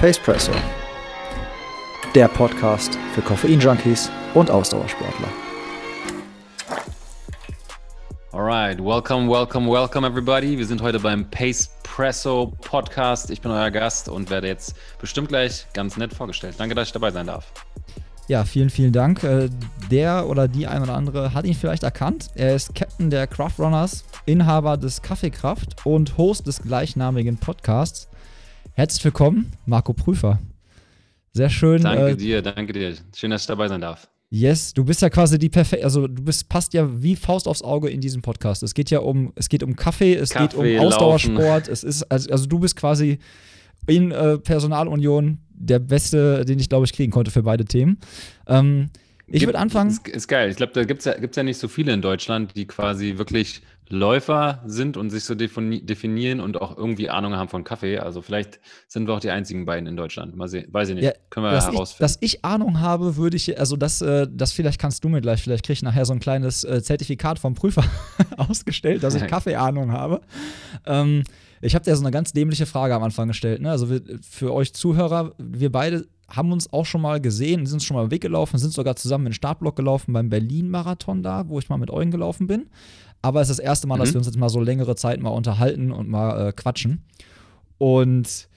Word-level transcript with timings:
Pacepresso, 0.00 0.52
der 2.14 2.26
Podcast 2.28 2.98
für 3.12 3.20
Koffein-Junkies 3.20 4.10
und 4.32 4.50
Ausdauersportler. 4.50 5.28
Alright, 8.32 8.82
welcome, 8.82 9.30
welcome, 9.30 9.70
welcome 9.70 10.06
everybody. 10.06 10.56
Wir 10.56 10.64
sind 10.64 10.80
heute 10.80 11.00
beim 11.00 11.28
Pacepresso 11.28 12.54
Podcast. 12.62 13.30
Ich 13.30 13.42
bin 13.42 13.50
euer 13.50 13.70
Gast 13.70 14.08
und 14.08 14.30
werde 14.30 14.46
jetzt 14.46 14.74
bestimmt 14.98 15.28
gleich 15.28 15.66
ganz 15.74 15.98
nett 15.98 16.14
vorgestellt. 16.14 16.54
Danke, 16.56 16.74
dass 16.74 16.88
ich 16.88 16.92
dabei 16.94 17.10
sein 17.10 17.26
darf. 17.26 17.52
Ja, 18.26 18.46
vielen, 18.46 18.70
vielen 18.70 18.94
Dank. 18.94 19.22
Äh, 19.22 19.50
der 19.90 20.26
oder 20.30 20.48
die 20.48 20.66
ein 20.66 20.80
oder 20.80 20.94
andere 20.94 21.34
hat 21.34 21.44
ihn 21.44 21.52
vielleicht 21.52 21.82
erkannt. 21.82 22.30
Er 22.36 22.54
ist 22.54 22.74
Captain 22.74 23.10
der 23.10 23.26
Craft 23.26 23.58
Runners, 23.58 24.04
Inhaber 24.24 24.78
des 24.78 25.02
Kaffeekraft 25.02 25.84
und 25.84 26.16
Host 26.16 26.46
des 26.46 26.62
gleichnamigen 26.62 27.36
Podcasts. 27.36 28.08
Herzlich 28.80 29.04
willkommen, 29.04 29.52
Marco 29.66 29.92
Prüfer. 29.92 30.38
Sehr 31.34 31.50
schön. 31.50 31.82
Danke 31.82 32.12
äh, 32.12 32.16
dir, 32.16 32.40
danke 32.40 32.72
dir. 32.72 32.94
Schön, 33.14 33.30
dass 33.30 33.42
ich 33.42 33.46
dabei 33.46 33.68
sein 33.68 33.82
darf. 33.82 34.08
Yes, 34.30 34.72
du 34.72 34.86
bist 34.86 35.02
ja 35.02 35.10
quasi 35.10 35.38
die 35.38 35.50
perfekte, 35.50 35.84
also 35.84 36.08
du 36.08 36.22
bist, 36.22 36.48
passt 36.48 36.72
ja 36.72 36.88
wie 37.02 37.14
Faust 37.14 37.46
aufs 37.46 37.60
Auge 37.60 37.90
in 37.90 38.00
diesem 38.00 38.22
Podcast. 38.22 38.62
Es 38.62 38.72
geht 38.72 38.88
ja 38.88 39.00
um, 39.00 39.34
es 39.34 39.50
geht 39.50 39.62
um 39.62 39.76
Kaffee, 39.76 40.14
es 40.14 40.30
Kaffee, 40.30 40.46
geht 40.46 40.80
um 40.80 40.86
Ausdauersport, 40.86 41.68
es 41.68 41.84
ist, 41.84 42.04
also, 42.04 42.30
also, 42.30 42.46
du 42.46 42.58
bist 42.58 42.74
quasi 42.74 43.18
in 43.86 44.12
äh, 44.12 44.38
Personalunion 44.38 45.40
der 45.50 45.78
Beste, 45.78 46.46
den 46.46 46.58
ich 46.58 46.70
glaube 46.70 46.86
ich 46.86 46.94
kriegen 46.94 47.12
konnte 47.12 47.30
für 47.30 47.42
beide 47.42 47.66
Themen. 47.66 47.98
Ähm, 48.46 48.88
ich 49.26 49.44
würde 49.44 49.58
anfangen. 49.58 49.90
Ist, 49.90 50.08
ist, 50.08 50.26
geil. 50.26 50.48
Ich 50.48 50.56
glaube, 50.56 50.72
da 50.72 50.84
gibt 50.84 51.00
es 51.00 51.04
ja, 51.04 51.18
gibt's 51.18 51.36
ja 51.36 51.42
nicht 51.42 51.58
so 51.58 51.68
viele 51.68 51.92
in 51.92 52.00
Deutschland, 52.00 52.56
die 52.56 52.66
quasi 52.66 53.18
wirklich 53.18 53.60
Läufer 53.92 54.62
sind 54.66 54.96
und 54.96 55.10
sich 55.10 55.24
so 55.24 55.34
definieren 55.34 56.40
und 56.40 56.60
auch 56.60 56.76
irgendwie 56.76 57.10
Ahnung 57.10 57.34
haben 57.34 57.48
von 57.48 57.64
Kaffee. 57.64 57.98
Also 57.98 58.22
vielleicht 58.22 58.60
sind 58.86 59.08
wir 59.08 59.14
auch 59.14 59.20
die 59.20 59.30
einzigen 59.30 59.64
beiden 59.64 59.88
in 59.88 59.96
Deutschland. 59.96 60.36
Mal 60.36 60.46
sehen, 60.46 60.68
weiß 60.70 60.90
ich 60.90 60.94
nicht. 60.94 61.04
Ja, 61.04 61.12
Können 61.28 61.46
wir 61.46 61.50
dass 61.50 61.66
herausfinden. 61.66 61.94
Ich, 61.94 61.98
dass 61.98 62.18
ich 62.20 62.44
Ahnung 62.44 62.80
habe, 62.80 63.16
würde 63.16 63.36
ich, 63.36 63.58
also 63.58 63.76
das, 63.76 64.00
äh, 64.00 64.28
das 64.30 64.52
vielleicht 64.52 64.80
kannst 64.80 65.02
du 65.02 65.08
mir 65.08 65.20
gleich, 65.20 65.42
vielleicht 65.42 65.64
kriege 65.64 65.74
ich 65.74 65.82
nachher 65.82 66.04
so 66.04 66.12
ein 66.12 66.20
kleines 66.20 66.62
äh, 66.62 66.80
Zertifikat 66.82 67.40
vom 67.40 67.54
Prüfer 67.54 67.82
ausgestellt, 68.36 69.02
dass 69.02 69.16
ich 69.16 69.26
Kaffeeahnung 69.26 69.90
habe. 69.90 70.20
Ähm, 70.86 71.24
ich 71.60 71.74
habe 71.74 71.84
dir 71.84 71.94
so 71.96 72.02
eine 72.02 72.12
ganz 72.12 72.32
dämliche 72.32 72.66
Frage 72.66 72.94
am 72.94 73.02
Anfang 73.02 73.26
gestellt. 73.26 73.60
Ne? 73.60 73.70
Also 73.72 73.90
wir, 73.90 74.00
für 74.22 74.54
euch 74.54 74.72
Zuhörer, 74.72 75.32
wir 75.38 75.72
beide 75.72 76.06
haben 76.28 76.52
uns 76.52 76.72
auch 76.72 76.86
schon 76.86 77.02
mal 77.02 77.20
gesehen, 77.20 77.66
sind 77.66 77.82
schon 77.82 77.96
mal 77.96 78.10
weggelaufen, 78.10 78.58
sind 78.58 78.72
sogar 78.72 78.96
zusammen 78.96 79.26
in 79.26 79.30
den 79.30 79.34
Startblock 79.34 79.76
gelaufen 79.76 80.12
beim 80.12 80.30
Berlin-Marathon 80.30 81.22
da, 81.22 81.48
wo 81.48 81.58
ich 81.58 81.68
mal 81.68 81.76
mit 81.76 81.90
Eugen 81.90 82.12
gelaufen 82.12 82.46
bin. 82.46 82.66
Aber 83.22 83.40
es 83.40 83.50
ist 83.50 83.58
das 83.58 83.64
erste 83.64 83.86
Mal, 83.86 83.96
mhm. 83.96 84.00
dass 84.00 84.12
wir 84.12 84.18
uns 84.18 84.26
jetzt 84.26 84.38
mal 84.38 84.48
so 84.48 84.60
längere 84.60 84.96
Zeit 84.96 85.20
mal 85.20 85.30
unterhalten 85.30 85.92
und 85.92 86.08
mal 86.08 86.48
äh, 86.48 86.52
quatschen. 86.52 87.04
Und 87.78 88.48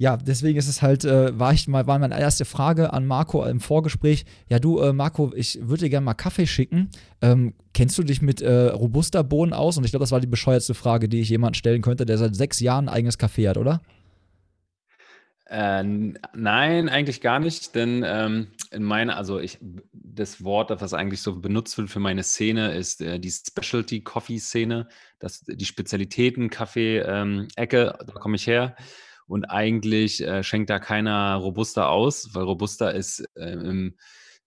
ja, 0.00 0.16
deswegen 0.16 0.56
ist 0.58 0.68
es 0.68 0.80
halt, 0.80 1.04
äh, 1.04 1.36
war 1.36 1.52
ich 1.52 1.66
mal, 1.66 1.88
war 1.88 1.98
meine 1.98 2.18
erste 2.18 2.44
Frage 2.44 2.92
an 2.92 3.04
Marco 3.04 3.44
im 3.44 3.58
Vorgespräch. 3.58 4.24
Ja, 4.48 4.60
du, 4.60 4.78
äh, 4.78 4.92
Marco, 4.92 5.32
ich 5.34 5.58
würde 5.60 5.84
dir 5.84 5.90
gerne 5.90 6.04
mal 6.04 6.14
Kaffee 6.14 6.46
schicken. 6.46 6.90
Ähm, 7.20 7.54
kennst 7.74 7.98
du 7.98 8.04
dich 8.04 8.22
mit 8.22 8.40
äh, 8.40 8.68
Robusta-Bohnen 8.68 9.52
aus? 9.52 9.76
Und 9.76 9.84
ich 9.84 9.90
glaube, 9.90 10.04
das 10.04 10.12
war 10.12 10.20
die 10.20 10.28
bescheuertste 10.28 10.74
Frage, 10.74 11.08
die 11.08 11.20
ich 11.20 11.28
jemand 11.30 11.56
stellen 11.56 11.82
könnte, 11.82 12.06
der 12.06 12.16
seit 12.16 12.36
sechs 12.36 12.60
Jahren 12.60 12.88
ein 12.88 12.94
eigenes 12.94 13.18
Kaffee 13.18 13.48
hat, 13.48 13.56
oder? 13.56 13.80
Äh, 15.46 15.82
nein, 15.82 16.88
eigentlich 16.88 17.20
gar 17.20 17.40
nicht, 17.40 17.74
denn 17.74 18.04
ähm, 18.06 18.48
in 18.72 18.82
meiner, 18.82 19.16
also 19.16 19.38
ich, 19.38 19.58
das 19.92 20.42
Wort, 20.44 20.70
das 20.70 20.94
eigentlich 20.94 21.22
so 21.22 21.40
benutzt 21.40 21.76
wird 21.78 21.90
für 21.90 22.00
meine 22.00 22.22
Szene, 22.22 22.74
ist 22.74 23.00
äh, 23.00 23.18
die 23.18 23.30
Specialty 23.30 24.02
Coffee 24.02 24.38
Szene, 24.38 24.88
das, 25.18 25.40
die 25.40 25.64
Spezialitäten 25.64 26.50
Kaffee-Ecke, 26.50 27.96
ähm, 28.00 28.06
da 28.06 28.12
komme 28.14 28.36
ich 28.36 28.46
her. 28.46 28.76
Und 29.26 29.44
eigentlich 29.44 30.22
äh, 30.22 30.42
schenkt 30.42 30.70
da 30.70 30.78
keiner 30.78 31.36
Robusta 31.36 31.88
aus, 31.88 32.34
weil 32.34 32.44
Robusta 32.44 32.88
ist 32.90 33.24
äh, 33.34 33.52
im, 33.52 33.96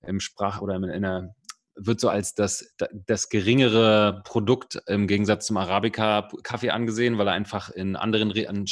im 0.01 0.19
Sprach- 0.19 0.61
oder 0.61 0.75
in, 0.75 0.83
in 0.85 1.01
der 1.03 1.35
wird 1.75 1.99
so 1.99 2.09
als 2.09 2.35
das, 2.35 2.75
das 2.91 3.29
geringere 3.29 4.21
Produkt 4.25 4.81
im 4.87 5.07
Gegensatz 5.07 5.47
zum 5.47 5.57
Arabica-Kaffee 5.57 6.69
angesehen, 6.69 7.17
weil 7.17 7.27
er 7.27 7.33
einfach 7.33 7.69
in 7.69 7.95
anderen, 7.95 8.31
in 8.31 8.65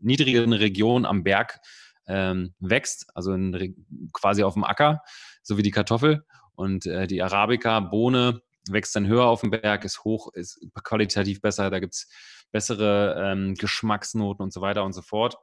niedrigeren 0.00 0.52
Regionen 0.52 1.04
am 1.04 1.24
Berg 1.24 1.60
ähm, 2.08 2.54
wächst, 2.58 3.06
also 3.14 3.32
in, 3.32 3.76
quasi 4.12 4.42
auf 4.42 4.54
dem 4.54 4.64
Acker, 4.64 5.02
so 5.42 5.56
wie 5.56 5.62
die 5.62 5.70
Kartoffel. 5.70 6.24
Und 6.54 6.86
äh, 6.86 7.06
die 7.06 7.22
Arabica-Bohne 7.22 8.42
wächst 8.68 8.96
dann 8.96 9.06
höher 9.06 9.26
auf 9.26 9.42
dem 9.42 9.50
Berg, 9.50 9.84
ist 9.84 10.04
hoch, 10.04 10.32
ist 10.34 10.60
qualitativ 10.82 11.40
besser, 11.40 11.70
da 11.70 11.78
gibt 11.78 11.94
es 11.94 12.08
bessere 12.50 13.16
ähm, 13.18 13.54
Geschmacksnoten 13.54 14.42
und 14.42 14.52
so 14.52 14.60
weiter 14.60 14.84
und 14.84 14.92
so 14.92 15.02
fort. 15.02 15.36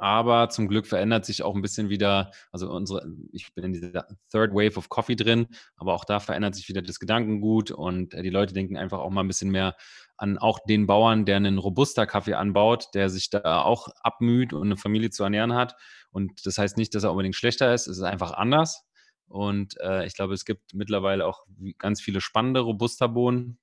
Aber 0.00 0.48
zum 0.48 0.66
Glück 0.66 0.86
verändert 0.86 1.26
sich 1.26 1.42
auch 1.42 1.54
ein 1.54 1.60
bisschen 1.60 1.90
wieder, 1.90 2.30
also 2.52 2.70
unsere, 2.70 3.06
ich 3.32 3.52
bin 3.54 3.64
in 3.64 3.72
dieser 3.74 4.06
Third 4.32 4.52
Wave 4.54 4.78
of 4.78 4.88
Coffee 4.88 5.14
drin, 5.14 5.48
aber 5.76 5.92
auch 5.92 6.06
da 6.06 6.20
verändert 6.20 6.54
sich 6.54 6.70
wieder 6.70 6.80
das 6.80 7.00
Gedankengut 7.00 7.70
und 7.70 8.14
äh, 8.14 8.22
die 8.22 8.30
Leute 8.30 8.54
denken 8.54 8.78
einfach 8.78 8.98
auch 9.00 9.10
mal 9.10 9.20
ein 9.20 9.26
bisschen 9.26 9.50
mehr 9.50 9.76
an 10.16 10.38
auch 10.38 10.58
den 10.66 10.86
Bauern, 10.86 11.26
der 11.26 11.36
einen 11.36 11.58
Robusta-Kaffee 11.58 12.32
anbaut, 12.32 12.86
der 12.94 13.10
sich 13.10 13.28
da 13.28 13.60
auch 13.60 13.88
abmüht 14.00 14.54
und 14.54 14.68
eine 14.68 14.78
Familie 14.78 15.10
zu 15.10 15.22
ernähren 15.22 15.52
hat. 15.52 15.76
Und 16.10 16.46
das 16.46 16.56
heißt 16.56 16.78
nicht, 16.78 16.94
dass 16.94 17.04
er 17.04 17.10
unbedingt 17.10 17.36
schlechter 17.36 17.74
ist, 17.74 17.86
es 17.86 17.98
ist 17.98 18.02
einfach 18.02 18.32
anders. 18.32 18.82
Und 19.28 19.78
äh, 19.82 20.06
ich 20.06 20.14
glaube, 20.14 20.32
es 20.32 20.46
gibt 20.46 20.72
mittlerweile 20.72 21.26
auch 21.26 21.44
ganz 21.76 22.00
viele 22.00 22.22
spannende 22.22 22.60
Robusta-Bohnen. 22.60 23.58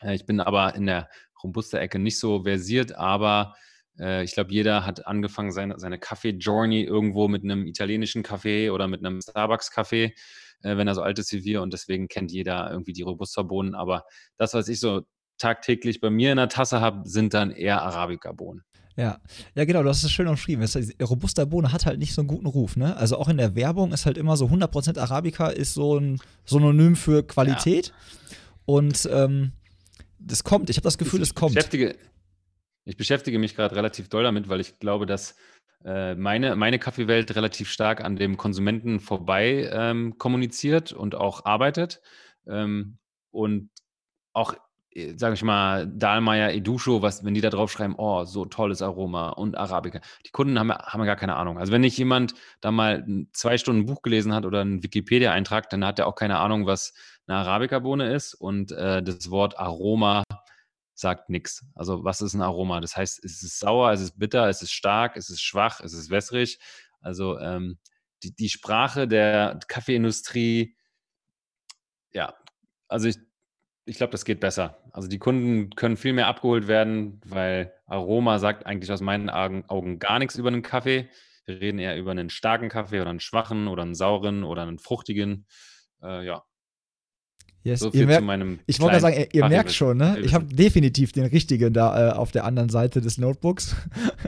Äh, 0.00 0.14
ich 0.14 0.24
bin 0.24 0.40
aber 0.40 0.74
in 0.74 0.86
der 0.86 1.10
Robusta-Ecke 1.42 1.98
nicht 1.98 2.18
so 2.18 2.44
versiert, 2.44 2.94
aber 2.94 3.54
äh, 3.98 4.24
ich 4.24 4.32
glaube, 4.32 4.52
jeder 4.52 4.84
hat 4.84 5.06
angefangen, 5.06 5.52
seine, 5.52 5.78
seine 5.78 5.98
Kaffee-Journey 5.98 6.82
irgendwo 6.82 7.28
mit 7.28 7.44
einem 7.44 7.66
italienischen 7.66 8.22
Kaffee 8.22 8.70
oder 8.70 8.88
mit 8.88 9.04
einem 9.04 9.20
Starbucks-Kaffee, 9.20 10.14
äh, 10.62 10.76
wenn 10.76 10.88
er 10.88 10.94
so 10.94 11.02
alt 11.02 11.18
ist 11.18 11.32
wie 11.32 11.44
wir. 11.44 11.62
Und 11.62 11.72
deswegen 11.72 12.08
kennt 12.08 12.32
jeder 12.32 12.70
irgendwie 12.70 12.92
die 12.92 13.02
Robusta-Bohnen. 13.02 13.74
Aber 13.74 14.04
das, 14.36 14.54
was 14.54 14.68
ich 14.68 14.80
so 14.80 15.02
tagtäglich 15.38 16.00
bei 16.00 16.10
mir 16.10 16.30
in 16.30 16.38
der 16.38 16.48
Tasse 16.48 16.80
habe, 16.80 17.08
sind 17.08 17.34
dann 17.34 17.50
eher 17.50 17.82
Arabica-Bohnen. 17.82 18.62
Ja, 18.96 19.18
ja 19.54 19.64
genau, 19.66 19.82
du 19.82 19.90
hast 19.90 20.02
es 20.02 20.10
schön 20.10 20.26
umschrieben. 20.26 20.66
Robusta 21.02 21.44
Bohne 21.44 21.70
hat 21.70 21.84
halt 21.84 21.98
nicht 21.98 22.14
so 22.14 22.22
einen 22.22 22.28
guten 22.28 22.46
Ruf, 22.46 22.76
ne? 22.76 22.96
Also 22.96 23.18
auch 23.18 23.28
in 23.28 23.36
der 23.36 23.54
Werbung 23.54 23.92
ist 23.92 24.06
halt 24.06 24.16
immer 24.16 24.38
so 24.38 24.46
100% 24.46 24.98
Arabica 24.98 25.48
ist 25.48 25.74
so 25.74 25.98
ein 25.98 26.18
Synonym 26.46 26.96
für 26.96 27.22
Qualität. 27.22 27.88
Ja. 27.88 27.94
Und 28.64 29.06
ähm, 29.12 29.52
das 30.18 30.44
kommt, 30.44 30.70
ich 30.70 30.76
habe 30.76 30.84
das 30.84 30.96
Gefühl, 30.96 31.20
es 31.20 31.34
kommt. 31.34 31.54
Beschäftige, 31.54 31.94
ich 32.86 32.96
beschäftige 32.96 33.38
mich 33.38 33.54
gerade 33.54 33.76
relativ 33.76 34.08
doll 34.08 34.22
damit, 34.22 34.48
weil 34.48 34.60
ich 34.60 34.78
glaube, 34.78 35.06
dass 35.06 35.36
äh, 35.84 36.14
meine, 36.14 36.56
meine 36.56 36.78
Kaffeewelt 36.78 37.34
relativ 37.34 37.68
stark 37.68 38.02
an 38.02 38.16
dem 38.16 38.36
Konsumenten 38.36 39.00
vorbei 39.00 39.68
ähm, 39.72 40.18
kommuniziert 40.18 40.92
und 40.92 41.14
auch 41.14 41.44
arbeitet. 41.44 42.00
Ähm, 42.46 42.98
und 43.32 43.70
auch, 44.32 44.54
äh, 44.90 45.14
sage 45.16 45.34
ich 45.34 45.42
mal, 45.42 45.86
Dahlmeier, 45.88 46.52
Edusho, 46.52 47.02
was, 47.02 47.24
wenn 47.24 47.34
die 47.34 47.40
da 47.40 47.50
draufschreiben, 47.50 47.96
oh, 47.98 48.24
so 48.24 48.44
tolles 48.46 48.82
Aroma 48.82 49.30
und 49.30 49.56
Arabica. 49.56 50.00
Die 50.24 50.30
Kunden 50.30 50.58
haben, 50.58 50.72
haben 50.72 51.04
gar 51.04 51.16
keine 51.16 51.34
Ahnung. 51.36 51.58
Also 51.58 51.72
wenn 51.72 51.80
nicht 51.80 51.98
jemand 51.98 52.34
da 52.60 52.70
mal 52.70 53.04
zwei 53.32 53.58
Stunden 53.58 53.82
ein 53.82 53.86
Buch 53.86 54.02
gelesen 54.02 54.32
hat 54.32 54.46
oder 54.46 54.60
einen 54.60 54.84
Wikipedia-Eintrag, 54.84 55.70
dann 55.70 55.84
hat 55.84 55.98
er 55.98 56.06
auch 56.06 56.14
keine 56.14 56.38
Ahnung, 56.38 56.66
was 56.66 56.94
eine 57.26 57.38
Arabica-Bohne 57.38 58.14
ist. 58.14 58.34
Und 58.34 58.70
äh, 58.70 59.02
das 59.02 59.30
Wort 59.30 59.58
Aroma 59.58 60.22
sagt 60.96 61.28
nichts. 61.28 61.64
Also 61.74 62.04
was 62.04 62.22
ist 62.22 62.34
ein 62.34 62.42
Aroma? 62.42 62.80
Das 62.80 62.96
heißt, 62.96 63.22
es 63.22 63.42
ist 63.42 63.58
sauer, 63.58 63.92
es 63.92 64.00
ist 64.00 64.18
bitter, 64.18 64.48
es 64.48 64.62
ist 64.62 64.72
stark, 64.72 65.16
es 65.16 65.30
ist 65.30 65.42
schwach, 65.42 65.80
es 65.80 65.92
ist 65.92 66.10
wässrig. 66.10 66.58
Also 67.00 67.38
ähm, 67.38 67.78
die, 68.22 68.34
die 68.34 68.48
Sprache 68.48 69.06
der 69.06 69.60
Kaffeeindustrie, 69.68 70.74
ja, 72.12 72.34
also 72.88 73.08
ich, 73.08 73.18
ich 73.84 73.98
glaube, 73.98 74.12
das 74.12 74.24
geht 74.24 74.40
besser. 74.40 74.82
Also 74.92 75.06
die 75.06 75.18
Kunden 75.18 75.70
können 75.70 75.96
viel 75.98 76.14
mehr 76.14 76.26
abgeholt 76.26 76.66
werden, 76.66 77.20
weil 77.24 77.72
Aroma 77.86 78.38
sagt 78.38 78.66
eigentlich 78.66 78.90
aus 78.90 79.02
meinen 79.02 79.28
Augen 79.30 79.98
gar 79.98 80.18
nichts 80.18 80.36
über 80.36 80.48
einen 80.48 80.62
Kaffee. 80.62 81.10
Wir 81.44 81.60
reden 81.60 81.78
eher 81.78 81.96
über 81.96 82.10
einen 82.10 82.30
starken 82.30 82.68
Kaffee 82.68 83.00
oder 83.00 83.10
einen 83.10 83.20
schwachen 83.20 83.68
oder 83.68 83.82
einen 83.82 83.94
sauren 83.94 84.42
oder 84.44 84.62
einen 84.62 84.78
fruchtigen. 84.78 85.46
Äh, 86.02 86.24
ja, 86.26 86.42
Yes, 87.66 87.80
so 87.80 87.90
viel 87.90 88.06
merkt, 88.06 88.20
zu 88.20 88.26
meinem 88.26 88.60
ich 88.66 88.78
wollte 88.78 89.00
sagen, 89.00 89.16
ihr, 89.16 89.34
ihr 89.34 89.48
merkt 89.48 89.72
schon, 89.72 89.96
ne? 89.96 90.20
Ich 90.20 90.34
habe 90.34 90.44
definitiv 90.44 91.10
den 91.10 91.26
richtigen 91.26 91.72
da 91.72 92.10
äh, 92.10 92.12
auf 92.12 92.30
der 92.30 92.44
anderen 92.44 92.68
Seite 92.68 93.00
des 93.00 93.18
Notebooks. 93.18 93.74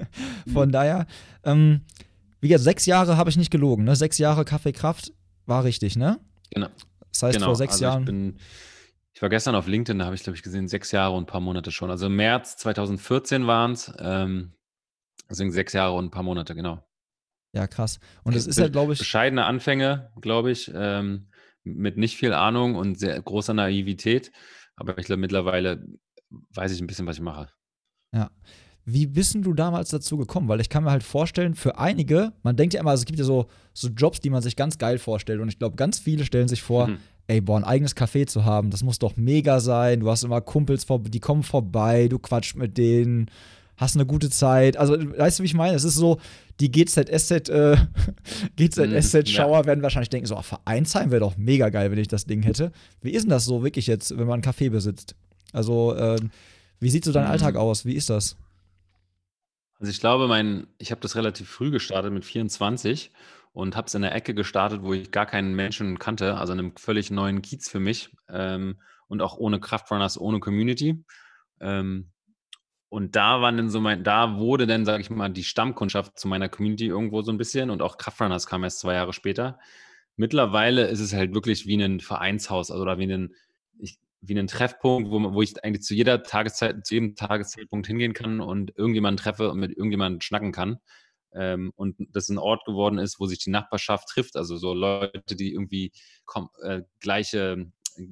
Von 0.53 0.71
mhm. 0.71 0.73
daher, 0.73 1.07
ähm, 1.45 1.83
wie 2.41 2.49
gesagt, 2.49 2.65
sechs 2.65 2.87
Jahre 2.87 3.17
habe 3.17 3.31
ich 3.31 3.37
nicht 3.37 3.53
gelogen, 3.53 3.85
ne? 3.85 3.95
Sechs 3.95 4.19
Jahre 4.19 4.45
Kaffeekraft 4.45 5.13
war 5.47 5.63
richtig, 5.63 5.95
ne? 5.95 6.19
Genau. 6.51 6.67
Das 7.13 7.23
heißt, 7.23 7.35
genau. 7.37 7.47
vor 7.47 7.55
sechs 7.55 7.75
also 7.75 7.85
Jahren. 7.85 8.01
Ich, 8.01 8.07
bin, 8.07 8.37
ich 9.15 9.23
war 9.23 9.29
gestern 9.29 9.55
auf 9.55 9.69
LinkedIn, 9.69 10.01
da 10.01 10.07
habe 10.07 10.17
ich, 10.17 10.25
glaube 10.25 10.37
ich, 10.37 10.43
gesehen, 10.43 10.67
sechs 10.67 10.91
Jahre 10.91 11.15
und 11.15 11.23
ein 11.23 11.27
paar 11.27 11.41
Monate 11.41 11.71
schon. 11.71 11.93
Also 11.93 12.09
März 12.09 12.57
2014 12.57 13.47
waren 13.47 13.71
es. 13.71 13.93
Ähm, 14.01 14.51
deswegen 15.31 15.53
sechs 15.53 15.75
Jahre 15.75 15.95
und 15.95 16.07
ein 16.07 16.11
paar 16.11 16.25
Monate, 16.25 16.57
genau. 16.57 16.85
Ja, 17.53 17.69
krass. 17.69 18.01
Und 18.25 18.35
es 18.35 18.49
ist 18.49 18.59
ja, 18.59 18.67
glaube 18.67 18.95
ich. 18.95 18.99
Bescheidene 18.99 19.45
Anfänge, 19.45 20.11
glaube 20.21 20.51
ich. 20.51 20.73
Ähm, 20.75 21.29
mit 21.77 21.97
nicht 21.97 22.17
viel 22.17 22.33
Ahnung 22.33 22.75
und 22.75 22.99
sehr 22.99 23.21
großer 23.21 23.55
Naivität. 23.55 24.33
Aber 24.77 24.97
ich 24.99 25.07
glaube, 25.07 25.21
mittlerweile 25.21 25.85
weiß 26.55 26.73
ich 26.73 26.81
ein 26.81 26.87
bisschen, 26.87 27.07
was 27.07 27.17
ich 27.17 27.23
mache. 27.23 27.49
Ja. 28.15 28.31
Wie 28.85 29.07
bist 29.07 29.35
du 29.35 29.53
damals 29.53 29.91
dazu 29.91 30.17
gekommen? 30.17 30.49
Weil 30.49 30.61
ich 30.61 30.71
kann 30.71 30.85
mir 30.85 30.91
halt 30.91 31.03
vorstellen, 31.03 31.55
für 31.55 31.79
einige, 31.79 32.33
man 32.43 32.57
denkt 32.57 32.73
ja 32.73 32.81
immer, 32.81 32.91
also 32.91 33.03
es 33.03 33.07
gibt 33.07 33.19
ja 33.19 33.25
so, 33.25 33.49
so 33.75 33.89
Jobs, 33.89 34.21
die 34.21 34.31
man 34.31 34.41
sich 34.41 34.57
ganz 34.57 34.79
geil 34.79 34.99
vorstellt. 34.99 35.41
Und 35.41 35.49
ich 35.49 35.59
glaube, 35.59 35.77
ganz 35.77 35.99
viele 35.99 36.25
stellen 36.25 36.49
sich 36.49 36.63
vor, 36.63 36.89
mhm. 36.89 36.99
ey, 37.27 37.43
boah, 37.43 37.59
ein 37.59 37.65
eigenes 37.65 37.95
Café 37.95 38.27
zu 38.27 38.47
haben, 38.47 38.71
das 38.71 38.83
muss 38.83 38.99
doch 38.99 39.17
mega 39.17 39.61
sein. 39.61 40.01
Du 40.01 40.09
hast 40.09 40.23
immer 40.23 40.41
Kumpels, 40.41 40.85
vor, 40.85 41.01
die 41.01 41.21
kommen 41.21 41.43
vorbei, 41.43 42.09
du 42.09 42.19
quatscht 42.19 42.57
mit 42.57 42.79
denen, 42.79 43.31
hast 43.79 43.97
eine 43.97 44.05
gute 44.05 44.29
Zeit. 44.29 44.77
Also, 44.77 44.95
weißt 44.99 45.39
du, 45.39 45.43
wie 45.43 45.47
ich 45.47 45.55
meine? 45.55 45.75
Es 45.75 45.85
ist 45.85 45.95
so, 45.95 46.21
die 46.61 46.71
GZSZ, 46.71 47.49
äh, 47.49 47.77
GZSZ-Schauer 48.57 49.63
mhm, 49.63 49.67
werden 49.67 49.83
wahrscheinlich 49.83 50.11
denken, 50.11 50.27
so, 50.27 50.41
Vereinsheim 50.43 51.11
wäre 51.11 51.21
doch 51.21 51.37
mega 51.37 51.71
geil, 51.71 51.91
wenn 51.91 51.99
ich 51.99 52.09
das 52.09 52.27
Ding 52.27 52.43
hätte. 52.43 52.73
Wie 53.01 53.13
ist 53.13 53.23
denn 53.23 53.31
das 53.31 53.47
so 53.47 53.63
wirklich 53.63 53.87
jetzt, 53.87 54.19
wenn 54.19 54.27
man 54.27 54.41
ein 54.41 54.43
Café 54.43 54.69
besitzt? 54.69 55.15
Also, 55.53 55.95
äh, 55.95 56.19
wie 56.81 56.91
sieht 56.91 57.05
so 57.05 57.13
dein 57.13 57.25
mhm. 57.25 57.31
Alltag 57.31 57.57
aus? 57.57 57.87
Wie 57.87 57.95
ist 57.95 58.11
das? 58.11 58.37
Also 59.81 59.91
ich 59.91 60.01
glaube, 60.01 60.27
mein, 60.27 60.67
ich 60.79 60.91
habe 60.91 61.01
das 61.01 61.15
relativ 61.15 61.49
früh 61.49 61.71
gestartet 61.71 62.13
mit 62.13 62.25
24 62.25 63.13
und 63.53 63.77
habe 63.77 63.87
es 63.87 63.95
in 63.95 64.03
der 64.03 64.15
Ecke 64.15 64.35
gestartet, 64.35 64.83
wo 64.83 64.93
ich 64.93 65.11
gar 65.11 65.27
keinen 65.27 65.55
Menschen 65.55 65.99
kannte, 65.99 66.37
also 66.37 66.53
in 66.53 66.59
einem 66.59 66.77
völlig 66.77 67.11
neuen 67.11 67.43
Kiez 67.43 67.69
für 67.69 67.81
mich 67.81 68.11
ähm, 68.29 68.81
und 69.07 69.23
auch 69.23 69.37
ohne 69.37 69.61
Kraftrunners, 69.61 70.21
ohne 70.21 70.41
Community. 70.41 71.05
Ähm, 71.61 72.11
und 72.91 73.17
da 73.17 73.41
waren 73.43 73.57
dann 73.57 73.71
so 73.71 73.81
mein, 73.81 74.03
da 74.03 74.39
wurde 74.39 74.67
dann, 74.67 74.87
sage 74.87 75.03
ich 75.03 75.11
mal, 75.11 75.29
die 75.29 75.45
Stammkundschaft 75.45 76.19
zu 76.19 76.29
meiner 76.29 76.49
Community 76.49 76.87
irgendwo 76.87 77.23
so 77.23 77.31
ein 77.31 77.39
bisschen 77.39 77.71
und 77.71 77.83
auch 77.83 77.99
Kraftrunners 77.99 78.47
kam 78.47 78.65
erst 78.65 78.81
zwei 78.81 78.95
Jahre 78.95 79.13
später. 79.13 79.59
Mittlerweile 80.17 80.87
ist 80.87 81.01
es 81.01 81.13
halt 81.13 81.35
wirklich 81.35 81.67
wie 81.67 81.83
ein 81.83 82.01
Vereinshaus, 82.01 82.71
also 82.71 82.83
oder 82.83 82.99
wie 82.99 83.13
ein, 83.13 83.35
ich, 83.79 83.99
wie 84.21 84.39
einen 84.39 84.49
Treffpunkt, 84.49 85.11
wo, 85.11 85.35
wo 85.35 85.43
ich 85.43 85.63
eigentlich 85.65 85.83
zu 85.83 85.95
jeder 85.95 86.23
Tageszeit, 86.23 86.87
zu 86.87 86.95
jedem 86.95 87.15
Tageszeitpunkt 87.15 87.87
hingehen 87.87 88.15
kann 88.15 88.41
und 88.41 88.77
irgendjemanden 88.77 89.23
treffe 89.23 89.51
und 89.51 89.59
mit 89.61 89.71
irgendjemandem 89.71 90.23
schnacken 90.23 90.53
kann. 90.53 90.79
Ähm, 91.33 91.73
und 91.77 91.97
das 92.11 92.31
ein 92.31 92.39
Ort 92.39 92.65
geworden 92.65 92.99
ist, 92.99 93.21
wo 93.21 93.27
sich 93.27 93.39
die 93.39 93.51
Nachbarschaft 93.51 94.09
trifft, 94.09 94.35
also 94.37 94.57
so 94.57 94.73
Leute, 94.73 95.37
die 95.37 95.53
irgendwie 95.53 95.93
komm, 96.25 96.49
äh, 96.63 96.83
gleiche 97.01 97.71
äh, 97.97 98.07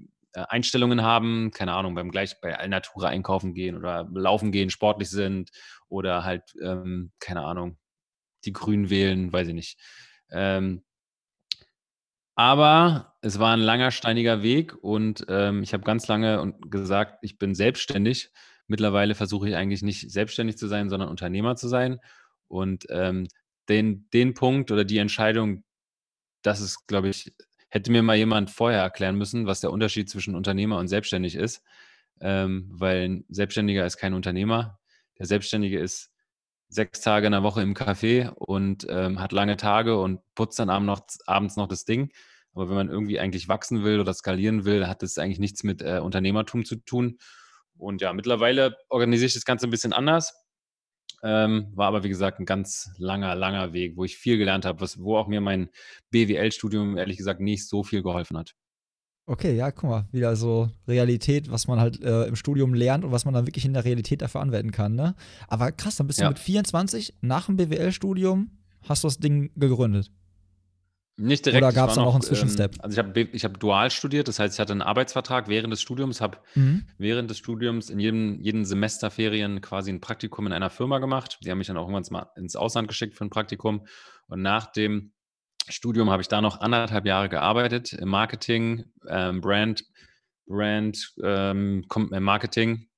Einstellungen 0.48 1.02
haben, 1.02 1.50
keine 1.52 1.72
Ahnung, 1.74 1.94
beim 1.94 2.10
gleich 2.10 2.40
bei 2.40 2.58
Alnatura 2.58 3.08
einkaufen 3.08 3.54
gehen 3.54 3.76
oder 3.76 4.08
laufen 4.12 4.52
gehen, 4.52 4.70
sportlich 4.70 5.10
sind 5.10 5.50
oder 5.88 6.24
halt, 6.24 6.54
ähm, 6.62 7.12
keine 7.20 7.42
Ahnung, 7.42 7.78
die 8.44 8.52
Grünen 8.52 8.90
wählen, 8.90 9.32
weiß 9.32 9.48
ich 9.48 9.54
nicht. 9.54 9.80
Ähm, 10.30 10.84
aber 12.34 13.14
es 13.22 13.38
war 13.38 13.54
ein 13.56 13.60
langer, 13.60 13.90
steiniger 13.90 14.42
Weg 14.42 14.74
und, 14.82 15.24
ähm, 15.28 15.62
ich 15.62 15.72
habe 15.72 15.84
ganz 15.84 16.06
lange 16.08 16.54
gesagt, 16.68 17.18
ich 17.22 17.38
bin 17.38 17.54
selbstständig. 17.54 18.30
Mittlerweile 18.66 19.14
versuche 19.14 19.48
ich 19.48 19.56
eigentlich 19.56 19.82
nicht 19.82 20.10
selbstständig 20.10 20.58
zu 20.58 20.68
sein, 20.68 20.90
sondern 20.90 21.08
Unternehmer 21.08 21.56
zu 21.56 21.68
sein. 21.68 21.98
Und, 22.48 22.86
ähm, 22.90 23.26
den 23.68 24.08
den 24.12 24.34
Punkt 24.34 24.70
oder 24.70 24.84
die 24.84 24.98
Entscheidung, 24.98 25.64
das 26.42 26.60
ist, 26.60 26.86
glaube 26.88 27.08
ich 27.10 27.34
hätte 27.76 27.92
mir 27.92 28.02
mal 28.02 28.16
jemand 28.16 28.50
vorher 28.50 28.80
erklären 28.82 29.16
müssen, 29.16 29.46
was 29.46 29.60
der 29.60 29.72
Unterschied 29.72 30.10
zwischen 30.10 30.34
Unternehmer 30.34 30.78
und 30.78 30.88
selbstständig 30.88 31.36
ist, 31.36 31.62
ähm, 32.20 32.68
weil 32.72 33.04
'n 33.04 33.24
Selbstständiger 33.28 33.86
ist 33.86 33.96
kein 33.98 34.14
Unternehmer. 34.14 34.78
Der 35.18 35.26
Selbstständige 35.26 35.78
ist 35.80 36.10
sechs 36.68 37.00
Tage 37.00 37.26
in 37.26 37.32
der 37.32 37.42
Woche 37.42 37.62
im 37.62 37.74
Café 37.74 38.30
und 38.30 38.86
ähm, 38.90 39.20
hat 39.20 39.32
lange 39.32 39.56
Tage 39.56 39.98
und 40.00 40.20
putzt 40.34 40.58
dann 40.58 40.70
abend 40.70 40.86
noch, 40.86 41.00
abends 41.26 41.56
noch 41.56 41.68
das 41.68 41.84
Ding. 41.84 42.10
Aber 42.54 42.68
wenn 42.68 42.76
man 42.76 42.88
irgendwie 42.90 43.20
eigentlich 43.20 43.48
wachsen 43.48 43.84
will 43.84 44.00
oder 44.00 44.14
skalieren 44.14 44.64
will, 44.64 44.86
hat 44.88 45.02
das 45.02 45.18
eigentlich 45.18 45.38
nichts 45.38 45.62
mit 45.62 45.82
äh, 45.82 46.00
Unternehmertum 46.02 46.64
zu 46.64 46.76
tun. 46.76 47.18
Und 47.78 48.00
ja, 48.00 48.12
mittlerweile 48.14 48.76
organisiere 48.88 49.26
ich 49.28 49.34
das 49.34 49.44
Ganze 49.44 49.66
ein 49.66 49.70
bisschen 49.70 49.92
anders. 49.92 50.34
Ähm, 51.28 51.72
war 51.74 51.88
aber, 51.88 52.04
wie 52.04 52.08
gesagt, 52.08 52.38
ein 52.38 52.46
ganz 52.46 52.92
langer, 52.98 53.34
langer 53.34 53.72
Weg, 53.72 53.96
wo 53.96 54.04
ich 54.04 54.16
viel 54.16 54.38
gelernt 54.38 54.64
habe, 54.64 54.80
was, 54.80 55.02
wo 55.02 55.16
auch 55.16 55.26
mir 55.26 55.40
mein 55.40 55.70
BWL-Studium 56.12 56.96
ehrlich 56.96 57.16
gesagt 57.16 57.40
nicht 57.40 57.66
so 57.66 57.82
viel 57.82 58.02
geholfen 58.02 58.38
hat. 58.38 58.54
Okay, 59.28 59.56
ja, 59.56 59.72
guck 59.72 59.90
mal, 59.90 60.08
wieder 60.12 60.36
so 60.36 60.70
Realität, 60.86 61.50
was 61.50 61.66
man 61.66 61.80
halt 61.80 62.00
äh, 62.00 62.26
im 62.26 62.36
Studium 62.36 62.74
lernt 62.74 63.04
und 63.04 63.10
was 63.10 63.24
man 63.24 63.34
dann 63.34 63.48
wirklich 63.48 63.64
in 63.64 63.72
der 63.74 63.84
Realität 63.84 64.22
dafür 64.22 64.40
anwenden 64.40 64.70
kann, 64.70 64.94
ne? 64.94 65.16
Aber 65.48 65.72
krass, 65.72 65.96
dann 65.96 66.06
bist 66.06 66.20
ja. 66.20 66.26
du 66.26 66.30
mit 66.30 66.38
24 66.38 67.14
nach 67.22 67.46
dem 67.46 67.56
BWL-Studium 67.56 68.52
hast 68.82 69.02
du 69.02 69.08
das 69.08 69.18
Ding 69.18 69.50
gegründet. 69.56 70.12
Nicht 71.18 71.46
direkt. 71.46 71.64
Oder 71.64 71.72
gab 71.72 71.90
es 71.90 71.96
noch 71.96 72.12
einen 72.12 72.20
Zwischenstep? 72.20 72.74
Ähm, 72.74 72.80
also 72.82 72.94
ich 72.94 72.98
habe 72.98 73.20
ich 73.20 73.44
hab 73.44 73.58
dual 73.58 73.90
studiert, 73.90 74.28
das 74.28 74.38
heißt, 74.38 74.54
ich 74.54 74.60
hatte 74.60 74.72
einen 74.72 74.82
Arbeitsvertrag 74.82 75.48
während 75.48 75.72
des 75.72 75.80
Studiums, 75.80 76.20
habe 76.20 76.38
mhm. 76.54 76.86
während 76.98 77.30
des 77.30 77.38
Studiums 77.38 77.88
in 77.88 77.98
jedem, 77.98 78.40
jeden 78.42 78.66
Semesterferien 78.66 79.62
quasi 79.62 79.90
ein 79.90 80.00
Praktikum 80.00 80.46
in 80.46 80.52
einer 80.52 80.68
Firma 80.68 80.98
gemacht. 80.98 81.38
Die 81.42 81.50
haben 81.50 81.58
mich 81.58 81.68
dann 81.68 81.78
auch 81.78 81.88
irgendwann 81.88 82.12
mal 82.12 82.30
ins 82.36 82.54
Ausland 82.54 82.88
geschickt 82.88 83.14
für 83.14 83.24
ein 83.24 83.30
Praktikum. 83.30 83.86
Und 84.28 84.42
nach 84.42 84.66
dem 84.66 85.12
Studium 85.68 86.10
habe 86.10 86.20
ich 86.20 86.28
da 86.28 86.42
noch 86.42 86.60
anderthalb 86.60 87.06
Jahre 87.06 87.30
gearbeitet 87.30 87.94
im 87.94 88.10
Marketing, 88.10 88.84
ähm, 89.08 89.40
Brand, 89.40 89.84
Brand, 90.46 91.14
ähm, 91.24 91.84
äh, 92.12 92.20
Marketing 92.20 92.88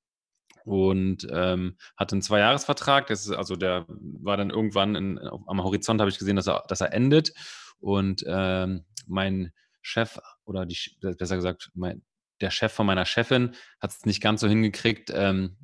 und 0.65 1.27
ähm, 1.33 1.77
hatte 1.97 2.17
einen 2.17 2.23
Zweijahresvertrag. 2.23 3.07
Das 3.07 3.27
ist 3.27 3.33
also 3.33 3.57
der 3.57 3.87
war 3.89 4.37
dann 4.37 4.51
irgendwann 4.51 4.97
in, 4.97 5.19
am 5.19 5.63
Horizont 5.63 6.01
habe 6.01 6.11
ich 6.11 6.19
gesehen, 6.19 6.37
dass 6.37 6.49
er, 6.49 6.65
dass 6.69 6.81
er 6.81 6.93
endet. 6.93 7.33
Und 7.81 8.25
ähm, 8.27 8.85
mein 9.07 9.53
Chef 9.83 10.19
oder 10.45 10.67
die, 10.67 10.77
besser 11.01 11.37
gesagt, 11.37 11.71
mein, 11.75 12.03
der 12.41 12.51
Chef 12.51 12.73
von 12.73 12.87
meiner 12.87 13.07
Chefin 13.07 13.55
hat 13.81 13.91
es 13.91 14.05
nicht 14.05 14.21
ganz 14.23 14.41
so 14.41 14.49
hingekriegt, 14.49 15.11
ähm, 15.15 15.57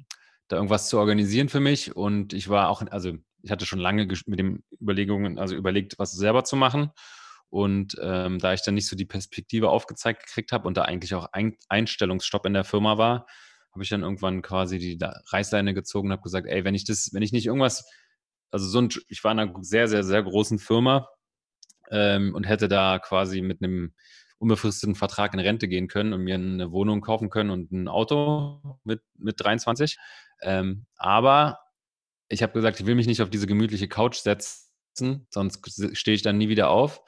da 0.48 0.56
irgendwas 0.56 0.88
zu 0.88 0.98
organisieren 0.98 1.48
für 1.48 1.60
mich. 1.60 1.96
Und 1.96 2.32
ich 2.32 2.48
war 2.48 2.68
auch, 2.68 2.82
also 2.90 3.14
ich 3.42 3.50
hatte 3.50 3.66
schon 3.66 3.78
lange 3.78 4.06
mit 4.26 4.38
den 4.38 4.64
Überlegungen, 4.80 5.38
also 5.38 5.54
überlegt, 5.54 5.98
was 5.98 6.12
selber 6.12 6.44
zu 6.44 6.56
machen. 6.56 6.90
Und 7.50 7.96
ähm, 8.02 8.38
da 8.38 8.52
ich 8.52 8.62
dann 8.62 8.74
nicht 8.74 8.88
so 8.88 8.96
die 8.96 9.04
Perspektive 9.04 9.70
aufgezeigt 9.70 10.26
gekriegt 10.26 10.50
habe 10.50 10.66
und 10.66 10.76
da 10.76 10.82
eigentlich 10.82 11.14
auch 11.14 11.28
ein 11.32 11.56
Einstellungsstopp 11.68 12.46
in 12.46 12.54
der 12.54 12.64
Firma 12.64 12.98
war, 12.98 13.26
habe 13.72 13.82
ich 13.82 13.88
dann 13.88 14.02
irgendwann 14.02 14.42
quasi 14.42 14.78
die 14.78 14.98
Reißleine 15.00 15.74
gezogen 15.74 16.08
und 16.08 16.12
habe 16.12 16.22
gesagt, 16.22 16.46
ey, 16.46 16.64
wenn 16.64 16.74
ich 16.74 16.84
das, 16.84 17.10
wenn 17.12 17.22
ich 17.22 17.32
nicht 17.32 17.46
irgendwas, 17.46 17.84
also 18.50 18.66
so 18.66 18.80
ein, 18.80 18.88
ich 19.08 19.22
war 19.22 19.32
in 19.32 19.38
einer 19.40 19.54
sehr, 19.62 19.88
sehr, 19.88 20.04
sehr 20.04 20.22
großen 20.22 20.58
Firma 20.58 21.08
ähm, 21.94 22.34
und 22.34 22.44
hätte 22.44 22.68
da 22.68 22.98
quasi 22.98 23.40
mit 23.40 23.62
einem 23.62 23.94
unbefristeten 24.38 24.96
Vertrag 24.96 25.32
in 25.32 25.40
Rente 25.40 25.68
gehen 25.68 25.88
können 25.88 26.12
und 26.12 26.22
mir 26.24 26.34
eine 26.34 26.72
Wohnung 26.72 27.00
kaufen 27.00 27.30
können 27.30 27.50
und 27.50 27.70
ein 27.72 27.88
Auto 27.88 28.78
mit, 28.82 29.00
mit 29.16 29.42
23. 29.42 29.96
Ähm, 30.42 30.86
aber 30.96 31.60
ich 32.28 32.42
habe 32.42 32.52
gesagt, 32.52 32.80
ich 32.80 32.86
will 32.86 32.96
mich 32.96 33.06
nicht 33.06 33.22
auf 33.22 33.30
diese 33.30 33.46
gemütliche 33.46 33.88
Couch 33.88 34.16
setzen, 34.16 35.26
sonst 35.30 35.60
stehe 35.96 36.14
ich 36.16 36.22
dann 36.22 36.36
nie 36.36 36.48
wieder 36.48 36.68
auf, 36.68 37.00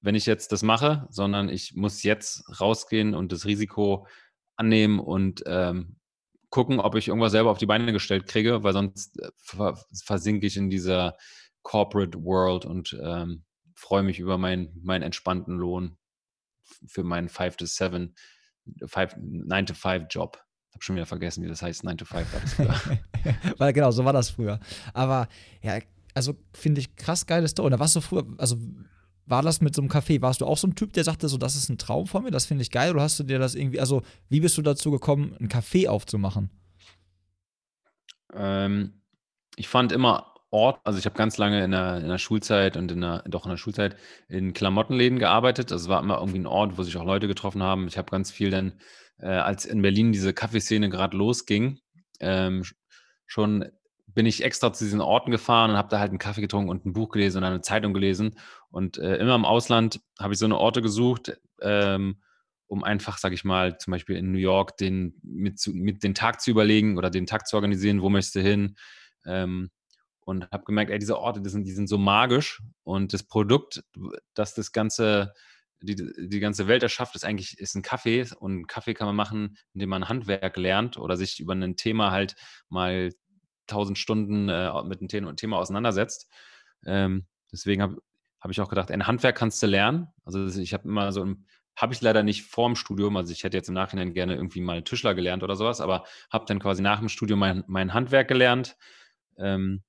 wenn 0.00 0.14
ich 0.14 0.26
jetzt 0.26 0.52
das 0.52 0.62
mache, 0.62 1.06
sondern 1.10 1.48
ich 1.48 1.74
muss 1.74 2.02
jetzt 2.04 2.44
rausgehen 2.60 3.14
und 3.14 3.32
das 3.32 3.46
Risiko 3.46 4.06
annehmen 4.56 5.00
und 5.00 5.42
ähm, 5.46 5.96
gucken, 6.50 6.78
ob 6.78 6.94
ich 6.94 7.08
irgendwas 7.08 7.32
selber 7.32 7.50
auf 7.50 7.58
die 7.58 7.66
Beine 7.66 7.92
gestellt 7.92 8.26
kriege, 8.26 8.62
weil 8.62 8.72
sonst 8.72 9.18
äh, 9.20 9.72
versinke 10.04 10.46
ich 10.46 10.56
in 10.56 10.70
dieser 10.70 11.16
Corporate 11.62 12.22
World 12.22 12.64
und 12.64 12.96
ähm, 13.02 13.44
freue 13.74 14.02
mich 14.02 14.18
über 14.18 14.38
meinen, 14.38 14.80
meinen 14.82 15.02
entspannten 15.02 15.56
Lohn 15.56 15.96
für 16.86 17.04
meinen 17.04 17.28
5 17.28 17.56
to 17.56 17.66
7, 17.66 18.14
9 18.64 19.66
to 19.66 19.74
5 19.74 20.06
Job. 20.08 20.42
Ich 20.70 20.76
habe 20.76 20.84
schon 20.84 20.96
wieder 20.96 21.06
vergessen, 21.06 21.44
wie 21.44 21.48
das 21.48 21.62
heißt, 21.62 21.84
9 21.84 21.98
to 21.98 22.04
5 22.04 22.32
war 22.32 22.40
das 22.40 22.54
früher. 22.54 22.98
Weil 23.58 23.72
genau, 23.72 23.90
so 23.90 24.04
war 24.04 24.12
das 24.12 24.30
früher. 24.30 24.58
Aber 24.92 25.28
ja, 25.62 25.78
also 26.14 26.36
finde 26.52 26.80
ich 26.80 26.96
krass 26.96 27.26
geile 27.26 27.48
Story. 27.48 27.70
Da 27.70 27.78
warst 27.78 27.96
du 27.96 28.00
früher, 28.00 28.24
also 28.38 28.56
war 29.26 29.42
das 29.42 29.60
mit 29.60 29.74
so 29.74 29.82
einem 29.82 29.90
Café? 29.90 30.20
Warst 30.20 30.40
du 30.40 30.46
auch 30.46 30.58
so 30.58 30.66
ein 30.66 30.74
Typ, 30.74 30.92
der 30.92 31.04
sagte, 31.04 31.28
so, 31.28 31.38
das 31.38 31.56
ist 31.56 31.68
ein 31.68 31.78
Traum 31.78 32.06
von 32.06 32.24
mir, 32.24 32.30
das 32.30 32.46
finde 32.46 32.62
ich 32.62 32.70
geil? 32.70 32.92
Oder 32.92 33.02
hast 33.02 33.18
du 33.18 33.24
dir 33.24 33.38
das 33.38 33.54
irgendwie, 33.54 33.80
also 33.80 34.02
wie 34.28 34.40
bist 34.40 34.56
du 34.58 34.62
dazu 34.62 34.90
gekommen, 34.90 35.36
ein 35.40 35.48
Café 35.48 35.88
aufzumachen? 35.88 36.50
Ähm, 38.32 39.02
ich 39.56 39.68
fand 39.68 39.92
immer 39.92 40.33
Ort, 40.54 40.80
also 40.84 40.98
ich 40.98 41.04
habe 41.04 41.16
ganz 41.16 41.36
lange 41.36 41.64
in 41.64 41.72
der, 41.72 41.98
in 41.98 42.08
der 42.08 42.18
Schulzeit 42.18 42.76
und 42.76 42.90
in 42.92 43.00
der, 43.00 43.24
doch 43.26 43.44
in 43.44 43.50
der 43.50 43.56
Schulzeit 43.56 43.96
in 44.28 44.52
Klamottenläden 44.52 45.18
gearbeitet. 45.18 45.72
Also 45.72 45.86
es 45.86 45.88
war 45.88 46.00
immer 46.00 46.18
irgendwie 46.18 46.38
ein 46.38 46.46
Ort, 46.46 46.78
wo 46.78 46.84
sich 46.84 46.96
auch 46.96 47.04
Leute 47.04 47.26
getroffen 47.26 47.62
haben. 47.62 47.88
Ich 47.88 47.98
habe 47.98 48.08
ganz 48.10 48.30
viel 48.30 48.50
dann, 48.50 48.74
äh, 49.18 49.26
als 49.26 49.64
in 49.64 49.82
Berlin 49.82 50.12
diese 50.12 50.32
Kaffeeszene 50.32 50.90
gerade 50.90 51.16
losging, 51.16 51.80
ähm, 52.20 52.62
schon 53.26 53.64
bin 54.06 54.26
ich 54.26 54.44
extra 54.44 54.72
zu 54.72 54.84
diesen 54.84 55.00
Orten 55.00 55.32
gefahren 55.32 55.72
und 55.72 55.76
habe 55.76 55.88
da 55.88 55.98
halt 55.98 56.10
einen 56.10 56.20
Kaffee 56.20 56.40
getrunken 56.40 56.70
und 56.70 56.86
ein 56.86 56.92
Buch 56.92 57.08
gelesen 57.08 57.38
und 57.38 57.44
eine 57.44 57.60
Zeitung 57.60 57.92
gelesen. 57.92 58.38
Und 58.70 58.96
äh, 58.98 59.16
immer 59.16 59.34
im 59.34 59.44
Ausland 59.44 60.00
habe 60.20 60.34
ich 60.34 60.38
so 60.38 60.44
eine 60.44 60.56
Orte 60.56 60.82
gesucht, 60.82 61.36
ähm, 61.62 62.22
um 62.68 62.84
einfach, 62.84 63.18
sage 63.18 63.34
ich 63.34 63.42
mal, 63.42 63.76
zum 63.78 63.90
Beispiel 63.90 64.16
in 64.16 64.30
New 64.30 64.38
York 64.38 64.76
den, 64.76 65.18
mit, 65.24 65.60
mit 65.66 66.04
den 66.04 66.14
Tag 66.14 66.40
zu 66.40 66.52
überlegen 66.52 66.96
oder 66.96 67.10
den 67.10 67.26
Tag 67.26 67.48
zu 67.48 67.56
organisieren, 67.56 68.02
wo 68.02 68.08
möchtest 68.08 68.36
du 68.36 68.40
hin. 68.40 68.76
Ähm, 69.26 69.70
und 70.24 70.50
habe 70.50 70.64
gemerkt, 70.64 70.90
ey, 70.90 70.98
diese 70.98 71.18
Orte, 71.18 71.40
die 71.40 71.50
sind, 71.50 71.64
die 71.64 71.72
sind 71.72 71.88
so 71.88 71.98
magisch 71.98 72.62
und 72.82 73.12
das 73.12 73.22
Produkt, 73.22 73.84
das 74.34 74.54
das 74.54 74.72
ganze, 74.72 75.34
die, 75.82 75.96
die 75.96 76.40
ganze 76.40 76.66
Welt 76.66 76.82
erschafft, 76.82 77.14
ist 77.14 77.24
eigentlich 77.24 77.58
ist 77.58 77.74
ein 77.74 77.82
Kaffee 77.82 78.26
und 78.38 78.66
Kaffee 78.66 78.94
kann 78.94 79.06
man 79.06 79.16
machen, 79.16 79.56
indem 79.74 79.90
man 79.90 80.08
Handwerk 80.08 80.56
lernt 80.56 80.98
oder 80.98 81.16
sich 81.16 81.40
über 81.40 81.54
ein 81.54 81.76
Thema 81.76 82.10
halt 82.10 82.36
mal 82.68 83.10
tausend 83.66 83.98
Stunden 83.98 84.48
äh, 84.48 84.82
mit 84.84 85.00
dem 85.00 85.36
Thema 85.36 85.58
auseinandersetzt. 85.58 86.30
Ähm, 86.86 87.26
deswegen 87.52 87.82
habe 87.82 88.02
hab 88.40 88.50
ich 88.50 88.60
auch 88.60 88.68
gedacht, 88.68 88.90
ein 88.90 89.06
Handwerk 89.06 89.36
kannst 89.36 89.62
du 89.62 89.66
lernen. 89.66 90.08
Also 90.24 90.46
ich 90.46 90.74
habe 90.74 90.88
immer 90.88 91.12
so 91.12 91.34
habe 91.76 91.92
ich 91.92 92.00
leider 92.00 92.22
nicht 92.22 92.44
vorm 92.44 92.76
Studium, 92.76 93.16
also 93.16 93.32
ich 93.32 93.42
hätte 93.42 93.56
jetzt 93.56 93.68
im 93.68 93.74
Nachhinein 93.74 94.14
gerne 94.14 94.34
irgendwie 94.34 94.60
mal 94.60 94.82
Tischler 94.82 95.14
gelernt 95.14 95.42
oder 95.42 95.56
sowas, 95.56 95.80
aber 95.80 96.04
habe 96.30 96.44
dann 96.46 96.60
quasi 96.60 96.82
nach 96.82 97.00
dem 97.00 97.08
Studium 97.08 97.40
mein, 97.40 97.64
mein 97.66 97.92
Handwerk 97.94 98.28
gelernt, 98.28 98.76
ähm, 99.38 99.82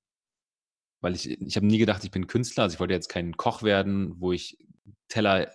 weil 1.00 1.14
ich, 1.14 1.30
ich 1.40 1.56
habe 1.56 1.66
nie 1.66 1.78
gedacht, 1.78 2.04
ich 2.04 2.10
bin 2.10 2.26
Künstler, 2.26 2.64
also 2.64 2.74
ich 2.74 2.80
wollte 2.80 2.94
jetzt 2.94 3.08
kein 3.08 3.36
Koch 3.36 3.62
werden, 3.62 4.14
wo 4.18 4.32
ich 4.32 4.58
Teller 5.08 5.50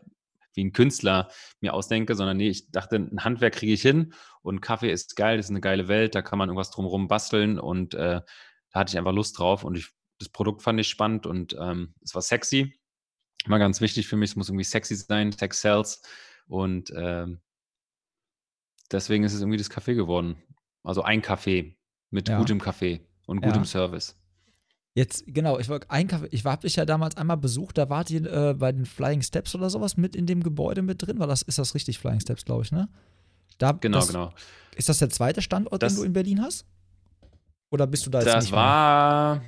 wie 0.53 0.63
ein 0.65 0.73
Künstler 0.73 1.29
mir 1.61 1.73
ausdenke, 1.73 2.15
sondern 2.15 2.37
nee, 2.37 2.49
ich 2.49 2.71
dachte, 2.71 2.97
ein 2.97 3.23
Handwerk 3.23 3.53
kriege 3.53 3.73
ich 3.73 3.81
hin 3.81 4.13
und 4.41 4.61
Kaffee 4.61 4.91
ist 4.91 5.15
geil, 5.15 5.37
das 5.37 5.47
ist 5.47 5.51
eine 5.51 5.61
geile 5.61 5.87
Welt, 5.87 6.15
da 6.15 6.21
kann 6.21 6.39
man 6.39 6.49
irgendwas 6.49 6.71
drumherum 6.71 7.07
basteln 7.07 7.59
und 7.59 7.93
äh, 7.93 8.21
da 8.71 8.79
hatte 8.79 8.91
ich 8.91 8.97
einfach 8.97 9.13
Lust 9.13 9.39
drauf 9.39 9.63
und 9.63 9.77
ich, 9.77 9.89
das 10.19 10.29
Produkt 10.29 10.61
fand 10.61 10.79
ich 10.79 10.89
spannend 10.89 11.25
und 11.25 11.55
ähm, 11.59 11.93
es 12.01 12.13
war 12.15 12.21
sexy. 12.21 12.77
Immer 13.45 13.59
ganz 13.59 13.81
wichtig 13.81 14.07
für 14.07 14.17
mich, 14.17 14.31
es 14.31 14.35
muss 14.35 14.49
irgendwie 14.49 14.63
sexy 14.63 14.95
sein, 14.95 15.31
Sex 15.31 15.61
sells 15.61 16.01
und 16.47 16.91
ähm, 16.95 17.41
deswegen 18.91 19.23
ist 19.23 19.33
es 19.33 19.41
irgendwie 19.41 19.57
das 19.57 19.71
Café 19.71 19.95
geworden. 19.95 20.43
Also 20.83 21.01
ein 21.03 21.21
Café 21.21 21.75
mit 22.09 22.29
ja. 22.29 22.37
gutem 22.37 22.59
Kaffee 22.59 23.07
und 23.25 23.41
gutem 23.41 23.63
ja. 23.63 23.65
Service. 23.65 24.20
Jetzt, 24.93 25.23
genau, 25.27 25.57
ich 25.57 25.69
war 25.69 25.79
ein 25.87 26.07
Kaffee, 26.09 26.27
ich 26.31 26.43
habe 26.43 26.61
dich 26.63 26.75
ja 26.75 26.83
damals 26.85 27.15
einmal 27.15 27.37
besucht, 27.37 27.77
da 27.77 27.89
wart 27.89 28.11
ihr 28.11 28.25
äh, 28.25 28.53
bei 28.53 28.73
den 28.73 28.85
Flying 28.85 29.21
Steps 29.21 29.55
oder 29.55 29.69
sowas 29.69 29.95
mit 29.95 30.17
in 30.17 30.25
dem 30.25 30.43
Gebäude 30.43 30.81
mit 30.81 31.01
drin. 31.01 31.17
War 31.19 31.27
das, 31.27 31.43
ist 31.43 31.57
das 31.57 31.75
richtig, 31.75 31.97
Flying 31.97 32.19
Steps, 32.19 32.43
glaube 32.43 32.63
ich, 32.63 32.73
ne? 32.73 32.89
Da, 33.57 33.71
genau, 33.71 33.99
das, 33.99 34.07
genau. 34.07 34.33
Ist 34.75 34.89
das 34.89 34.99
der 34.99 35.09
zweite 35.09 35.41
Standort, 35.41 35.81
das, 35.81 35.93
den 35.93 36.01
du 36.01 36.05
in 36.05 36.13
Berlin 36.13 36.41
hast? 36.41 36.65
Oder 37.69 37.87
bist 37.87 38.05
du 38.05 38.09
da 38.09 38.19
jetzt 38.19 38.27
das 38.27 38.43
nicht? 38.43 38.53
Das 38.53 38.57
war, 38.57 39.41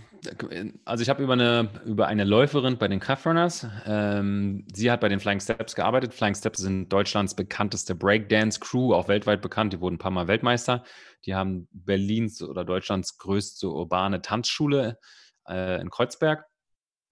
also 0.85 1.01
ich 1.01 1.09
habe 1.09 1.21
über 1.21 1.33
eine, 1.33 1.69
über 1.83 2.07
eine 2.07 2.23
Läuferin 2.23 2.77
bei 2.77 2.87
den 2.87 3.01
Craftrunners, 3.01 3.67
ähm, 3.85 4.65
sie 4.73 4.89
hat 4.89 5.01
bei 5.01 5.09
den 5.09 5.19
Flying 5.19 5.41
Steps 5.41 5.75
gearbeitet. 5.75 6.13
Flying 6.13 6.35
Steps 6.35 6.59
sind 6.59 6.87
Deutschlands 6.87 7.35
bekannteste 7.35 7.95
Breakdance-Crew, 7.95 8.93
auch 8.93 9.09
weltweit 9.09 9.41
bekannt. 9.41 9.73
Die 9.73 9.81
wurden 9.81 9.95
ein 9.95 9.99
paar 9.99 10.11
Mal 10.11 10.29
Weltmeister. 10.29 10.85
Die 11.25 11.35
haben 11.35 11.67
Berlins 11.73 12.41
oder 12.41 12.63
Deutschlands 12.63 13.17
größte 13.17 13.67
urbane 13.67 14.21
Tanzschule 14.21 14.99
äh, 15.47 15.81
in 15.81 15.89
Kreuzberg. 15.89 16.45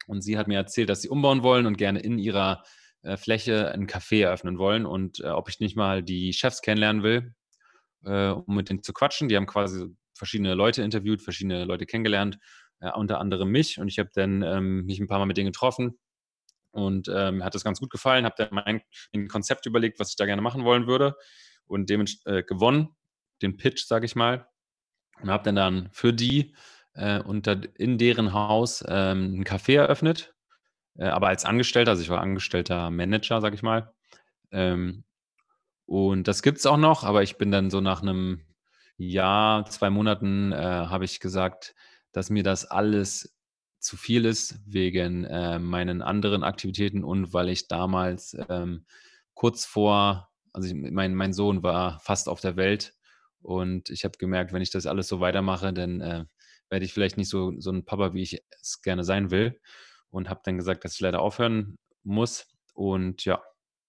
Und 0.07 0.21
sie 0.21 0.37
hat 0.37 0.47
mir 0.47 0.57
erzählt, 0.57 0.89
dass 0.89 1.01
sie 1.01 1.09
umbauen 1.09 1.43
wollen 1.43 1.65
und 1.65 1.77
gerne 1.77 1.99
in 1.99 2.17
ihrer 2.17 2.63
äh, 3.03 3.17
Fläche 3.17 3.71
ein 3.71 3.87
Café 3.87 4.23
eröffnen 4.23 4.57
wollen 4.57 4.85
und 4.85 5.19
äh, 5.19 5.27
ob 5.27 5.49
ich 5.49 5.59
nicht 5.59 5.75
mal 5.75 6.03
die 6.03 6.33
Chefs 6.33 6.61
kennenlernen 6.61 7.03
will, 7.03 7.33
äh, 8.03 8.29
um 8.29 8.55
mit 8.55 8.69
denen 8.69 8.83
zu 8.83 8.93
quatschen. 8.93 9.29
Die 9.29 9.35
haben 9.35 9.45
quasi 9.45 9.85
verschiedene 10.15 10.53
Leute 10.53 10.83
interviewt, 10.83 11.21
verschiedene 11.21 11.65
Leute 11.65 11.85
kennengelernt, 11.85 12.37
äh, 12.79 12.91
unter 12.91 13.19
anderem 13.19 13.49
mich. 13.49 13.79
Und 13.79 13.87
ich 13.87 13.99
habe 13.99 14.09
dann 14.13 14.41
ähm, 14.43 14.85
mich 14.85 14.99
ein 14.99 15.07
paar 15.07 15.19
Mal 15.19 15.25
mit 15.25 15.37
denen 15.37 15.51
getroffen 15.51 15.99
und 16.71 17.09
ähm, 17.13 17.43
hat 17.43 17.55
das 17.55 17.63
ganz 17.63 17.79
gut 17.79 17.89
gefallen. 17.89 18.25
Habe 18.25 18.35
dann 18.37 18.49
mein 18.51 18.81
ein 19.13 19.27
Konzept 19.27 19.65
überlegt, 19.65 19.99
was 19.99 20.11
ich 20.11 20.15
da 20.15 20.25
gerne 20.25 20.41
machen 20.41 20.63
wollen 20.63 20.87
würde 20.87 21.15
und 21.65 21.89
dementsprechend 21.89 22.39
äh, 22.39 22.43
gewonnen, 22.43 22.89
den 23.41 23.57
Pitch, 23.57 23.85
sage 23.85 24.05
ich 24.05 24.15
mal. 24.15 24.47
Und 25.21 25.29
habe 25.29 25.43
dann 25.43 25.55
dann 25.55 25.89
für 25.91 26.13
die 26.13 26.55
äh, 26.93 27.21
unter, 27.21 27.61
in 27.77 27.97
deren 27.97 28.33
Haus 28.33 28.83
ähm, 28.87 29.39
ein 29.39 29.43
Café 29.45 29.77
eröffnet, 29.77 30.33
äh, 30.97 31.05
aber 31.05 31.27
als 31.27 31.45
Angestellter, 31.45 31.91
also 31.91 32.03
ich 32.03 32.09
war 32.09 32.21
angestellter 32.21 32.89
Manager, 32.91 33.41
sag 33.41 33.53
ich 33.53 33.63
mal. 33.63 33.93
Ähm, 34.51 35.03
und 35.85 36.27
das 36.27 36.41
gibt 36.41 36.59
es 36.59 36.65
auch 36.65 36.77
noch, 36.77 37.03
aber 37.03 37.23
ich 37.23 37.37
bin 37.37 37.51
dann 37.51 37.69
so 37.69 37.81
nach 37.81 38.01
einem 38.01 38.41
Jahr, 38.97 39.65
zwei 39.65 39.89
Monaten, 39.89 40.51
äh, 40.51 40.55
habe 40.55 41.05
ich 41.05 41.19
gesagt, 41.19 41.75
dass 42.11 42.29
mir 42.29 42.43
das 42.43 42.65
alles 42.65 43.35
zu 43.79 43.97
viel 43.97 44.25
ist 44.25 44.59
wegen 44.65 45.25
äh, 45.25 45.57
meinen 45.59 46.01
anderen 46.01 46.43
Aktivitäten 46.43 47.03
und 47.03 47.33
weil 47.33 47.49
ich 47.49 47.67
damals 47.67 48.37
ähm, 48.47 48.85
kurz 49.33 49.65
vor, 49.65 50.29
also 50.53 50.67
ich, 50.67 50.75
mein, 50.75 51.15
mein 51.15 51.33
Sohn 51.33 51.63
war 51.63 51.99
fast 51.99 52.29
auf 52.29 52.41
der 52.41 52.55
Welt 52.57 52.93
und 53.41 53.89
ich 53.89 54.03
habe 54.05 54.17
gemerkt, 54.19 54.53
wenn 54.53 54.61
ich 54.61 54.69
das 54.69 54.85
alles 54.85 55.07
so 55.07 55.19
weitermache, 55.19 55.73
dann 55.73 56.01
äh, 56.01 56.25
werde 56.71 56.85
ich 56.85 56.93
vielleicht 56.93 57.17
nicht 57.17 57.29
so, 57.29 57.53
so 57.59 57.71
ein 57.71 57.85
Papa, 57.85 58.13
wie 58.13 58.23
ich 58.23 58.41
es 58.61 58.81
gerne 58.81 59.03
sein 59.03 59.29
will. 59.29 59.59
Und 60.09 60.29
habe 60.29 60.41
dann 60.43 60.57
gesagt, 60.57 60.83
dass 60.83 60.95
ich 60.95 60.99
leider 61.01 61.21
aufhören 61.21 61.77
muss. 62.03 62.47
Und 62.73 63.23
ja, 63.25 63.41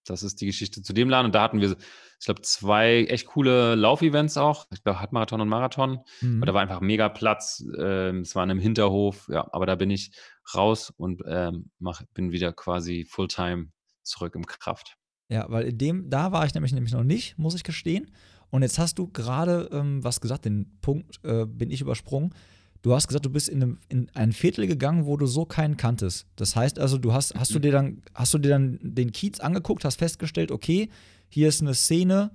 das 0.05 0.23
ist 0.23 0.41
die 0.41 0.45
Geschichte 0.45 0.81
zu 0.81 0.93
dem 0.93 1.09
Laden. 1.09 1.27
Und 1.27 1.35
da 1.35 1.41
hatten 1.41 1.61
wir, 1.61 1.71
ich 1.71 2.25
glaube, 2.25 2.41
zwei 2.41 3.05
echt 3.05 3.27
coole 3.27 3.75
Laufevents 3.75 4.37
auch. 4.37 4.67
Ich 4.71 4.83
glaube, 4.83 4.99
Halbmarathon 4.99 5.41
und 5.41 5.49
Marathon. 5.49 5.99
Mhm. 6.21 6.37
Aber 6.37 6.45
da 6.45 6.53
war 6.53 6.61
einfach 6.61 6.81
mega 6.81 7.09
Platz. 7.09 7.63
Ähm, 7.77 8.19
es 8.19 8.35
war 8.35 8.43
in 8.43 8.51
einem 8.51 8.59
Hinterhof. 8.59 9.27
Ja, 9.29 9.47
aber 9.51 9.65
da 9.65 9.75
bin 9.75 9.89
ich 9.89 10.11
raus 10.53 10.93
und 10.95 11.21
ähm, 11.25 11.71
mach, 11.79 12.03
bin 12.13 12.31
wieder 12.31 12.53
quasi 12.53 13.05
Fulltime 13.09 13.71
zurück 14.03 14.35
im 14.35 14.45
Kraft. 14.45 14.97
Ja, 15.29 15.49
weil 15.49 15.65
in 15.65 15.77
dem, 15.77 16.09
da 16.09 16.31
war 16.31 16.45
ich 16.45 16.53
nämlich, 16.53 16.73
nämlich 16.73 16.93
noch 16.93 17.03
nicht, 17.03 17.37
muss 17.37 17.55
ich 17.55 17.63
gestehen. 17.63 18.11
Und 18.49 18.61
jetzt 18.61 18.77
hast 18.77 18.99
du 18.99 19.07
gerade 19.07 19.69
ähm, 19.71 20.03
was 20.03 20.21
gesagt, 20.21 20.45
den 20.45 20.77
Punkt 20.81 21.19
äh, 21.23 21.45
bin 21.45 21.71
ich 21.71 21.81
übersprungen. 21.81 22.35
Du 22.83 22.93
hast 22.93 23.07
gesagt, 23.07 23.25
du 23.25 23.29
bist 23.29 23.47
in, 23.47 23.63
einem, 23.63 23.79
in 23.87 24.09
ein 24.13 24.33
Viertel 24.33 24.67
gegangen, 24.67 25.05
wo 25.05 25.15
du 25.15 25.25
so 25.25 25.45
keinen 25.45 25.77
kanntest. 25.77 26.27
Das 26.35 26.55
heißt 26.57 26.77
also, 26.77 26.97
du 26.97 27.13
hast, 27.13 27.33
hast 27.33 27.55
du 27.55 27.59
dir 27.59 27.71
dann, 27.71 28.03
hast 28.13 28.33
du 28.33 28.37
dir 28.37 28.49
dann 28.49 28.77
den 28.81 29.13
Kiez 29.13 29.39
angeguckt, 29.39 29.85
hast 29.85 29.99
festgestellt, 29.99 30.51
okay, 30.51 30.89
hier 31.29 31.47
ist 31.47 31.61
eine 31.61 31.73
Szene, 31.73 32.31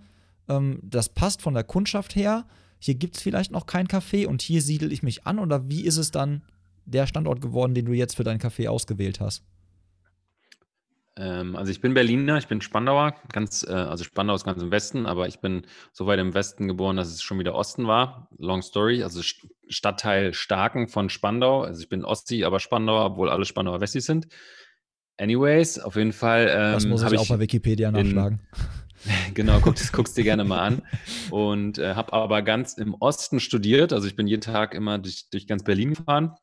ähm, 0.48 0.80
das 0.82 1.10
passt 1.10 1.42
von 1.42 1.52
der 1.52 1.64
Kundschaft 1.64 2.16
her, 2.16 2.46
hier 2.78 2.94
gibt 2.94 3.16
es 3.16 3.22
vielleicht 3.22 3.52
noch 3.52 3.66
kein 3.66 3.88
Café 3.88 4.26
und 4.26 4.40
hier 4.40 4.62
siedel 4.62 4.90
ich 4.90 5.02
mich 5.02 5.26
an 5.26 5.38
oder 5.38 5.68
wie 5.68 5.84
ist 5.84 5.98
es 5.98 6.10
dann 6.12 6.42
der 6.86 7.06
Standort 7.06 7.42
geworden, 7.42 7.74
den 7.74 7.84
du 7.84 7.92
jetzt 7.92 8.16
für 8.16 8.24
dein 8.24 8.38
Café 8.38 8.68
ausgewählt 8.68 9.20
hast? 9.20 9.42
Ähm, 11.18 11.56
also 11.56 11.72
ich 11.72 11.80
bin 11.80 11.94
Berliner, 11.94 12.38
ich 12.38 12.46
bin 12.46 12.60
Spandauer, 12.60 13.16
ganz, 13.32 13.66
äh, 13.68 13.72
also 13.72 14.04
Spandau 14.04 14.36
ist 14.36 14.44
ganz 14.44 14.62
im 14.62 14.70
Westen, 14.70 15.04
aber 15.04 15.26
ich 15.26 15.40
bin 15.40 15.66
so 15.92 16.06
weit 16.06 16.20
im 16.20 16.32
Westen 16.32 16.68
geboren, 16.68 16.96
dass 16.96 17.08
es 17.08 17.22
schon 17.22 17.40
wieder 17.40 17.56
Osten 17.56 17.88
war. 17.88 18.28
Long 18.38 18.62
Story, 18.62 19.02
also 19.02 19.20
Stadtteil 19.68 20.32
Starken 20.32 20.86
von 20.86 21.10
Spandau. 21.10 21.62
Also 21.62 21.82
ich 21.82 21.88
bin 21.88 22.04
Ossi, 22.04 22.44
aber 22.44 22.60
Spandauer, 22.60 23.04
obwohl 23.04 23.30
alle 23.30 23.44
Spandauer 23.44 23.80
Wessis 23.80 24.06
sind. 24.06 24.28
Anyways, 25.16 25.80
auf 25.80 25.96
jeden 25.96 26.12
Fall. 26.12 26.48
Ähm, 26.50 26.72
das 26.74 26.86
muss 26.86 27.02
ich, 27.02 27.12
ich 27.12 27.18
auch 27.18 27.28
bei 27.28 27.40
Wikipedia 27.40 27.90
nachschlagen. 27.90 28.40
genau, 29.34 29.58
guck, 29.60 29.74
das 29.74 29.90
guckst 29.90 30.16
dir 30.16 30.22
gerne 30.22 30.44
mal 30.44 30.60
an. 30.60 30.82
Und 31.30 31.78
äh, 31.78 31.94
habe 31.96 32.12
aber 32.12 32.42
ganz 32.42 32.74
im 32.74 32.94
Osten 32.94 33.40
studiert. 33.40 33.92
Also 33.92 34.06
ich 34.06 34.14
bin 34.14 34.28
jeden 34.28 34.42
Tag 34.42 34.72
immer 34.72 34.98
durch, 34.98 35.28
durch 35.30 35.48
ganz 35.48 35.64
Berlin 35.64 35.94
gefahren. 35.94 36.36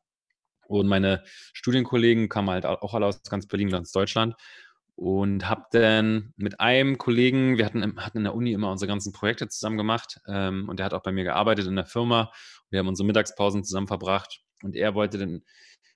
Und 0.68 0.88
meine 0.88 1.24
Studienkollegen 1.54 2.28
kamen 2.28 2.50
halt 2.50 2.66
auch 2.66 2.94
alle 2.94 3.06
aus 3.06 3.22
ganz 3.24 3.48
Berlin, 3.48 3.70
ganz 3.70 3.92
Deutschland 3.92 4.36
und 4.96 5.50
habe 5.50 5.64
dann 5.72 6.34
mit 6.38 6.60
einem 6.60 6.98
Kollegen, 6.98 7.58
wir 7.58 7.66
hatten, 7.66 7.84
hatten 7.98 8.18
in 8.20 8.24
der 8.24 8.36
Uni 8.36 8.54
immer 8.54 8.72
unsere 8.72 8.88
ganzen 8.88 9.12
Projekte 9.12 9.48
zusammen 9.50 9.78
gemacht 9.78 10.20
ähm, 10.28 10.70
und 10.70 10.80
der 10.80 10.86
hat 10.86 10.94
auch 10.94 11.04
bei 11.04 11.12
mir 11.12 11.26
gearbeitet 11.26 11.68
in 11.68 11.76
der 11.76 11.86
Firma. 11.86 12.32
Wir 12.70 12.80
haben 12.80 12.88
unsere 12.88 13.06
Mittagspausen 13.06 13.64
zusammen 13.64 13.88
verbracht 13.88 14.42
und 14.64 14.76
er 14.76 14.96
wollte 14.96 15.18
dann 15.18 15.44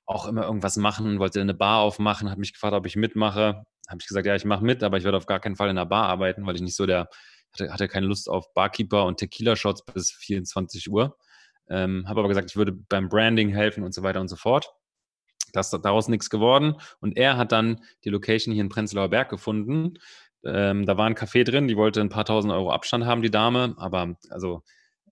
auch 0.05 0.27
immer 0.27 0.43
irgendwas 0.43 0.75
machen, 0.75 1.19
wollte 1.19 1.39
eine 1.39 1.53
Bar 1.53 1.79
aufmachen, 1.81 2.29
hat 2.29 2.39
mich 2.39 2.53
gefragt, 2.53 2.73
ob 2.73 2.85
ich 2.85 2.95
mitmache. 2.95 3.63
Habe 3.87 4.01
ich 4.01 4.07
gesagt, 4.07 4.25
ja, 4.25 4.35
ich 4.35 4.45
mache 4.45 4.65
mit, 4.65 4.83
aber 4.83 4.97
ich 4.97 5.03
werde 5.03 5.17
auf 5.17 5.27
gar 5.27 5.39
keinen 5.39 5.55
Fall 5.55 5.69
in 5.69 5.75
der 5.75 5.85
Bar 5.85 6.07
arbeiten, 6.07 6.45
weil 6.45 6.55
ich 6.55 6.61
nicht 6.61 6.75
so 6.75 6.85
der, 6.85 7.09
hatte, 7.53 7.71
hatte 7.71 7.87
keine 7.87 8.07
Lust 8.07 8.29
auf 8.29 8.53
Barkeeper 8.53 9.05
und 9.05 9.17
Tequila-Shots 9.17 9.85
bis 9.85 10.11
24 10.11 10.91
Uhr. 10.91 11.17
Ähm, 11.69 12.05
habe 12.07 12.19
aber 12.19 12.27
gesagt, 12.27 12.49
ich 12.49 12.57
würde 12.57 12.73
beim 12.73 13.07
Branding 13.07 13.49
helfen 13.49 13.83
und 13.83 13.93
so 13.93 14.03
weiter 14.03 14.19
und 14.19 14.27
so 14.27 14.35
fort. 14.35 14.71
Das 15.51 15.73
ist 15.73 15.81
daraus 15.81 16.07
nichts 16.07 16.29
geworden. 16.29 16.75
Und 16.99 17.17
er 17.17 17.37
hat 17.37 17.51
dann 17.51 17.81
die 18.03 18.09
Location 18.09 18.53
hier 18.53 18.63
in 18.63 18.69
Prenzlauer 18.69 19.09
Berg 19.09 19.29
gefunden. 19.29 19.95
Ähm, 20.43 20.85
da 20.85 20.97
war 20.97 21.05
ein 21.05 21.15
Café 21.15 21.43
drin, 21.43 21.67
die 21.67 21.77
wollte 21.77 22.01
ein 22.01 22.09
paar 22.09 22.25
tausend 22.25 22.53
Euro 22.53 22.71
Abstand 22.71 23.05
haben, 23.05 23.21
die 23.21 23.31
Dame. 23.31 23.75
Aber 23.77 24.15
also 24.29 24.63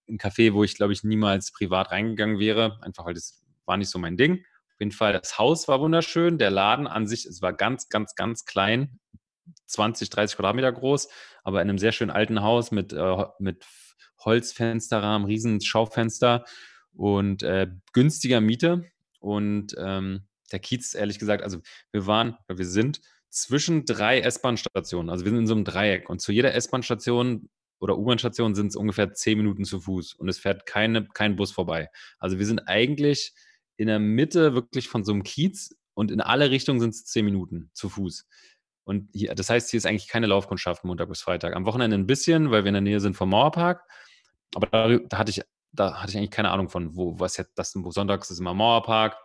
ein 0.08 0.18
Café, 0.18 0.54
wo 0.54 0.64
ich, 0.64 0.76
glaube 0.76 0.94
ich, 0.94 1.04
niemals 1.04 1.52
privat 1.52 1.92
reingegangen 1.92 2.40
wäre, 2.40 2.80
einfach 2.82 3.06
weil 3.06 3.14
das 3.14 3.44
war 3.66 3.78
nicht 3.78 3.90
so 3.90 4.00
mein 4.00 4.18
Ding. 4.18 4.46
Auf 4.74 4.80
jeden 4.80 4.92
Fall, 4.92 5.14
das 5.14 5.38
Haus 5.38 5.68
war 5.68 5.82
wunderschön. 5.82 6.38
Der 6.38 6.52
Laden 6.52 6.88
an 6.88 7.08
sich, 7.08 7.26
es 7.26 7.42
war 7.42 7.54
ganz, 7.54 7.90
ganz, 7.90 8.16
ganz 8.16 8.46
klein. 8.46 9.00
20, 9.66 10.10
30 10.10 10.36
Quadratmeter 10.36 10.72
groß, 10.72 11.10
aber 11.44 11.62
in 11.62 11.70
einem 11.70 11.78
sehr 11.78 11.92
schönen 11.92 12.12
alten 12.12 12.42
Haus 12.42 12.72
mit, 12.72 12.94
äh, 12.94 13.26
mit 13.40 13.66
Holzfensterrahmen, 14.24 15.26
riesen 15.26 15.62
Schaufenster 15.62 16.46
und 16.94 17.44
äh, 17.44 17.68
günstiger 17.94 18.42
Miete. 18.42 18.84
Und 19.20 19.76
ähm, 19.78 20.27
der 20.52 20.60
Kiez, 20.60 20.94
ehrlich 20.94 21.20
gesagt, 21.20 21.44
also 21.44 21.60
wir 21.92 22.08
waren, 22.08 22.38
wir 22.48 22.66
sind 22.66 23.02
zwischen 23.30 23.86
drei 23.86 24.20
S-Bahn-Stationen. 24.22 25.10
Also 25.10 25.26
wir 25.26 25.32
sind 25.32 25.40
in 25.40 25.48
so 25.48 25.56
einem 25.56 25.66
Dreieck 25.66 26.10
und 26.10 26.22
zu 26.22 26.32
jeder 26.32 26.54
S-Bahn-Station 26.54 27.50
oder 27.80 27.98
U-Bahn-Station 27.98 28.56
sind 28.56 28.68
es 28.68 28.76
ungefähr 28.76 29.14
zehn 29.14 29.38
Minuten 29.38 29.66
zu 29.66 29.80
Fuß 29.80 30.16
und 30.16 30.30
es 30.30 30.40
fährt 30.40 30.66
keine, 30.66 31.08
kein 31.08 31.36
Bus 31.36 31.52
vorbei. 31.52 31.90
Also 32.20 32.40
wir 32.40 32.46
sind 32.46 32.68
eigentlich 32.68 33.34
in 33.76 33.88
der 33.88 34.00
Mitte 34.00 34.54
wirklich 34.54 34.88
von 34.88 35.04
so 35.04 35.12
einem 35.12 35.24
Kiez 35.24 35.76
und 35.94 36.12
in 36.12 36.22
alle 36.22 36.50
Richtungen 36.50 36.80
sind 36.80 36.92
es 36.92 37.06
zehn 37.06 37.26
Minuten 37.26 37.70
zu 37.74 37.90
Fuß. 37.90 38.28
Und 38.84 39.10
hier, 39.14 39.36
das 39.36 39.50
heißt, 39.50 39.70
hier 39.70 39.78
ist 39.78 39.86
eigentlich 39.86 40.08
keine 40.08 40.28
Laufkundschaft 40.28 40.86
Montag 40.86 41.10
bis 41.10 41.22
Freitag. 41.22 41.56
Am 41.56 41.66
Wochenende 41.66 41.98
ein 41.98 42.08
bisschen, 42.08 42.52
weil 42.52 42.64
wir 42.64 42.70
in 42.70 42.74
der 42.74 42.82
Nähe 42.82 43.02
sind 43.02 43.16
vom 43.16 43.30
Mauerpark. 43.30 43.84
Aber 44.56 44.68
da, 44.68 44.98
da 44.98 45.18
hatte 45.18 45.32
ich 45.32 45.42
da 45.74 46.02
hatte 46.02 46.12
ich 46.12 46.18
eigentlich 46.18 46.32
keine 46.32 46.52
Ahnung 46.52 46.70
von, 46.70 46.96
wo, 46.96 47.20
was 47.20 47.38
jetzt, 47.38 47.52
das, 47.56 47.72
sonntags 47.72 48.32
ist 48.32 48.40
immer 48.40 48.54
Mauerpark. 48.54 49.18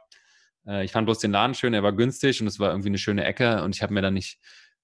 Äh, 0.67 0.85
ich 0.85 0.93
fand 0.93 1.07
bloß 1.07 1.19
den 1.19 1.33
Laden 1.33 1.55
schön, 1.55 1.75
er 1.75 1.83
war 1.83 1.93
günstig 1.93 2.41
und 2.41 2.47
es 2.47 2.59
war 2.59 2.71
irgendwie 2.71 2.89
eine 2.89 2.99
schöne 2.99 3.25
Ecke 3.25 3.63
und 3.63 3.75
ich 3.75 3.83
habe 3.83 3.95
mir 3.95 4.03
da 4.03 4.11
nicht 4.11 4.39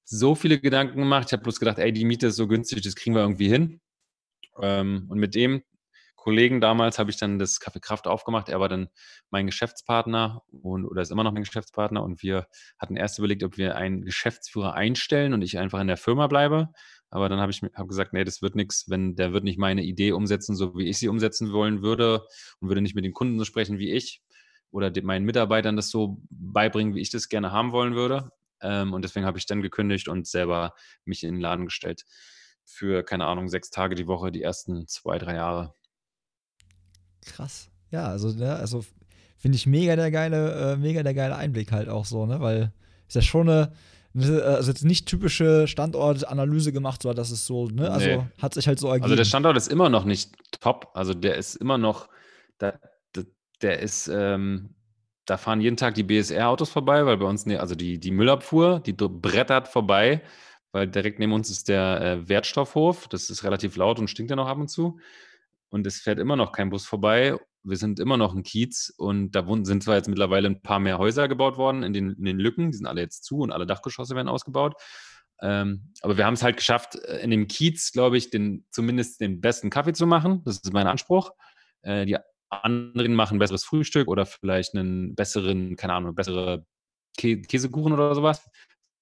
so 0.04 0.34
viele 0.34 0.58
Gedanken 0.58 0.98
gemacht. 0.98 1.28
Ich 1.28 1.32
habe 1.32 1.42
bloß 1.42 1.60
gedacht, 1.60 1.78
ey, 1.78 1.92
die 1.92 2.04
Miete 2.04 2.28
ist 2.28 2.36
so 2.36 2.48
günstig, 2.48 2.82
das 2.82 2.94
kriegen 2.94 3.14
wir 3.14 3.22
irgendwie 3.22 3.48
hin. 3.48 3.80
Ähm, 4.60 5.06
und 5.08 5.18
mit 5.18 5.34
dem 5.34 5.62
Kollegen 6.16 6.60
damals 6.60 6.98
habe 6.98 7.10
ich 7.10 7.16
dann 7.16 7.38
das 7.38 7.60
Café 7.60 7.80
Kraft 7.80 8.06
aufgemacht. 8.06 8.48
Er 8.48 8.60
war 8.60 8.68
dann 8.68 8.88
mein 9.30 9.46
Geschäftspartner 9.46 10.42
und, 10.50 10.84
oder 10.84 11.00
ist 11.00 11.10
immer 11.10 11.24
noch 11.24 11.32
mein 11.32 11.44
Geschäftspartner. 11.44 12.02
Und 12.02 12.22
wir 12.22 12.48
hatten 12.78 12.96
erst 12.96 13.18
überlegt, 13.18 13.44
ob 13.44 13.56
wir 13.56 13.76
einen 13.76 14.04
Geschäftsführer 14.04 14.74
einstellen 14.74 15.32
und 15.32 15.42
ich 15.42 15.58
einfach 15.58 15.80
in 15.80 15.86
der 15.86 15.96
Firma 15.96 16.26
bleibe. 16.26 16.70
Aber 17.10 17.28
dann 17.28 17.40
habe 17.40 17.52
ich 17.52 17.62
hab 17.62 17.88
gesagt, 17.88 18.12
nee, 18.12 18.24
das 18.24 18.42
wird 18.42 18.56
nichts, 18.56 18.90
wenn 18.90 19.14
der 19.14 19.32
wird 19.32 19.44
nicht 19.44 19.58
meine 19.58 19.82
Idee 19.82 20.12
umsetzen, 20.12 20.54
so 20.54 20.76
wie 20.76 20.88
ich 20.88 20.98
sie 20.98 21.08
umsetzen 21.08 21.52
wollen 21.52 21.82
würde 21.82 22.26
und 22.60 22.68
würde 22.68 22.82
nicht 22.82 22.94
mit 22.94 23.04
den 23.04 23.14
Kunden 23.14 23.38
so 23.38 23.44
sprechen 23.44 23.78
wie 23.78 23.92
ich 23.92 24.20
oder 24.70 24.92
meinen 25.02 25.24
Mitarbeitern 25.24 25.76
das 25.76 25.90
so 25.90 26.20
beibringen, 26.30 26.94
wie 26.94 27.00
ich 27.00 27.10
das 27.10 27.28
gerne 27.28 27.52
haben 27.52 27.72
wollen 27.72 27.94
würde. 27.94 28.30
Ähm, 28.60 28.92
und 28.92 29.02
deswegen 29.02 29.26
habe 29.26 29.38
ich 29.38 29.46
dann 29.46 29.62
gekündigt 29.62 30.08
und 30.08 30.26
selber 30.26 30.74
mich 31.04 31.24
in 31.24 31.34
den 31.34 31.40
Laden 31.40 31.64
gestellt. 31.64 32.04
Für, 32.64 33.02
keine 33.02 33.26
Ahnung, 33.26 33.48
sechs 33.48 33.70
Tage 33.70 33.94
die 33.94 34.06
Woche, 34.06 34.30
die 34.30 34.42
ersten 34.42 34.86
zwei, 34.86 35.18
drei 35.18 35.36
Jahre. 35.36 35.74
Krass. 37.24 37.70
Ja, 37.90 38.08
also, 38.08 38.28
ja, 38.30 38.56
also 38.56 38.84
finde 39.38 39.56
ich 39.56 39.66
mega 39.66 39.96
der 39.96 40.10
geile, 40.10 40.72
äh, 40.72 40.76
mega 40.76 41.02
der 41.02 41.14
geile 41.14 41.36
Einblick 41.36 41.72
halt 41.72 41.88
auch 41.88 42.04
so, 42.04 42.26
ne? 42.26 42.40
Weil 42.40 42.72
ist 43.06 43.14
ja 43.14 43.22
schon 43.22 43.48
eine, 43.48 43.72
also 44.14 44.70
jetzt 44.70 44.84
nicht 44.84 45.06
typische 45.06 45.66
Standortanalyse 45.66 46.72
gemacht, 46.72 47.02
so 47.02 47.12
dass 47.12 47.30
es 47.30 47.46
so, 47.46 47.68
ne? 47.68 47.90
Also 47.90 48.06
nee. 48.06 48.26
hat 48.38 48.54
sich 48.54 48.66
halt 48.66 48.78
so 48.78 48.88
ergeben. 48.88 49.04
Also 49.04 49.16
der 49.16 49.24
Standort 49.24 49.56
ist 49.56 49.68
immer 49.68 49.88
noch 49.88 50.04
nicht 50.04 50.36
top. 50.60 50.90
Also 50.94 51.14
der 51.14 51.36
ist 51.36 51.54
immer 51.54 51.78
noch, 51.78 52.08
der, 52.60 52.80
der 53.62 53.80
ist, 53.80 54.08
ähm, 54.08 54.74
da 55.24 55.36
fahren 55.36 55.60
jeden 55.60 55.76
Tag 55.76 55.94
die 55.94 56.02
BSR-Autos 56.02 56.70
vorbei, 56.70 57.04
weil 57.04 57.18
bei 57.18 57.26
uns, 57.26 57.46
ne, 57.46 57.60
also 57.60 57.74
die, 57.74 57.98
die 57.98 58.10
Müllabfuhr, 58.10 58.80
die 58.80 58.92
brettert 58.92 59.68
vorbei, 59.68 60.22
weil 60.72 60.86
direkt 60.86 61.18
neben 61.18 61.32
uns 61.32 61.50
ist 61.50 61.68
der 61.68 62.00
äh, 62.00 62.28
Wertstoffhof. 62.28 63.08
Das 63.08 63.30
ist 63.30 63.44
relativ 63.44 63.76
laut 63.76 63.98
und 63.98 64.08
stinkt 64.08 64.30
ja 64.30 64.36
noch 64.36 64.48
ab 64.48 64.58
und 64.58 64.68
zu. 64.68 64.98
Und 65.70 65.86
es 65.86 66.00
fährt 66.00 66.18
immer 66.18 66.36
noch 66.36 66.52
kein 66.52 66.70
Bus 66.70 66.86
vorbei. 66.86 67.36
Wir 67.62 67.76
sind 67.76 68.00
immer 68.00 68.16
noch 68.16 68.34
ein 68.34 68.42
Kiez 68.42 68.92
und 68.96 69.32
da 69.32 69.44
sind 69.62 69.82
zwar 69.82 69.96
jetzt 69.96 70.08
mittlerweile 70.08 70.48
ein 70.48 70.62
paar 70.62 70.78
mehr 70.78 70.98
Häuser 70.98 71.28
gebaut 71.28 71.58
worden 71.58 71.82
in 71.82 71.92
den, 71.92 72.12
in 72.12 72.24
den 72.24 72.38
Lücken, 72.38 72.70
die 72.70 72.76
sind 72.76 72.86
alle 72.86 73.02
jetzt 73.02 73.24
zu 73.24 73.38
und 73.38 73.52
alle 73.52 73.66
Dachgeschosse 73.66 74.14
werden 74.14 74.28
ausgebaut. 74.28 74.76
Ähm, 75.40 75.92
aber 76.00 76.16
wir 76.16 76.26
haben 76.26 76.34
es 76.34 76.42
halt 76.42 76.56
geschafft, 76.56 76.96
äh, 76.96 77.18
in 77.18 77.30
dem 77.30 77.46
Kiez, 77.48 77.92
glaube 77.92 78.16
ich, 78.16 78.30
den, 78.30 78.66
zumindest 78.70 79.20
den 79.20 79.40
besten 79.40 79.70
Kaffee 79.70 79.92
zu 79.92 80.06
machen. 80.06 80.42
Das 80.44 80.56
ist 80.56 80.72
mein 80.72 80.86
Anspruch. 80.86 81.30
Äh, 81.82 82.06
die 82.06 82.16
anderen 82.50 83.14
machen 83.14 83.36
ein 83.36 83.38
besseres 83.38 83.64
Frühstück 83.64 84.08
oder 84.08 84.26
vielleicht 84.26 84.74
einen 84.74 85.14
besseren, 85.14 85.76
keine 85.76 85.94
Ahnung, 85.94 86.14
bessere 86.14 86.66
Kä 87.16 87.42
Käsekuchen 87.42 87.92
oder 87.92 88.14
sowas. 88.14 88.48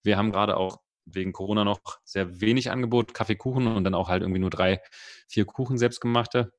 Wir 0.02 0.16
haben 0.16 0.32
gerade 0.32 0.56
auch 0.56 0.80
wegen 1.04 1.32
Corona 1.32 1.64
noch 1.64 1.80
sehr 2.04 2.40
wenig 2.40 2.70
Angebot, 2.70 3.14
Kaffeekuchen 3.14 3.66
und 3.66 3.84
dann 3.84 3.94
auch 3.94 4.08
halt 4.08 4.22
irgendwie 4.22 4.40
nur 4.40 4.50
drei, 4.50 4.80
vier 5.28 5.44
Kuchen 5.44 5.78
selbstgemachte. 5.78 6.52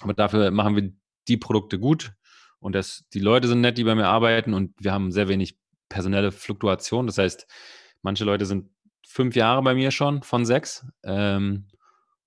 Aber 0.00 0.14
dafür 0.14 0.50
machen 0.50 0.76
wir 0.76 0.92
die 1.28 1.36
Produkte 1.36 1.78
gut 1.78 2.12
und 2.58 2.74
das, 2.74 3.04
die 3.12 3.20
Leute 3.20 3.48
sind 3.48 3.60
nett, 3.60 3.78
die 3.78 3.84
bei 3.84 3.94
mir 3.94 4.06
arbeiten 4.06 4.54
und 4.54 4.74
wir 4.82 4.92
haben 4.92 5.12
sehr 5.12 5.28
wenig 5.28 5.58
personelle 5.88 6.32
Fluktuation. 6.32 7.06
Das 7.06 7.18
heißt, 7.18 7.46
manche 8.02 8.24
Leute 8.24 8.46
sind 8.46 8.70
fünf 9.06 9.36
Jahre 9.36 9.62
bei 9.62 9.74
mir 9.74 9.90
schon 9.90 10.22
von 10.22 10.44
sechs. 10.46 10.86
Ähm, 11.02 11.68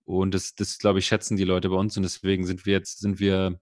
und 0.05 0.33
das, 0.33 0.55
das, 0.55 0.77
glaube 0.77 0.99
ich, 0.99 1.07
schätzen 1.07 1.37
die 1.37 1.43
Leute 1.43 1.69
bei 1.69 1.75
uns 1.75 1.97
und 1.97 2.03
deswegen 2.03 2.45
sind 2.45 2.65
wir 2.65 2.73
jetzt, 2.73 2.99
sind 2.99 3.19
wir 3.19 3.59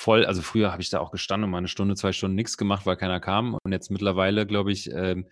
voll, 0.00 0.24
also 0.24 0.40
früher 0.40 0.72
habe 0.72 0.80
ich 0.80 0.88
da 0.88 0.98
auch 0.98 1.10
gestanden 1.10 1.44
und 1.44 1.50
mal 1.50 1.58
eine 1.58 1.68
Stunde, 1.68 1.94
zwei 1.94 2.12
Stunden 2.12 2.34
nichts 2.34 2.56
gemacht, 2.56 2.86
weil 2.86 2.96
keiner 2.96 3.20
kam. 3.20 3.58
Und 3.62 3.72
jetzt 3.72 3.90
mittlerweile, 3.90 4.46
glaube 4.46 4.72
ich, 4.72 4.90
ähm, 4.90 5.28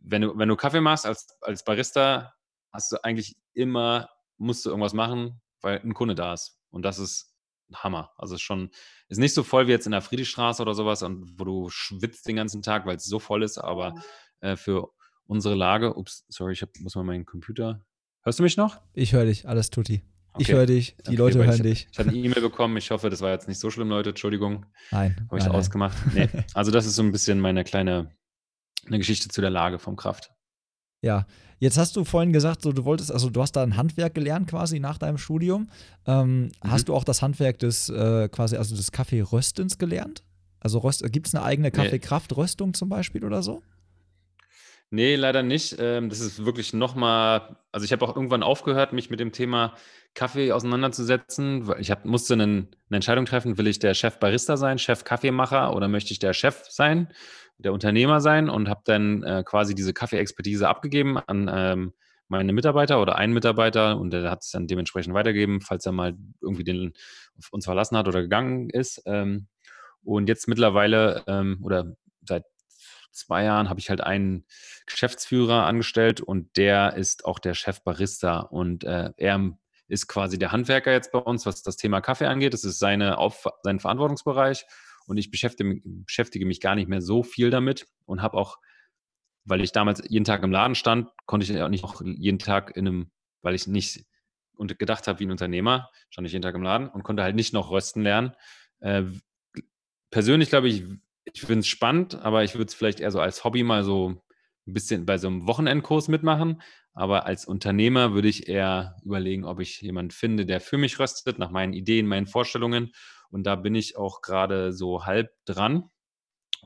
wenn, 0.00 0.22
du, 0.22 0.36
wenn 0.36 0.48
du 0.48 0.56
Kaffee 0.56 0.80
machst 0.80 1.06
als, 1.06 1.28
als 1.42 1.62
Barista, 1.62 2.34
hast 2.72 2.90
du 2.90 2.96
eigentlich 3.04 3.36
immer, 3.54 4.10
musst 4.36 4.66
du 4.66 4.70
irgendwas 4.70 4.94
machen, 4.94 5.40
weil 5.60 5.78
ein 5.78 5.94
Kunde 5.94 6.16
da 6.16 6.34
ist. 6.34 6.58
Und 6.70 6.82
das 6.82 6.98
ist 6.98 7.32
Hammer. 7.72 8.10
Also 8.16 8.34
ist 8.34 8.42
schon, 8.42 8.70
ist 9.08 9.18
nicht 9.18 9.34
so 9.34 9.44
voll 9.44 9.68
wie 9.68 9.72
jetzt 9.72 9.86
in 9.86 9.92
der 9.92 10.02
Friedrichstraße 10.02 10.60
oder 10.60 10.74
sowas, 10.74 11.04
und 11.04 11.38
wo 11.38 11.44
du 11.44 11.68
schwitzt 11.68 12.26
den 12.26 12.34
ganzen 12.34 12.62
Tag, 12.62 12.84
weil 12.84 12.96
es 12.96 13.04
so 13.04 13.20
voll 13.20 13.44
ist, 13.44 13.58
aber 13.58 13.94
äh, 14.40 14.56
für 14.56 14.88
unsere 15.26 15.54
Lage, 15.54 15.94
ups, 15.94 16.24
sorry, 16.28 16.52
ich 16.52 16.62
hab, 16.62 16.70
muss 16.80 16.96
mal 16.96 17.04
meinen 17.04 17.26
Computer. 17.26 17.84
Hörst 18.22 18.40
du 18.40 18.42
mich 18.42 18.56
noch? 18.56 18.80
Ich 18.92 19.12
höre 19.12 19.24
dich, 19.24 19.48
alles 19.48 19.70
tutti. 19.70 20.02
Okay. 20.38 20.50
Ich 20.50 20.52
höre 20.52 20.66
dich, 20.66 20.96
die 20.96 21.08
okay, 21.08 21.16
Leute 21.16 21.44
hören 21.44 21.54
ich, 21.56 21.62
dich. 21.62 21.88
Ich 21.90 21.98
habe 21.98 22.10
eine 22.10 22.18
E-Mail 22.18 22.42
bekommen, 22.42 22.76
ich 22.76 22.90
hoffe, 22.90 23.10
das 23.10 23.20
war 23.20 23.30
jetzt 23.30 23.48
nicht 23.48 23.58
so 23.58 23.70
schlimm, 23.70 23.88
Leute, 23.88 24.10
Entschuldigung. 24.10 24.66
Nein. 24.90 25.16
Habe 25.28 25.38
ich 25.38 25.44
nein, 25.44 25.54
ausgemacht. 25.54 25.96
Nee. 26.14 26.28
Also 26.54 26.70
das 26.70 26.86
ist 26.86 26.94
so 26.94 27.02
ein 27.02 27.12
bisschen 27.12 27.40
meine 27.40 27.64
kleine 27.64 28.10
eine 28.86 28.98
Geschichte 28.98 29.28
zu 29.28 29.40
der 29.40 29.50
Lage 29.50 29.78
vom 29.78 29.96
Kraft. 29.96 30.32
Ja, 31.02 31.26
jetzt 31.58 31.78
hast 31.78 31.96
du 31.96 32.04
vorhin 32.04 32.32
gesagt, 32.32 32.62
so, 32.62 32.72
du 32.72 32.84
wolltest, 32.84 33.12
also 33.12 33.30
du 33.30 33.40
hast 33.40 33.52
da 33.52 33.62
ein 33.62 33.76
Handwerk 33.76 34.14
gelernt 34.14 34.48
quasi 34.48 34.80
nach 34.80 34.98
deinem 34.98 35.18
Studium. 35.18 35.68
Ähm, 36.06 36.44
mhm. 36.44 36.50
Hast 36.64 36.88
du 36.88 36.94
auch 36.94 37.04
das 37.04 37.22
Handwerk 37.22 37.58
des 37.58 37.88
äh, 37.88 38.28
quasi, 38.28 38.56
also 38.56 38.74
des 38.74 38.92
Kaffeeröstens 38.92 39.78
gelernt? 39.78 40.24
Also 40.60 40.80
gibt 41.10 41.28
es 41.28 41.34
eine 41.34 41.44
eigene 41.44 41.70
Kaffeekraftröstung 41.70 42.74
zum 42.74 42.88
Beispiel 42.88 43.24
oder 43.24 43.42
so? 43.42 43.62
Nee, 44.90 45.16
leider 45.16 45.42
nicht. 45.42 45.76
Ähm, 45.78 46.08
das 46.08 46.20
ist 46.20 46.44
wirklich 46.44 46.72
nochmal, 46.72 47.56
also 47.70 47.84
ich 47.84 47.92
habe 47.92 48.04
auch 48.04 48.16
irgendwann 48.16 48.42
aufgehört, 48.42 48.92
mich 48.92 49.10
mit 49.10 49.20
dem 49.20 49.32
Thema 49.32 49.74
Kaffee 50.14 50.52
auseinanderzusetzen. 50.52 51.72
Ich 51.78 51.90
hab, 51.90 52.04
musste 52.04 52.34
einen, 52.34 52.68
eine 52.88 52.96
Entscheidung 52.96 53.24
treffen, 53.24 53.58
will 53.58 53.66
ich 53.66 53.78
der 53.78 53.94
Chef 53.94 54.18
Barista 54.18 54.56
sein, 54.56 54.78
Chef 54.78 55.04
Kaffeemacher 55.04 55.74
oder 55.74 55.88
möchte 55.88 56.12
ich 56.12 56.18
der 56.18 56.32
Chef 56.32 56.64
sein, 56.68 57.12
der 57.58 57.72
Unternehmer 57.72 58.20
sein 58.20 58.48
und 58.48 58.68
habe 58.68 58.82
dann 58.84 59.22
äh, 59.22 59.42
quasi 59.44 59.74
diese 59.74 59.92
Kaffee-Expertise 59.92 60.68
abgegeben 60.68 61.18
an 61.18 61.50
ähm, 61.52 61.92
meine 62.28 62.52
Mitarbeiter 62.52 63.00
oder 63.00 63.16
einen 63.16 63.32
Mitarbeiter 63.32 63.98
und 63.98 64.10
der 64.10 64.30
hat 64.30 64.42
es 64.42 64.50
dann 64.50 64.66
dementsprechend 64.66 65.14
weitergegeben, 65.14 65.60
falls 65.60 65.86
er 65.86 65.92
mal 65.92 66.14
irgendwie 66.42 66.64
den 66.64 66.92
uns 67.50 67.64
verlassen 67.64 67.96
hat 67.96 68.06
oder 68.06 68.22
gegangen 68.22 68.70
ist. 68.70 69.02
Ähm, 69.06 69.48
und 70.04 70.28
jetzt 70.28 70.48
mittlerweile 70.48 71.22
ähm, 71.26 71.58
oder 71.62 71.96
seit 72.22 72.44
zwei 73.12 73.44
Jahren 73.44 73.68
habe 73.68 73.80
ich 73.80 73.90
halt 73.90 74.00
einen 74.02 74.44
Geschäftsführer 74.86 75.64
angestellt 75.64 76.20
und 76.20 76.56
der 76.56 76.94
ist 76.94 77.24
auch 77.24 77.38
der 77.38 77.54
Chef 77.54 77.82
Barista 77.82 78.40
und 78.40 78.84
äh, 78.84 79.10
er 79.16 79.52
ist 79.88 80.06
quasi 80.06 80.38
der 80.38 80.52
Handwerker 80.52 80.92
jetzt 80.92 81.12
bei 81.12 81.18
uns, 81.18 81.46
was 81.46 81.62
das 81.62 81.76
Thema 81.76 82.00
Kaffee 82.00 82.26
angeht. 82.26 82.52
Das 82.52 82.64
ist 82.64 82.78
seine 82.78 83.18
Auf 83.18 83.46
sein 83.62 83.80
Verantwortungsbereich 83.80 84.64
und 85.06 85.16
ich 85.16 85.30
beschäftige, 85.30 85.80
beschäftige 85.84 86.46
mich 86.46 86.60
gar 86.60 86.74
nicht 86.74 86.88
mehr 86.88 87.00
so 87.00 87.22
viel 87.22 87.50
damit 87.50 87.86
und 88.04 88.22
habe 88.22 88.36
auch, 88.36 88.58
weil 89.44 89.62
ich 89.62 89.72
damals 89.72 90.02
jeden 90.06 90.24
Tag 90.24 90.42
im 90.42 90.52
Laden 90.52 90.74
stand, 90.74 91.08
konnte 91.26 91.50
ich 91.50 91.62
auch 91.62 91.68
nicht 91.70 91.82
noch 91.82 92.02
jeden 92.02 92.38
Tag 92.38 92.76
in 92.76 92.86
einem, 92.86 93.10
weil 93.42 93.54
ich 93.54 93.66
nicht 93.66 94.04
und 94.56 94.78
gedacht 94.78 95.06
habe 95.06 95.20
wie 95.20 95.26
ein 95.26 95.30
Unternehmer, 95.30 95.88
stand 96.10 96.26
ich 96.26 96.32
jeden 96.32 96.42
Tag 96.42 96.54
im 96.54 96.62
Laden 96.62 96.88
und 96.88 97.04
konnte 97.04 97.22
halt 97.22 97.36
nicht 97.36 97.54
noch 97.54 97.70
rösten 97.70 98.02
lernen. 98.02 98.34
Äh, 98.80 99.04
persönlich 100.10 100.50
glaube 100.50 100.68
ich, 100.68 100.84
ich 101.24 101.40
finde 101.40 101.60
es 101.60 101.68
spannend, 101.68 102.16
aber 102.16 102.44
ich 102.44 102.54
würde 102.54 102.66
es 102.66 102.74
vielleicht 102.74 103.00
eher 103.00 103.10
so 103.10 103.20
als 103.20 103.44
Hobby 103.44 103.62
mal 103.62 103.84
so 103.84 104.22
ein 104.68 104.74
bisschen 104.74 105.06
bei 105.06 105.18
so 105.18 105.28
einem 105.28 105.46
Wochenendkurs 105.46 106.08
mitmachen. 106.08 106.62
Aber 106.92 107.26
als 107.26 107.44
Unternehmer 107.46 108.12
würde 108.12 108.28
ich 108.28 108.48
eher 108.48 108.96
überlegen, 109.04 109.44
ob 109.44 109.60
ich 109.60 109.80
jemanden 109.80 110.10
finde, 110.10 110.46
der 110.46 110.60
für 110.60 110.78
mich 110.78 110.98
röstet, 110.98 111.38
nach 111.38 111.50
meinen 111.50 111.72
Ideen, 111.72 112.06
meinen 112.06 112.26
Vorstellungen. 112.26 112.92
Und 113.30 113.44
da 113.44 113.56
bin 113.56 113.74
ich 113.74 113.96
auch 113.96 114.20
gerade 114.20 114.72
so 114.72 115.04
halb 115.04 115.30
dran, 115.44 115.90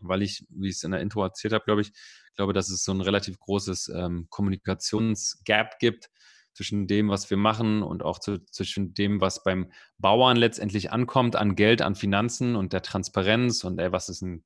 weil 0.00 0.22
ich, 0.22 0.44
wie 0.50 0.68
ich 0.68 0.76
es 0.76 0.84
in 0.84 0.90
der 0.90 1.00
Intro 1.00 1.22
erzählt 1.22 1.54
habe, 1.54 1.64
glaube 1.64 1.82
ich, 1.82 1.92
glaube, 2.34 2.52
dass 2.52 2.70
es 2.70 2.84
so 2.84 2.92
ein 2.92 3.00
relativ 3.00 3.38
großes 3.38 3.88
ähm, 3.94 4.26
Kommunikationsgap 4.30 5.78
gibt 5.78 6.08
zwischen 6.54 6.86
dem, 6.86 7.08
was 7.08 7.30
wir 7.30 7.36
machen 7.36 7.82
und 7.82 8.02
auch 8.02 8.18
zu, 8.18 8.38
zwischen 8.46 8.94
dem, 8.94 9.20
was 9.20 9.42
beim 9.42 9.72
Bauern 9.98 10.36
letztendlich 10.36 10.92
ankommt 10.92 11.36
an 11.36 11.56
Geld, 11.56 11.82
an 11.82 11.94
Finanzen 11.94 12.56
und 12.56 12.72
der 12.72 12.82
Transparenz 12.82 13.64
und 13.64 13.78
ey, 13.78 13.92
was 13.92 14.08
ist 14.08 14.22
ein 14.22 14.44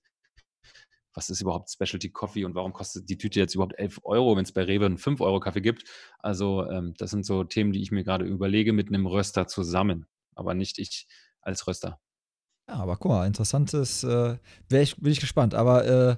was 1.17 1.31
ist 1.31 1.41
überhaupt 1.41 1.71
Specialty 1.71 2.11
Coffee 2.11 2.45
und 2.45 2.55
warum 2.55 2.73
kostet 2.73 3.09
die 3.09 3.17
Tüte 3.17 3.41
jetzt 3.41 3.55
überhaupt 3.55 3.79
11 3.79 4.01
Euro, 4.05 4.37
wenn 4.37 4.45
es 4.45 4.53
bei 4.53 4.63
Rewe 4.63 4.87
einen 4.87 4.99
5 4.99 5.21
Euro 5.23 5.41
Kaffee 5.41 5.63
gibt. 5.63 5.85
Also 6.19 6.69
ähm, 6.71 6.95
das 6.99 7.11
sind 7.11 7.25
so 7.25 7.43
Themen, 7.43 7.73
die 7.73 7.83
ich 7.83 7.91
mir 7.91 8.05
gerade 8.05 8.27
überlege 8.27 8.73
mit 8.73 8.89
einem 8.89 9.07
Röster 9.07 9.47
zusammen, 9.47 10.07
aber 10.35 10.55
nicht 10.55 10.79
ich 10.79 11.09
als 11.41 11.67
Röster. 11.67 11.99
Ja, 12.69 12.77
aber 12.77 12.97
guck 12.97 13.13
mal, 13.13 13.27
interessantes, 13.27 14.05
äh, 14.05 14.37
ich, 14.71 14.97
bin 14.97 15.13
ich 15.13 15.21
gespannt. 15.21 15.55
Aber 15.55 15.87
äh, 15.87 16.17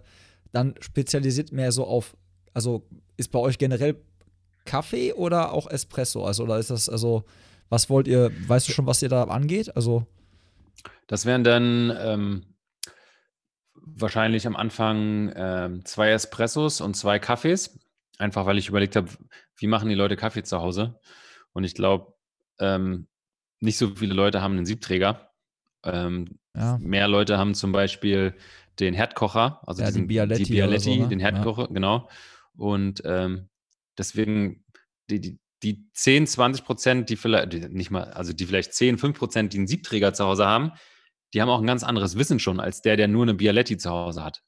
dann 0.52 0.74
spezialisiert 0.80 1.52
mehr 1.52 1.70
so 1.70 1.86
auf, 1.86 2.16
also 2.52 2.88
ist 3.16 3.30
bei 3.30 3.38
euch 3.38 3.58
generell 3.58 4.02
Kaffee 4.64 5.12
oder 5.12 5.52
auch 5.52 5.70
Espresso? 5.70 6.24
Also, 6.24 6.44
oder 6.44 6.58
ist 6.58 6.70
das, 6.70 6.88
also, 6.88 7.24
was 7.68 7.88
wollt 7.88 8.08
ihr, 8.08 8.30
weißt 8.48 8.68
du 8.68 8.72
schon, 8.72 8.86
was 8.86 9.02
ihr 9.02 9.08
da 9.08 9.24
angeht? 9.24 9.74
Also. 9.74 10.06
Das 11.06 11.24
wären 11.24 11.44
dann 11.44 11.96
ähm, 11.98 12.42
wahrscheinlich 13.96 14.46
am 14.46 14.56
Anfang 14.56 15.32
ähm, 15.36 15.84
zwei 15.84 16.10
Espressos 16.10 16.80
und 16.80 16.94
zwei 16.94 17.18
Kaffees. 17.18 17.78
Einfach 18.18 18.46
weil 18.46 18.58
ich 18.58 18.68
überlegt 18.68 18.96
habe, 18.96 19.08
wie 19.56 19.66
machen 19.66 19.88
die 19.88 19.94
Leute 19.94 20.16
Kaffee 20.16 20.42
zu 20.42 20.60
Hause? 20.60 20.98
Und 21.52 21.64
ich 21.64 21.74
glaube, 21.74 22.14
ähm, 22.58 23.06
nicht 23.60 23.78
so 23.78 23.94
viele 23.94 24.14
Leute 24.14 24.42
haben 24.42 24.56
einen 24.56 24.66
Siebträger. 24.66 25.30
Ähm, 25.84 26.38
Ja. 26.54 26.78
Mehr 26.80 27.06
Leute 27.08 27.38
haben 27.38 27.54
zum 27.54 27.70
Beispiel 27.72 28.34
den 28.80 28.94
Herdkocher, 28.94 29.60
also 29.66 29.82
Ja, 29.82 29.88
die 29.88 29.94
diesen, 29.94 30.06
Bialetti 30.08 30.44
die 30.44 30.62
oder 30.62 30.78
so, 30.80 30.90
Bialetti, 30.90 31.02
ne? 31.02 31.08
den 31.08 31.20
Ja. 31.20 31.26
Herdkocher, 31.26 31.68
genau. 31.68 32.08
Und 32.56 33.02
ähm, 33.04 33.48
deswegen 33.96 34.64
die, 35.10 35.20
die, 35.20 35.38
die 35.62 35.88
10, 35.92 36.26
20 36.26 36.64
Prozent, 36.64 37.10
die 37.10 37.16
vielleicht, 37.16 37.52
die 37.52 37.60
nicht 37.68 37.90
mal, 37.90 38.04
also 38.12 38.32
die 38.32 38.46
vielleicht 38.46 38.74
10, 38.74 38.98
5 38.98 39.18
Prozent, 39.18 39.52
die 39.52 39.58
einen 39.58 39.66
Siebträger 39.68 40.12
zu 40.14 40.24
Hause 40.24 40.46
haben, 40.46 40.72
die 41.34 41.42
haben 41.42 41.48
auch 41.48 41.60
ein 41.60 41.66
ganz 41.66 41.84
anderes 41.84 42.16
Wissen 42.16 42.38
schon 42.38 42.60
als 42.60 42.82
der, 42.82 42.96
der 42.96 43.08
nur 43.08 43.24
eine 43.24 43.34
Bialetti 43.34 43.76
zu 43.76 43.90
Hause 43.90 44.24
hat. 44.24 44.42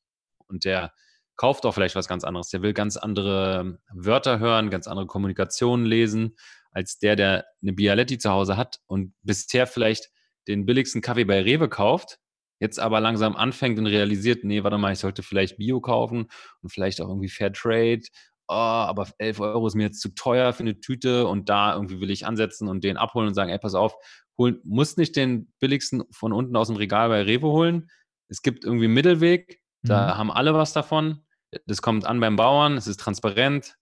Und 0.46 0.64
der 0.64 0.92
kauft 1.36 1.64
auch 1.64 1.72
vielleicht 1.72 1.96
was 1.96 2.08
ganz 2.08 2.24
anderes. 2.24 2.48
Der 2.50 2.62
will 2.62 2.72
ganz 2.72 2.96
andere 2.96 3.78
Wörter 3.94 4.38
hören, 4.38 4.70
ganz 4.70 4.86
andere 4.86 5.06
Kommunikationen 5.06 5.86
lesen, 5.86 6.36
als 6.70 6.98
der, 6.98 7.16
der 7.16 7.46
eine 7.62 7.72
Bialetti 7.72 8.18
zu 8.18 8.30
Hause 8.30 8.56
hat 8.56 8.78
und 8.86 9.14
bisher 9.22 9.66
vielleicht 9.66 10.10
den 10.48 10.66
billigsten 10.66 11.00
Kaffee 11.00 11.24
bei 11.24 11.40
Rewe 11.40 11.68
kauft, 11.68 12.18
jetzt 12.60 12.78
aber 12.78 13.00
langsam 13.00 13.36
anfängt 13.36 13.78
und 13.78 13.86
realisiert, 13.86 14.44
nee, 14.44 14.62
warte 14.62 14.78
mal, 14.78 14.92
ich 14.92 14.98
sollte 14.98 15.22
vielleicht 15.22 15.56
Bio 15.56 15.80
kaufen 15.80 16.26
und 16.60 16.70
vielleicht 16.70 17.00
auch 17.00 17.08
irgendwie 17.08 17.28
Fair 17.28 17.52
Trade. 17.52 18.02
Oh, 18.48 18.54
aber 18.54 19.08
11 19.18 19.40
Euro 19.40 19.66
ist 19.66 19.76
mir 19.76 19.84
jetzt 19.84 20.00
zu 20.00 20.12
teuer 20.14 20.52
für 20.52 20.64
eine 20.64 20.80
Tüte 20.80 21.26
und 21.26 21.48
da 21.48 21.74
irgendwie 21.74 22.00
will 22.00 22.10
ich 22.10 22.26
ansetzen 22.26 22.68
und 22.68 22.82
den 22.82 22.96
abholen 22.96 23.28
und 23.28 23.34
sagen, 23.34 23.50
ey, 23.50 23.58
pass 23.58 23.74
auf, 23.74 23.94
holen, 24.40 24.61
musst 24.64 24.98
nicht 24.98 25.16
den 25.16 25.53
billigsten 25.61 26.03
von 26.11 26.33
unten 26.33 26.57
aus 26.57 26.68
dem 26.68 26.76
Regal 26.76 27.09
bei 27.09 27.22
Rewe 27.22 27.48
holen. 27.48 27.90
Es 28.29 28.42
gibt 28.42 28.64
irgendwie 28.64 28.87
einen 28.87 28.94
Mittelweg, 28.94 29.61
da 29.83 30.14
Mhm. 30.14 30.18
haben 30.18 30.31
alle 30.33 30.55
was 30.55 30.72
davon. 30.72 31.20
Das 31.66 31.83
kommt 31.83 32.05
an 32.05 32.20
beim 32.20 32.37
Bauern, 32.37 32.76
es 32.76 32.87
ist 32.87 33.00
transparent, 33.00 33.76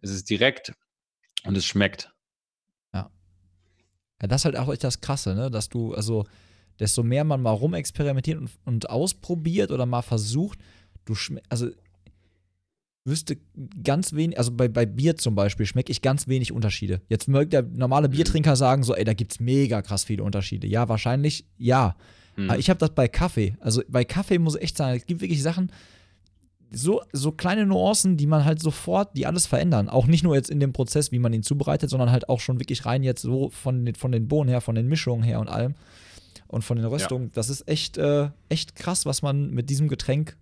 es 0.00 0.10
ist 0.10 0.28
direkt 0.28 0.72
und 1.44 1.56
es 1.56 1.64
schmeckt. 1.64 2.12
Ja, 2.92 3.10
das 4.18 4.42
ist 4.42 4.44
halt 4.44 4.56
auch 4.56 4.72
echt 4.72 4.84
das 4.84 5.00
Krasse, 5.00 5.34
ne? 5.34 5.50
Dass 5.50 5.68
du, 5.68 5.94
also, 5.94 6.24
desto 6.78 7.02
mehr 7.02 7.24
man 7.24 7.42
mal 7.42 7.50
rumexperimentiert 7.52 8.38
und, 8.38 8.50
und 8.64 8.90
ausprobiert 8.90 9.70
oder 9.70 9.86
mal 9.86 10.02
versucht, 10.02 10.58
du 11.04 11.14
schmeckst, 11.14 11.50
also, 11.50 11.70
wüsste 13.04 13.36
ganz 13.82 14.12
wenig, 14.12 14.38
also 14.38 14.52
bei, 14.52 14.68
bei 14.68 14.86
Bier 14.86 15.16
zum 15.16 15.34
Beispiel 15.34 15.66
schmecke 15.66 15.90
ich 15.90 16.02
ganz 16.02 16.28
wenig 16.28 16.52
Unterschiede. 16.52 17.00
Jetzt 17.08 17.26
mögt 17.28 17.52
der 17.52 17.62
normale 17.62 18.08
Mhm. 18.08 18.12
Biertrinker 18.12 18.54
sagen, 18.56 18.82
so, 18.84 18.94
ey, 18.94 19.04
da 19.04 19.12
gibt's 19.14 19.40
mega 19.40 19.82
krass 19.82 20.04
viele 20.04 20.22
Unterschiede. 20.22 20.66
Ja, 20.68 20.88
wahrscheinlich, 20.88 21.44
ja. 21.58 21.96
Hm. 22.36 22.48
Aber 22.48 22.58
ich 22.58 22.70
habe 22.70 22.78
das 22.78 22.90
bei 22.90 23.08
Kaffee. 23.08 23.56
Also 23.60 23.82
bei 23.88 24.04
Kaffee 24.04 24.38
muss 24.38 24.54
ich 24.56 24.62
echt 24.62 24.76
sagen, 24.76 24.96
es 24.96 25.06
gibt 25.06 25.20
wirklich 25.20 25.42
Sachen, 25.42 25.70
so, 26.70 27.02
so 27.12 27.32
kleine 27.32 27.66
Nuancen, 27.66 28.16
die 28.16 28.26
man 28.26 28.44
halt 28.46 28.60
sofort, 28.62 29.14
die 29.16 29.26
alles 29.26 29.46
verändern. 29.46 29.88
Auch 29.90 30.06
nicht 30.06 30.22
nur 30.24 30.34
jetzt 30.34 30.48
in 30.48 30.58
dem 30.60 30.72
Prozess, 30.72 31.12
wie 31.12 31.18
man 31.18 31.32
ihn 31.34 31.42
zubereitet, 31.42 31.90
sondern 31.90 32.10
halt 32.10 32.28
auch 32.30 32.40
schon 32.40 32.60
wirklich 32.60 32.86
rein 32.86 33.02
jetzt 33.02 33.20
so 33.22 33.50
von, 33.50 33.84
den- 33.84 33.94
von 33.96 34.12
den 34.12 34.28
Bohnen 34.28 34.48
her, 34.48 34.60
von 34.62 34.74
den 34.74 34.88
Mischungen 34.88 35.22
her 35.22 35.40
und 35.40 35.48
allem. 35.48 35.74
Und 36.46 36.62
von 36.62 36.76
den 36.76 36.86
Röstungen. 36.86 37.30
Das 37.34 37.50
ist 37.50 37.66
echt, 37.68 37.98
äh, 37.98 38.30
echt 38.48 38.74
krass, 38.76 39.04
was 39.06 39.22
man 39.22 39.50
mit 39.50 39.68
diesem 39.70 39.88
Getränk 39.88 40.36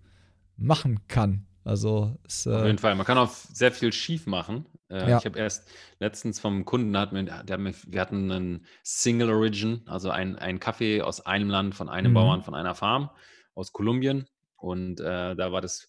machen 0.57 0.99
kann. 1.07 1.45
Also, 1.63 2.17
es, 2.25 2.47
Auf 2.47 2.63
äh, 2.63 2.67
jeden 2.67 2.79
Fall. 2.79 2.95
Man 2.95 3.05
kann 3.05 3.17
auch 3.17 3.29
sehr 3.29 3.71
viel 3.71 3.93
schief 3.93 4.25
machen. 4.25 4.65
Äh, 4.89 5.09
Ja. 5.09 5.17
Ich 5.19 5.25
habe 5.25 5.37
erst 5.37 5.69
letztens 5.99 6.39
vom 6.39 6.65
Kunden, 6.65 6.97
hat 6.97 7.11
mir, 7.13 7.23
der 7.23 7.35
hat 7.53 7.59
mir, 7.59 7.73
wir 7.87 8.01
hatten 8.01 8.31
einen 8.31 8.65
Single 8.83 9.29
Origin, 9.29 9.81
also 9.85 10.09
ein, 10.09 10.37
ein 10.37 10.59
Kaffee 10.59 11.01
aus 11.01 11.25
einem 11.25 11.49
Land, 11.49 11.75
von 11.75 11.89
einem 11.89 12.11
Mhm. 12.11 12.15
Bauern, 12.15 12.43
von 12.43 12.55
einer 12.55 12.73
Farm 12.75 13.09
aus 13.53 13.73
Kolumbien. 13.73 14.25
Und 14.55 14.99
äh, 14.99 15.35
da 15.35 15.51
war 15.51 15.61
das, 15.61 15.87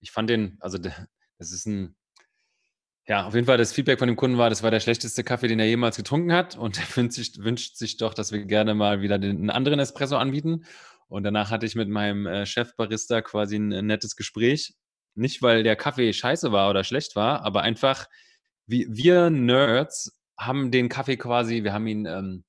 ich 0.00 0.10
fand 0.10 0.30
den, 0.30 0.56
also 0.60 0.78
das 0.78 1.52
ist 1.52 1.66
ein, 1.66 1.96
ja, 3.06 3.26
auf 3.26 3.34
jeden 3.34 3.46
Fall 3.46 3.58
das 3.58 3.72
Feedback 3.72 3.98
von 3.98 4.06
dem 4.08 4.16
Kunden 4.16 4.38
war, 4.38 4.50
das 4.50 4.62
war 4.62 4.70
der 4.70 4.80
schlechteste 4.80 5.24
Kaffee, 5.24 5.48
den 5.48 5.58
er 5.58 5.66
jemals 5.66 5.96
getrunken 5.96 6.32
hat. 6.32 6.56
Und 6.56 6.78
er 6.78 6.84
wünscht 6.96 7.16
sich, 7.16 7.38
wünscht 7.38 7.76
sich 7.76 7.96
doch, 7.98 8.14
dass 8.14 8.32
wir 8.32 8.44
gerne 8.44 8.74
mal 8.74 9.00
wieder 9.02 9.18
den, 9.18 9.36
einen 9.36 9.50
anderen 9.50 9.80
Espresso 9.80 10.16
anbieten. 10.16 10.64
Und 11.08 11.24
danach 11.24 11.50
hatte 11.50 11.66
ich 11.66 11.74
mit 11.74 11.88
meinem 11.88 12.26
äh, 12.26 12.46
Chefbarista 12.46 13.20
quasi 13.20 13.56
ein, 13.56 13.72
äh, 13.72 13.82
nettes 13.82 14.14
Gespräch. 14.16 14.74
Nicht, 15.14 15.42
weil 15.42 15.62
der 15.62 15.76
Kaffee 15.76 16.12
scheiße 16.12 16.52
war 16.52 16.70
oder 16.70 16.84
schlecht 16.84 17.16
war, 17.16 17.44
aber 17.44 17.62
einfach, 17.62 18.06
wie, 18.66 18.86
wir 18.90 19.30
Nerds 19.30 20.16
haben 20.38 20.70
den 20.70 20.88
Kaffee 20.88 21.16
quasi, 21.16 21.64
wir 21.64 21.72
haben 21.72 21.86
ihn, 21.86 22.06
ähm, 22.06 22.44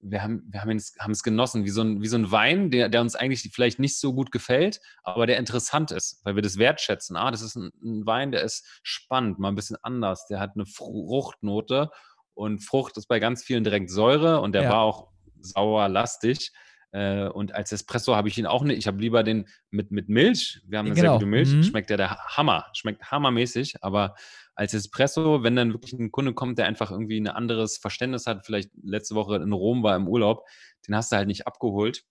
wir 0.00 0.22
haben, 0.22 0.42
wir 0.48 0.60
haben 0.60 0.70
ihn, 0.70 0.82
haben 0.98 1.12
es 1.12 1.22
genossen, 1.22 1.64
wie 1.64 1.70
so 1.70 1.82
ein, 1.82 2.02
wie 2.02 2.08
so 2.08 2.16
ein 2.16 2.30
Wein, 2.30 2.70
der, 2.70 2.88
der 2.88 3.00
uns 3.00 3.14
eigentlich 3.14 3.48
vielleicht 3.52 3.78
nicht 3.78 3.98
so 3.98 4.14
gut 4.14 4.32
gefällt, 4.32 4.80
aber 5.02 5.26
der 5.26 5.38
interessant 5.38 5.90
ist, 5.92 6.20
weil 6.24 6.34
wir 6.34 6.42
das 6.42 6.58
wertschätzen. 6.58 7.16
Ah, 7.16 7.30
das 7.30 7.42
ist 7.42 7.56
ein, 7.56 7.70
ein 7.82 8.06
Wein, 8.06 8.32
der 8.32 8.42
ist 8.42 8.66
spannend, 8.82 9.38
mal 9.38 9.48
ein 9.48 9.54
bisschen 9.54 9.76
anders, 9.82 10.26
der 10.26 10.40
hat 10.40 10.52
eine 10.54 10.66
Fruchtnote 10.66 11.90
und 12.34 12.64
Frucht 12.64 12.96
ist 12.96 13.06
bei 13.06 13.20
ganz 13.20 13.44
vielen 13.44 13.64
direkt 13.64 13.90
Säure 13.90 14.40
und 14.40 14.52
der 14.54 14.62
Ja. 14.62 14.70
war 14.70 14.80
auch 14.82 15.08
sauerlastig. 15.40 16.52
Äh, 16.92 17.26
und 17.28 17.54
als 17.54 17.72
Espresso 17.72 18.14
habe 18.14 18.28
ich 18.28 18.38
ihn 18.38 18.46
auch 18.46 18.62
nicht. 18.62 18.78
Ich 18.78 18.86
habe 18.86 18.98
lieber 19.00 19.22
den 19.22 19.48
mit, 19.70 19.90
mit 19.90 20.08
Milch. 20.08 20.60
Wir 20.66 20.78
haben 20.78 20.86
eine 20.86 20.94
Genau. 20.94 21.12
sehr 21.12 21.18
gute 21.18 21.26
Milch. 21.26 21.52
Mhm. 21.52 21.62
Schmeckt 21.62 21.90
der, 21.90 21.96
der 21.96 22.18
Hammer. 22.36 22.66
Schmeckt 22.74 23.10
hammermäßig. 23.10 23.82
Aber 23.82 24.14
als 24.54 24.74
Espresso, 24.74 25.42
wenn 25.42 25.56
dann 25.56 25.72
wirklich 25.72 25.94
ein 25.94 26.12
Kunde 26.12 26.34
kommt, 26.34 26.58
der 26.58 26.66
einfach 26.66 26.90
irgendwie 26.90 27.18
ein 27.18 27.28
anderes 27.28 27.78
Verständnis 27.78 28.26
hat, 28.26 28.44
vielleicht 28.44 28.70
letzte 28.82 29.14
Woche 29.14 29.36
in 29.36 29.52
Rom 29.52 29.82
war 29.82 29.96
im 29.96 30.06
Urlaub, 30.06 30.44
den 30.86 30.94
hast 30.94 31.10
du 31.10 31.16
halt 31.16 31.28
nicht 31.28 31.46
abgeholt. 31.46 32.04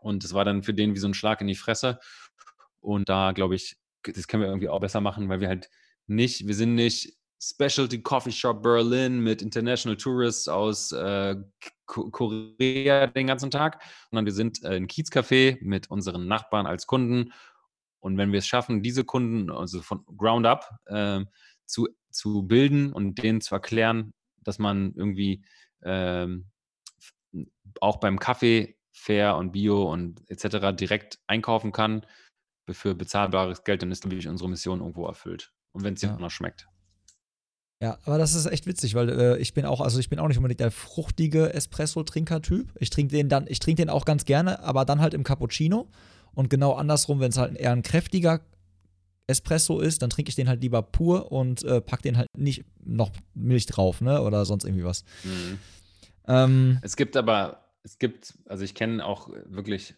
Und 0.00 0.24
das 0.24 0.34
war 0.34 0.44
dann 0.44 0.62
für 0.64 0.74
den 0.74 0.94
wie 0.94 0.98
so 0.98 1.06
ein 1.06 1.14
Schlag 1.14 1.40
in 1.40 1.46
die 1.46 1.54
Fresse. 1.54 2.00
Und 2.80 3.08
da 3.08 3.32
glaube 3.32 3.54
ich, 3.54 3.76
das 4.02 4.26
können 4.26 4.42
wir 4.42 4.48
irgendwie 4.48 4.68
auch 4.68 4.80
besser 4.80 5.00
machen, 5.00 5.28
weil 5.28 5.40
wir 5.40 5.48
halt 5.48 5.68
nicht, 6.06 6.46
wir 6.48 6.54
sind 6.54 6.74
nicht 6.74 7.16
Specialty 7.42 8.02
Coffee 8.02 8.32
Shop 8.32 8.62
Berlin 8.62 9.20
mit 9.20 9.40
International 9.40 9.96
Tourists 9.96 10.48
aus 10.48 10.92
äh, 10.92 11.36
Korea 11.90 13.06
den 13.08 13.26
ganzen 13.26 13.50
Tag, 13.50 13.82
sondern 14.10 14.26
wir 14.26 14.32
sind 14.32 14.62
äh, 14.64 14.76
ein 14.76 14.86
Kiezcafé 14.86 15.58
mit 15.60 15.90
unseren 15.90 16.26
Nachbarn 16.26 16.66
als 16.66 16.86
Kunden. 16.86 17.32
Und 18.00 18.16
wenn 18.16 18.32
wir 18.32 18.38
es 18.38 18.46
schaffen, 18.46 18.82
diese 18.82 19.04
Kunden, 19.04 19.50
also 19.50 19.82
von 19.82 20.04
Ground 20.16 20.46
Up, 20.46 20.70
äh, 20.86 21.20
zu, 21.66 21.88
zu 22.10 22.42
bilden 22.44 22.92
und 22.92 23.22
denen 23.22 23.40
zu 23.40 23.54
erklären, 23.54 24.12
dass 24.42 24.58
man 24.58 24.94
irgendwie 24.94 25.44
ähm, 25.82 26.46
auch 27.80 27.98
beim 27.98 28.18
Kaffee 28.18 28.76
fair 28.92 29.36
und 29.36 29.52
bio 29.52 29.90
und 29.90 30.22
etc. 30.30 30.74
direkt 30.76 31.18
einkaufen 31.26 31.72
kann 31.72 32.06
für 32.70 32.94
bezahlbares 32.94 33.64
Geld, 33.64 33.82
dann 33.82 33.90
ist, 33.90 34.02
glaube 34.02 34.16
ich, 34.16 34.28
unsere 34.28 34.48
Mission 34.48 34.80
irgendwo 34.80 35.06
erfüllt. 35.06 35.52
Und 35.72 35.84
wenn 35.84 35.94
es 35.94 36.02
Ja. 36.02 36.16
noch 36.16 36.30
schmeckt. 36.30 36.68
Ja, 37.82 37.98
aber 38.04 38.18
das 38.18 38.34
ist 38.34 38.44
echt 38.44 38.66
witzig, 38.66 38.94
weil 38.94 39.08
äh, 39.08 39.38
ich 39.38 39.54
bin 39.54 39.64
auch, 39.64 39.80
also 39.80 39.98
ich 39.98 40.10
bin 40.10 40.18
auch 40.18 40.28
nicht 40.28 40.36
unbedingt 40.36 40.60
der 40.60 40.70
fruchtige 40.70 41.54
Espresso-Trinker-Typ. 41.54 42.68
Ich 42.78 42.90
trinke 42.90 43.16
den 43.16 43.30
dann, 43.30 43.46
ich 43.48 43.58
trinke 43.58 43.80
den 43.82 43.88
auch 43.88 44.04
ganz 44.04 44.26
gerne, 44.26 44.62
aber 44.62 44.84
dann 44.84 45.00
halt 45.00 45.14
im 45.14 45.24
Cappuccino. 45.24 45.88
Und 46.34 46.50
genau 46.50 46.74
andersrum, 46.74 47.20
wenn 47.20 47.30
es 47.30 47.38
halt 47.38 47.56
eher 47.56 47.72
ein 47.72 47.82
kräftiger 47.82 48.40
Espresso 49.26 49.80
ist, 49.80 50.02
dann 50.02 50.10
trinke 50.10 50.28
ich 50.28 50.34
den 50.34 50.48
halt 50.48 50.60
lieber 50.60 50.82
pur 50.82 51.32
und 51.32 51.64
äh, 51.64 51.80
pack 51.80 52.02
den 52.02 52.18
halt 52.18 52.28
nicht 52.36 52.64
noch 52.84 53.12
Milch 53.34 53.66
drauf, 53.66 54.00
ne? 54.02 54.20
Oder 54.22 54.44
sonst 54.44 54.64
irgendwie 54.64 54.84
was. 54.84 55.04
Mhm. 55.24 55.58
Ähm, 56.28 56.78
Es 56.82 56.96
gibt 56.96 57.16
aber, 57.16 57.64
es 57.82 57.98
gibt, 57.98 58.34
also 58.46 58.62
ich 58.62 58.74
kenne 58.74 59.04
auch 59.04 59.30
wirklich 59.46 59.94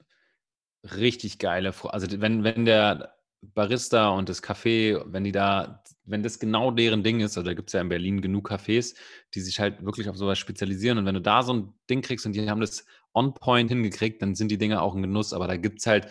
richtig 0.85 1.38
geile, 1.38 1.75
also 1.85 2.21
wenn, 2.21 2.45
wenn 2.45 2.64
der 2.64 3.14
Barista 3.43 4.09
und 4.11 4.29
das 4.29 4.43
Café, 4.43 5.03
wenn 5.07 5.25
die 5.25 5.33
da, 5.33 5.83
wenn 6.05 6.23
das 6.23 6.39
genau 6.39 6.71
deren 6.71 7.03
Ding 7.03 7.21
ist, 7.21 7.37
also 7.37 7.43
da 7.49 7.55
gibt 7.55 7.69
es 7.71 7.73
ja 7.75 7.81
in 7.81 7.89
Berlin 7.89 8.21
genug 8.23 8.51
Cafés, 8.51 8.95
die 9.35 9.41
sich 9.41 9.59
halt 9.61 9.85
wirklich 9.85 10.09
auf 10.09 10.17
sowas 10.17 10.39
spezialisieren. 10.39 10.99
Und 10.99 11.07
wenn 11.07 11.15
du 11.15 11.21
da 11.21 11.43
so 11.43 11.53
ein 11.55 11.75
Ding 11.91 12.03
kriegst 12.03 12.25
und 12.27 12.33
die 12.35 12.49
haben 12.49 12.61
das 12.61 12.87
on 13.15 13.35
point 13.35 13.69
hingekriegt, 13.71 14.23
dann 14.23 14.35
sind 14.35 14.49
die 14.51 14.59
Dinge 14.59 14.81
auch 14.81 14.95
ein 14.95 15.03
Genuss, 15.03 15.33
aber 15.33 15.47
da 15.49 15.57
gibt 15.57 15.81
es 15.81 15.87
halt, 15.87 16.09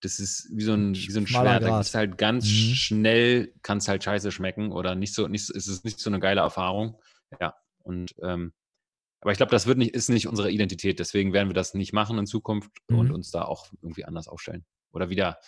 das 0.00 0.18
ist 0.18 0.48
wie 0.52 0.62
so 0.62 0.74
ein, 0.74 1.06
wie 1.06 1.10
so 1.10 1.18
ein 1.20 1.26
Schwert, 1.26 1.62
da 1.64 1.70
gibt 1.70 1.82
es 1.88 1.94
halt 1.94 2.18
ganz 2.18 2.46
Mhm. 2.46 2.74
schnell, 2.74 3.52
kann 3.62 3.78
es 3.78 3.88
halt 3.88 4.04
scheiße 4.04 4.30
schmecken 4.30 4.70
oder 4.72 4.94
nicht 4.94 5.14
so, 5.14 5.26
nicht, 5.28 5.46
so- 5.46 5.54
es 5.54 5.66
ist 5.68 5.84
nicht 5.84 5.98
so 5.98 6.10
eine 6.10 6.20
geile 6.20 6.42
Erfahrung, 6.42 6.96
ja, 7.40 7.54
und 7.82 8.14
ähm, 8.22 8.52
aber 9.26 9.32
ich 9.32 9.38
glaube, 9.38 9.50
das 9.50 9.66
wird 9.66 9.76
nicht, 9.76 9.92
ist 9.92 10.08
nicht 10.08 10.28
unsere 10.28 10.52
Identität. 10.52 11.00
Deswegen 11.00 11.32
werden 11.32 11.48
wir 11.48 11.54
das 11.54 11.74
nicht 11.74 11.92
machen 11.92 12.16
in 12.16 12.26
Zukunft 12.26 12.70
und 12.86 13.08
Mhm. 13.08 13.14
uns 13.16 13.32
da 13.32 13.42
auch 13.42 13.66
irgendwie 13.82 14.04
anders 14.04 14.28
aufstellen. 14.28 14.64
Oder 14.92 15.10
wieder, 15.10 15.38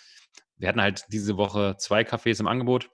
wir 0.57 0.69
hatten 0.69 0.81
halt 0.81 1.05
diese 1.13 1.37
Woche 1.37 1.77
zwei 1.79 2.03
Cafés 2.03 2.41
im 2.41 2.49
Angebot. 2.49 2.91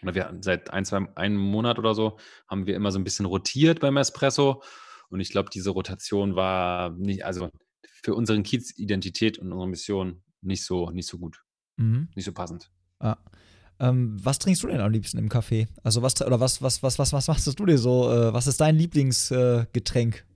Oder 0.00 0.14
wir 0.14 0.24
hatten 0.24 0.40
seit 0.40 0.70
ein, 0.70 0.84
zwei, 0.84 1.08
einem 1.16 1.38
Monat 1.38 1.80
oder 1.80 1.96
so, 1.96 2.20
haben 2.46 2.68
wir 2.68 2.76
immer 2.76 2.92
so 2.92 3.00
ein 3.00 3.04
bisschen 3.04 3.26
rotiert 3.26 3.80
beim 3.80 3.96
Espresso. 3.96 4.62
Und 5.08 5.18
ich 5.18 5.30
glaube, 5.30 5.50
diese 5.50 5.70
Rotation 5.70 6.36
war 6.36 6.90
nicht, 6.90 7.24
also 7.24 7.50
für 8.04 8.14
unsere 8.14 8.40
Kiez-Identität 8.40 9.38
und 9.38 9.50
unsere 9.50 9.68
Mission 9.68 10.22
nicht 10.40 10.64
so, 10.64 10.90
nicht 10.90 11.08
so 11.08 11.18
gut, 11.18 11.42
mhm. 11.78 12.10
nicht 12.14 12.26
so 12.26 12.32
passend. 12.32 12.70
Ja. 13.02 13.18
Ähm, 13.82 14.16
was 14.22 14.38
trinkst 14.38 14.62
du 14.62 14.68
denn 14.68 14.80
am 14.80 14.92
liebsten 14.92 15.18
im 15.18 15.28
Café? 15.28 15.66
Also 15.82 16.02
was 16.02 16.22
oder 16.22 16.38
was 16.38 16.62
was 16.62 16.82
was 16.84 16.98
was 17.00 17.12
was 17.12 17.26
machst 17.26 17.58
du 17.58 17.66
dir 17.66 17.78
so? 17.78 18.10
Äh, 18.10 18.32
was 18.32 18.46
ist 18.46 18.60
dein 18.60 18.76
Lieblingsgetränk? 18.76 20.16
Äh? 20.16 20.32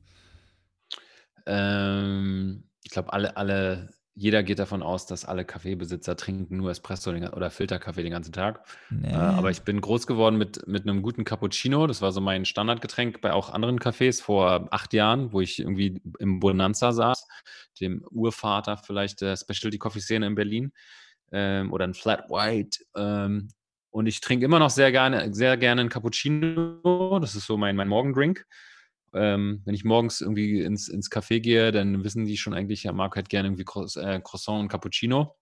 Ähm, 1.46 2.64
ich 2.82 2.90
glaube, 2.90 3.12
alle, 3.12 3.37
alle, 3.37 3.90
jeder 4.14 4.42
geht 4.42 4.59
davon 4.59 4.82
aus, 4.82 5.06
dass 5.06 5.24
alle 5.24 5.44
Kaffeebesitzer 5.44 6.16
trinken 6.16 6.56
nur 6.56 6.72
Espresso 6.72 7.11
oder 7.11 7.50
Filterkaffee 7.50 8.02
den 8.02 8.12
ganzen 8.12 8.32
Tag. 8.32 8.66
Nee. 8.90 9.11
Äh, 9.11 9.14
aber 9.14 9.50
ich 9.50 9.62
bin 9.62 9.80
groß 9.80 10.09
geworden 10.09 10.38
mit, 10.38 10.66
mit 10.66 10.82
einem 10.82 11.02
guten 11.02 11.24
Cappuccino. 11.24 11.87
Das 11.87 12.02
war 12.02 12.11
so 12.11 12.20
mein 12.20 12.44
Standardgetränk 12.44 13.20
bei 13.20 13.32
auch 13.32 13.50
anderen 13.50 13.78
Cafés 13.78 14.20
vor 14.20 14.66
acht 14.72 14.92
Jahren, 14.92 15.32
wo 15.32 15.40
ich 15.40 15.61
irgendwie 15.61 16.00
im 16.18 16.40
Bonanza 16.40 16.92
saß, 16.92 17.28
dem 17.80 18.04
Urvater 18.11 18.76
vielleicht 18.76 19.20
der 19.20 19.37
Specialty 19.37 19.78
Coffee 19.78 20.00
Szene 20.00 20.26
in 20.26 20.35
Berlin 20.35 20.72
ähm, 21.32 21.72
oder 21.72 21.86
ein 21.86 21.94
Flat 21.94 22.28
White. 22.28 22.84
Ähm, 22.96 23.48
und 23.90 24.06
ich 24.06 24.20
trinke 24.20 24.44
immer 24.44 24.58
noch 24.58 24.70
sehr 24.70 24.92
gerne, 24.92 25.32
sehr 25.32 25.56
gerne 25.56 25.80
einen 25.80 25.90
Cappuccino. 25.90 27.18
Das 27.20 27.34
ist 27.34 27.46
so 27.46 27.56
mein, 27.56 27.76
mein 27.76 27.88
Morgendrink. 27.88 28.44
Ähm, 29.14 29.62
wenn 29.64 29.74
ich 29.74 29.84
morgens 29.84 30.20
irgendwie 30.20 30.60
ins, 30.60 30.88
ins 30.88 31.10
Café 31.10 31.40
gehe, 31.40 31.72
dann 31.72 32.04
wissen 32.04 32.26
die 32.26 32.36
schon 32.36 32.52
eigentlich, 32.52 32.82
ja, 32.82 32.92
mag 32.92 33.16
halt 33.16 33.28
gerne 33.28 33.48
irgendwie 33.48 33.64
Croiss 33.64 33.96
äh, 33.96 34.20
Croissant 34.22 34.60
und 34.60 34.68
Cappuccino. 34.68 35.34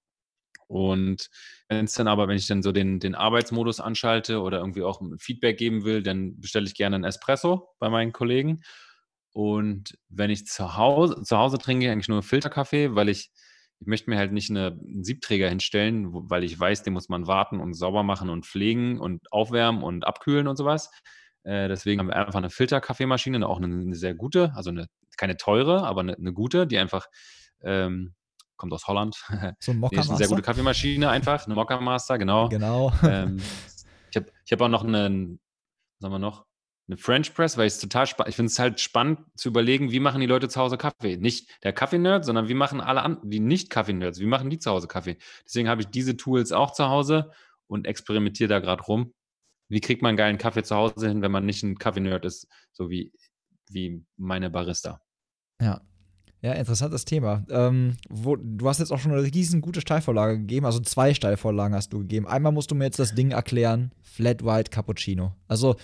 Und 0.66 1.28
wenn 1.68 1.84
es 1.84 1.94
dann 1.94 2.08
aber, 2.08 2.28
wenn 2.28 2.36
ich 2.36 2.46
dann 2.46 2.62
so 2.62 2.72
den, 2.72 3.00
den 3.00 3.14
Arbeitsmodus 3.14 3.80
anschalte 3.80 4.40
oder 4.40 4.58
irgendwie 4.58 4.82
auch 4.82 5.02
Feedback 5.18 5.58
geben 5.58 5.84
will, 5.84 6.02
dann 6.02 6.40
bestelle 6.40 6.66
ich 6.66 6.74
gerne 6.74 6.96
einen 6.96 7.04
Espresso 7.04 7.68
bei 7.78 7.88
meinen 7.88 8.12
Kollegen. 8.12 8.62
Und 9.32 9.98
wenn 10.08 10.30
ich 10.30 10.46
zu 10.46 10.76
Hause, 10.76 11.22
zu 11.22 11.36
Hause 11.36 11.58
trinke, 11.58 11.90
eigentlich 11.90 12.08
nur 12.08 12.22
Filterkaffee, 12.22 12.94
weil 12.94 13.08
ich, 13.08 13.30
ich 13.84 13.88
möchte 13.88 14.08
mir 14.08 14.16
halt 14.16 14.32
nicht 14.32 14.48
eine, 14.48 14.78
einen 14.82 15.04
Siebträger 15.04 15.46
hinstellen, 15.46 16.08
weil 16.10 16.42
ich 16.42 16.58
weiß, 16.58 16.84
den 16.84 16.94
muss 16.94 17.10
man 17.10 17.26
warten 17.26 17.60
und 17.60 17.74
sauber 17.74 18.02
machen 18.02 18.30
und 18.30 18.46
pflegen 18.46 18.98
und 18.98 19.30
aufwärmen 19.30 19.82
und 19.82 20.06
abkühlen 20.06 20.48
und 20.48 20.56
sowas. 20.56 20.90
Äh, 21.42 21.68
deswegen 21.68 22.00
haben 22.00 22.06
wir 22.06 22.16
einfach 22.16 22.36
eine 22.36 22.48
Filterkaffeemaschine, 22.48 23.46
auch 23.46 23.58
eine, 23.58 23.66
eine, 23.66 23.94
sehr 23.94 24.14
gute, 24.14 24.54
also 24.54 24.70
eine, 24.70 24.86
keine 25.18 25.36
teure, 25.36 25.82
aber 25.82 26.00
eine, 26.00 26.14
eine 26.14 26.32
gute, 26.32 26.66
die 26.66 26.78
einfach 26.78 27.08
ähm, 27.60 28.14
kommt 28.56 28.72
aus 28.72 28.86
Holland. 28.86 29.22
So 29.60 29.72
ein 29.72 29.78
Mokka 29.80 30.00
ist 30.00 30.08
eine 30.08 30.16
sehr 30.16 30.28
gute 30.28 30.40
Kaffeemaschine 30.40 31.10
einfach, 31.10 31.44
eine 31.44 31.54
Mokka 31.54 31.78
Master, 31.78 32.16
genau. 32.16 32.48
Genau. 32.48 32.90
ähm, 33.02 33.36
ich 34.08 34.16
habe 34.16 34.32
ich 34.46 34.52
hab 34.52 34.62
auch 34.62 34.68
noch 34.68 34.84
eine, 34.84 35.38
was 35.98 36.06
haben 36.06 36.12
wir 36.12 36.18
noch? 36.18 36.46
Eine 36.86 36.98
French 36.98 37.34
Press, 37.34 37.56
weil 37.56 37.66
ich 37.66 37.74
es 37.74 37.80
total 37.80 38.06
spannend, 38.06 38.28
ich 38.28 38.36
finde 38.36 38.50
es 38.50 38.58
halt 38.58 38.78
spannend 38.78 39.20
zu 39.36 39.48
überlegen, 39.48 39.90
wie 39.90 40.00
machen 40.00 40.20
die 40.20 40.26
Leute 40.26 40.48
zu 40.48 40.60
Hause 40.60 40.76
Kaffee? 40.76 41.16
Nicht 41.16 41.48
der 41.64 41.72
Kaffee-Nerd, 41.72 42.24
sondern 42.24 42.48
wie 42.48 42.54
machen 42.54 42.80
alle 42.80 43.02
an, 43.02 43.18
die 43.22 43.40
nicht 43.40 43.70
Kaffee-Nerds, 43.70 44.20
wie 44.20 44.26
machen 44.26 44.50
die 44.50 44.58
zu 44.58 44.70
Hause 44.70 44.86
Kaffee? 44.86 45.16
Deswegen 45.46 45.68
habe 45.68 45.80
ich 45.80 45.88
diese 45.88 46.16
Tools 46.16 46.52
auch 46.52 46.72
zu 46.72 46.88
Hause 46.88 47.30
und 47.66 47.86
experimentiere 47.86 48.48
da 48.48 48.58
gerade 48.58 48.82
rum 48.82 49.14
wie 49.68 49.80
kriegt 49.80 50.02
man 50.02 50.10
einen 50.10 50.18
geilen 50.18 50.38
Kaffee 50.38 50.62
zu 50.62 50.76
Hause 50.76 51.08
hin, 51.08 51.22
wenn 51.22 51.32
man 51.32 51.46
nicht 51.46 51.62
ein 51.62 51.78
Kaffee-Nerd 51.78 52.24
ist, 52.24 52.48
so 52.72 52.90
wie, 52.90 53.12
wie 53.68 54.04
meine 54.16 54.50
Barista? 54.50 55.00
Ja. 55.60 55.80
Ja, 56.44 56.52
interessantes 56.52 57.06
Thema. 57.06 57.42
Ähm, 57.48 57.96
wo, 58.10 58.36
du 58.36 58.68
hast 58.68 58.78
jetzt 58.78 58.92
auch 58.92 58.98
schon 58.98 59.12
eine 59.12 59.22
riesengute 59.22 59.80
Steilvorlage 59.80 60.36
gegeben, 60.40 60.66
also 60.66 60.78
zwei 60.78 61.14
Steilvorlagen 61.14 61.74
hast 61.74 61.94
du 61.94 62.00
gegeben. 62.00 62.28
Einmal 62.28 62.52
musst 62.52 62.70
du 62.70 62.74
mir 62.74 62.84
jetzt 62.84 62.98
das 62.98 63.14
Ding 63.14 63.30
erklären, 63.30 63.92
Flat 64.02 64.44
White 64.44 64.70
Cappuccino. 64.70 65.32
Also 65.48 65.76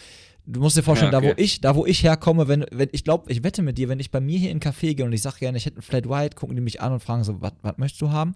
du 0.44 0.60
musst 0.60 0.76
dir 0.76 0.82
vorstellen, 0.82 1.12
ja, 1.12 1.18
okay. 1.18 1.28
da 1.28 1.34
wo 1.34 1.42
ich, 1.42 1.60
da 1.62 1.76
wo 1.76 1.86
ich 1.86 2.02
herkomme, 2.02 2.46
wenn, 2.46 2.66
wenn 2.72 2.90
ich 2.92 3.04
glaube, 3.04 3.32
ich 3.32 3.42
wette 3.42 3.62
mit 3.62 3.78
dir, 3.78 3.88
wenn 3.88 4.00
ich 4.00 4.10
bei 4.10 4.20
mir 4.20 4.38
hier 4.38 4.50
in 4.50 4.60
einen 4.62 4.74
Café 4.74 4.94
gehe 4.94 5.06
und 5.06 5.14
ich 5.14 5.22
sage 5.22 5.38
gerne, 5.38 5.56
ich 5.56 5.64
hätte 5.64 5.76
einen 5.76 5.82
Flat 5.82 6.06
White, 6.10 6.36
gucken 6.36 6.56
die 6.56 6.60
mich 6.60 6.82
an 6.82 6.92
und 6.92 7.00
fragen 7.00 7.24
so, 7.24 7.40
was 7.40 7.78
möchtest 7.78 8.02
du 8.02 8.10
haben? 8.10 8.34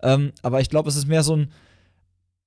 Ähm, 0.00 0.32
aber 0.40 0.62
ich 0.62 0.70
glaube, 0.70 0.88
es 0.88 0.96
ist 0.96 1.08
mehr 1.08 1.24
so 1.24 1.36
ein 1.36 1.52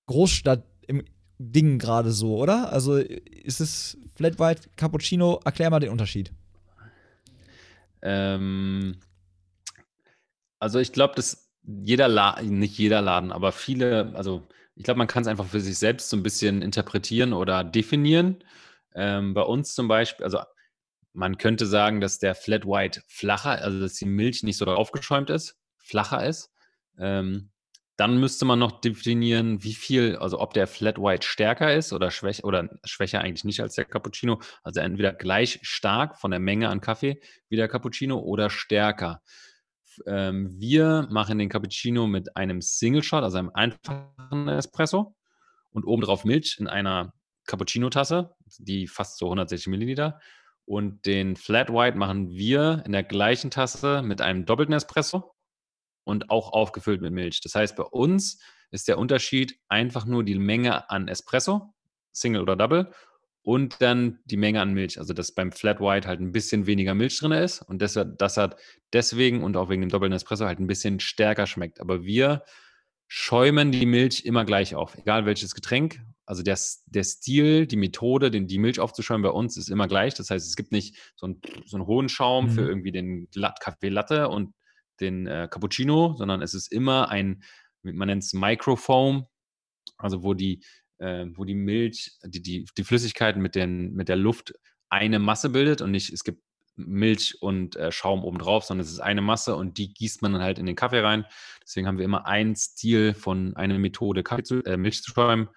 Großstadt 0.08 0.63
im 0.88 1.04
Ding 1.38 1.78
gerade 1.78 2.13
so, 2.13 2.36
oder? 2.36 2.74
Also 2.74 2.96
ist 2.96 3.62
es 3.62 3.96
Flat 4.15 4.39
White, 4.39 4.70
Cappuccino? 4.76 5.39
Erklär 5.46 5.70
mal 5.70 5.80
den 5.80 5.92
Unterschied. 5.92 6.32
Ähm, 8.02 8.96
also 10.60 10.80
ich 10.80 10.91
glaube, 10.93 11.15
dass 11.15 11.50
jeder 11.63 12.08
Laden, 12.08 12.60
nicht 12.60 12.78
jeder 12.78 13.02
Laden, 13.02 13.32
aber 13.32 13.52
viele, 13.52 14.13
also 14.15 14.48
ich 14.76 14.84
glaube, 14.84 14.98
man 14.98 15.08
kann 15.08 15.22
es 15.22 15.28
einfach 15.28 15.45
für 15.45 15.60
sich 15.60 15.78
selbst 15.78 16.10
so 16.10 16.17
ein 16.17 16.24
bisschen 16.24 16.62
interpretieren 16.62 17.34
oder 17.34 17.63
definieren. 17.63 18.43
Ähm, 18.95 19.34
bei 19.34 19.41
uns 19.41 19.76
zum 19.76 19.88
Beispiel, 19.88 20.24
also 20.24 20.39
man 21.13 21.38
könnte 21.38 21.65
sagen, 21.65 22.02
dass 22.02 22.19
der 22.19 22.36
Flat 22.36 22.65
White 22.65 23.02
flacher, 23.08 23.62
also 23.62 23.80
dass 23.80 23.95
die 23.95 24.06
Milch 24.06 24.43
nicht 24.43 24.58
so 24.58 24.65
aufgeschäumt 24.65 25.30
ist, 25.30 25.58
flacher 25.78 26.26
ist. 26.26 26.52
Ähm, 26.98 27.52
dann 27.98 28.17
müsste 28.17 28.45
man 28.45 28.60
noch 28.60 28.80
definieren, 28.80 29.62
wie 29.62 29.74
viel, 29.74 30.15
also 30.15 30.39
ob 30.39 30.54
der 30.54 30.67
Flat 30.67 30.98
White 30.98 31.28
stärker 31.28 31.74
ist 31.76 31.91
oder 31.91 32.12
schwächer 32.12 32.45
oder 32.45 32.69
schwächer 32.86 33.19
eigentlich 33.19 33.43
nicht 33.43 33.60
als 33.60 33.76
der 33.76 33.84
Cappuccino. 33.84 34.39
Also 34.63 34.80
entweder 34.80 35.12
gleich 35.12 35.60
stark 35.63 36.17
von 36.17 36.32
der 36.32 36.39
Menge 36.39 36.69
an 36.69 36.80
Kaffee 36.80 37.19
wie 37.50 37.58
der 37.58 37.67
Cappuccino 37.67 38.17
oder 38.17 38.50
stärker. 38.50 39.22
Ähm, 40.05 40.59
wir 40.59 41.07
machen 41.09 41.38
den 41.38 41.49
Cappuccino 41.49 42.07
mit 42.07 42.35
einem 42.35 42.62
Single 42.62 43.03
Shot, 43.03 43.23
also 43.23 43.38
einem 43.38 43.51
einfachen 43.53 44.47
Espresso 44.47 45.15
und 45.71 45.85
obendrauf 45.85 46.25
Milch 46.25 46.57
in 46.59 46.67
einer 46.67 47.13
Cappuccino-Tasse, 47.45 48.35
die 48.57 48.88
fast 48.88 49.17
so 49.17 49.25
160 49.25 49.67
Milliliter. 49.67 50.19
Und 50.65 51.05
den 51.05 51.35
Flat 51.35 51.71
White 51.71 51.97
machen 51.97 52.29
wir 52.29 52.83
in 52.85 52.91
der 52.91 53.03
gleichen 53.03 53.49
Tasse 53.49 54.03
mit 54.03 54.21
einem 54.21 54.45
doppelten 54.45 54.75
Espresso 54.75 55.33
und 56.03 56.29
auch 56.29 56.53
aufgefüllt 56.53 57.01
mit 57.01 57.12
Milch. 57.12 57.41
Das 57.41 57.55
heißt, 57.55 57.75
bei 57.75 57.83
uns 57.83 58.39
ist 58.71 58.88
der 58.88 58.99
Unterschied 58.99 59.59
einfach 59.67 60.05
nur 60.05 60.23
die 60.23 60.38
Menge 60.38 60.89
an 60.89 61.07
Espresso, 61.07 61.73
Single 62.12 62.41
oder 62.41 62.55
Double, 62.55 62.91
und 63.41 63.82
dann 63.82 64.19
die 64.25 64.38
Menge 64.38 64.62
an 64.62 64.73
Milch. 64.73 64.99
Also, 64.99 65.13
dass 65.13 65.32
beim 65.32 65.52
Flat 65.52 65.80
White 65.80 66.08
halt 66.08 66.19
ein 66.19 66.32
bisschen 66.32 66.67
weniger 66.67 66.93
Milch 66.93 67.17
drin 67.19 67.32
ist 67.32 67.62
und 67.62 67.82
das, 67.82 67.99
das 68.17 68.38
hat 68.38 68.58
deswegen 68.93 69.43
und 69.43 69.58
auch 69.58 69.69
wegen 69.69 69.82
dem 69.82 69.89
doppelten 69.89 70.15
Espresso 70.15 70.45
halt 70.45 70.60
ein 70.60 70.67
bisschen 70.67 70.99
stärker 70.99 71.47
schmeckt. 71.47 71.80
Aber 71.80 72.04
wir 72.04 72.43
schäumen 73.08 73.71
die 73.71 73.86
Milch 73.86 74.23
immer 74.25 74.45
gleich 74.45 74.75
auf, 74.75 74.95
egal 74.97 75.25
welches 75.25 75.56
Getränk. 75.56 76.02
Also 76.25 76.43
der, 76.43 76.60
der 76.86 77.04
Stil, 77.04 77.65
die 77.65 77.75
Methode, 77.75 78.30
den, 78.30 78.45
die 78.45 78.60
Milch 78.60 78.80
aufzuschäumen 78.80 79.23
bei 79.23 79.32
uns 79.32 79.58
ist 79.58 79.69
immer 79.69 79.88
gleich. 79.88 80.13
Das 80.13 80.30
heißt, 80.30 80.45
es 80.47 80.56
gibt 80.56 80.71
nicht 80.71 80.95
so 81.15 81.25
einen, 81.25 81.41
so 81.65 81.75
einen 81.78 81.88
hohen 81.88 82.08
Schaum 82.08 82.45
mhm. 82.45 82.49
für 82.52 82.62
irgendwie 82.62 82.91
den 82.91 83.28
Kaffee 83.60 83.89
Latte 83.89 84.30
und 84.30 84.54
den 84.99 85.25
äh, 85.25 85.47
Cappuccino, 85.49 86.13
sondern 86.17 86.43
es 86.43 86.54
ist 86.54 86.71
immer 86.71 87.10
ein, 87.10 87.41
man 87.82 88.08
nennt 88.08 88.23
es 88.23 88.34
Microfoam, 88.34 89.25
also 89.97 90.21
wo 90.21 90.36
die, 90.36 90.63
äh, 90.99 91.25
wo 91.33 91.45
die 91.45 91.55
Milch, 91.55 92.17
die, 92.23 92.41
die, 92.41 92.65
die 92.77 92.83
Flüssigkeit 92.83 93.38
mit, 93.38 93.55
den, 93.55 93.93
mit 93.93 94.09
der 94.09 94.15
Luft 94.15 94.53
eine 94.89 95.19
Masse 95.19 95.49
bildet 95.49 95.81
und 95.81 95.91
nicht, 95.91 96.12
es 96.12 96.23
gibt 96.23 96.41
Milch 96.75 97.41
und 97.41 97.75
äh, 97.75 97.91
Schaum 97.91 98.23
obendrauf, 98.23 98.63
sondern 98.63 98.85
es 98.85 98.91
ist 98.91 98.99
eine 98.99 99.21
Masse 99.21 99.55
und 99.55 99.77
die 99.77 99.93
gießt 99.93 100.21
man 100.21 100.33
dann 100.33 100.41
halt 100.41 100.59
in 100.59 100.65
den 100.65 100.75
Kaffee 100.75 101.01
rein. 101.01 101.25
Deswegen 101.62 101.88
haben 101.88 101.97
wir 101.97 102.05
immer 102.05 102.25
einen 102.25 102.55
Stil 102.55 103.13
von 103.13 103.55
einer 103.55 103.77
Methode, 103.77 104.23
Kaffee 104.23 104.43
zu, 104.43 104.63
äh, 104.63 104.77
Milch 104.77 105.03
zu 105.03 105.12
schäumen, 105.12 105.49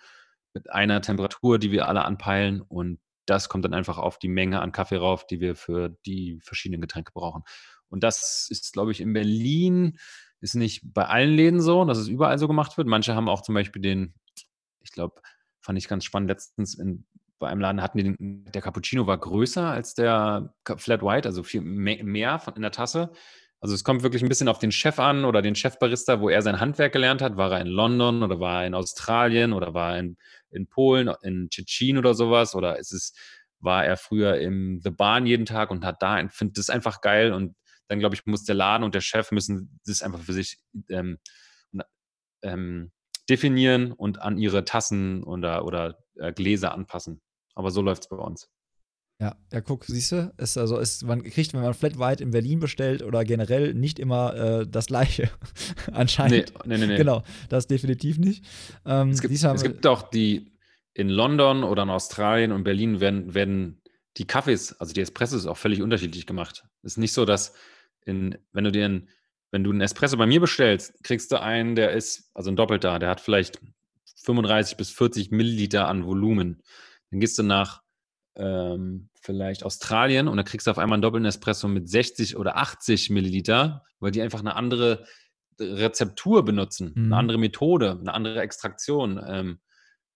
mit 0.55 0.70
einer 0.70 1.00
Temperatur, 1.00 1.59
die 1.59 1.70
wir 1.70 1.88
alle 1.88 2.05
anpeilen 2.05 2.61
und 2.61 2.98
das 3.26 3.48
kommt 3.48 3.64
dann 3.64 3.74
einfach 3.74 3.98
auf 3.98 4.18
die 4.18 4.28
Menge 4.28 4.61
an 4.61 4.72
Kaffee 4.72 4.96
rauf, 4.96 5.26
die 5.26 5.40
wir 5.40 5.55
für 5.55 5.96
die 6.07 6.40
verschiedenen 6.42 6.81
Getränke 6.81 7.12
brauchen. 7.12 7.44
Und 7.88 8.02
das 8.02 8.48
ist, 8.50 8.72
glaube 8.72 8.90
ich, 8.90 9.00
in 9.00 9.12
Berlin, 9.12 9.98
ist 10.40 10.55
nicht 10.55 10.83
bei 10.83 11.05
allen 11.07 11.35
Läden 11.35 11.61
so, 11.61 11.85
dass 11.85 11.98
es 11.98 12.09
überall 12.09 12.38
so 12.38 12.48
gemacht 12.48 12.76
wird. 12.76 12.88
Manche 12.88 13.14
haben 13.14 13.28
auch 13.28 13.42
zum 13.42 13.55
Beispiel 13.55 13.81
den, 13.81 14.14
ich 14.92 14.94
glaube, 14.94 15.22
fand 15.62 15.78
ich 15.78 15.88
ganz 15.88 16.05
spannend, 16.05 16.28
letztens 16.28 16.74
in, 16.74 17.07
bei 17.38 17.48
einem 17.48 17.62
Laden 17.62 17.81
hatten 17.81 17.96
die 17.96 18.05
den, 18.05 18.44
der 18.52 18.61
Cappuccino 18.61 19.07
war 19.07 19.16
größer 19.16 19.66
als 19.66 19.94
der 19.94 20.55
Flat 20.76 21.02
White, 21.02 21.26
also 21.26 21.42
viel 21.42 21.62
mehr 21.62 22.38
von, 22.38 22.55
in 22.57 22.62
der 22.62 22.72
Tasse. 22.72 23.11
Also 23.59 23.74
es 23.74 23.85
kommt 23.85 24.02
wirklich 24.02 24.22
ein 24.22 24.28
bisschen 24.28 24.48
auf 24.48 24.59
den 24.59 24.70
Chef 24.70 24.98
an 24.98 25.24
oder 25.24 25.40
den 25.40 25.55
Chefbarista, 25.55 26.20
wo 26.20 26.28
er 26.28 26.42
sein 26.42 26.61
Handwerk 26.61 26.92
gelernt 26.92 27.22
hat. 27.22 27.38
War 27.38 27.52
er 27.52 27.61
in 27.62 27.68
London 27.68 28.22
oder 28.22 28.38
war 28.38 28.61
er 28.61 28.66
in 28.66 28.74
Australien 28.74 29.55
oder 29.55 29.72
war 29.72 29.94
er 29.94 30.00
in, 30.00 30.18
in 30.50 30.66
Polen, 30.66 31.11
in 31.22 31.48
Tschetschen 31.48 31.96
oder 31.96 32.12
sowas? 32.12 32.55
Oder 32.55 32.78
ist 32.78 32.92
es, 32.92 33.14
war 33.61 33.87
er 33.87 33.96
früher 33.96 34.38
im 34.38 34.81
The 34.83 34.90
Barn 34.90 35.24
jeden 35.24 35.46
Tag 35.46 35.70
und 35.70 35.87
hat 35.87 36.02
da, 36.02 36.28
findet 36.28 36.59
das 36.59 36.68
einfach 36.68 37.00
geil 37.00 37.33
und 37.33 37.55
dann 37.88 37.98
glaube 37.98 38.14
ich, 38.14 38.26
muss 38.26 38.44
der 38.44 38.57
Laden 38.57 38.85
und 38.85 38.94
der 38.94 39.00
Chef 39.00 39.31
müssen 39.31 39.81
das 39.87 40.02
einfach 40.02 40.20
für 40.20 40.33
sich 40.35 40.59
ähm, 40.90 41.18
ähm, 42.42 42.92
definieren 43.33 43.92
und 43.92 44.21
an 44.21 44.38
ihre 44.38 44.64
Tassen 44.64 45.25
oder, 45.25 45.64
oder 45.64 45.99
äh, 46.16 46.33
Gläser 46.33 46.73
anpassen. 46.73 47.21
Aber 47.55 47.71
so 47.71 47.83
läuft 47.83 48.03
es 48.03 48.09
bei 48.09 48.16
uns. 48.16 48.49
Ja, 49.21 49.37
ja, 49.53 49.61
guck, 49.61 49.85
siehst 49.85 50.12
du, 50.12 50.33
ist 50.37 50.59
also 50.59 50.79
ist, 50.79 51.05
man 51.05 51.23
kriegt, 51.23 51.55
wenn 51.55 51.62
man 51.62 51.75
Flat 51.75 51.99
White 51.99 52.23
in 52.23 52.33
Berlin 52.33 52.59
bestellt 52.59 53.03
oder 53.03 53.25
generell 53.25 53.73
nicht 53.73 54.01
immer 54.01 54.35
äh, 54.35 54.66
das 54.66 54.87
gleiche. 54.87 55.31
Anscheinend. 55.92 56.53
Nee, 56.66 56.77
nee, 56.77 56.79
nee, 56.79 56.87
nee, 56.87 56.97
Genau, 56.97 57.23
das 57.49 57.68
definitiv 57.68 58.18
nicht. 58.18 58.45
Ähm, 58.85 59.11
es, 59.11 59.21
gibt, 59.21 59.33
es 59.33 59.62
gibt 59.62 59.87
auch 59.87 60.11
die 60.11 60.53
in 60.95 61.09
London 61.09 61.62
oder 61.62 61.85
in 61.85 61.90
Australien 61.90 62.53
und 62.53 62.64
Berlin 62.64 63.01
werden, 63.01 63.33
werden 63.33 63.81
die 64.16 64.27
Kaffees, 64.27 64.79
also 64.81 64.92
die 64.92 65.01
Espressos 65.01 65.47
auch 65.47 65.57
völlig 65.57 65.83
unterschiedlich 65.83 66.27
gemacht. 66.27 66.64
Es 66.83 66.92
ist 66.92 66.99
nicht 66.99 67.12
so, 67.12 67.25
dass 67.25 67.55
in, 68.05 68.37
wenn 68.53 68.64
du 68.64 68.73
dir 68.73 68.85
einen, 68.87 69.09
wenn 69.53 69.62
du 69.62 69.71
einen 69.71 69.81
Espresso 69.83 70.17
bei 70.17 70.27
mir 70.27 70.41
bestellst, 70.41 70.93
kriegst 71.05 71.31
du 71.31 71.41
einen, 71.41 71.77
der 71.77 71.93
ist, 71.93 72.31
also 72.35 72.51
ein 72.51 72.57
doppelter, 72.57 72.99
der 72.99 73.11
hat 73.11 73.21
vielleicht 73.21 73.61
35 74.25 74.77
bis 74.77 74.91
40 74.91 75.31
Milliliter 75.31 75.87
an 75.87 76.05
Volumen. 76.05 76.62
Dann 77.11 77.21
gehst 77.21 77.38
du 77.38 77.43
nach 77.45 77.83
ähm, 78.35 79.09
vielleicht 79.21 79.62
Australien 79.62 80.27
und 80.27 80.37
dann 80.37 80.47
kriegst 80.47 80.67
du 80.67 80.71
auf 80.71 80.79
einmal 80.79 80.97
einen 80.97 81.03
doppelten 81.03 81.27
Espresso 81.27 81.69
mit 81.69 81.88
60 81.88 82.37
oder 82.37 82.57
80 82.57 83.11
Milliliter, 83.11 83.85
weil 84.01 84.11
die 84.11 84.23
einfach 84.23 84.41
eine 84.41 84.57
andere 84.57 85.07
Rezeptur 85.61 86.45
benutzen, 86.45 86.93
Mhm. 86.97 87.05
eine 87.07 87.17
andere 87.17 87.38
Methode, 87.38 87.99
eine 88.01 88.15
andere 88.15 88.41
Extraktion. 88.41 89.21
Ähm, 89.25 89.59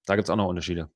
da 0.07 0.17
gibt 0.17 0.27
es 0.29 0.31
auch 0.31 0.37
noch 0.37 0.49
Unterschiede. 0.49 0.91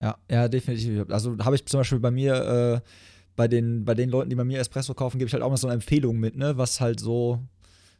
Ja, 0.00 0.16
ja, 0.30 0.48
definitiv. 0.48 1.04
Also 1.10 1.36
habe 1.38 1.56
ich 1.56 1.66
zum 1.66 1.80
Beispiel 1.80 2.00
bei 2.00 2.10
mir, 2.10 2.82
äh, 2.82 2.88
bei 3.36 3.48
den, 3.48 3.84
bei 3.84 3.94
den 3.94 4.10
Leuten, 4.10 4.30
die 4.30 4.36
bei 4.36 4.44
mir 4.44 4.58
Espresso 4.58 4.94
kaufen, 4.94 5.18
gebe 5.18 5.26
ich 5.28 5.34
halt 5.34 5.42
auch 5.42 5.50
mal 5.50 5.56
so 5.56 5.66
eine 5.66 5.74
Empfehlung 5.74 6.18
mit, 6.18 6.36
ne? 6.36 6.56
Was 6.56 6.80
halt 6.80 6.98
so, 7.00 7.46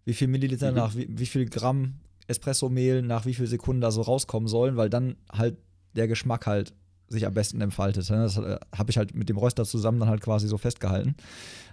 wie 0.04 0.14
viel 0.14 0.28
Milliliter 0.28 0.70
Mhm. 0.70 0.76
nach 0.76 0.94
wie, 0.96 1.06
wie 1.10 1.26
viel 1.26 1.46
Gramm 1.46 1.94
Espresso-Mehl 2.26 3.02
nach 3.02 3.26
wie 3.26 3.34
viel 3.34 3.46
Sekunden 3.46 3.80
da 3.82 3.90
so 3.90 4.00
rauskommen 4.02 4.48
sollen, 4.48 4.76
weil 4.76 4.88
dann 4.90 5.16
halt 5.30 5.56
der 5.94 6.08
Geschmack 6.08 6.46
halt 6.46 6.72
sich 7.08 7.26
am 7.26 7.34
besten 7.34 7.60
entfaltet. 7.60 8.08
Ne? 8.10 8.16
Das 8.16 8.38
äh, 8.38 8.58
habe 8.74 8.90
ich 8.90 8.96
halt 8.96 9.14
mit 9.14 9.28
dem 9.28 9.36
Röster 9.36 9.64
zusammen 9.64 10.00
dann 10.00 10.08
halt 10.08 10.22
quasi 10.22 10.48
so 10.48 10.56
festgehalten. 10.56 11.16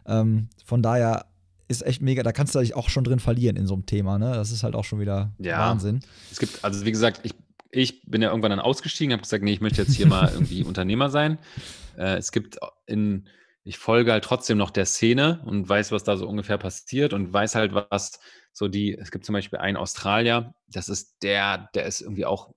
Ähm, 0.06 0.50
von 0.66 0.82
daher 0.84 1.26
ist 1.70 1.86
echt 1.86 2.02
mega, 2.02 2.22
da 2.22 2.34
kannst 2.34 2.54
du 2.54 2.60
dich 2.60 2.76
auch 2.76 2.90
schon 2.90 3.06
drin 3.06 3.20
verlieren 3.20 3.56
in 3.56 3.66
so 3.66 3.74
einem 3.76 3.86
Thema, 3.86 4.20
ne? 4.20 4.34
Das 4.34 4.52
ist 4.52 4.64
halt 4.64 4.76
auch 4.76 4.84
schon 4.84 5.00
wieder 5.00 5.32
Ja. 5.40 5.58
Wahnsinn. 5.60 6.02
Es 6.30 6.38
gibt, 6.40 6.64
also 6.66 6.86
wie 6.86 6.92
gesagt, 6.92 7.22
ich, 7.24 7.34
ich 7.72 8.02
bin 8.04 8.22
ja 8.22 8.30
irgendwann 8.30 8.50
dann 8.52 8.60
ausgestiegen, 8.60 9.14
habe 9.14 9.22
gesagt, 9.24 9.42
nee, 9.44 9.54
ich 9.54 9.62
möchte 9.62 9.82
jetzt 9.82 9.96
hier 9.96 10.06
mal 10.08 10.30
irgendwie 10.34 10.66
Unternehmer 10.66 11.10
sein. 11.10 11.38
Äh, 11.98 12.18
es 12.18 12.34
gibt 12.34 12.58
in, 12.88 13.24
ich 13.64 13.78
folge 13.78 14.12
halt 14.12 14.24
trotzdem 14.24 14.58
noch 14.58 14.72
der 14.72 14.86
Szene 14.86 15.42
und 15.46 15.68
weiß, 15.68 15.92
was 15.92 16.04
da 16.04 16.18
so 16.18 16.28
ungefähr 16.28 16.58
passiert 16.58 17.14
und 17.14 17.32
weiß 17.32 17.56
halt, 17.56 17.74
was 17.74 18.20
so 18.54 18.68
die, 18.68 18.98
es 18.98 19.12
gibt 19.12 19.26
zum 19.26 19.34
Beispiel 19.34 19.60
einen 19.60 19.78
Australier, 19.78 20.54
das 20.68 20.90
ist 20.90 21.18
der, 21.22 21.70
der 21.76 21.86
ist 21.86 22.02
irgendwie 22.02 22.26
auch 22.26 22.54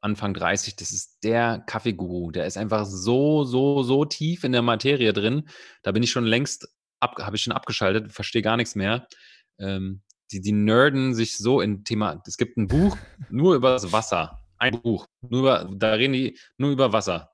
Anfang 0.00 0.34
30, 0.34 0.76
das 0.76 0.92
ist 0.92 1.18
der 1.24 1.62
Kaffeeguru, 1.66 2.30
der 2.30 2.46
ist 2.46 2.56
einfach 2.56 2.86
so, 2.86 3.44
so, 3.44 3.82
so 3.82 4.04
tief 4.04 4.44
in 4.44 4.52
der 4.52 4.62
Materie 4.62 5.12
drin, 5.12 5.48
da 5.82 5.92
bin 5.92 6.02
ich 6.02 6.10
schon 6.10 6.24
längst, 6.24 6.68
ab, 7.00 7.16
habe 7.20 7.36
ich 7.36 7.42
schon 7.42 7.52
abgeschaltet, 7.52 8.12
verstehe 8.12 8.42
gar 8.42 8.56
nichts 8.56 8.74
mehr. 8.74 9.06
Ähm, 9.58 10.02
die, 10.32 10.40
die 10.40 10.52
nerden 10.52 11.14
sich 11.14 11.36
so 11.36 11.60
in 11.60 11.84
Thema, 11.84 12.22
es 12.26 12.36
gibt 12.36 12.56
ein 12.56 12.66
Buch 12.66 12.96
nur 13.30 13.54
über 13.54 13.72
das 13.72 13.92
Wasser, 13.92 14.42
ein 14.58 14.80
Buch, 14.80 15.06
nur 15.20 15.40
über, 15.40 15.70
da 15.76 15.92
reden 15.92 16.14
die 16.14 16.38
nur 16.56 16.70
über 16.70 16.92
Wasser. 16.92 17.30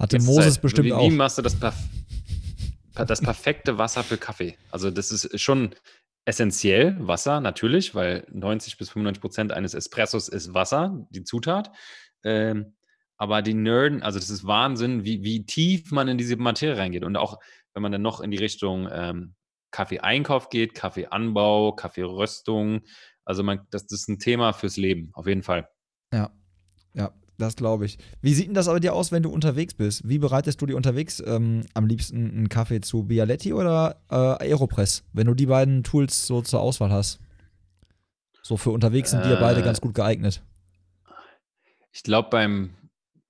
Hatte 0.00 0.18
Moses 0.18 0.54
Zeit. 0.54 0.62
bestimmt 0.62 0.86
wie, 0.86 0.92
auch. 0.92 1.08
Wie 1.08 1.14
machst 1.14 1.38
du 1.38 1.42
das, 1.42 1.54
perf 1.58 1.76
das 2.94 3.20
perfekte 3.20 3.78
Wasser 3.78 4.02
für 4.02 4.16
Kaffee? 4.16 4.56
Also 4.70 4.90
das 4.90 5.10
ist 5.10 5.40
schon 5.40 5.74
essentiell, 6.24 6.96
Wasser 7.00 7.40
natürlich, 7.40 7.94
weil 7.94 8.26
90 8.30 8.78
bis 8.78 8.90
95 8.90 9.20
Prozent 9.20 9.52
eines 9.52 9.74
Espressos 9.74 10.28
ist 10.28 10.54
Wasser, 10.54 11.06
die 11.10 11.24
Zutat. 11.24 11.70
Ähm, 12.22 12.74
aber 13.16 13.42
die 13.42 13.54
Nerden, 13.54 14.02
also 14.02 14.18
das 14.18 14.30
ist 14.30 14.46
Wahnsinn, 14.46 15.04
wie, 15.04 15.22
wie 15.22 15.44
tief 15.46 15.92
man 15.92 16.08
in 16.08 16.18
diese 16.18 16.36
Materie 16.36 16.76
reingeht. 16.76 17.04
Und 17.04 17.16
auch 17.16 17.38
wenn 17.72 17.82
man 17.82 17.92
dann 17.92 18.02
noch 18.02 18.20
in 18.20 18.30
die 18.30 18.38
Richtung 18.38 18.88
ähm, 18.90 19.34
Kaffeeeinkauf 19.70 20.48
geht, 20.48 20.74
Kaffeeanbau, 20.74 21.72
Kaffeeröstung, 21.72 22.82
also 23.24 23.42
man, 23.42 23.66
das, 23.70 23.86
das 23.86 24.02
ist 24.02 24.08
ein 24.08 24.18
Thema 24.18 24.52
fürs 24.52 24.76
Leben, 24.76 25.10
auf 25.14 25.26
jeden 25.26 25.42
Fall. 25.42 25.68
Ja, 26.12 26.30
ja, 26.94 27.12
das 27.38 27.56
glaube 27.56 27.86
ich. 27.86 27.98
Wie 28.20 28.34
sieht 28.34 28.46
denn 28.46 28.54
das 28.54 28.68
aber 28.68 28.80
dir 28.80 28.94
aus, 28.94 29.12
wenn 29.12 29.22
du 29.22 29.30
unterwegs 29.30 29.74
bist? 29.74 30.08
Wie 30.08 30.18
bereitest 30.18 30.60
du 30.60 30.66
dir 30.66 30.76
unterwegs 30.76 31.22
ähm, 31.26 31.62
am 31.74 31.86
liebsten 31.86 32.30
einen 32.30 32.48
Kaffee 32.48 32.80
zu 32.80 33.04
Bialetti 33.04 33.52
oder 33.52 33.96
äh, 34.10 34.14
Aeropress, 34.14 35.04
wenn 35.12 35.26
du 35.26 35.34
die 35.34 35.46
beiden 35.46 35.82
Tools 35.82 36.26
so 36.26 36.42
zur 36.42 36.60
Auswahl 36.60 36.90
hast? 36.90 37.20
So 38.42 38.56
für 38.56 38.70
unterwegs 38.70 39.10
sind 39.10 39.24
die 39.24 39.30
ja 39.30 39.40
beide 39.40 39.60
Äh, 39.60 39.64
ganz 39.64 39.80
gut 39.80 39.94
geeignet. 39.94 40.42
Ich 41.92 42.02
glaube 42.02 42.28
beim, 42.30 42.74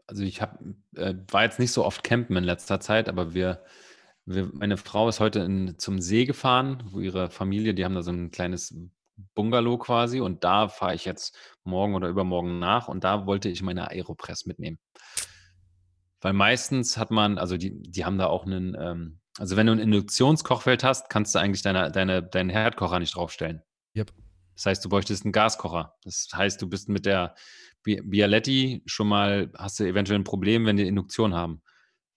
also 0.06 0.22
ich 0.22 0.42
habe, 0.42 0.74
äh, 0.96 1.14
war 1.30 1.44
jetzt 1.44 1.58
nicht 1.58 1.72
so 1.72 1.84
oft 1.84 2.02
campen 2.02 2.36
in 2.36 2.44
letzter 2.44 2.80
Zeit, 2.80 3.08
aber 3.08 3.32
wir, 3.32 3.62
wir 4.26 4.50
meine 4.52 4.76
Frau 4.76 5.08
ist 5.08 5.20
heute 5.20 5.40
in, 5.40 5.78
zum 5.78 6.00
See 6.00 6.24
gefahren, 6.24 6.82
wo 6.90 7.00
ihre 7.00 7.30
Familie, 7.30 7.74
die 7.74 7.84
haben 7.84 7.94
da 7.94 8.02
so 8.02 8.10
ein 8.10 8.30
kleines 8.30 8.74
Bungalow 9.34 9.78
quasi 9.78 10.20
und 10.20 10.44
da 10.44 10.68
fahre 10.68 10.94
ich 10.94 11.04
jetzt 11.04 11.36
morgen 11.64 11.94
oder 11.94 12.08
übermorgen 12.08 12.58
nach 12.58 12.88
und 12.88 13.04
da 13.04 13.26
wollte 13.26 13.48
ich 13.48 13.62
meine 13.62 13.90
Aeropress 13.90 14.46
mitnehmen. 14.46 14.78
Weil 16.20 16.32
meistens 16.32 16.96
hat 16.96 17.10
man, 17.10 17.38
also 17.38 17.56
die, 17.56 17.82
die 17.82 18.04
haben 18.04 18.18
da 18.18 18.26
auch 18.26 18.46
einen, 18.46 18.76
ähm, 18.78 19.20
also 19.38 19.56
wenn 19.56 19.66
du 19.66 19.72
ein 19.72 19.78
Induktionskochfeld 19.78 20.82
hast, 20.82 21.10
kannst 21.10 21.34
du 21.34 21.38
eigentlich 21.38 21.62
deine, 21.62 21.90
deine, 21.92 22.22
deinen 22.22 22.50
Herdkocher 22.50 22.98
nicht 22.98 23.14
draufstellen. 23.14 23.62
Yep. 23.96 24.12
Das 24.54 24.66
heißt, 24.66 24.84
du 24.84 24.88
bräuchtest 24.88 25.24
einen 25.24 25.32
Gaskocher. 25.32 25.94
Das 26.04 26.28
heißt, 26.32 26.62
du 26.62 26.68
bist 26.68 26.88
mit 26.88 27.06
der 27.06 27.34
Bi- 27.82 28.00
Bialetti 28.02 28.82
schon 28.86 29.08
mal, 29.08 29.52
hast 29.58 29.80
du 29.80 29.84
eventuell 29.84 30.18
ein 30.18 30.24
Problem, 30.24 30.64
wenn 30.64 30.76
die 30.76 30.86
Induktion 30.86 31.34
haben. 31.34 31.60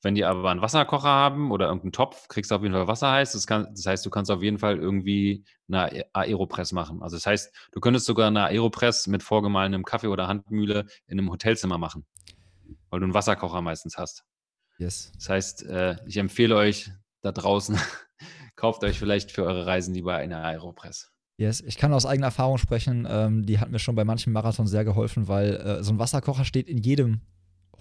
Wenn 0.08 0.16
die 0.16 0.24
aber 0.24 0.50
einen 0.50 0.62
Wasserkocher 0.62 1.10
haben 1.10 1.52
oder 1.52 1.66
irgendeinen 1.66 1.92
Topf, 1.92 2.30
kriegst 2.30 2.50
du 2.50 2.56
auf 2.56 2.62
jeden 2.62 2.74
Fall 2.74 2.88
Wasser 2.88 3.12
heiß. 3.12 3.34
Das, 3.34 3.46
kann, 3.46 3.68
das 3.72 3.86
heißt, 3.86 4.06
du 4.06 4.10
kannst 4.10 4.32
auf 4.32 4.42
jeden 4.42 4.58
Fall 4.58 4.78
irgendwie 4.78 5.44
eine 5.68 6.06
Aeropress 6.14 6.72
machen. 6.72 7.04
Also 7.04 7.18
das 7.18 7.26
heißt, 7.26 7.54
du 7.74 7.82
könntest 7.82 8.06
sogar 8.06 8.28
eine 8.28 8.46
Aeropress 8.46 9.08
mit 9.08 9.22
vorgemahlenem 9.22 9.84
Kaffee 9.84 10.08
oder 10.08 10.30
Handmühle 10.30 10.86
in 11.08 11.20
einem 11.20 11.30
Hotelzimmer 11.30 11.78
machen, 11.78 12.06
weil 12.90 13.02
du 13.02 13.04
einen 13.04 13.14
Wasserkocher 13.14 13.62
meistens 13.62 13.98
hast. 13.98 14.24
Yes. 14.78 15.12
Das 15.16 15.28
heißt, 15.28 15.66
äh, 15.66 15.98
ich 16.06 16.16
empfehle 16.16 16.56
euch 16.56 16.90
da 17.22 17.34
draußen, 17.34 17.78
kauft 18.56 18.86
euch 18.86 18.98
vielleicht 18.98 19.34
für 19.34 19.44
eure 19.44 19.66
Reisen 19.66 19.94
lieber 19.94 20.16
eine 20.16 20.38
Aeropress. 20.38 21.12
Yes, 21.36 21.60
ich 21.60 21.76
kann 21.76 21.92
aus 21.92 22.06
eigener 22.06 22.28
Erfahrung 22.28 22.60
sprechen. 22.60 23.06
Ähm, 23.10 23.46
die 23.46 23.60
hat 23.60 23.72
mir 23.72 23.80
schon 23.80 23.96
bei 23.96 24.06
manchen 24.06 24.32
Marathons 24.32 24.72
sehr 24.72 24.86
geholfen, 24.86 25.28
weil 25.28 25.56
äh, 25.56 25.84
so 25.84 25.92
ein 25.92 26.00
Wasserkocher 26.00 26.46
steht 26.46 26.70
in 26.70 26.78
jedem 26.78 27.20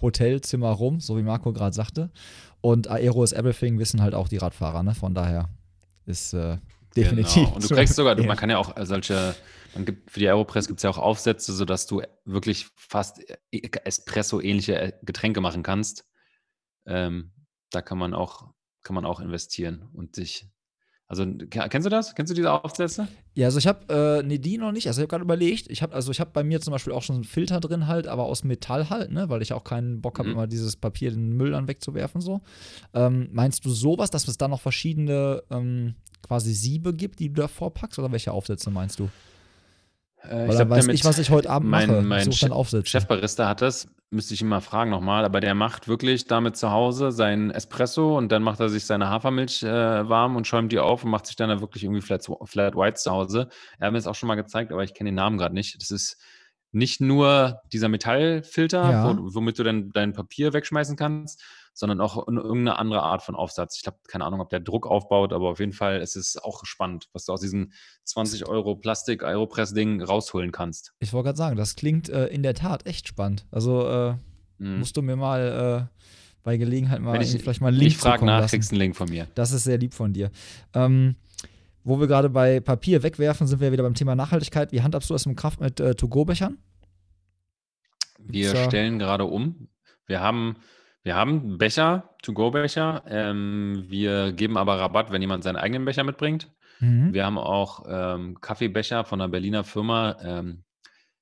Hotelzimmer 0.01 0.71
rum, 0.71 0.99
so 0.99 1.17
wie 1.17 1.23
Marco 1.23 1.53
gerade 1.53 1.75
sagte. 1.75 2.11
Und 2.61 2.87
Aero 2.87 3.23
is 3.23 3.33
everything, 3.33 3.79
wissen 3.79 4.01
halt 4.01 4.13
auch 4.13 4.27
die 4.27 4.37
Radfahrer, 4.37 4.83
ne? 4.83 4.95
Von 4.95 5.13
daher 5.13 5.49
ist 6.05 6.33
äh, 6.33 6.57
definitiv. 6.95 7.43
Genau. 7.43 7.55
Und 7.55 7.69
du 7.69 7.75
kriegst 7.75 7.95
sogar, 7.95 8.15
du, 8.15 8.23
man 8.23 8.37
kann 8.37 8.49
ja 8.49 8.57
auch 8.57 8.73
solche, 8.85 9.35
man 9.73 9.85
gibt, 9.85 10.09
für 10.09 10.19
die 10.19 10.27
Aeropress 10.27 10.67
gibt 10.67 10.79
es 10.79 10.83
ja 10.83 10.89
auch 10.89 10.97
Aufsätze, 10.97 11.53
sodass 11.53 11.87
du 11.87 12.01
wirklich 12.25 12.67
fast 12.75 13.19
e- 13.51 13.69
Espresso-ähnliche 13.83 14.99
Getränke 15.03 15.41
machen 15.41 15.63
kannst. 15.63 16.05
Ähm, 16.85 17.31
da 17.71 17.81
kann 17.81 17.97
man 17.97 18.13
auch, 18.13 18.49
kann 18.83 18.95
man 18.95 19.05
auch 19.05 19.19
investieren 19.19 19.89
und 19.93 20.15
sich. 20.15 20.47
Also 21.09 21.25
ke- 21.25 21.69
kennst 21.69 21.85
du 21.85 21.89
das? 21.89 22.15
Kennst 22.15 22.31
du 22.31 22.35
diese 22.35 22.51
Aufsätze? 22.51 23.07
Ja, 23.33 23.45
also 23.47 23.59
ich 23.59 23.67
habe, 23.67 24.19
äh, 24.21 24.27
nee, 24.27 24.39
die 24.39 24.57
noch 24.57 24.73
nicht. 24.73 24.87
Also 24.87 24.99
ich 24.99 25.03
habe 25.03 25.09
gerade 25.09 25.23
überlegt, 25.23 25.69
ich 25.69 25.81
habe, 25.81 25.95
also 25.95 26.11
ich 26.11 26.19
habe 26.19 26.31
bei 26.33 26.43
mir 26.43 26.59
zum 26.59 26.71
Beispiel 26.73 26.91
auch 26.91 27.01
schon 27.01 27.15
einen 27.15 27.23
Filter 27.23 27.61
drin 27.61 27.87
halt, 27.87 28.07
aber 28.07 28.25
aus 28.25 28.43
Metall 28.43 28.89
halt, 28.89 29.11
ne, 29.11 29.29
weil 29.29 29.41
ich 29.41 29.53
auch 29.53 29.63
keinen 29.63 30.01
Bock 30.01 30.19
habe, 30.19 30.27
Mhm. 30.27 30.35
immer 30.35 30.47
dieses 30.47 30.75
Papier, 30.75 31.11
den 31.11 31.37
Müll 31.37 31.51
dann 31.51 31.69
wegzuwerfen 31.69 32.19
so. 32.19 32.41
Ähm, 32.93 33.29
meinst 33.31 33.63
du 33.65 33.69
sowas, 33.69 34.09
dass 34.09 34.27
es 34.27 34.37
da 34.37 34.49
noch 34.49 34.59
verschiedene 34.59 35.43
ähm, 35.49 35.95
quasi 36.27 36.53
Siebe 36.53 36.93
gibt, 36.93 37.19
die 37.19 37.29
du 37.29 37.41
davor 37.41 37.73
packst, 37.73 37.97
oder 37.99 38.11
welche 38.11 38.33
Aufsätze 38.33 38.69
meinst 38.69 38.99
du? 38.99 39.09
Äh, 40.29 40.49
ich 40.49 40.55
glaub, 40.55 40.69
weiß 40.69 40.87
ich, 40.89 41.05
was 41.05 41.19
ich 41.19 41.29
heute 41.29 41.49
Abend 41.49 41.69
mein, 41.69 41.89
mache. 41.89 42.01
Mein 42.01 42.29
dann 42.41 42.51
Aufsätze. 42.51 42.89
Chefbarista 42.89 43.47
hat 43.47 43.61
das, 43.61 43.87
müsste 44.09 44.33
ich 44.33 44.41
ihn 44.41 44.47
mal 44.47 44.61
fragen 44.61 44.89
nochmal, 44.89 45.25
aber 45.25 45.41
der 45.41 45.53
macht 45.53 45.87
wirklich 45.87 46.25
damit 46.27 46.55
zu 46.55 46.71
Hause 46.71 47.11
seinen 47.11 47.51
Espresso 47.51 48.17
und 48.17 48.31
dann 48.31 48.41
macht 48.41 48.59
er 48.61 48.69
sich 48.69 48.85
seine 48.85 49.09
Hafermilch 49.09 49.63
äh, 49.63 50.07
warm 50.09 50.35
und 50.37 50.47
schäumt 50.47 50.71
die 50.71 50.79
auf 50.79 51.03
und 51.03 51.11
macht 51.11 51.25
sich 51.27 51.35
dann 51.35 51.49
da 51.49 51.59
wirklich 51.59 51.83
irgendwie 51.83 52.01
Flat, 52.01 52.25
Flat 52.45 52.75
Whites 52.75 53.03
zu 53.03 53.11
Hause. 53.11 53.49
Er 53.79 53.87
hat 53.87 53.91
mir 53.93 53.97
das 53.97 54.07
auch 54.07 54.15
schon 54.15 54.27
mal 54.27 54.35
gezeigt, 54.35 54.71
aber 54.71 54.83
ich 54.83 54.93
kenne 54.93 55.09
den 55.09 55.15
Namen 55.15 55.37
gerade 55.37 55.53
nicht. 55.53 55.81
Das 55.81 55.91
ist 55.91 56.17
nicht 56.71 57.01
nur 57.01 57.61
dieser 57.73 57.89
Metallfilter, 57.89 58.91
Ja. 58.91 59.17
wo, 59.17 59.35
womit 59.35 59.59
du 59.59 59.63
dann 59.63 59.89
dein 59.91 60.13
Papier 60.13 60.53
wegschmeißen 60.53 60.95
kannst, 60.95 61.43
sondern 61.77 62.01
auch 62.01 62.27
in 62.27 62.37
irgendeine 62.37 62.79
andere 62.79 63.03
Art 63.03 63.21
von 63.21 63.35
Aufsatz. 63.35 63.77
Ich 63.79 63.87
habe 63.87 63.97
keine 64.07 64.25
Ahnung, 64.25 64.39
ob 64.41 64.49
der 64.49 64.59
Druck 64.59 64.87
aufbaut, 64.87 65.31
aber 65.31 65.49
auf 65.49 65.59
jeden 65.59 65.73
Fall 65.73 66.01
ist 66.01 66.15
es 66.15 66.37
auch 66.37 66.65
spannend, 66.65 67.07
was 67.13 67.25
du 67.25 67.33
aus 67.33 67.41
diesem 67.41 67.71
20 68.03 68.47
Euro 68.47 68.75
Plastik-Aeropress-Ding 68.75 70.01
rausholen 70.01 70.51
kannst. 70.51 70.93
Ich 70.99 71.13
wollte 71.13 71.25
gerade 71.27 71.37
sagen, 71.37 71.55
das 71.55 71.75
klingt 71.75 72.09
äh, 72.09 72.27
in 72.27 72.43
der 72.43 72.53
Tat 72.55 72.85
echt 72.87 73.07
spannend. 73.07 73.45
Also 73.51 73.87
äh, 73.87 74.15
Mhm. 74.59 74.79
musst 74.79 74.97
du 74.97 75.03
mir 75.03 75.15
mal 75.15 75.87
äh, 75.91 76.01
bei 76.41 76.57
Gelegenheit 76.57 76.99
mal 76.99 77.21
ich, 77.21 77.31
vielleicht 77.33 77.61
mal 77.61 77.67
einen 77.67 77.77
Link 77.77 77.91
ich 77.91 77.97
frage 77.97 78.25
nach, 78.25 78.39
lassen. 78.39 78.49
kriegst 78.55 78.71
einen 78.71 78.79
Link 78.79 78.95
von 78.95 79.07
mir. 79.07 79.27
Das 79.35 79.51
ist 79.51 79.65
sehr 79.65 79.77
lieb 79.77 79.93
von 79.93 80.13
dir. 80.13 80.31
Ähm, 80.73 81.15
wo 81.83 81.99
wir 81.99 82.07
gerade 82.07 82.27
bei 82.29 82.59
Papier 82.59 83.03
wegwerfen, 83.03 83.45
sind 83.45 83.59
wir 83.61 83.71
wieder 83.71 83.83
beim 83.83 83.93
Thema 83.93 84.15
Nachhaltigkeit. 84.15 84.71
Wie 84.71 84.81
handhabst 84.81 85.11
du 85.11 85.13
das 85.13 85.27
im 85.27 85.35
Kraft 85.35 85.61
mit 85.61 85.79
äh, 85.79 85.93
To-Go-Bechern? 85.93 86.57
Wir 88.19 88.55
stellen 88.55 88.99
gerade 88.99 89.25
um. 89.25 89.69
Wir 90.05 90.21
haben, 90.21 90.55
wir 91.07 91.15
haben 91.15 91.57
Becher, 91.57 92.15
To-Go-Becher. 92.21 93.05
Ähm, 93.07 93.85
wir 93.87 94.33
geben 94.33 94.57
aber 94.57 94.77
Rabatt, 94.77 95.09
wenn 95.09 95.21
jemand 95.21 95.41
seinen 95.41 95.55
eigenen 95.55 95.85
Becher 95.85 96.03
mitbringt. 96.03 96.51
Mhm. 96.81 97.13
Wir 97.13 97.25
haben 97.25 97.37
auch 97.37 97.85
ähm, 97.87 98.41
Kaffeebecher 98.41 99.05
von 99.05 99.21
einer 99.21 99.29
Berliner 99.29 99.63
Firma, 99.63 100.17
ähm, 100.21 100.65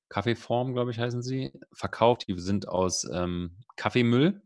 Kaffeeform, 0.08 0.74
glaube 0.74 0.90
ich, 0.90 0.98
heißen 0.98 1.22
sie, 1.22 1.52
verkauft. 1.72 2.26
Die 2.26 2.36
sind 2.36 2.66
aus 2.66 3.08
ähm, 3.12 3.58
Kaffeemüll, 3.76 4.42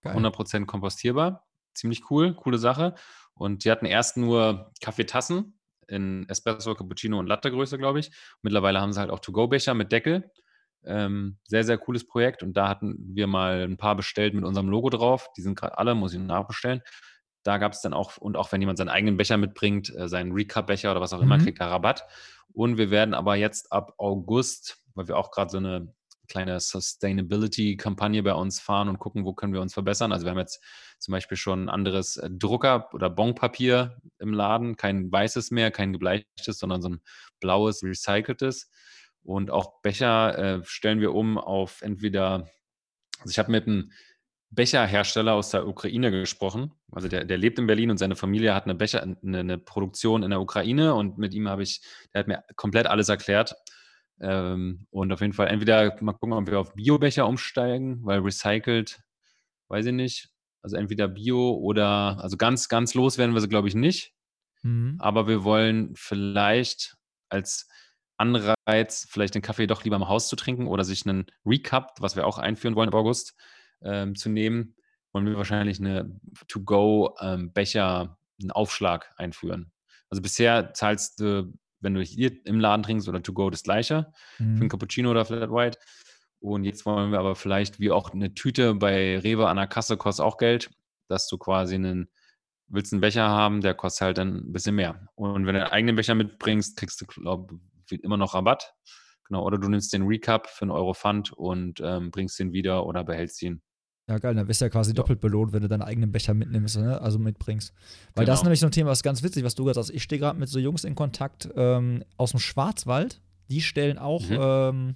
Geil. 0.00 0.16
100% 0.16 0.64
kompostierbar. 0.64 1.46
Ziemlich 1.74 2.10
cool, 2.10 2.34
coole 2.34 2.56
Sache. 2.56 2.94
Und 3.34 3.66
die 3.66 3.70
hatten 3.70 3.84
erst 3.84 4.16
nur 4.16 4.72
Kaffeetassen 4.80 5.58
in 5.88 6.26
Espresso, 6.30 6.74
Cappuccino 6.74 7.18
und 7.18 7.26
Latte-Größe, 7.26 7.76
glaube 7.76 8.00
ich. 8.00 8.12
Mittlerweile 8.40 8.80
haben 8.80 8.94
sie 8.94 9.00
halt 9.00 9.10
auch 9.10 9.20
To-Go-Becher 9.20 9.74
mit 9.74 9.92
Deckel. 9.92 10.30
Ähm, 10.86 11.38
sehr, 11.46 11.64
sehr 11.64 11.78
cooles 11.78 12.06
Projekt. 12.06 12.42
Und 12.42 12.56
da 12.56 12.68
hatten 12.68 12.96
wir 13.14 13.26
mal 13.26 13.62
ein 13.62 13.76
paar 13.76 13.96
bestellt 13.96 14.34
mit 14.34 14.44
unserem 14.44 14.68
Logo 14.68 14.90
drauf. 14.90 15.28
Die 15.36 15.42
sind 15.42 15.58
gerade 15.58 15.78
alle, 15.78 15.94
muss 15.94 16.14
ich 16.14 16.20
nachbestellen. 16.20 16.82
Da 17.42 17.58
gab 17.58 17.72
es 17.72 17.82
dann 17.82 17.92
auch, 17.92 18.16
und 18.16 18.36
auch 18.36 18.52
wenn 18.52 18.60
jemand 18.62 18.78
seinen 18.78 18.88
eigenen 18.88 19.16
Becher 19.16 19.36
mitbringt, 19.36 19.94
äh, 19.94 20.08
seinen 20.08 20.32
Recap-Becher 20.32 20.90
oder 20.90 21.00
was 21.00 21.12
auch 21.12 21.20
immer, 21.20 21.36
Mhm. 21.38 21.42
kriegt 21.42 21.60
er 21.60 21.70
Rabatt. 21.70 22.04
Und 22.52 22.78
wir 22.78 22.90
werden 22.90 23.14
aber 23.14 23.36
jetzt 23.36 23.72
ab 23.72 23.94
August, 23.98 24.78
weil 24.94 25.08
wir 25.08 25.16
auch 25.18 25.30
gerade 25.30 25.50
so 25.50 25.58
eine 25.58 25.92
kleine 26.28 26.58
Sustainability-Kampagne 27.18 28.22
bei 28.22 28.32
uns 28.32 28.60
fahren 28.60 28.88
und 28.88 28.98
gucken, 28.98 29.24
wo 29.24 29.34
können 29.34 29.52
wir 29.52 29.60
uns 29.60 29.74
verbessern. 29.74 30.12
Also 30.12 30.24
wir 30.24 30.30
haben 30.30 30.38
jetzt 30.38 30.62
zum 30.98 31.12
Beispiel 31.12 31.36
schon 31.36 31.64
ein 31.64 31.68
anderes 31.68 32.16
äh, 32.16 32.30
Drucker- 32.30 32.88
oder 32.94 33.10
Bonpapier 33.10 33.98
im 34.18 34.32
Laden, 34.32 34.76
kein 34.76 35.10
weißes 35.12 35.50
mehr, 35.50 35.70
kein 35.70 35.92
gebleichtes, 35.92 36.58
sondern 36.58 36.80
so 36.80 36.88
ein 36.90 37.00
blaues, 37.40 37.82
recyceltes. 37.82 38.70
Und 39.24 39.50
auch 39.50 39.80
Becher 39.82 40.38
äh, 40.38 40.64
stellen 40.64 41.00
wir 41.00 41.14
um 41.14 41.38
auf 41.38 41.82
entweder, 41.82 42.48
also 43.18 43.30
ich 43.30 43.38
habe 43.38 43.50
mit 43.50 43.66
einem 43.66 43.90
Becherhersteller 44.50 45.32
aus 45.32 45.50
der 45.50 45.66
Ukraine 45.66 46.10
gesprochen. 46.10 46.72
Also 46.92 47.08
der, 47.08 47.24
der 47.24 47.38
lebt 47.38 47.58
in 47.58 47.66
Berlin 47.66 47.90
und 47.90 47.98
seine 47.98 48.16
Familie 48.16 48.54
hat 48.54 48.64
eine 48.64 48.74
Becher, 48.74 49.02
eine, 49.02 49.38
eine 49.38 49.58
Produktion 49.58 50.22
in 50.22 50.30
der 50.30 50.40
Ukraine 50.40 50.94
und 50.94 51.18
mit 51.18 51.34
ihm 51.34 51.48
habe 51.48 51.62
ich, 51.62 51.80
der 52.12 52.20
hat 52.20 52.28
mir 52.28 52.44
komplett 52.54 52.86
alles 52.86 53.08
erklärt. 53.08 53.54
Ähm, 54.20 54.86
und 54.90 55.12
auf 55.12 55.20
jeden 55.20 55.32
Fall 55.32 55.48
entweder 55.48 56.00
mal 56.02 56.12
gucken, 56.12 56.34
ob 56.34 56.46
wir 56.46 56.60
auf 56.60 56.74
Biobecher 56.74 57.26
umsteigen, 57.26 58.04
weil 58.04 58.20
recycelt, 58.20 59.00
weiß 59.68 59.86
ich 59.86 59.92
nicht. 59.92 60.28
Also 60.62 60.76
entweder 60.76 61.08
Bio 61.08 61.54
oder, 61.54 62.18
also 62.20 62.36
ganz, 62.36 62.68
ganz 62.68 62.94
los 62.94 63.18
werden 63.18 63.34
wir 63.34 63.40
sie, 63.40 63.48
glaube 63.48 63.68
ich, 63.68 63.74
nicht. 63.74 64.14
Mhm. 64.62 64.96
Aber 64.98 65.26
wir 65.26 65.44
wollen 65.44 65.94
vielleicht 65.96 66.96
als 67.28 67.68
Anreiz, 68.16 69.06
vielleicht 69.10 69.34
den 69.34 69.42
Kaffee 69.42 69.66
doch 69.66 69.84
lieber 69.84 69.96
im 69.96 70.08
Haus 70.08 70.28
zu 70.28 70.36
trinken 70.36 70.66
oder 70.66 70.84
sich 70.84 71.06
einen 71.06 71.26
Recap, 71.44 71.96
was 72.00 72.16
wir 72.16 72.26
auch 72.26 72.38
einführen 72.38 72.76
wollen 72.76 72.88
im 72.88 72.94
August, 72.94 73.34
ähm, 73.82 74.14
zu 74.14 74.28
nehmen, 74.28 74.76
wollen 75.12 75.26
wir 75.26 75.36
wahrscheinlich 75.36 75.80
eine 75.80 76.18
To-Go-Becher, 76.48 78.18
einen 78.40 78.50
Aufschlag 78.50 79.12
einführen. 79.16 79.72
Also 80.10 80.22
bisher 80.22 80.72
zahlst 80.74 81.20
du, 81.20 81.52
wenn 81.80 81.94
du 81.94 82.02
hier 82.02 82.32
im 82.46 82.60
Laden 82.60 82.82
trinkst 82.82 83.08
oder 83.08 83.22
To-Go 83.22 83.50
das 83.50 83.62
gleiche 83.62 84.12
für 84.36 84.42
einen 84.42 84.58
Mhm. 84.58 84.68
Cappuccino 84.68 85.10
oder 85.10 85.24
Flat 85.24 85.50
White. 85.50 85.78
Und 86.40 86.64
jetzt 86.64 86.84
wollen 86.84 87.10
wir 87.10 87.18
aber 87.18 87.34
vielleicht, 87.36 87.80
wie 87.80 87.90
auch 87.90 88.12
eine 88.12 88.34
Tüte 88.34 88.74
bei 88.74 89.18
Rewe 89.18 89.48
an 89.48 89.56
der 89.56 89.66
Kasse 89.66 89.96
kostet 89.96 90.24
auch 90.24 90.36
Geld, 90.36 90.70
dass 91.08 91.26
du 91.26 91.38
quasi 91.38 91.74
einen, 91.74 92.10
willst 92.66 92.92
einen 92.92 93.00
Becher 93.00 93.28
haben, 93.28 93.60
der 93.60 93.74
kostet 93.74 94.02
halt 94.02 94.18
dann 94.18 94.36
ein 94.36 94.52
bisschen 94.52 94.74
mehr. 94.74 95.08
Und 95.14 95.46
wenn 95.46 95.54
du 95.54 95.62
einen 95.62 95.72
eigenen 95.72 95.96
Becher 95.96 96.14
mitbringst, 96.14 96.76
kriegst 96.76 97.00
du, 97.00 97.06
glaube 97.06 97.58
ich, 97.96 98.04
immer 98.04 98.16
noch 98.16 98.34
Rabatt. 98.34 98.74
Genau, 99.28 99.42
oder 99.44 99.56
du 99.58 99.68
nimmst 99.68 99.92
den 99.92 100.02
Recap 100.02 100.48
für 100.48 100.62
einen 100.62 100.70
Euro 100.70 100.92
Pfand 100.94 101.32
und 101.32 101.80
ähm, 101.82 102.10
bringst 102.10 102.38
den 102.38 102.52
wieder 102.52 102.84
oder 102.86 103.04
behältst 103.04 103.40
ihn. 103.42 103.62
Ja, 104.06 104.18
geil, 104.18 104.34
dann 104.34 104.46
wirst 104.48 104.60
du 104.60 104.66
ja 104.66 104.68
quasi 104.68 104.90
Ja. 104.90 104.96
doppelt 104.96 105.20
belohnt, 105.20 105.54
wenn 105.54 105.62
du 105.62 105.68
deinen 105.68 105.80
eigenen 105.80 106.12
Becher 106.12 106.34
mitnimmst, 106.34 106.76
ne? 106.76 107.00
also 107.00 107.18
mitbringst. 107.18 107.72
Weil 108.14 108.26
das 108.26 108.34
ist 108.34 108.40
Genau. 108.40 108.48
nämlich 108.48 108.60
so 108.60 108.66
ein 108.66 108.72
Thema, 108.72 108.90
was 108.90 109.02
ganz 109.02 109.22
witzig, 109.22 109.42
was 109.44 109.54
du 109.54 109.64
gerade 109.64 109.76
sagst. 109.76 109.90
Ich 109.90 110.02
stehe 110.02 110.18
gerade 110.20 110.38
mit 110.38 110.50
so 110.50 110.58
Jungs 110.58 110.84
in 110.84 110.94
Kontakt 110.94 111.48
ähm, 111.56 112.04
aus 112.18 112.32
dem 112.32 112.40
Schwarzwald. 112.40 113.22
Die 113.48 113.62
stellen 113.62 113.96
auch 113.98 114.28
Mhm. 114.28 114.38
ähm, 114.38 114.94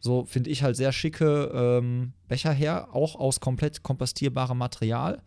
so, 0.00 0.24
finde 0.24 0.50
ich 0.50 0.62
halt 0.64 0.74
sehr 0.76 0.90
schicke 0.92 1.50
ähm, 1.54 2.12
Becher 2.28 2.52
her, 2.52 2.88
auch 2.92 3.14
aus 3.14 3.38
komplett 3.40 3.82
kompostierbarem 3.84 4.58
Material. 4.58 5.22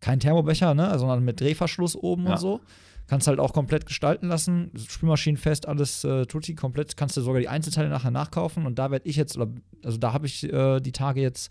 Kein 0.00 0.20
Thermobecher, 0.20 0.74
ne? 0.74 0.96
sondern 0.98 1.24
mit 1.24 1.40
Drehverschluss 1.40 1.96
oben 1.96 2.24
Ja. 2.26 2.32
und 2.32 2.38
so. 2.38 2.60
Kannst 3.08 3.26
halt 3.26 3.40
auch 3.40 3.54
komplett 3.54 3.86
gestalten 3.86 4.28
lassen. 4.28 4.70
Spülmaschinenfest, 4.76 5.66
alles 5.66 6.04
äh, 6.04 6.26
tutti, 6.26 6.54
komplett. 6.54 6.96
Kannst 6.96 7.16
du 7.16 7.22
sogar 7.22 7.40
die 7.40 7.48
Einzelteile 7.48 7.88
nachher 7.88 8.10
nachkaufen. 8.10 8.66
Und 8.66 8.78
da 8.78 8.90
werde 8.90 9.08
ich 9.08 9.16
jetzt, 9.16 9.38
also 9.82 9.98
da 9.98 10.12
habe 10.12 10.26
ich 10.26 10.44
äh, 10.44 10.80
die 10.80 10.92
Tage 10.92 11.22
jetzt 11.22 11.50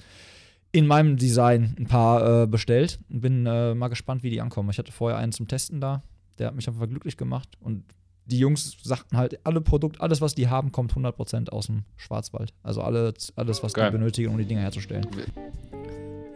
in 0.71 0.85
meinem 0.85 1.17
Design 1.17 1.75
ein 1.79 1.87
paar 1.87 2.43
äh, 2.43 2.47
bestellt. 2.47 2.99
und 3.09 3.21
Bin 3.21 3.45
äh, 3.47 3.73
mal 3.73 3.87
gespannt, 3.87 4.21
wie 4.21 4.29
die 4.29 4.39
ankommen. 4.39 4.69
Ich 4.69 4.77
hatte 4.77 4.91
vorher 4.91 5.17
einen 5.17 5.31
zum 5.31 5.47
Testen 5.47 5.81
da. 5.81 6.03
Der 6.37 6.47
hat 6.47 6.55
mich 6.55 6.67
einfach 6.67 6.87
glücklich 6.87 7.17
gemacht. 7.17 7.57
Und 7.59 7.83
die 8.25 8.37
Jungs 8.37 8.77
sagten 8.83 9.17
halt, 9.17 9.39
alle 9.45 9.61
Produkte, 9.61 9.99
alles, 10.01 10.21
was 10.21 10.35
die 10.35 10.49
haben, 10.49 10.71
kommt 10.71 10.93
100% 10.93 11.49
aus 11.49 11.67
dem 11.67 11.85
Schwarzwald. 11.95 12.53
Also 12.61 12.81
alle, 12.81 13.13
alles, 13.35 13.63
was 13.63 13.73
Geil. 13.73 13.89
die 13.89 13.97
benötigen, 13.97 14.29
um 14.29 14.37
die 14.37 14.45
Dinger 14.45 14.61
herzustellen. 14.61 15.07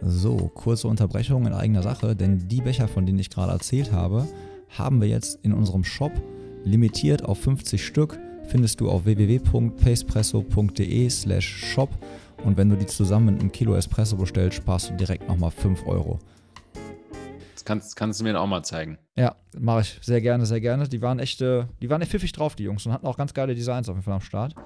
So, 0.00 0.50
kurze 0.54 0.88
Unterbrechung 0.88 1.46
in 1.46 1.52
eigener 1.52 1.82
Sache, 1.82 2.16
denn 2.16 2.48
die 2.48 2.60
Becher, 2.60 2.88
von 2.88 3.06
denen 3.06 3.20
ich 3.20 3.30
gerade 3.30 3.52
erzählt 3.52 3.92
habe, 3.92 4.26
haben 4.78 5.00
wir 5.00 5.08
jetzt 5.08 5.40
in 5.42 5.52
unserem 5.52 5.82
Shop 5.84 6.12
limitiert 6.64 7.24
auf 7.24 7.40
50 7.40 7.84
Stück. 7.84 8.18
Findest 8.48 8.80
du 8.80 8.90
auf 8.90 9.04
www.pacepresso.de 9.04 11.10
slash 11.10 11.46
shop 11.46 11.90
und 12.44 12.56
wenn 12.56 12.68
du 12.68 12.76
die 12.76 12.86
zusammen 12.86 13.26
mit 13.26 13.40
einem 13.40 13.52
Kilo 13.52 13.74
Espresso 13.74 14.16
bestellst, 14.16 14.56
sparst 14.56 14.90
du 14.90 14.94
direkt 14.94 15.28
nochmal 15.28 15.50
5 15.50 15.86
Euro. 15.86 16.18
Das 17.54 17.64
kannst, 17.64 17.94
kannst 17.94 18.20
du 18.20 18.24
mir 18.24 18.40
auch 18.40 18.48
mal 18.48 18.64
zeigen. 18.64 18.98
Ja, 19.16 19.36
mache 19.56 19.82
ich 19.82 19.98
sehr 20.02 20.20
gerne, 20.20 20.44
sehr 20.46 20.60
gerne. 20.60 20.88
Die 20.88 21.00
waren 21.00 21.20
echt, 21.20 21.40
äh, 21.40 21.66
die 21.80 21.88
waren 21.88 22.02
echt 22.02 22.10
pfiffig 22.10 22.32
drauf, 22.32 22.56
die 22.56 22.64
Jungs, 22.64 22.84
und 22.86 22.92
hatten 22.92 23.06
auch 23.06 23.16
ganz 23.16 23.32
geile 23.34 23.54
Designs 23.54 23.88
auf 23.88 23.94
jeden 23.94 24.04
Fall 24.04 24.14
am 24.14 24.20
Start. 24.20 24.56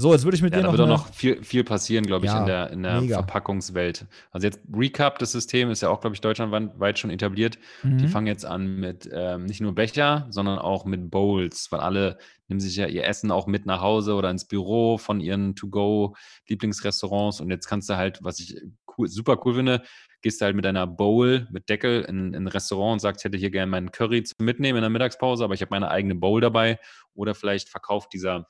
So, 0.00 0.12
jetzt 0.12 0.22
würde 0.22 0.36
ich 0.36 0.42
mit 0.42 0.52
Ja, 0.52 0.58
dir 0.60 0.62
da 0.62 0.68
noch, 0.68 0.72
wird 0.78 0.80
auch 0.82 0.84
eine- 0.86 0.94
noch 0.94 1.12
viel, 1.12 1.42
viel 1.42 1.64
passieren, 1.64 2.06
glaube 2.06 2.24
ich, 2.24 2.30
Ja, 2.30 2.38
in 2.38 2.46
der, 2.46 2.70
in 2.70 2.82
der 2.84 3.00
mega. 3.00 3.14
Verpackungswelt. 3.16 4.06
Also 4.30 4.46
jetzt 4.46 4.60
Recap, 4.72 5.18
das 5.18 5.32
System 5.32 5.70
ist 5.72 5.82
ja 5.82 5.88
auch, 5.88 6.00
glaube 6.00 6.14
ich, 6.14 6.20
deutschlandweit 6.20 7.00
schon 7.00 7.10
etabliert. 7.10 7.58
Die 7.82 7.88
Mhm. 7.88 8.08
fangen 8.08 8.26
jetzt 8.28 8.46
an 8.46 8.76
mit 8.78 9.10
ähm, 9.12 9.46
nicht 9.46 9.60
nur 9.60 9.74
Becher, 9.74 10.28
sondern 10.30 10.60
auch 10.60 10.84
mit 10.84 11.10
Bowls, 11.10 11.72
weil 11.72 11.80
alle 11.80 12.16
nehmen 12.46 12.60
sich 12.60 12.76
ja 12.76 12.86
ihr 12.86 13.04
Essen 13.08 13.32
auch 13.32 13.48
mit 13.48 13.66
nach 13.66 13.80
Hause 13.80 14.14
oder 14.14 14.30
ins 14.30 14.44
Büro 14.46 14.98
von 14.98 15.18
ihren 15.20 15.56
To-Go-Lieblingsrestaurants. 15.56 17.40
Und 17.40 17.50
jetzt 17.50 17.66
kannst 17.66 17.90
du 17.90 17.96
halt, 17.96 18.20
was 18.22 18.38
ich 18.38 18.56
cool, 18.96 19.08
super 19.08 19.36
cool 19.44 19.54
finde, 19.54 19.82
gehst 20.22 20.40
du 20.40 20.44
halt 20.44 20.54
mit 20.54 20.64
deiner 20.64 20.86
Bowl, 20.86 21.48
mit 21.50 21.68
Deckel 21.68 22.02
in, 22.02 22.34
in 22.34 22.44
ein 22.44 22.48
Restaurant 22.48 22.92
und 22.94 22.98
sagst, 23.00 23.22
ich 23.22 23.24
hätte 23.24 23.36
hier 23.38 23.50
gerne 23.50 23.68
meinen 23.70 23.90
Curry 23.90 24.22
zum 24.22 24.46
Mitnehmen 24.46 24.78
in 24.78 24.82
der 24.82 24.90
Mittagspause, 24.90 25.42
aber 25.42 25.54
ich 25.54 25.60
habe 25.60 25.70
meine 25.70 25.90
eigene 25.90 26.14
Bowl 26.14 26.40
dabei. 26.40 26.78
Oder 27.14 27.34
vielleicht 27.34 27.68
verkauft 27.68 28.12
dieser, 28.12 28.46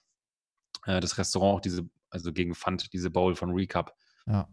äh, 0.88 1.00
das 1.00 1.18
Restaurant 1.18 1.56
auch 1.56 1.60
diese, 1.60 1.88
also 2.10 2.32
gegen 2.32 2.54
Pfand, 2.54 2.92
diese 2.92 3.10
Bowl 3.10 3.34
von 3.36 3.50
Recap. 3.50 3.94
Ja. 4.26 4.48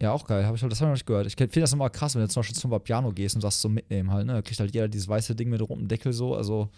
Ja, 0.00 0.12
auch 0.12 0.26
geil. 0.26 0.46
Hab 0.46 0.54
ich, 0.54 0.60
das 0.62 0.70
habe 0.70 0.74
ich 0.74 0.80
noch 0.80 0.92
nicht 0.92 1.06
gehört. 1.06 1.26
Ich 1.26 1.36
finde 1.36 1.60
das 1.60 1.74
immer 1.74 1.90
krass, 1.90 2.14
wenn 2.14 2.22
du 2.22 2.28
zum 2.28 2.40
Beispiel 2.40 2.56
zum 2.56 2.70
Piano 2.82 3.12
gehst 3.12 3.34
und 3.34 3.42
sagst 3.42 3.60
zum 3.60 3.74
Mitnehmen 3.74 4.10
halt, 4.10 4.26
ne? 4.26 4.32
Da 4.32 4.42
kriegt 4.42 4.58
halt 4.58 4.74
jeder 4.74 4.88
dieses 4.88 5.08
weiße 5.08 5.34
Ding 5.34 5.50
mit 5.50 5.60
rotem 5.60 5.88
Deckel 5.88 6.14
so. 6.14 6.34
Also 6.34 6.70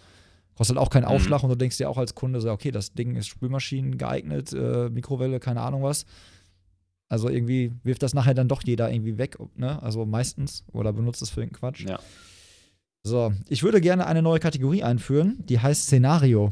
kostet 0.55 0.75
halt 0.75 0.85
auch 0.85 0.89
keinen 0.89 1.03
Mhm. 1.05 1.11
Aufschlag 1.11 1.41
und 1.41 1.49
du 1.49 1.55
denkst 1.55 1.77
dir 1.77 1.89
auch 1.89 1.97
als 1.97 2.15
Kunde 2.15 2.41
so, 2.41 2.51
okay, 2.51 2.71
das 2.71 2.93
Ding 2.93 3.15
ist 3.15 3.27
Spülmaschinen 3.27 3.97
geeignet, 3.97 4.51
äh, 4.51 4.89
Mikrowelle, 4.89 5.39
keine 5.39 5.61
Ahnung 5.61 5.83
was. 5.83 6.05
Also 7.07 7.29
irgendwie 7.29 7.71
wirft 7.83 8.03
das 8.03 8.13
nachher 8.13 8.33
dann 8.33 8.49
doch 8.49 8.61
jeder 8.65 8.91
irgendwie 8.91 9.17
weg, 9.17 9.37
ne? 9.55 9.81
Also 9.81 10.05
meistens. 10.05 10.65
Oder 10.73 10.91
benutzt 10.91 11.21
es 11.21 11.29
für 11.29 11.39
den 11.39 11.53
Quatsch. 11.53 11.85
Ja. 11.87 11.99
So, 13.05 13.33
ich 13.49 13.63
würde 13.63 13.81
gerne 13.81 14.07
eine 14.07 14.21
neue 14.21 14.39
Kategorie 14.39 14.81
einführen, 14.81 15.43
die 15.49 15.59
heißt 15.59 15.83
Szenario. 15.83 16.49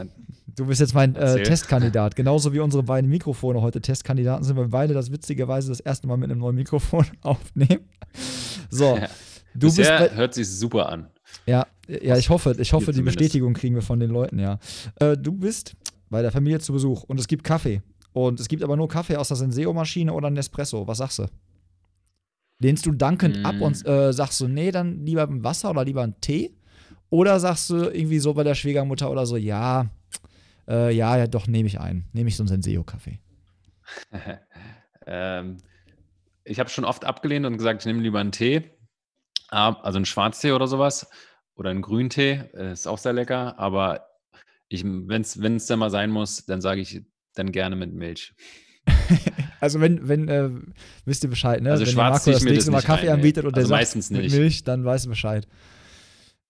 Du 0.54 0.66
bist 0.66 0.82
jetzt 0.82 0.94
mein 0.94 1.16
äh. 1.16 1.44
Testkandidat. 1.44 2.16
Genauso 2.18 2.52
wie 2.52 2.60
unsere 2.60 2.84
beiden 2.84 3.10
Mikrofone 3.10 3.62
heute 3.62 3.80
Testkandidaten 3.80 4.44
sind, 4.44 4.58
weil 4.58 4.66
wir 4.66 4.70
beide 4.72 4.94
das 4.94 5.14
witzigerweise 5.14 5.70
das 5.70 5.80
erste 5.80 6.08
Mal 6.08 6.18
mit 6.18 6.30
einem 6.30 6.42
neuen 6.42 6.58
Mikrofon 6.58 7.06
aufnehmen. 7.22 7.88
So, 8.70 9.00
du 9.54 9.68
bist 9.68 9.78
Bisher 9.78 10.10
bei, 10.10 10.16
hört 10.16 10.34
sich 10.34 10.50
super 10.50 10.90
an. 10.90 11.08
ja, 11.46 11.66
ja, 11.88 12.18
ich 12.18 12.30
hoffe, 12.30 12.54
ich 12.60 12.74
hoffe, 12.74 12.86
Hier 12.88 12.94
die 12.94 12.98
zumindest. 12.98 13.18
Bestätigung 13.18 13.54
kriegen 13.54 13.76
wir 13.76 13.82
von 13.82 14.02
den 14.02 14.10
Leuten, 14.10 14.38
ja. 14.38 14.60
Äh, 15.00 15.16
du 15.16 15.32
bist 15.32 15.78
bei 16.10 16.22
der 16.22 16.34
Familie 16.34 16.60
zu 16.60 16.74
Besuch 16.74 17.04
und 17.04 17.18
es 17.18 17.28
gibt 17.28 17.46
Kaffee. 17.46 17.82
Und 18.12 18.42
es 18.42 18.50
gibt 18.50 18.62
aber 18.62 18.76
nur 18.76 18.90
Kaffee 18.90 19.16
aus 19.16 19.30
der 19.30 19.38
Senseo-Maschine 19.38 20.12
oder 20.12 20.30
Nespresso. 20.30 20.86
Was 20.86 20.98
sagst 20.98 21.20
du? 21.20 21.28
Lehnst 22.62 22.86
du 22.86 22.92
dankend 22.92 23.46
ab 23.46 23.56
Mm. 23.56 23.62
und 23.62 23.86
äh, 23.88 24.14
sagst 24.14 24.40
du, 24.40 24.48
nee, 24.48 24.72
dann 24.72 25.06
lieber 25.06 25.24
ein 25.24 25.44
Wasser 25.44 25.72
oder 25.72 25.84
lieber 25.84 26.04
ein 26.04 26.20
Tee? 26.22 26.52
Oder 27.10 27.40
sagst 27.40 27.70
du 27.70 27.76
irgendwie 27.90 28.20
so 28.20 28.34
bei 28.34 28.44
der 28.44 28.56
Schwiegermutter 28.56 29.10
oder 29.12 29.26
so, 29.26 29.36
ja, 29.36 29.90
äh, 30.68 30.96
ja, 30.96 31.18
ja, 31.18 31.28
doch, 31.28 31.48
nehme 31.48 31.68
ich 31.68 31.80
ein. 31.80 32.06
Nehme 32.14 32.30
ich 32.30 32.38
so 32.38 32.44
einen 32.44 32.48
Senseo-Kaffee. 32.50 33.20
ähm, 35.08 35.58
ich 36.44 36.60
habe 36.60 36.70
schon 36.70 36.86
oft 36.86 37.04
abgelehnt 37.04 37.46
und 37.46 37.58
gesagt, 37.58 37.82
ich 37.82 37.86
nehme 37.86 38.02
lieber 38.02 38.20
einen 38.20 38.32
Tee, 38.32 38.72
Ah, 39.54 39.76
also 39.82 39.98
einen 39.98 40.06
Schwarztee 40.06 40.54
oder 40.54 40.66
sowas 40.68 41.10
oder 41.56 41.72
einen 41.72 41.82
Grüntee, 41.82 42.44
äh, 42.54 42.72
ist 42.72 42.88
auch 42.88 42.98
sehr 42.98 43.12
lecker, 43.12 43.60
aber 43.60 44.08
wenn 44.70 45.22
es 45.22 45.66
dann 45.66 45.80
mal 45.80 45.90
sein 45.90 46.10
muss, 46.10 46.46
dann 46.46 46.62
sage 46.62 46.80
ich 46.80 47.02
dann 47.36 47.52
gerne 47.52 47.76
mit 47.76 47.94
Milch. 47.94 48.34
Also 49.62 49.80
wenn, 49.80 50.08
wenn, 50.08 50.28
äh, 50.28 50.50
wisst 51.06 51.24
ihr 51.24 51.30
Bescheid, 51.30 51.62
ne? 51.62 51.72
Also 51.72 51.86
wenn 51.86 51.94
schwarz 51.94 52.26
Marco 52.26 52.32
das 52.32 52.44
nächste 52.44 52.72
Mal 52.72 52.82
Kaffee 52.82 53.06
nee. 53.06 53.12
anbietet 53.12 53.46
und 53.46 53.56
der 53.56 53.62
Also 53.62 53.70
sagt 53.70 53.80
meistens 53.80 54.10
mit 54.10 54.24
nicht. 54.24 54.36
Milch, 54.36 54.64
dann 54.64 54.84
weißt 54.84 55.06
du 55.06 55.10
Bescheid. 55.10 55.48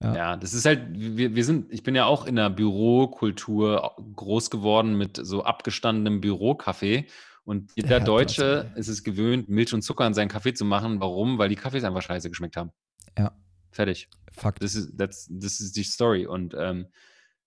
Ja. 0.01 0.16
Ja. 0.16 0.38
das 0.38 0.53
ist 0.53 0.66
halt, 0.66 0.88
wir, 0.93 1.36
wir 1.36 1.43
sind, 1.43 1.72
ich 1.74 1.84
bin 1.84 1.93
ja 1.93 2.05
auch 2.05 2.26
in 2.26 2.38
der 2.38 2.49
Bürokultur 2.49 3.95
groß 4.16 4.49
geworden 4.49 4.97
mit 4.97 5.20
so 5.22 5.43
abgestandenem 5.43 6.22
Bürokaffee. 6.22 7.05
Und 7.43 7.72
jeder 7.76 7.97
Ja, 7.97 7.99
Deutsche 7.99 8.72
ist 8.76 8.88
es 8.88 9.03
gewöhnt, 9.03 9.49
Milch 9.49 9.74
und 9.74 9.82
Zucker 9.82 10.07
in 10.07 10.14
seinen 10.14 10.30
Kaffee 10.30 10.53
zu 10.53 10.64
machen. 10.64 11.01
Warum? 11.01 11.38
Weil 11.38 11.49
die 11.49 11.57
Kaffees 11.57 11.84
einfach 11.84 12.01
scheiße 12.01 12.30
geschmeckt 12.30 12.55
haben. 12.55 12.72
Ja. 13.18 13.34
Fertig. 13.72 14.07
Fakt. 14.32 14.64
Das 14.64 14.74
ist, 14.74 14.93
das, 14.93 15.28
das 15.30 15.59
ist 15.59 15.76
die 15.76 15.84
Story. 15.84 16.26
Und 16.26 16.55
ähm, 16.57 16.88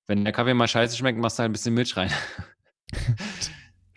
wenn 0.07 0.25
der 0.25 0.35
Kaffee 0.35 0.53
mal 0.53 0.69
scheiße 0.69 0.95
schmeckt, 0.95 1.19
machst 1.19 1.39
du 1.39 1.41
halt 1.41 1.49
ein 1.49 1.53
bisschen 1.53 1.73
Milch 1.73 1.97
rein. 1.97 2.11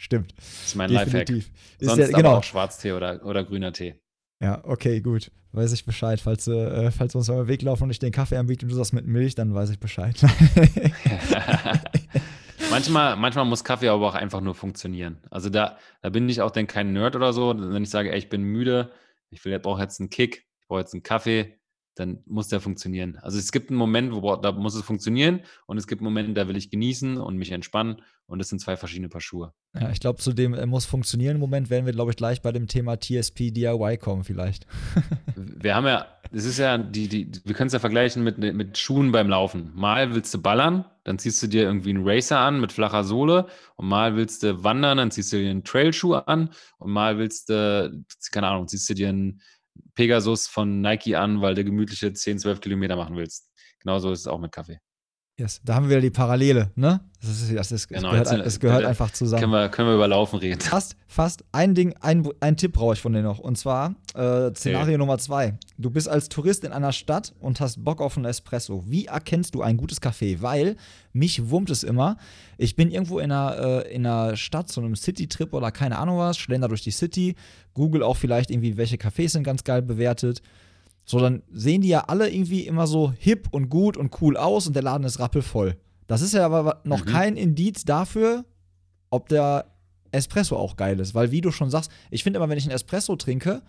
Stimmt. 0.08 0.34
Das 0.38 0.68
ist 0.68 0.76
mein 0.76 0.90
Lifehack. 0.90 1.26
Definitiv. 1.26 1.52
Ist 1.80 1.90
Sonst 1.90 2.00
ja, 2.00 2.06
aber 2.06 2.18
genau. 2.18 2.36
auch 2.38 2.44
Schwarztee 2.44 2.94
oder, 2.94 3.26
oder 3.26 3.44
grüner 3.44 3.74
Tee. 3.74 4.00
Ja, 4.40 4.64
okay, 4.64 5.02
gut. 5.02 5.32
Weiß 5.52 5.74
ich 5.74 5.86
Bescheid. 5.86 6.22
Falls, 6.22 6.48
äh, 6.48 6.92
falls 6.92 7.14
wir 7.14 7.20
uns 7.20 7.28
mal 7.28 7.50
Weg 7.50 7.62
laufen 7.62 7.84
und 7.84 7.90
ich 7.90 8.00
den 8.00 8.14
Kaffee 8.14 8.38
anbiete 8.38 8.66
und 8.66 8.72
du 8.72 8.76
sagst 8.76 8.94
mit 8.94 9.06
Milch, 9.06 9.36
dann 9.36 9.54
weiß 9.54 9.70
ich 9.70 9.82
Bescheid. 9.82 10.16
manchmal, 12.70 13.18
manchmal 13.18 13.44
muss 13.44 13.66
Kaffee 13.66 13.90
aber 13.90 14.08
auch 14.08 14.16
einfach 14.16 14.40
nur 14.40 14.56
funktionieren. 14.56 15.18
Also 15.30 15.50
da, 15.50 15.78
da 16.02 16.10
bin 16.10 16.30
ich 16.30 16.42
auch 16.42 16.52
dann 16.52 16.68
kein 16.68 16.94
Nerd 16.94 17.18
oder 17.18 17.34
so. 17.34 17.54
Wenn 17.58 17.84
ich 17.84 17.90
sage, 17.90 18.14
ey, 18.14 18.18
ich 18.18 18.30
bin 18.30 18.44
müde, 18.44 18.94
ich 19.30 19.42
brauche 19.42 19.82
jetzt 19.82 20.00
einen 20.00 20.10
Kick, 20.10 20.46
ich 20.62 20.68
brauche 20.70 20.80
jetzt 20.80 20.94
einen 20.94 21.04
Kaffee, 21.04 21.57
dann 21.98 22.20
muss 22.26 22.48
der 22.48 22.62
funktionieren. 22.62 23.18
Also 23.22 23.38
es 23.38 23.52
gibt 23.52 23.70
einen 23.70 23.78
Moment, 23.78 24.14
wo 24.14 24.36
da 24.36 24.52
muss 24.52 24.76
es 24.76 24.84
funktionieren 24.84 25.42
und 25.66 25.78
es 25.78 25.88
gibt 25.88 26.02
einen 26.02 26.06
Moment, 26.14 26.38
da 26.38 26.48
will 26.48 26.56
ich 26.56 26.70
genießen 26.70 27.18
und 27.18 27.38
mich 27.38 27.52
entspannen 27.52 28.02
und 28.28 28.40
das 28.40 28.50
sind 28.50 28.60
zwei 28.60 28.76
verschiedene 28.76 29.10
Paar 29.10 29.22
Schuhe. 29.22 29.54
Ja, 29.74 29.90
ich 29.90 30.00
glaube, 30.00 30.20
zu 30.20 30.34
dem 30.34 30.54
äh, 30.54 30.66
muss 30.66 30.86
funktionieren 30.86 31.40
Moment 31.40 31.70
werden 31.70 31.86
wir, 31.86 31.94
glaube 31.94 32.12
ich, 32.12 32.18
gleich 32.18 32.42
bei 32.42 32.52
dem 32.52 32.68
Thema 32.68 33.00
TSP 33.00 33.52
DIY 33.52 33.98
kommen 33.98 34.24
vielleicht. 34.24 34.68
wir 35.36 35.76
haben 35.76 35.88
ja, 35.88 36.06
das 36.32 36.46
ist 36.46 36.60
ja, 36.60 36.78
die, 36.78 37.08
die, 37.08 37.32
wir 37.46 37.56
können 37.56 37.68
es 37.68 37.74
ja 37.74 37.80
vergleichen 37.80 38.24
mit, 38.24 38.38
mit 38.38 38.78
Schuhen 38.78 39.12
beim 39.12 39.30
Laufen. 39.30 39.72
Mal 39.74 40.14
willst 40.14 40.34
du 40.34 40.42
ballern, 40.42 40.86
dann 41.04 41.20
ziehst 41.20 41.42
du 41.42 41.48
dir 41.48 41.64
irgendwie 41.64 41.92
einen 41.92 42.08
Racer 42.08 42.40
an 42.40 42.60
mit 42.60 42.74
flacher 42.74 43.04
Sohle 43.06 43.48
und 43.76 43.88
mal 43.88 44.16
willst 44.16 44.44
du 44.44 44.64
wandern, 44.64 44.98
dann 44.98 45.10
ziehst 45.10 45.32
du 45.32 45.38
dir 45.38 45.50
einen 45.50 45.64
Trailschuh 45.64 46.16
an 46.16 46.50
und 46.80 46.92
mal 46.92 47.18
willst 47.18 47.50
du, 47.50 48.04
keine 48.32 48.48
Ahnung, 48.48 48.68
ziehst 48.68 48.90
du 48.90 48.94
dir 48.94 49.10
einen 49.10 49.42
Pegasus 49.96 50.48
von 50.48 50.82
Nike 50.82 51.16
an, 51.16 51.42
weil 51.42 51.56
du 51.56 51.64
gemütliche 51.64 52.14
10, 52.14 52.40
12 52.40 52.62
Kilometer 52.62 52.96
machen 52.96 53.16
willst. 53.16 53.52
Genauso 53.80 54.12
ist 54.12 54.22
es 54.22 54.28
auch 54.28 54.40
mit 54.40 54.52
Kaffee. 54.52 54.80
Yes. 55.40 55.62
Da 55.64 55.76
haben 55.76 55.84
wir 55.84 55.92
wieder 55.92 56.02
die 56.02 56.10
Parallele, 56.10 56.72
ne? 56.76 57.00
Das, 57.22 57.30
ist, 57.30 57.56
das, 57.56 57.72
ist, 57.72 57.88
genau, 57.90 58.10
gehört, 58.10 58.32
jetzt, 58.32 58.46
es 58.48 58.60
gehört 58.60 58.86
einfach 58.86 59.12
zusammen. 59.12 59.42
Können 59.42 59.52
wir, 59.52 59.70
können 59.70 59.88
wir 59.88 59.94
über 59.94 60.08
Laufen 60.08 60.40
reden. 60.40 60.60
Fast, 60.62 60.96
fast 61.08 61.44
ein 61.52 61.76
Ding, 61.76 61.94
ein, 62.02 62.28
ein 62.40 62.58
Tipp 62.58 62.74
brauche 62.74 62.94
ich 62.94 63.02
von 63.02 63.14
dir 63.14 63.22
noch. 63.22 63.38
Und 63.38 63.56
zwar 63.56 63.94
äh, 64.16 64.50
Szenario 64.56 64.88
okay. 64.88 64.98
Nummer 64.98 65.20
zwei. 65.20 65.54
Du 65.78 65.92
bist 65.92 66.10
als 66.10 66.30
Tourist 66.30 66.64
in 66.64 66.72
einer 66.72 66.92
Stadt 66.92 67.36
und 67.40 67.60
hast 67.60 67.84
Bock 67.84 68.02
auf 68.02 68.18
einen 68.18 68.26
Espresso. 68.26 68.84
Wie 68.88 69.06
erkennst 69.06 69.54
du 69.54 69.62
ein 69.62 69.78
gutes 69.78 70.02
Café? 70.02 70.42
Weil 70.42 70.76
mich 71.14 71.52
wurmt 71.52 71.70
es 71.70 71.84
immer. 71.84 72.18
Ich 72.58 72.76
bin 72.76 72.90
irgendwo 72.90 73.20
in 73.20 73.32
einer, 73.32 73.84
äh, 73.86 73.94
in 73.94 74.08
einer 74.08 74.36
Stadt, 74.38 74.72
so 74.72 74.82
einem 74.82 74.96
City-Trip 74.96 75.54
oder 75.54 75.70
keine 75.72 76.00
Ahnung 76.00 76.18
was, 76.18 76.40
schlender 76.40 76.68
durch 76.68 76.82
die 76.82 76.92
City, 76.92 77.36
google 77.76 78.02
auch 78.02 78.18
vielleicht 78.18 78.50
irgendwie, 78.50 78.76
welche 78.78 78.96
Cafés 78.96 79.30
sind 79.30 79.44
ganz 79.44 79.64
geil 79.64 79.84
bewertet 79.84 80.42
so, 81.10 81.20
dann 81.20 81.42
sehen 81.50 81.82
die 81.82 81.88
ja 81.88 82.02
alle 82.02 82.30
irgendwie 82.30 82.68
immer 82.68 82.86
so 82.86 83.14
hip 83.18 83.48
und 83.52 83.70
gut 83.70 83.96
und 83.96 84.22
cool 84.22 84.36
aus 84.36 84.68
und 84.68 84.76
der 84.76 84.84
Laden 84.84 85.06
ist 85.06 85.20
rappelvoll. 85.20 85.78
Das 86.06 86.22
ist 86.22 86.34
ja 86.34 86.46
aber 86.46 86.82
noch 86.84 87.06
mhm. 87.06 87.10
kein 87.10 87.38
Indiz 87.38 87.86
dafür, 87.86 88.44
ob 89.10 89.30
der 89.30 89.72
Espresso 90.12 90.58
auch 90.58 90.76
geil 90.76 91.00
ist. 91.00 91.16
Weil, 91.16 91.32
wie 91.32 91.40
du 91.40 91.52
schon 91.52 91.70
sagst, 91.70 91.92
ich 92.12 92.24
finde 92.24 92.38
immer, 92.38 92.50
wenn 92.50 92.58
ich 92.58 92.66
einen 92.66 92.76
Espresso 92.76 93.16
trinke, 93.16 93.62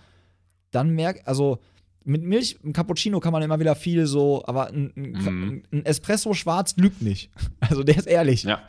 dann 0.72 0.90
merke, 0.90 1.24
also 1.28 1.60
mit 2.02 2.24
Milch, 2.24 2.58
ein 2.64 2.72
Cappuccino 2.72 3.20
kann 3.20 3.32
man 3.32 3.42
immer 3.42 3.60
wieder 3.60 3.76
viel 3.76 4.06
so, 4.06 4.42
aber 4.44 4.68
ein, 4.68 4.92
ein, 4.96 5.12
mhm. 5.12 5.62
ein 5.72 5.86
Espresso 5.86 6.34
schwarz 6.34 6.74
lügt 6.76 7.02
nicht. 7.02 7.30
Also 7.60 7.84
der 7.84 7.98
ist 7.98 8.06
ehrlich. 8.08 8.42
Ja. 8.42 8.62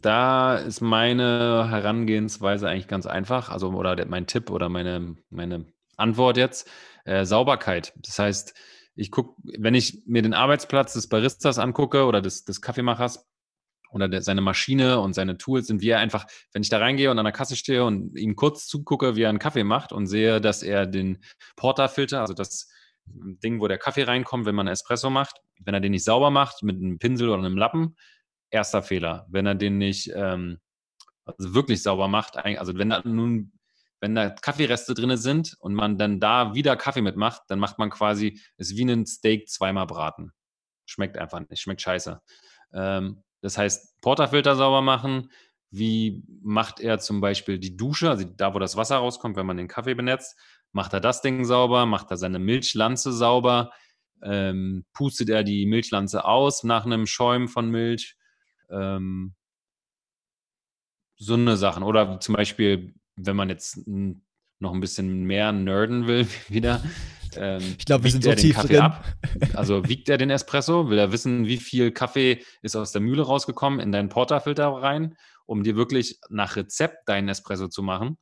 Da 0.00 0.56
ist 0.56 0.80
meine 0.80 1.68
Herangehensweise 1.68 2.66
eigentlich 2.66 2.88
ganz 2.88 3.04
einfach. 3.06 3.50
Also, 3.50 3.72
oder 3.72 4.06
mein 4.06 4.26
Tipp 4.26 4.50
oder 4.50 4.70
meine, 4.70 5.16
meine 5.28 5.66
Antwort 5.96 6.38
jetzt. 6.38 6.66
Äh, 7.08 7.24
Sauberkeit. 7.24 7.94
Das 7.96 8.18
heißt, 8.18 8.52
ich 8.94 9.10
gucke, 9.10 9.40
wenn 9.42 9.74
ich 9.74 10.02
mir 10.04 10.20
den 10.20 10.34
Arbeitsplatz 10.34 10.92
des 10.92 11.08
Baristas 11.08 11.58
angucke 11.58 12.04
oder 12.04 12.20
des, 12.20 12.44
des 12.44 12.60
Kaffeemachers 12.60 13.26
oder 13.90 14.08
der, 14.08 14.20
seine 14.20 14.42
Maschine 14.42 15.00
und 15.00 15.14
seine 15.14 15.38
Tools 15.38 15.68
sind, 15.68 15.80
wie 15.80 15.88
er 15.88 16.00
einfach, 16.00 16.26
wenn 16.52 16.60
ich 16.60 16.68
da 16.68 16.76
reingehe 16.76 17.10
und 17.10 17.18
an 17.18 17.24
der 17.24 17.32
Kasse 17.32 17.56
stehe 17.56 17.82
und 17.82 18.14
ihm 18.18 18.36
kurz 18.36 18.66
zugucke, 18.66 19.16
wie 19.16 19.22
er 19.22 19.30
einen 19.30 19.38
Kaffee 19.38 19.64
macht 19.64 19.90
und 19.90 20.06
sehe, 20.06 20.42
dass 20.42 20.62
er 20.62 20.84
den 20.84 21.24
Porterfilter, 21.56 22.20
also 22.20 22.34
das 22.34 22.68
Ding, 23.06 23.58
wo 23.58 23.68
der 23.68 23.78
Kaffee 23.78 24.02
reinkommt, 24.02 24.44
wenn 24.44 24.54
man 24.54 24.68
Espresso 24.68 25.08
macht, 25.08 25.40
wenn 25.60 25.72
er 25.72 25.80
den 25.80 25.92
nicht 25.92 26.04
sauber 26.04 26.30
macht 26.30 26.62
mit 26.62 26.76
einem 26.76 26.98
Pinsel 26.98 27.30
oder 27.30 27.38
einem 27.38 27.56
Lappen, 27.56 27.96
erster 28.50 28.82
Fehler. 28.82 29.26
Wenn 29.30 29.46
er 29.46 29.54
den 29.54 29.78
nicht 29.78 30.12
ähm, 30.14 30.58
also 31.24 31.54
wirklich 31.54 31.82
sauber 31.82 32.08
macht, 32.08 32.36
also 32.36 32.76
wenn 32.76 32.90
er 32.90 33.08
nun 33.08 33.57
wenn 34.00 34.14
da 34.14 34.30
Kaffeereste 34.30 34.94
drin 34.94 35.16
sind 35.16 35.56
und 35.60 35.74
man 35.74 35.98
dann 35.98 36.20
da 36.20 36.54
wieder 36.54 36.76
Kaffee 36.76 37.02
mitmacht, 37.02 37.42
dann 37.48 37.58
macht 37.58 37.78
man 37.78 37.90
quasi, 37.90 38.40
ist 38.56 38.76
wie 38.76 38.84
ein 38.84 39.06
Steak 39.06 39.48
zweimal 39.48 39.86
braten. 39.86 40.32
Schmeckt 40.86 41.18
einfach 41.18 41.40
nicht, 41.40 41.60
schmeckt 41.60 41.82
scheiße. 41.82 42.20
Ähm, 42.72 43.22
das 43.40 43.58
heißt, 43.58 44.00
Porterfilter 44.00 44.56
sauber 44.56 44.82
machen. 44.82 45.30
Wie 45.70 46.24
macht 46.42 46.80
er 46.80 46.98
zum 46.98 47.20
Beispiel 47.20 47.58
die 47.58 47.76
Dusche, 47.76 48.08
also 48.10 48.24
da, 48.24 48.54
wo 48.54 48.58
das 48.58 48.76
Wasser 48.76 48.96
rauskommt, 48.96 49.36
wenn 49.36 49.46
man 49.46 49.56
den 49.58 49.68
Kaffee 49.68 49.94
benetzt? 49.94 50.38
Macht 50.72 50.92
er 50.92 51.00
das 51.00 51.20
Ding 51.20 51.44
sauber? 51.44 51.86
Macht 51.86 52.10
er 52.10 52.16
seine 52.16 52.38
Milchlanze 52.38 53.12
sauber? 53.12 53.72
Ähm, 54.22 54.84
pustet 54.92 55.28
er 55.28 55.44
die 55.44 55.66
Milchlanze 55.66 56.24
aus 56.24 56.64
nach 56.64 56.86
einem 56.86 57.06
Schäumen 57.06 57.48
von 57.48 57.70
Milch? 57.70 58.16
Ähm, 58.70 59.34
so 61.16 61.34
eine 61.34 61.56
Sachen. 61.56 61.82
Oder 61.82 62.20
zum 62.20 62.34
Beispiel 62.34 62.94
wenn 63.18 63.36
man 63.36 63.48
jetzt 63.48 63.86
noch 64.60 64.72
ein 64.72 64.80
bisschen 64.80 65.24
mehr 65.24 65.52
nerden 65.52 66.06
will, 66.06 66.26
wieder. 66.48 66.82
Ähm, 67.36 67.76
ich 67.78 67.84
glaube, 67.84 68.04
wir 68.04 68.10
sind 68.10 68.24
so 68.24 68.34
tief 68.34 68.56
Kaffee 68.56 68.74
drin. 68.74 68.82
Ab? 68.82 69.04
Also 69.54 69.86
wiegt 69.88 70.08
er 70.08 70.18
den 70.18 70.30
Espresso? 70.30 70.88
Will 70.88 70.98
er 70.98 71.12
wissen, 71.12 71.46
wie 71.46 71.58
viel 71.58 71.92
Kaffee 71.92 72.42
ist 72.62 72.76
aus 72.76 72.92
der 72.92 73.02
Mühle 73.02 73.22
rausgekommen 73.22 73.80
in 73.80 73.92
deinen 73.92 74.08
Porterfilter 74.08 74.68
rein, 74.68 75.16
um 75.46 75.62
dir 75.62 75.76
wirklich 75.76 76.18
nach 76.30 76.56
Rezept 76.56 77.08
deinen 77.08 77.28
Espresso 77.28 77.68
zu 77.68 77.82
machen? 77.82 78.18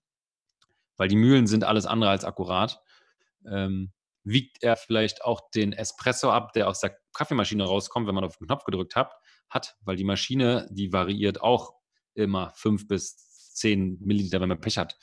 Weil 0.97 1.09
die 1.09 1.17
Mühlen 1.17 1.47
sind 1.47 1.65
alles 1.65 1.87
andere 1.87 2.11
als 2.11 2.25
akkurat. 2.25 2.81
Ähm, 3.49 3.93
wiegt 4.25 4.63
er 4.63 4.77
vielleicht 4.77 5.25
auch 5.25 5.41
den 5.55 5.73
Espresso 5.73 6.31
ab, 6.31 6.53
der 6.53 6.69
aus 6.69 6.81
der 6.81 6.97
Kaffeemaschine 7.15 7.65
rauskommt, 7.65 8.09
wenn 8.09 8.15
man 8.15 8.25
auf 8.25 8.37
den 8.39 8.49
Knopf 8.49 8.65
gedrückt 8.65 8.97
hat, 8.97 9.15
hat, 9.49 9.77
weil 9.83 9.95
die 9.95 10.05
Maschine, 10.05 10.69
die 10.73 10.93
variiert 10.93 11.41
auch 11.41 11.75
immer 12.15 12.53
fünf 12.57 12.89
bis 12.89 13.27
10 13.57 13.99
Milliliter, 14.01 14.41
wenn 14.41 14.49
man 14.49 14.61
Pech 14.61 14.79
hat. 14.79 14.97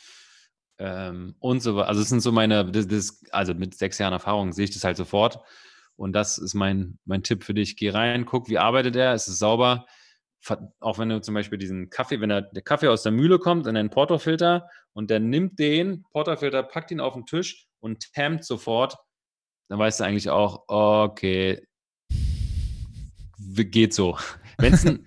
Ähm, 0.80 1.36
und 1.40 1.62
so 1.62 1.82
Also, 1.82 2.02
es 2.02 2.10
sind 2.10 2.22
so 2.22 2.32
meine, 2.32 2.66
das, 2.72 2.88
das, 2.88 3.24
also 3.32 3.54
mit 3.54 3.76
sechs 3.76 3.98
Jahren 4.00 4.14
Erfahrung 4.14 4.54
sehe 4.54 4.66
ich 4.66 4.72
das 4.72 4.84
halt 4.84 4.98
sofort. 4.98 5.40
Und 5.96 6.14
das 6.14 6.38
ist 6.38 6.54
mein, 6.54 6.98
mein 7.06 7.24
Tipp 7.24 7.44
für 7.44 7.54
dich. 7.54 7.78
Geh 7.78 7.90
rein, 7.90 8.26
guck, 8.26 8.50
wie 8.50 8.58
arbeitet 8.58 8.96
er, 8.96 9.14
ist 9.14 9.28
es 9.28 9.40
sauber. 9.40 9.86
Auch 10.80 10.98
wenn 10.98 11.10
du 11.10 11.22
zum 11.22 11.36
Beispiel 11.36 11.58
diesen 11.58 11.90
Kaffee, 11.90 12.20
wenn 12.20 12.30
der, 12.30 12.42
der 12.42 12.64
Kaffee 12.64 12.90
aus 12.90 13.04
der 13.04 13.12
Mühle 13.12 13.40
kommt 13.40 13.68
in 13.68 13.78
einen 13.78 13.90
Porterfilter 13.90 14.70
und 14.92 15.10
der 15.10 15.20
nimmt 15.20 15.58
den 15.60 16.04
Porterfilter, 16.12 16.64
packt 16.64 16.92
ihn 16.92 17.00
auf 17.00 17.14
den 17.14 17.26
Tisch 17.26 17.68
und 17.80 18.12
tampt 18.14 18.44
sofort, 18.44 18.98
dann 19.70 19.80
weißt 19.80 20.00
du 20.00 20.04
eigentlich 20.04 20.30
auch, 20.30 20.64
okay, 20.68 21.66
geht 23.56 23.94
so. 23.94 24.18
Wenn 24.58 24.74
es 24.74 24.86
ein, 24.86 25.06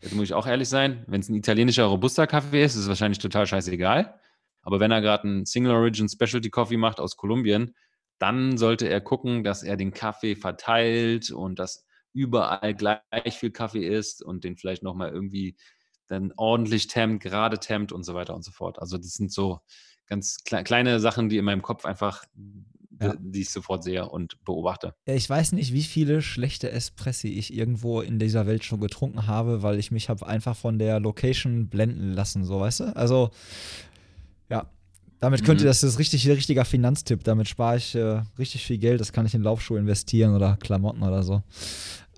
Jetzt 0.00 0.14
muss 0.14 0.24
ich 0.24 0.34
auch 0.34 0.46
ehrlich 0.46 0.68
sein, 0.68 1.04
wenn 1.06 1.20
es 1.20 1.28
ein 1.28 1.34
italienischer 1.34 1.84
Robusta-Kaffee 1.84 2.64
ist, 2.64 2.74
ist 2.74 2.82
es 2.82 2.88
wahrscheinlich 2.88 3.18
total 3.18 3.46
scheißegal. 3.46 4.18
Aber 4.62 4.80
wenn 4.80 4.90
er 4.90 5.00
gerade 5.00 5.24
einen 5.24 5.46
Single 5.46 5.72
Origin 5.72 6.08
Specialty 6.08 6.50
Coffee 6.50 6.76
macht 6.76 7.00
aus 7.00 7.16
Kolumbien, 7.16 7.74
dann 8.18 8.56
sollte 8.56 8.88
er 8.88 9.00
gucken, 9.00 9.42
dass 9.42 9.62
er 9.62 9.76
den 9.76 9.92
Kaffee 9.92 10.36
verteilt 10.36 11.30
und 11.30 11.58
dass 11.58 11.86
überall 12.12 12.74
gleich 12.74 13.38
viel 13.38 13.50
Kaffee 13.50 13.86
ist 13.86 14.22
und 14.22 14.44
den 14.44 14.56
vielleicht 14.56 14.82
nochmal 14.82 15.10
irgendwie 15.10 15.56
dann 16.08 16.32
ordentlich 16.36 16.86
tempt, 16.86 17.22
gerade 17.22 17.58
tempt 17.58 17.90
und 17.90 18.04
so 18.04 18.14
weiter 18.14 18.34
und 18.34 18.44
so 18.44 18.52
fort. 18.52 18.78
Also 18.78 18.98
das 18.98 19.14
sind 19.14 19.32
so 19.32 19.60
ganz 20.06 20.44
kleine 20.44 21.00
Sachen, 21.00 21.28
die 21.28 21.38
in 21.38 21.44
meinem 21.44 21.62
Kopf 21.62 21.84
einfach 21.84 22.24
ja. 23.02 23.14
die 23.18 23.42
ich 23.42 23.50
sofort 23.50 23.84
sehe 23.84 24.08
und 24.08 24.42
beobachte. 24.44 24.94
Ich 25.04 25.28
weiß 25.28 25.52
nicht, 25.52 25.72
wie 25.72 25.82
viele 25.82 26.22
schlechte 26.22 26.70
Espressi 26.70 27.28
ich 27.28 27.54
irgendwo 27.54 28.00
in 28.00 28.18
dieser 28.18 28.46
Welt 28.46 28.64
schon 28.64 28.80
getrunken 28.80 29.26
habe, 29.26 29.62
weil 29.62 29.78
ich 29.78 29.90
mich 29.90 30.08
habe 30.08 30.26
einfach 30.26 30.56
von 30.56 30.78
der 30.78 31.00
Location 31.00 31.68
blenden 31.68 32.12
lassen, 32.12 32.44
so 32.44 32.60
weißt 32.60 32.80
du? 32.80 32.96
Also, 32.96 33.30
ja. 34.48 34.66
Damit 35.20 35.44
könnte 35.44 35.62
mhm. 35.62 35.68
das 35.68 35.84
ist 35.84 36.00
richtig 36.00 36.26
richtiger 36.28 36.64
Finanztipp. 36.64 37.22
Damit 37.22 37.48
spare 37.48 37.76
ich 37.76 37.94
äh, 37.94 38.22
richtig 38.40 38.64
viel 38.64 38.78
Geld. 38.78 39.00
Das 39.00 39.12
kann 39.12 39.24
ich 39.24 39.34
in 39.34 39.42
Laufschuhe 39.42 39.78
investieren 39.78 40.34
oder 40.34 40.56
Klamotten 40.56 41.04
oder 41.04 41.22
so. 41.22 41.42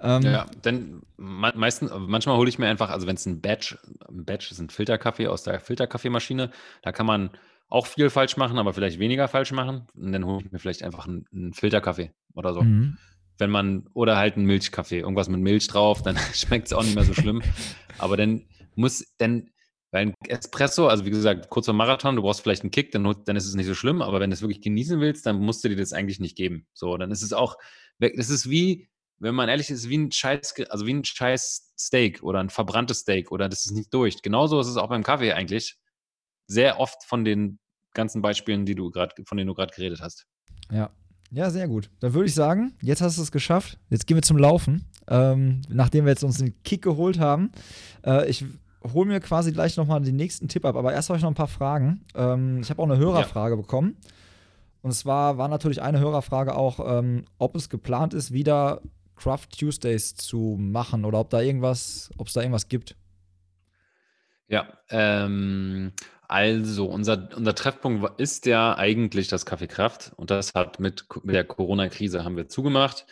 Ähm, 0.00 0.22
ja, 0.22 0.46
denn 0.64 1.02
meistens, 1.16 1.90
manchmal 1.96 2.36
hole 2.36 2.48
ich 2.48 2.58
mir 2.58 2.66
einfach, 2.66 2.90
also 2.90 3.06
wenn 3.06 3.16
es 3.16 3.26
ein 3.26 3.40
Batch, 3.40 3.78
ein 4.08 4.24
Batch 4.24 4.50
ist 4.50 4.58
ein 4.58 4.68
Filterkaffee 4.68 5.28
aus 5.28 5.44
der 5.44 5.60
Filterkaffeemaschine, 5.60 6.50
da 6.82 6.92
kann 6.92 7.06
man 7.06 7.30
auch 7.68 7.86
viel 7.86 8.10
falsch 8.10 8.36
machen, 8.36 8.58
aber 8.58 8.72
vielleicht 8.72 8.98
weniger 8.98 9.28
falsch 9.28 9.52
machen. 9.52 9.86
Und 9.94 10.12
dann 10.12 10.24
hole 10.24 10.44
ich 10.44 10.52
mir 10.52 10.58
vielleicht 10.58 10.82
einfach 10.82 11.06
einen, 11.06 11.26
einen 11.32 11.52
Filterkaffee 11.52 12.12
oder 12.34 12.54
so. 12.54 12.62
Mhm. 12.62 12.98
Wenn 13.38 13.50
man, 13.50 13.88
oder 13.94 14.16
halt 14.16 14.36
einen 14.36 14.46
Milchkaffee, 14.46 15.00
irgendwas 15.00 15.28
mit 15.28 15.40
Milch 15.40 15.66
drauf, 15.66 16.02
dann 16.02 16.16
schmeckt 16.34 16.68
es 16.68 16.72
auch 16.72 16.82
nicht 16.82 16.94
mehr 16.94 17.04
so 17.04 17.14
schlimm. 17.14 17.42
aber 17.98 18.16
dann 18.16 18.46
muss, 18.76 19.04
dann, 19.18 19.50
weil 19.90 20.06
ein 20.06 20.14
Espresso, 20.28 20.88
also 20.88 21.04
wie 21.04 21.10
gesagt, 21.10 21.50
kurzer 21.50 21.72
Marathon, 21.72 22.16
du 22.16 22.22
brauchst 22.22 22.42
vielleicht 22.42 22.62
einen 22.62 22.70
Kick, 22.70 22.92
dann, 22.92 23.12
dann 23.24 23.36
ist 23.36 23.46
es 23.46 23.54
nicht 23.54 23.66
so 23.66 23.74
schlimm, 23.74 24.02
aber 24.02 24.20
wenn 24.20 24.30
du 24.30 24.34
es 24.34 24.42
wirklich 24.42 24.60
genießen 24.60 25.00
willst, 25.00 25.26
dann 25.26 25.40
musst 25.40 25.64
du 25.64 25.68
dir 25.68 25.76
das 25.76 25.92
eigentlich 25.92 26.20
nicht 26.20 26.36
geben. 26.36 26.66
So, 26.74 26.96
dann 26.96 27.10
ist 27.10 27.22
es 27.22 27.32
auch, 27.32 27.56
das 27.98 28.30
ist 28.30 28.50
wie, 28.50 28.88
wenn 29.18 29.34
man 29.34 29.48
ehrlich 29.48 29.70
ist, 29.70 29.88
wie 29.88 29.98
ein 29.98 30.12
scheiß, 30.12 30.54
also 30.68 30.86
wie 30.86 30.94
ein 30.94 31.04
scheiß 31.04 31.72
Steak 31.78 32.22
oder 32.22 32.40
ein 32.40 32.50
verbranntes 32.50 33.00
Steak 33.00 33.32
oder 33.32 33.48
das 33.48 33.66
ist 33.66 33.72
nicht 33.72 33.92
durch. 33.94 34.22
Genauso 34.22 34.60
ist 34.60 34.66
es 34.66 34.76
auch 34.76 34.88
beim 34.88 35.02
Kaffee 35.02 35.32
eigentlich 35.32 35.76
sehr 36.46 36.80
oft 36.80 37.04
von 37.04 37.24
den 37.24 37.58
ganzen 37.94 38.22
Beispielen, 38.22 38.66
die 38.66 38.74
du 38.74 38.90
grad, 38.90 39.14
von 39.26 39.38
denen 39.38 39.48
du 39.48 39.54
gerade 39.54 39.74
geredet 39.74 40.00
hast. 40.00 40.26
Ja. 40.70 40.90
Ja, 41.30 41.50
sehr 41.50 41.66
gut. 41.66 41.90
Dann 41.98 42.14
würde 42.14 42.28
ich 42.28 42.34
sagen, 42.34 42.74
jetzt 42.80 43.00
hast 43.00 43.18
du 43.18 43.22
es 43.22 43.32
geschafft. 43.32 43.78
Jetzt 43.90 44.06
gehen 44.06 44.16
wir 44.16 44.22
zum 44.22 44.36
Laufen. 44.38 44.84
Ähm, 45.08 45.62
nachdem 45.68 46.04
wir 46.04 46.12
jetzt 46.12 46.22
uns 46.22 46.38
den 46.38 46.62
Kick 46.62 46.82
geholt 46.82 47.18
haben. 47.18 47.50
Äh, 48.04 48.28
ich 48.28 48.44
hole 48.92 49.08
mir 49.08 49.20
quasi 49.20 49.52
gleich 49.52 49.76
nochmal 49.76 50.00
den 50.00 50.16
nächsten 50.16 50.48
Tipp 50.48 50.64
ab, 50.64 50.76
aber 50.76 50.92
erst 50.92 51.08
habe 51.08 51.16
ich 51.16 51.22
noch 51.22 51.30
ein 51.30 51.34
paar 51.34 51.48
Fragen. 51.48 52.04
Ähm, 52.14 52.60
ich 52.60 52.70
habe 52.70 52.80
auch 52.80 52.88
eine 52.88 52.98
Hörerfrage 52.98 53.56
ja. 53.56 53.60
bekommen. 53.60 53.96
Und 54.82 54.92
zwar 54.92 55.38
war 55.38 55.48
natürlich 55.48 55.82
eine 55.82 55.98
Hörerfrage 55.98 56.54
auch, 56.54 56.98
ähm, 56.98 57.24
ob 57.38 57.56
es 57.56 57.68
geplant 57.68 58.14
ist, 58.14 58.32
wieder 58.32 58.82
Craft 59.16 59.48
Tuesdays 59.58 60.14
zu 60.14 60.56
machen 60.58 61.04
oder 61.04 61.20
ob 61.20 61.30
da 61.30 61.40
irgendwas, 61.40 62.10
ob 62.18 62.26
es 62.26 62.34
da 62.34 62.42
irgendwas 62.42 62.68
gibt. 62.68 62.96
Ja, 64.46 64.68
ähm, 64.90 65.92
also 66.28 66.86
unser, 66.86 67.28
unser 67.36 67.54
Treffpunkt 67.54 68.20
ist 68.20 68.46
ja 68.46 68.76
eigentlich 68.76 69.28
das 69.28 69.46
Café 69.46 69.66
Kraft 69.66 70.12
und 70.16 70.30
das 70.30 70.54
hat 70.54 70.80
mit, 70.80 71.06
mit 71.22 71.34
der 71.34 71.44
Corona-Krise 71.44 72.24
haben 72.24 72.36
wir 72.36 72.48
zugemacht. 72.48 73.06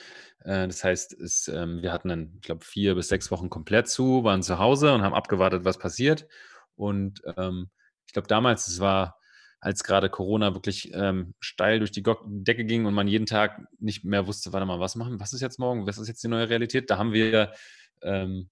Äh, 0.45 0.67
das 0.67 0.85
heißt, 0.85 1.13
es, 1.21 1.49
ähm, 1.49 1.83
wir 1.83 1.93
hatten 1.93 2.09
dann, 2.09 2.33
ich 2.37 2.43
glaube, 2.43 2.65
vier 2.65 2.95
bis 2.95 3.09
sechs 3.09 3.31
Wochen 3.31 3.51
komplett 3.51 3.89
zu, 3.89 4.25
waren 4.25 4.43
zu 4.43 4.59
Hause 4.59 4.93
und 4.95 5.03
haben 5.03 5.15
abgewartet, 5.15 5.65
was 5.65 5.79
passiert. 5.79 6.27
Und 6.75 7.23
ähm, 7.37 7.71
ich 8.07 8.13
glaube, 8.13 8.29
damals, 8.29 8.69
es 8.69 8.81
war 8.81 9.19
als 9.61 9.85
gerade 9.85 10.11
Corona 10.11 10.55
wirklich 10.55 10.91
ähm, 10.93 11.35
steil 11.39 11.79
durch 11.79 11.93
die 11.93 12.03
Decke 12.03 12.65
ging 12.65 12.85
und 12.85 12.95
man 12.95 13.07
jeden 13.07 13.27
Tag 13.27 13.61
nicht 13.79 14.05
mehr 14.05 14.27
wusste, 14.27 14.53
warte 14.53 14.67
mal, 14.67 14.81
was 14.81 14.97
machen, 14.97 15.21
was 15.21 15.33
ist 15.33 15.41
jetzt 15.41 15.61
morgen, 15.61 15.87
was 15.87 15.99
ist 15.99 16.09
jetzt 16.09 16.25
die 16.25 16.29
neue 16.29 16.49
Realität? 16.49 16.91
Da 16.91 16.99
haben 16.99 17.13
wir 17.13 17.53
ähm, 18.03 18.51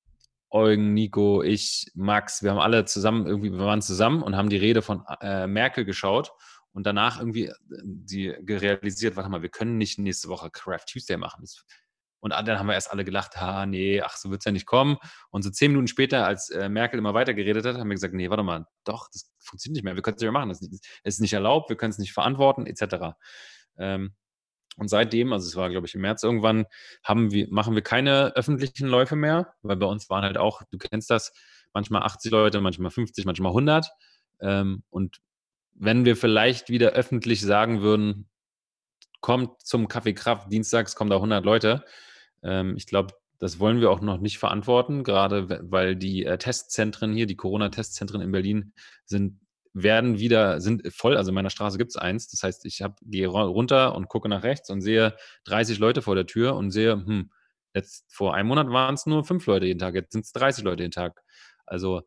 Eugen, 0.51 0.95
Nico, 0.95 1.43
ich, 1.43 1.91
Max, 1.95 2.43
wir 2.43 2.51
haben 2.51 2.59
alle 2.59 2.85
zusammen 2.85 3.27
irgendwie, 3.27 3.53
wir 3.53 3.61
waren 3.61 3.83
zusammen 3.83 4.23
und 4.23 4.37
haben 4.37 4.49
die 4.49 4.57
Rede 4.57 4.83
von 4.83 5.05
äh, 5.21 5.47
Merkel 5.47 5.85
geschaut 5.85 6.33
und 6.73 6.87
danach 6.87 7.19
irgendwie 7.19 7.47
äh, 7.47 7.57
die 7.83 8.29
realisiert, 8.29 9.17
warte 9.17 9.31
mal, 9.31 9.43
wir 9.43 9.49
können 9.49 9.79
nicht 9.79 9.99
nächste 9.99 10.29
Woche 10.29 10.51
Craft 10.51 10.87
Tuesday 10.91 11.17
machen. 11.17 11.45
Und 12.21 12.33
dann 12.33 12.59
haben 12.59 12.67
wir 12.67 12.75
erst 12.75 12.91
alle 12.91 13.05
gelacht, 13.05 13.37
ha, 13.37 13.65
nee, 13.65 14.03
ach, 14.03 14.17
so 14.17 14.31
wird 14.31 14.43
es 14.43 14.45
ja 14.45 14.53
nicht 14.53 14.67
kommen. 14.67 14.99
Und 15.31 15.43
so 15.43 15.51
zehn 15.51 15.71
Minuten 15.71 15.89
später, 15.89 16.27
als 16.27 16.51
äh, 16.51 16.69
Merkel 16.69 16.99
immer 16.99 17.15
weiter 17.15 17.33
geredet 17.33 17.65
hat, 17.65 17.77
haben 17.79 17.89
wir 17.89 17.95
gesagt, 17.95 18.13
nee, 18.13 18.29
warte 18.29 18.43
mal, 18.43 18.67
doch, 18.85 19.09
das 19.11 19.33
funktioniert 19.39 19.77
nicht 19.77 19.85
mehr. 19.85 19.95
Wir 19.95 20.03
können 20.03 20.17
es 20.17 20.21
nicht 20.21 20.31
mehr 20.31 20.39
machen. 20.39 20.51
Das 20.51 20.61
ist 21.05 21.21
nicht 21.21 21.33
erlaubt, 21.33 21.71
wir 21.71 21.77
können 21.77 21.91
es 21.91 21.99
nicht 21.99 22.13
verantworten, 22.13 22.67
etc. 22.67 23.17
Ähm, 23.79 24.15
und 24.77 24.89
seitdem, 24.89 25.33
also 25.33 25.47
es 25.47 25.57
war, 25.57 25.71
glaube 25.71 25.87
ich, 25.87 25.95
im 25.95 26.01
März 26.01 26.23
irgendwann, 26.23 26.67
haben 27.03 27.33
wir, 27.33 27.49
machen 27.51 27.75
wir 27.75 27.83
keine 27.83 28.35
öffentlichen 28.37 28.87
Läufe 28.87 29.17
mehr, 29.17 29.55
weil 29.63 29.77
bei 29.77 29.87
uns 29.87 30.09
waren 30.09 30.23
halt 30.23 30.39
auch, 30.39 30.63
du 30.71 30.79
kennst 30.79 31.11
das, 31.11 31.33
manchmal 31.73 32.03
80 32.03 32.33
Leute, 32.33 32.61
manchmal 32.61 32.91
50, 32.91 33.25
manchmal 33.25 33.51
100. 33.51 33.91
Ähm, 34.41 34.83
und 34.91 35.19
wenn 35.75 36.05
wir 36.05 36.17
vielleicht 36.17 36.69
wieder 36.69 36.91
öffentlich 36.91 37.41
sagen 37.41 37.81
würden, 37.83 38.29
kommt 39.21 39.61
zum 39.63 39.89
Kaffee 39.89 40.15
Kraft, 40.15 40.51
dienstags 40.53 40.97
kommen 40.97 41.11
da 41.11 41.17
100 41.17 41.45
Leute, 41.45 41.85
ähm, 42.43 42.77
ich 42.77 42.87
glaube, 42.87 43.15
das 43.39 43.59
wollen 43.59 43.81
wir 43.81 43.91
auch 43.91 44.01
noch 44.01 44.19
nicht 44.19 44.39
verantworten, 44.39 45.03
gerade 45.03 45.61
weil 45.71 45.97
die 45.97 46.25
äh, 46.25 46.37
Testzentren 46.37 47.13
hier, 47.13 47.27
die 47.27 47.37
Corona-Testzentren 47.37 48.21
in 48.21 48.33
Berlin 48.33 48.73
sind 49.05 49.41
werden 49.73 50.19
wieder, 50.19 50.61
sind 50.61 50.93
voll, 50.93 51.17
also 51.17 51.31
in 51.31 51.35
meiner 51.35 51.51
Straße 51.51 51.79
gibt 51.79 51.91
es 51.91 51.97
eins. 51.97 52.29
Das 52.29 52.43
heißt, 52.43 52.65
ich 52.67 52.83
hab, 52.83 52.99
gehe 53.03 53.29
runter 53.29 53.95
und 53.95 54.09
gucke 54.09 54.29
nach 54.29 54.43
rechts 54.43 54.71
und 54.71 54.81
sehe 54.81 55.17
30 55.45 55.79
Leute 55.79 56.03
vor 56.03 56.15
der 56.15 56.27
Tür 56.27 56.57
und 56.57 56.71
sehe, 56.71 56.93
hm, 56.93 57.31
jetzt 57.75 58.13
vor 58.13 58.35
einem 58.35 58.49
Monat 58.49 58.69
waren 58.71 58.95
es 58.95 59.07
nur 59.07 59.25
fünf 59.25 59.47
Leute 59.47 59.67
jeden 59.67 59.79
Tag, 59.79 59.95
jetzt 59.95 60.13
sind 60.13 60.25
es 60.25 60.33
30 60.33 60.65
Leute 60.65 60.83
jeden 60.83 60.93
Tag. 60.93 61.23
Also 61.67 62.03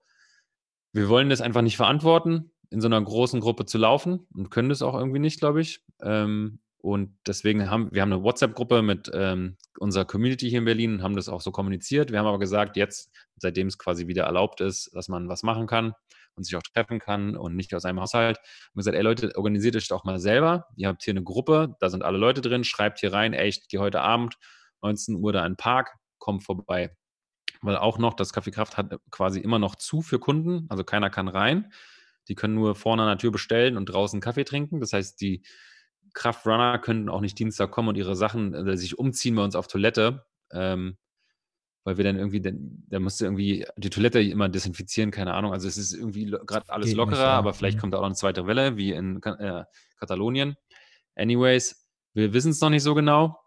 wir 0.91 1.07
wollen 1.09 1.30
das 1.30 1.41
einfach 1.41 1.61
nicht 1.61 1.78
verantworten, 1.78 2.51
in 2.70 2.82
so 2.82 2.88
einer 2.88 3.01
großen 3.01 3.39
Gruppe 3.39 3.66
zu 3.66 3.78
laufen 3.78 4.28
und 4.34 4.49
können 4.49 4.70
das 4.70 4.82
auch 4.82 4.95
irgendwie 4.95 5.20
nicht, 5.20 5.39
glaube 5.39 5.61
ich. 5.61 5.82
Ähm, 6.01 6.59
und 6.78 7.16
deswegen 7.26 7.70
haben 7.70 7.89
wir 7.93 8.01
haben 8.01 8.11
eine 8.11 8.24
WhatsApp-Gruppe 8.24 8.82
mit 8.82 9.09
ähm, 9.14 9.55
unserer 9.80 10.03
Community 10.03 10.49
hier 10.49 10.59
in 10.59 10.66
Berlin 10.66 10.95
und 10.95 11.03
haben 11.03 11.16
das 11.16 11.30
auch 11.30 11.39
so 11.39 11.51
kommuniziert. 11.51 12.11
Wir 12.11 12.20
haben 12.20 12.26
aber 12.26 12.39
gesagt, 12.39 12.76
jetzt, 12.76 13.09
seitdem 13.38 13.68
es 13.68 13.78
quasi 13.78 14.07
wieder 14.07 14.24
erlaubt 14.24 14.59
ist, 14.59 14.93
dass 14.93 15.07
man 15.07 15.30
was 15.30 15.43
machen 15.43 15.66
kann 15.66 15.93
und 16.36 16.44
sich 16.44 16.56
auch 16.56 16.62
treffen 16.62 17.00
kann 17.00 17.36
und 17.36 17.56
nicht 17.56 17.74
aus 17.74 17.86
einem 17.86 18.00
Haushalt, 18.00 18.38
wir 18.74 18.80
gesagt, 18.80 18.96
ey 18.96 19.04
Leute, 19.04 19.32
organisiert 19.36 19.76
euch 19.76 19.88
doch 19.88 20.04
mal 20.04 20.20
selber. 20.20 20.68
Ihr 20.76 20.88
habt 20.88 21.04
hier 21.04 21.14
eine 21.14 21.24
Gruppe, 21.24 21.76
da 21.80 21.90
sind 21.90 22.04
alle 22.04 22.18
Leute 22.18 22.42
drin, 22.42 22.64
schreibt 22.64 23.00
hier 23.00 23.14
rein, 23.14 23.34
ey, 23.34 23.50
ich 23.50 23.68
gehe 23.68 23.80
heute 23.80 24.02
Abend 24.02 24.36
19 24.82 25.16
Uhr 25.16 25.34
da 25.34 25.46
in 25.46 25.54
den 25.54 25.58
Park, 25.58 25.96
kommt 26.18 26.44
vorbei. 26.44 26.96
Weil 27.62 27.78
auch 27.78 27.98
noch, 27.98 28.14
das 28.14 28.34
Café 28.34 28.52
Kraft 28.52 28.78
hat 28.78 28.98
quasi 29.10 29.40
immer 29.40 29.60
noch 29.60 29.76
zu 29.76 30.02
für 30.02 30.20
Kunden, 30.20 30.66
also 30.70 30.84
keiner 30.84 31.10
kann 31.10 31.28
rein. 31.28 31.72
Die 32.28 32.36
können 32.36 32.56
nur 32.56 32.76
vorne 32.76 33.04
an 33.04 33.10
der 33.10 33.18
Tür 33.18 33.32
bestellen 33.32 33.78
und 33.78 33.86
draußen 33.86 34.22
Kaffee 34.22 34.44
trinken. 34.44 34.80
Das 34.80 34.94
heißt, 34.94 35.20
die 35.22 35.44
Kraftrunner 36.14 36.80
könnten 36.80 37.10
auch 37.10 37.22
nicht 37.22 37.40
Dienstag 37.40 37.72
kommen 37.72 37.90
und 37.90 37.96
ihre 37.96 38.16
Sachen 38.16 38.54
äh, 38.54 38.78
sich 38.78 38.98
umziehen 38.98 39.36
bei 39.36 39.44
uns 39.44 39.56
auf 39.56 39.68
Toilette, 39.68 40.26
ähm, 40.52 40.98
weil 41.84 41.98
wir 41.98 42.04
dann 42.04 42.18
irgendwie, 42.18 42.42
da 42.42 43.00
musste 43.00 43.26
irgendwie 43.26 43.66
die 43.78 43.90
Toilette 43.90 44.22
immer 44.22 44.50
desinfizieren, 44.50 45.12
keine 45.12 45.34
Ahnung. 45.34 45.52
Also 45.52 45.68
es 45.68 45.78
ist 45.78 45.94
irgendwie 45.94 46.26
gerade 46.26 46.70
alles 46.70 46.90
Geht 46.90 46.98
lockerer, 46.98 47.30
aber 47.30 47.54
vielleicht 47.54 47.78
mhm. 47.78 47.82
kommt 47.82 47.94
da 47.94 48.00
auch 48.00 48.06
eine 48.06 48.16
zweite 48.16 48.48
Welle, 48.48 48.78
wie 48.78 48.92
in 48.92 49.22
äh, 49.24 49.64
Katalonien. 49.98 50.56
Anyways, 51.16 51.90
wir 52.14 52.34
wissen 52.34 52.52
es 52.52 52.62
noch 52.62 52.70
nicht 52.70 52.84
so 52.84 52.96
genau. 52.96 53.40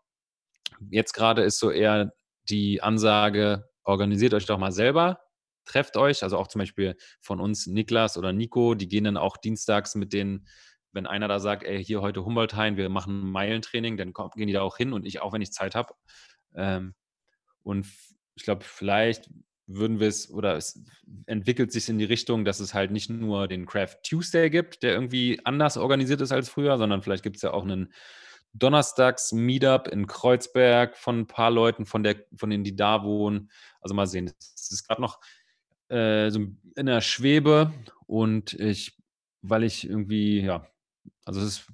Jetzt 0.91 1.14
gerade 1.14 1.43
ist 1.43 1.59
so 1.59 1.70
eher 1.70 2.12
die 2.49 2.82
Ansage, 2.82 3.68
organisiert 3.84 4.34
euch 4.34 4.47
doch 4.47 4.59
mal 4.59 4.72
selber, 4.72 5.20
trefft 5.64 5.97
euch, 5.97 6.22
also 6.22 6.37
auch 6.37 6.49
zum 6.49 6.61
Beispiel 6.61 6.97
von 7.20 7.41
uns 7.41 7.66
Niklas 7.66 8.18
oder 8.18 8.32
Nico, 8.32 8.74
die 8.74 8.89
gehen 8.89 9.05
dann 9.05 9.16
auch 9.16 9.37
dienstags 9.37 9.95
mit 9.95 10.12
den 10.12 10.47
wenn 10.97 11.07
einer 11.07 11.28
da 11.28 11.39
sagt, 11.39 11.62
ey, 11.62 11.84
hier 11.84 12.01
heute 12.01 12.24
Humboldt-Hain, 12.24 12.78
wir 12.78 12.89
machen 12.89 13.30
Meilentraining, 13.30 13.99
dann 13.99 14.14
gehen 14.34 14.47
die 14.47 14.55
da 14.55 14.62
auch 14.62 14.78
hin 14.78 14.95
und 14.95 15.05
ich 15.05 15.20
auch, 15.20 15.34
wenn 15.34 15.43
ich 15.43 15.53
Zeit 15.53 15.74
habe. 15.74 15.95
Ähm, 16.57 16.95
und 17.62 17.87
ich 18.37 18.45
glaube, 18.45 18.64
vielleicht 18.64 19.28
würden 19.66 19.99
wir 19.99 20.09
es 20.09 20.30
oder 20.30 20.57
es 20.57 20.80
entwickelt 21.26 21.72
sich 21.72 21.89
in 21.89 21.99
die 21.99 22.05
Richtung, 22.05 22.45
dass 22.45 22.61
es 22.61 22.72
halt 22.72 22.93
nicht 22.93 23.11
nur 23.11 23.49
den 23.49 23.66
Craft 23.66 23.97
Tuesday 24.09 24.49
gibt, 24.49 24.82
der 24.82 24.93
irgendwie 24.93 25.41
anders 25.45 25.76
organisiert 25.76 26.20
ist 26.20 26.30
als 26.30 26.49
früher, 26.49 26.78
sondern 26.78 27.03
vielleicht 27.03 27.24
gibt 27.24 27.37
es 27.37 27.43
ja 27.43 27.53
auch 27.53 27.64
einen 27.64 27.93
Donnerstags-Meetup 28.53 29.89
in 29.89 30.07
Kreuzberg 30.07 30.97
von 30.97 31.20
ein 31.20 31.26
paar 31.26 31.51
Leuten, 31.51 31.84
von, 31.84 32.03
der, 32.03 32.16
von 32.37 32.49
denen, 32.49 32.64
die 32.64 32.76
da 32.76 33.03
wohnen. 33.03 33.51
Also 33.80 33.95
mal 33.95 34.07
sehen. 34.07 34.32
Es 34.39 34.70
ist 34.70 34.87
gerade 34.87 35.03
noch 35.03 35.20
äh, 35.89 36.30
so 36.30 36.41
in 36.76 36.87
der 36.87 37.01
Schwebe 37.01 37.72
und 38.07 38.55
ich, 38.55 38.97
weil 39.43 39.64
ich 39.64 39.89
irgendwie, 39.89 40.41
ja, 40.41 40.66
also 41.24 41.41
es 41.41 41.47
ist, 41.47 41.72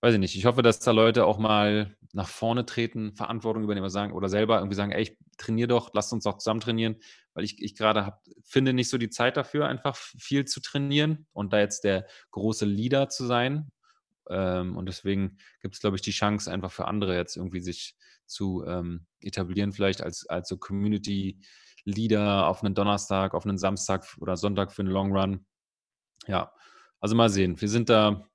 weiß 0.00 0.14
ich 0.14 0.20
nicht, 0.20 0.36
ich 0.36 0.46
hoffe, 0.46 0.62
dass 0.62 0.78
da 0.78 0.92
Leute 0.92 1.26
auch 1.26 1.38
mal 1.38 1.95
nach 2.16 2.28
vorne 2.28 2.64
treten, 2.64 3.14
Verantwortung 3.14 3.62
übernehmen 3.62 3.90
sagen 3.90 4.14
oder 4.14 4.30
selber 4.30 4.56
irgendwie 4.56 4.74
sagen, 4.74 4.90
ey, 4.90 5.02
ich 5.02 5.18
trainiere 5.36 5.68
doch, 5.68 5.90
lasst 5.92 6.14
uns 6.14 6.24
doch 6.24 6.38
zusammen 6.38 6.60
trainieren, 6.60 6.96
weil 7.34 7.44
ich, 7.44 7.62
ich 7.62 7.76
gerade 7.76 8.14
finde 8.42 8.72
nicht 8.72 8.88
so 8.88 8.96
die 8.96 9.10
Zeit 9.10 9.36
dafür, 9.36 9.68
einfach 9.68 9.94
viel 9.94 10.46
zu 10.46 10.62
trainieren 10.62 11.26
und 11.34 11.52
da 11.52 11.58
jetzt 11.58 11.84
der 11.84 12.06
große 12.30 12.64
Leader 12.64 13.10
zu 13.10 13.26
sein. 13.26 13.70
Ähm, 14.30 14.78
und 14.78 14.86
deswegen 14.86 15.36
gibt 15.60 15.74
es, 15.74 15.82
glaube 15.82 15.96
ich, 15.96 16.02
die 16.02 16.10
Chance, 16.10 16.50
einfach 16.50 16.72
für 16.72 16.86
andere 16.86 17.14
jetzt 17.14 17.36
irgendwie 17.36 17.60
sich 17.60 17.96
zu 18.24 18.64
ähm, 18.66 19.06
etablieren, 19.20 19.74
vielleicht 19.74 20.02
als, 20.02 20.26
als 20.26 20.48
so 20.48 20.56
Community 20.56 21.38
Leader 21.84 22.46
auf 22.46 22.64
einen 22.64 22.74
Donnerstag, 22.74 23.34
auf 23.34 23.44
einen 23.44 23.58
Samstag 23.58 24.06
oder 24.20 24.38
Sonntag 24.38 24.72
für 24.72 24.80
einen 24.80 24.90
Long 24.90 25.14
Run. 25.14 25.44
Ja, 26.26 26.50
also 26.98 27.14
mal 27.14 27.28
sehen. 27.28 27.60
Wir 27.60 27.68
sind 27.68 27.90
da 27.90 28.26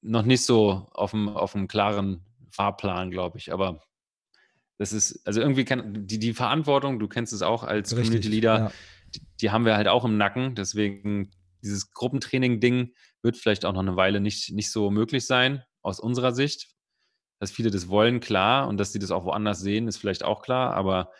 noch 0.00 0.24
nicht 0.24 0.44
so 0.44 0.88
auf 0.90 1.12
dem, 1.12 1.28
auf 1.28 1.52
dem 1.52 1.68
klaren 1.68 2.26
Fahrplan, 2.56 3.10
glaube 3.10 3.38
ich. 3.38 3.52
Aber 3.52 3.82
das 4.78 4.92
ist, 4.92 5.26
also 5.26 5.40
irgendwie 5.40 5.64
kann 5.64 6.06
die, 6.06 6.18
die 6.18 6.34
Verantwortung, 6.34 6.98
du 6.98 7.08
kennst 7.08 7.32
es 7.32 7.42
auch 7.42 7.62
als 7.62 7.92
Richtig, 7.92 8.06
Community 8.06 8.28
Leader, 8.28 8.58
ja. 8.58 8.72
die, 9.14 9.20
die, 9.40 9.50
haben 9.50 9.64
wir 9.64 9.76
halt 9.76 9.88
auch 9.88 10.04
im 10.04 10.16
Nacken. 10.16 10.54
Deswegen, 10.54 11.30
dieses 11.62 11.92
Gruppentraining-Ding 11.92 12.92
wird 13.22 13.36
vielleicht 13.36 13.64
auch 13.64 13.72
noch 13.72 13.80
eine 13.80 13.96
Weile 13.96 14.20
nicht, 14.20 14.52
nicht 14.52 14.70
so 14.70 14.90
möglich 14.90 15.26
sein, 15.26 15.62
aus 15.82 16.00
unserer 16.00 16.32
Sicht. 16.32 16.68
Dass 17.38 17.50
viele 17.50 17.70
das 17.70 17.88
wollen, 17.88 18.20
klar, 18.20 18.66
und 18.66 18.78
dass 18.78 18.92
sie 18.92 18.98
das 18.98 19.10
auch 19.10 19.24
woanders 19.24 19.60
sehen, 19.60 19.88
ist 19.88 19.98
vielleicht 19.98 20.24
auch 20.24 20.40
klar, 20.40 20.72
aber 20.74 21.10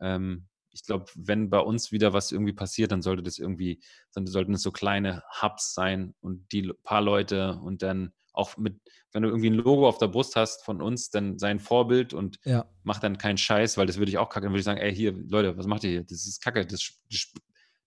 ähm, 0.00 0.48
ich 0.70 0.84
glaube, 0.84 1.06
wenn 1.14 1.50
bei 1.50 1.60
uns 1.60 1.92
wieder 1.92 2.12
was 2.12 2.32
irgendwie 2.32 2.52
passiert, 2.52 2.92
dann 2.92 3.02
sollte 3.02 3.22
das 3.22 3.38
irgendwie, 3.38 3.82
dann 4.14 4.26
sollten 4.26 4.54
es 4.54 4.62
so 4.62 4.70
kleine 4.70 5.22
Hubs 5.40 5.74
sein 5.74 6.14
und 6.20 6.50
die 6.52 6.72
paar 6.82 7.00
Leute 7.02 7.58
und 7.62 7.82
dann 7.82 8.12
auch 8.32 8.56
mit, 8.56 8.80
wenn 9.12 9.22
du 9.22 9.28
irgendwie 9.28 9.50
ein 9.50 9.54
Logo 9.54 9.86
auf 9.86 9.98
der 9.98 10.08
Brust 10.08 10.36
hast 10.36 10.64
von 10.64 10.80
uns, 10.80 11.10
dann 11.10 11.38
sein 11.38 11.60
Vorbild 11.60 12.14
und 12.14 12.38
ja. 12.44 12.64
mach 12.82 12.98
dann 12.98 13.18
keinen 13.18 13.38
Scheiß, 13.38 13.76
weil 13.76 13.86
das 13.86 13.98
würde 13.98 14.10
ich 14.10 14.18
auch 14.18 14.28
kacke. 14.28 14.44
Dann 14.44 14.52
würde 14.52 14.60
ich 14.60 14.64
sagen, 14.64 14.80
ey, 14.80 14.94
hier, 14.94 15.12
Leute, 15.12 15.56
was 15.56 15.66
macht 15.66 15.84
ihr 15.84 15.90
hier? 15.90 16.04
Das 16.04 16.26
ist 16.26 16.42
kacke. 16.42 16.64
Das, 16.64 16.92
das, 17.10 17.32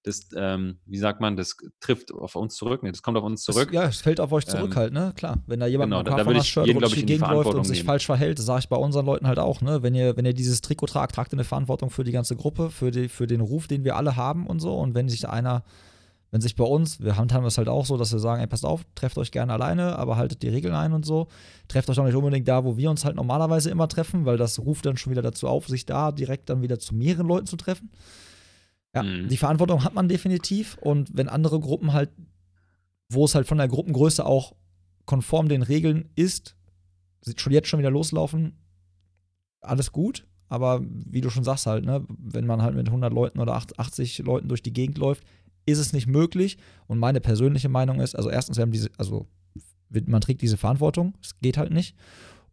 das 0.04 0.30
ähm, 0.36 0.80
wie 0.86 1.00
sagt 1.00 1.20
man, 1.20 1.36
das 1.36 1.58
trifft 1.80 2.14
auf 2.14 2.36
uns 2.36 2.56
zurück. 2.56 2.84
Nee, 2.84 2.92
das 2.92 3.02
kommt 3.02 3.18
auf 3.18 3.24
uns 3.24 3.42
zurück. 3.42 3.72
Das, 3.72 3.74
ja, 3.74 3.86
es 3.86 4.02
fällt 4.02 4.20
auf 4.20 4.32
euch 4.32 4.46
zurück 4.46 4.72
ähm, 4.72 4.76
halt, 4.76 4.94
ne? 4.94 5.14
Klar. 5.16 5.44
Wenn 5.48 5.60
da 5.60 5.66
jemand 5.66 5.90
genau, 5.90 6.04
mit 6.04 6.10
einem 6.10 6.28
da, 6.28 6.34
da 6.34 6.44
Shirt 6.44 6.68
jeden, 6.68 6.80
durch 6.80 6.94
die 6.94 7.06
Gegend 7.06 7.28
läuft 7.28 7.54
und 7.54 7.64
sich 7.64 7.80
nehmen. 7.80 7.88
falsch 7.88 8.06
verhält, 8.06 8.38
das 8.38 8.46
sage 8.46 8.60
ich 8.60 8.70
bei 8.70 8.78
unseren 8.78 9.08
Leuten 9.08 9.28
halt 9.28 9.40
auch, 9.40 9.62
ne? 9.62 9.82
Wenn 9.82 9.96
ihr, 9.96 10.16
wenn 10.16 10.26
ihr 10.26 10.34
dieses 10.34 10.62
Trikot 10.62 10.86
tragt, 10.86 11.16
tragt 11.16 11.34
ihr 11.34 11.38
eine 11.38 11.44
Verantwortung 11.44 11.90
für 11.90 12.04
die 12.04 12.12
ganze 12.12 12.36
Gruppe, 12.36 12.70
für, 12.70 12.92
die, 12.92 13.10
für 13.10 13.26
den 13.26 13.42
Ruf, 13.42 13.68
den 13.68 13.84
wir 13.84 13.96
alle 13.96 14.16
haben 14.16 14.46
und 14.46 14.60
so. 14.60 14.78
Und 14.78 14.94
wenn 14.94 15.10
sich 15.10 15.28
einer 15.28 15.64
Wenn 16.32 16.42
sich 16.42 16.56
bei 16.56 16.66
uns, 16.66 17.00
wir 17.00 17.18
handhaben 17.18 17.46
es 17.46 17.58
halt 17.58 17.70
auch 17.70 17.86
so, 17.86 17.98
dass 17.98 18.12
wir 18.12 18.20
sagen, 18.20 18.42
ey, 18.42 18.48
passt 18.48 18.66
auf, 18.66 18.82
trefft 18.96 19.18
euch 19.18 19.32
gerne 19.32 19.54
alleine, 19.54 19.98
aber 19.98 20.18
haltet 20.18 20.42
die 20.42 20.50
Regeln 20.50 20.74
ein 20.74 20.92
und 20.92 21.06
so. 21.06 21.28
Trefft 21.68 21.90
euch 21.90 22.00
auch 22.00 22.06
nicht 22.06 22.16
unbedingt 22.16 22.48
da, 22.48 22.66
wo 22.66 22.78
wir 22.78 22.90
uns 22.90 23.06
halt 23.06 23.16
normalerweise 23.16 23.70
immer 23.70 23.88
treffen, 23.88 24.26
weil 24.26 24.38
das 24.38 24.60
ruft 24.60 24.86
dann 24.86 24.98
schon 24.98 25.12
wieder 25.12 25.22
dazu 25.22 25.48
auf, 25.48 25.68
sich 25.68 25.86
da 25.86 26.12
direkt 26.12 26.50
dann 26.50 26.62
wieder 26.62 26.80
zu 26.80 26.94
mehreren 26.94 27.28
Leuten 27.28 27.48
zu 27.48 27.56
treffen. 27.56 27.90
Ja, 28.94 29.04
mhm. 29.04 29.28
die 29.28 29.38
Verantwortung 29.38 29.84
hat 29.84 29.94
man 29.94 30.08
definitiv. 30.08 30.78
Und 30.82 31.16
wenn 31.16 31.30
andere 31.30 31.60
Gruppen 31.60 31.94
halt, 31.94 32.10
wo 33.10 33.26
es 33.26 33.36
halt 33.36 33.48
von 33.48 33.58
der 33.58 33.68
Gruppengröße 33.68 34.26
auch 34.26 34.56
konform 35.06 35.48
den 35.48 35.62
Regeln 35.62 36.10
ist, 36.16 36.56
schon 37.38 37.54
jetzt 37.54 37.68
schon 37.68 37.80
wieder 37.80 37.92
loslaufen, 37.92 38.58
alles 39.62 39.92
gut. 39.92 40.26
Aber 40.48 40.82
wie 40.84 41.22
du 41.22 41.30
schon 41.30 41.44
sagst 41.44 41.66
halt, 41.66 41.86
ne, 41.86 42.06
wenn 42.08 42.46
man 42.46 42.62
halt 42.62 42.76
mit 42.76 42.88
100 42.88 43.12
Leuten 43.12 43.40
oder 43.40 43.56
80 43.56 44.20
Leuten 44.20 44.48
durch 44.48 44.62
die 44.62 44.74
Gegend 44.74 44.98
läuft, 44.98 45.24
ist 45.66 45.80
es 45.80 45.94
nicht 45.94 46.08
möglich. 46.08 46.58
Und 46.88 47.00
meine 47.00 47.22
persönliche 47.22 47.70
Meinung 47.70 48.00
ist, 48.00 48.16
also 48.16 48.30
erstens, 48.30 48.58
wir 48.58 48.64
haben 48.64 48.72
diese, 48.72 48.90
also 48.98 49.28
man 49.90 50.22
trägt 50.22 50.42
diese 50.42 50.58
Verantwortung, 50.58 51.16
es 51.22 51.40
geht 51.40 51.58
halt 51.58 51.72
nicht. 51.72 51.96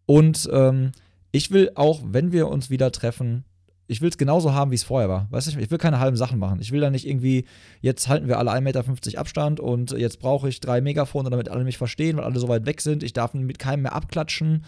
Und 0.06 0.48
ähm, 0.52 0.92
ich 1.30 1.50
will 1.50 1.72
auch, 1.74 2.00
wenn 2.04 2.32
wir 2.32 2.48
uns 2.48 2.70
wieder 2.70 2.92
treffen, 2.92 3.44
ich 3.86 4.00
will 4.00 4.08
es 4.08 4.18
genauso 4.18 4.54
haben, 4.54 4.70
wie 4.70 4.76
es 4.76 4.84
vorher 4.84 5.08
war. 5.08 5.26
Weißt 5.30 5.52
du, 5.52 5.58
ich 5.58 5.70
will 5.70 5.78
keine 5.78 5.98
halben 5.98 6.16
Sachen 6.16 6.38
machen. 6.38 6.60
Ich 6.60 6.72
will 6.72 6.80
da 6.80 6.90
nicht 6.90 7.06
irgendwie, 7.06 7.44
jetzt 7.80 8.08
halten 8.08 8.28
wir 8.28 8.38
alle 8.38 8.50
1,50 8.50 8.60
Meter 8.60 9.18
Abstand 9.18 9.60
und 9.60 9.90
jetzt 9.92 10.18
brauche 10.18 10.48
ich 10.48 10.60
drei 10.60 10.80
Megafone, 10.80 11.30
damit 11.30 11.48
alle 11.48 11.64
mich 11.64 11.78
verstehen, 11.78 12.16
weil 12.16 12.24
alle 12.24 12.38
so 12.38 12.48
weit 12.48 12.64
weg 12.64 12.80
sind. 12.80 13.02
Ich 13.02 13.12
darf 13.12 13.34
mit 13.34 13.58
keinem 13.58 13.82
mehr 13.82 13.94
abklatschen 13.94 14.64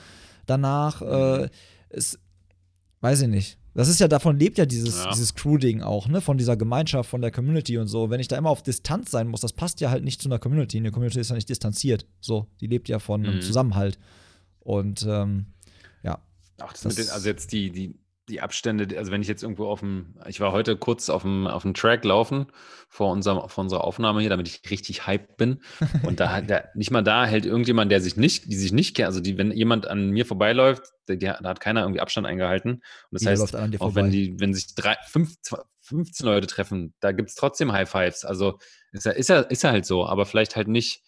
danach. 0.46 1.00
Äh, 1.00 1.48
es, 1.88 2.18
weiß 3.00 3.22
ich 3.22 3.28
nicht. 3.28 3.58
Das 3.74 3.88
ist 3.88 3.98
ja, 3.98 4.06
davon 4.06 4.38
lebt 4.38 4.56
ja 4.56 4.66
dieses, 4.66 5.04
ja. 5.04 5.10
dieses 5.10 5.34
Crew-Ding 5.34 5.82
auch, 5.82 6.06
ne? 6.06 6.20
Von 6.20 6.38
dieser 6.38 6.56
Gemeinschaft, 6.56 7.10
von 7.10 7.20
der 7.20 7.32
Community 7.32 7.76
und 7.76 7.88
so. 7.88 8.08
Wenn 8.08 8.20
ich 8.20 8.28
da 8.28 8.36
immer 8.36 8.50
auf 8.50 8.62
Distanz 8.62 9.10
sein 9.10 9.26
muss, 9.26 9.40
das 9.40 9.52
passt 9.52 9.80
ja 9.80 9.90
halt 9.90 10.04
nicht 10.04 10.22
zu 10.22 10.28
einer 10.28 10.38
Community. 10.38 10.76
Eine 10.78 10.92
Community 10.92 11.18
ist 11.18 11.30
ja 11.30 11.34
nicht 11.34 11.48
distanziert. 11.48 12.06
So, 12.20 12.46
die 12.60 12.68
lebt 12.68 12.88
ja 12.88 13.00
von 13.00 13.22
mhm. 13.22 13.28
einem 13.28 13.40
Zusammenhalt. 13.42 13.98
Und 14.60 15.04
ähm, 15.08 15.46
ja. 16.04 16.22
Ach, 16.60 16.72
das, 16.72 16.82
das 16.82 16.94
den, 16.94 17.08
also 17.10 17.28
jetzt 17.28 17.52
die, 17.52 17.70
die, 17.70 17.96
die 18.28 18.40
Abstände, 18.40 18.96
also 18.96 19.12
wenn 19.12 19.20
ich 19.20 19.28
jetzt 19.28 19.42
irgendwo 19.42 19.66
auf 19.66 19.80
dem, 19.80 20.14
ich 20.26 20.40
war 20.40 20.52
heute 20.52 20.76
kurz 20.76 21.10
auf 21.10 21.22
dem, 21.22 21.46
auf 21.46 21.62
dem 21.62 21.74
Track 21.74 22.04
laufen 22.04 22.46
vor, 22.88 23.12
unserem, 23.12 23.48
vor 23.48 23.62
unserer 23.62 23.84
Aufnahme 23.84 24.20
hier, 24.20 24.30
damit 24.30 24.48
ich 24.48 24.70
richtig 24.70 25.06
hyped 25.06 25.36
bin. 25.36 25.60
Und 26.02 26.20
da, 26.20 26.40
da 26.40 26.64
nicht 26.74 26.90
mal 26.90 27.02
da 27.02 27.26
hält 27.26 27.44
irgendjemand, 27.44 27.92
der 27.92 28.00
sich 28.00 28.16
nicht, 28.16 28.46
die 28.50 28.56
sich 28.56 28.72
nicht 28.72 28.96
kennt, 28.96 29.06
also 29.06 29.20
die, 29.20 29.36
wenn 29.36 29.52
jemand 29.52 29.86
an 29.86 30.10
mir 30.10 30.24
vorbeiläuft, 30.24 30.84
der, 31.08 31.38
da 31.42 31.48
hat 31.48 31.60
keiner 31.60 31.82
irgendwie 31.82 32.00
Abstand 32.00 32.26
eingehalten. 32.26 32.72
Und 32.72 32.82
das 33.10 33.22
die 33.22 33.28
heißt, 33.28 33.56
auch 33.56 33.68
vorbei. 33.76 33.94
wenn 33.94 34.10
die, 34.10 34.40
wenn 34.40 34.54
sich 34.54 34.74
drei, 34.74 34.96
fünf, 35.06 35.34
15 35.82 36.26
Leute 36.26 36.46
treffen, 36.46 36.94
da 37.00 37.12
gibt 37.12 37.28
es 37.28 37.34
trotzdem 37.34 37.72
High 37.72 37.88
Fives. 37.88 38.24
Also 38.24 38.58
ist 38.92 39.04
ja, 39.04 39.12
ist 39.12 39.28
ja, 39.28 39.40
ist 39.40 39.62
ja 39.62 39.70
halt 39.70 39.84
so, 39.84 40.06
aber 40.06 40.24
vielleicht 40.24 40.56
halt 40.56 40.68
nicht 40.68 41.02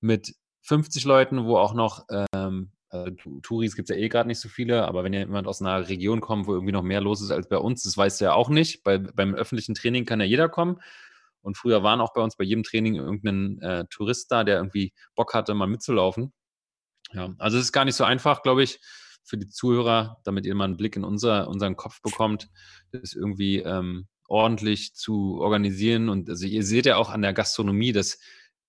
mit 0.00 0.34
50 0.62 1.04
Leuten, 1.04 1.44
wo 1.44 1.56
auch 1.56 1.72
noch 1.72 2.04
ähm, 2.34 2.72
also, 2.90 3.10
Touris 3.42 3.76
gibt 3.76 3.90
es 3.90 3.96
ja 3.96 4.02
eh 4.02 4.08
gerade 4.08 4.28
nicht 4.28 4.40
so 4.40 4.48
viele, 4.48 4.86
aber 4.86 5.04
wenn 5.04 5.12
jemand 5.12 5.46
aus 5.46 5.60
einer 5.60 5.88
Region 5.88 6.20
kommt, 6.20 6.46
wo 6.46 6.54
irgendwie 6.54 6.72
noch 6.72 6.82
mehr 6.82 7.00
los 7.00 7.20
ist 7.20 7.30
als 7.30 7.48
bei 7.48 7.58
uns, 7.58 7.82
das 7.82 7.96
weißt 7.96 8.20
du 8.20 8.26
ja 8.26 8.32
auch 8.32 8.48
nicht. 8.48 8.82
Bei, 8.82 8.98
beim 8.98 9.34
öffentlichen 9.34 9.74
Training 9.74 10.04
kann 10.04 10.20
ja 10.20 10.26
jeder 10.26 10.48
kommen. 10.48 10.80
Und 11.40 11.56
früher 11.56 11.82
waren 11.82 12.00
auch 12.00 12.12
bei 12.14 12.20
uns 12.20 12.36
bei 12.36 12.44
jedem 12.44 12.62
Training 12.62 12.96
irgendein 12.96 13.60
äh, 13.60 13.84
Tourist 13.90 14.30
da, 14.30 14.44
der 14.44 14.56
irgendwie 14.56 14.92
Bock 15.14 15.34
hatte, 15.34 15.54
mal 15.54 15.66
mitzulaufen. 15.66 16.32
Ja, 17.12 17.34
also 17.38 17.58
es 17.58 17.64
ist 17.64 17.72
gar 17.72 17.84
nicht 17.84 17.94
so 17.94 18.04
einfach, 18.04 18.42
glaube 18.42 18.62
ich, 18.62 18.80
für 19.22 19.38
die 19.38 19.48
Zuhörer, 19.48 20.20
damit 20.24 20.46
ihr 20.46 20.54
mal 20.54 20.64
einen 20.64 20.76
Blick 20.76 20.96
in 20.96 21.04
unser, 21.04 21.48
unseren 21.48 21.76
Kopf 21.76 22.00
bekommt, 22.02 22.48
das 22.92 23.12
irgendwie 23.12 23.58
ähm, 23.58 24.08
ordentlich 24.26 24.94
zu 24.94 25.38
organisieren. 25.40 26.08
Und 26.08 26.28
also 26.28 26.46
ihr 26.46 26.64
seht 26.64 26.86
ja 26.86 26.96
auch 26.96 27.10
an 27.10 27.22
der 27.22 27.32
Gastronomie, 27.34 27.92
dass 27.92 28.18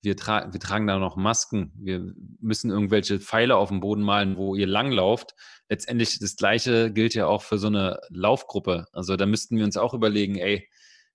wir, 0.02 0.16
tra 0.16 0.52
wir 0.52 0.60
tragen 0.60 0.88
da 0.88 0.97
noch 0.97 1.16
Masken, 1.16 1.74
wir 1.76 2.14
müssen 2.39 2.72
irgendwelche 2.72 3.20
Pfeile 3.20 3.58
auf 3.58 3.70
dem 3.70 3.82
Boden 3.82 4.02
malen, 4.02 4.38
wo 4.38 4.56
ihr 4.56 4.68
langlauft. 4.68 5.36
Letztendlich 5.68 6.20
das 6.20 6.36
Gleiche 6.36 6.91
gilt 6.91 7.14
ja 7.14 7.28
auch 7.28 7.41
für 7.41 7.58
so 7.58 7.68
eine 7.68 8.00
Laufgruppe. 8.10 8.88
Also 8.93 9.16
da 9.18 9.26
müssten 9.26 9.58
wir 9.58 9.66
uns 9.66 9.78
auch 9.78 9.93
überlegen, 9.93 10.36
ey, 10.36 10.70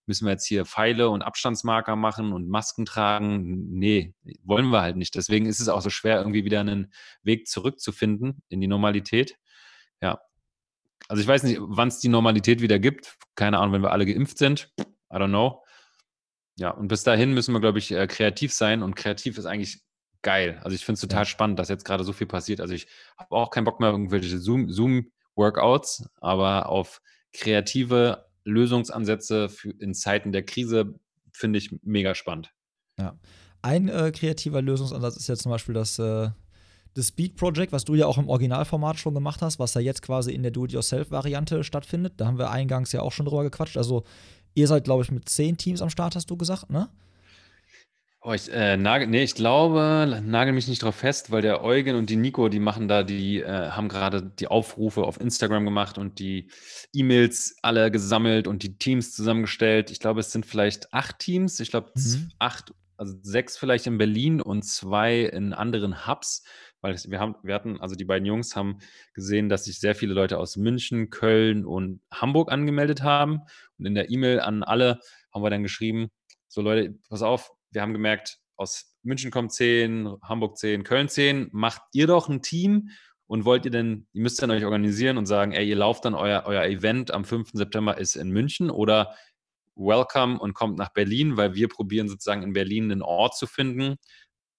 müssen 0.07 0.27
wir 0.27 0.33
jetzt 0.33 0.47
hier 0.47 0.67
Pfeile 0.67 1.09
und 1.09 1.23
Abstandsmarker 1.23 1.97
machen 1.97 2.33
und 2.33 2.49
Masken 2.49 2.85
tragen? 2.85 3.71
Nee, 3.71 4.15
wollen 4.43 4.69
wir 4.69 4.83
halt 4.83 4.97
nicht. 4.97 5.15
Deswegen 5.15 5.47
ist 5.47 5.61
es 5.61 5.69
auch 5.69 5.81
so 5.81 5.91
schwer, 5.91 6.19
irgendwie 6.19 6.45
wieder 6.45 6.61
einen 6.61 6.93
Weg 7.23 7.49
zurückzufinden 7.49 8.43
in 8.49 8.61
die 8.61 8.67
Normalität. 8.67 9.37
Ja. 10.03 10.21
Also 11.09 11.23
ich 11.23 11.29
weiß 11.29 11.43
nicht, 11.45 11.59
wann 11.61 11.89
es 11.89 12.01
die 12.01 12.09
Normalität 12.09 12.61
wieder 12.61 12.79
gibt. 12.79 13.17
Keine 13.35 13.59
Ahnung, 13.59 13.75
wenn 13.75 13.83
wir 13.83 13.93
alle 13.93 14.07
geimpft 14.07 14.39
sind. 14.39 14.73
I 14.79 15.17
don't 15.17 15.29
know. 15.29 15.64
Ja, 16.57 16.71
und 16.71 16.89
bis 16.89 17.03
dahin 17.03 17.35
müssen 17.35 17.53
wir, 17.53 17.61
glaube 17.61 17.79
ich, 17.79 17.91
äh, 17.91 18.07
kreativ 18.07 18.53
sein 18.53 18.83
und 18.83 18.95
kreativ 18.95 19.39
ist 19.39 19.47
eigentlich 19.47 19.83
geil. 20.23 20.61
Also 20.63 20.75
ich 20.75 20.85
finde 20.85 20.95
es 20.95 21.01
total 21.01 21.23
ja. 21.23 21.27
spannend, 21.27 21.59
dass 21.59 21.69
jetzt 21.69 21.85
gerade 21.85 22.05
so 22.05 22.13
viel 22.13 22.27
passiert. 22.27 22.61
Also 22.61 22.75
ich 22.75 22.87
habe 23.17 23.35
auch 23.35 23.51
keinen 23.51 23.65
Bock 23.65 23.81
mehr 23.81 23.91
auf 23.91 23.95
irgendwelche 23.95 24.39
Zoom-Workouts, 24.39 25.97
Zoom 25.97 26.09
aber 26.21 26.69
auf 26.69 27.01
kreative 27.33 28.27
Lösungsansätze 28.45 29.51
in 29.79 29.95
Zeiten 29.95 30.33
der 30.33 30.45
Krise 30.45 30.99
finde 31.33 31.59
ich 31.59 31.75
mega 31.83 32.15
spannend. 32.15 32.53
Ja. 32.99 33.19
Ein 33.63 33.89
äh, 33.89 34.13
kreativer 34.13 34.63
Lösungsansatz 34.63 35.17
ist 35.17 35.29
ja 35.29 35.37
zum 35.37 35.51
Beispiel 35.51 35.75
das, 35.75 35.99
äh, 35.99 36.31
das 36.95 37.09
Speed 37.09 37.37
Project, 37.37 37.73
was 37.73 37.85
du 37.85 37.95
ja 37.95 38.07
auch 38.07 38.19
im 38.19 38.29
Originalformat 38.29 38.99
schon 38.99 39.15
gemacht 39.15 39.43
hast, 39.43 39.59
was 39.59 39.75
ja 39.75 39.81
jetzt 39.81 40.03
quasi 40.03 40.33
in 40.33 40.43
der 40.43 40.53
Do-it-yourself-Variante 40.53 41.65
stattfindet. 41.65 42.15
Da 42.19 42.27
haben 42.27 42.39
wir 42.39 42.51
eingangs 42.51 42.93
ja 42.93 43.01
auch 43.01 43.13
schon 43.13 43.27
drüber 43.27 43.43
gequatscht. 43.43 43.77
Also 43.77 44.05
Ihr 44.55 44.69
seid, 44.69 44.85
glaube 44.85 45.03
ich, 45.03 45.11
mit 45.11 45.29
zehn 45.29 45.57
Teams 45.57 45.83
am 45.83 45.91
Start, 45.91 46.15
hast 46.15 46.31
du 46.31 46.37
gesagt, 46.37 46.71
ne? 46.71 46.89
Oh, 48.27 48.33
ich, 48.33 48.51
äh, 48.51 48.79
nagel, 48.79 49.07
nee, 49.07 49.23
ich 49.23 49.35
glaube, 49.35 50.23
nagel 50.25 50.55
mich 50.55 50.67
nicht 50.67 50.83
drauf 50.83 50.95
fest, 50.95 51.31
weil 51.31 51.43
der 51.43 51.63
Eugen 51.63 51.95
und 51.95 52.09
die 52.09 52.17
Nico, 52.17 52.49
die 52.49 52.59
machen 52.59 52.89
da, 52.89 53.03
die 53.03 53.41
äh, 53.41 53.69
haben 53.69 53.89
gerade 53.89 54.23
die 54.23 54.47
Aufrufe 54.47 55.03
auf 55.03 55.21
Instagram 55.21 55.67
gemacht 55.67 55.99
und 55.99 56.19
die 56.19 56.49
E-Mails 56.95 57.57
alle 57.61 57.91
gesammelt 57.91 58.49
und 58.49 58.63
die 58.63 58.79
Teams 58.79 59.13
zusammengestellt. 59.13 59.91
Ich 59.91 60.01
glaube, 60.01 60.21
es 60.21 60.33
sind 60.33 60.47
vielleicht 60.47 60.95
acht 60.95 61.19
Teams. 61.19 61.61
Ich 61.61 61.71
glaube, 61.71 61.91
mhm. 61.97 62.31
acht, 62.39 62.73
also 62.97 63.15
sechs 63.21 63.59
vielleicht 63.59 63.87
in 63.87 63.99
Berlin 63.99 64.41
und 64.41 64.63
zwei 64.63 65.21
in 65.21 65.53
anderen 65.53 66.07
Hubs 66.07 66.45
weil 66.85 66.99
wir 67.09 67.19
haben, 67.19 67.35
wir 67.43 67.55
hatten, 67.55 67.81
also 67.81 67.95
die 67.95 68.05
beiden 68.05 68.27
Jungs 68.27 68.55
haben 68.55 68.77
gesehen, 69.15 69.49
dass 69.49 69.65
sich 69.65 69.81
sehr 69.81 69.95
viele 69.95 70.13
Leute 70.13 70.39
aus 70.39 70.57
München, 70.57 71.09
Köln 71.09 71.65
und 71.65 72.03
Hamburg 72.13 72.53
angemeldet 72.53 73.03
haben. 73.03 73.41
Und 73.79 73.87
in 73.87 73.95
der 73.95 74.11
E-Mail 74.11 74.41
an 74.41 74.63
alle 74.63 75.01
haben 75.33 75.43
wir 75.43 75.49
dann 75.49 75.63
geschrieben: 75.63 76.11
So 76.47 76.61
Leute, 76.61 76.95
pass 77.09 77.23
auf, 77.23 77.53
wir 77.71 77.81
haben 77.81 77.95
gemerkt, 77.95 78.39
aus 78.57 78.95
München 79.03 79.31
kommt 79.31 79.53
10, 79.53 80.15
Hamburg 80.23 80.59
10, 80.59 80.85
Köln 80.85 81.09
10, 81.09 81.49
macht 81.53 81.81
ihr 81.95 82.07
doch 82.07 82.29
ein 82.29 82.43
Team 82.43 82.91
und 83.27 83.47
wollt 83.47 83.65
ihr 83.65 83.71
denn, 83.71 84.07
ihr 84.13 84.21
müsst 84.21 84.43
dann 84.43 84.51
euch 84.51 84.67
organisieren 84.67 85.17
und 85.17 85.25
sagen, 85.25 85.53
ey, 85.53 85.67
ihr 85.67 85.77
lauft 85.77 86.05
dann 86.05 86.15
euer, 86.15 86.43
euer 86.45 86.65
Event 86.65 87.13
am 87.13 87.25
5. 87.25 87.53
September 87.55 87.97
ist 87.97 88.15
in 88.15 88.29
München 88.29 88.69
oder 88.69 89.15
welcome 89.75 90.39
und 90.39 90.53
kommt 90.53 90.77
nach 90.77 90.93
Berlin, 90.93 91.39
weil 91.39 91.55
wir 91.55 91.69
probieren 91.69 92.09
sozusagen 92.09 92.43
in 92.43 92.53
Berlin 92.53 92.93
einen 92.93 93.01
Ort 93.01 93.39
zu 93.39 93.47
finden, 93.47 93.97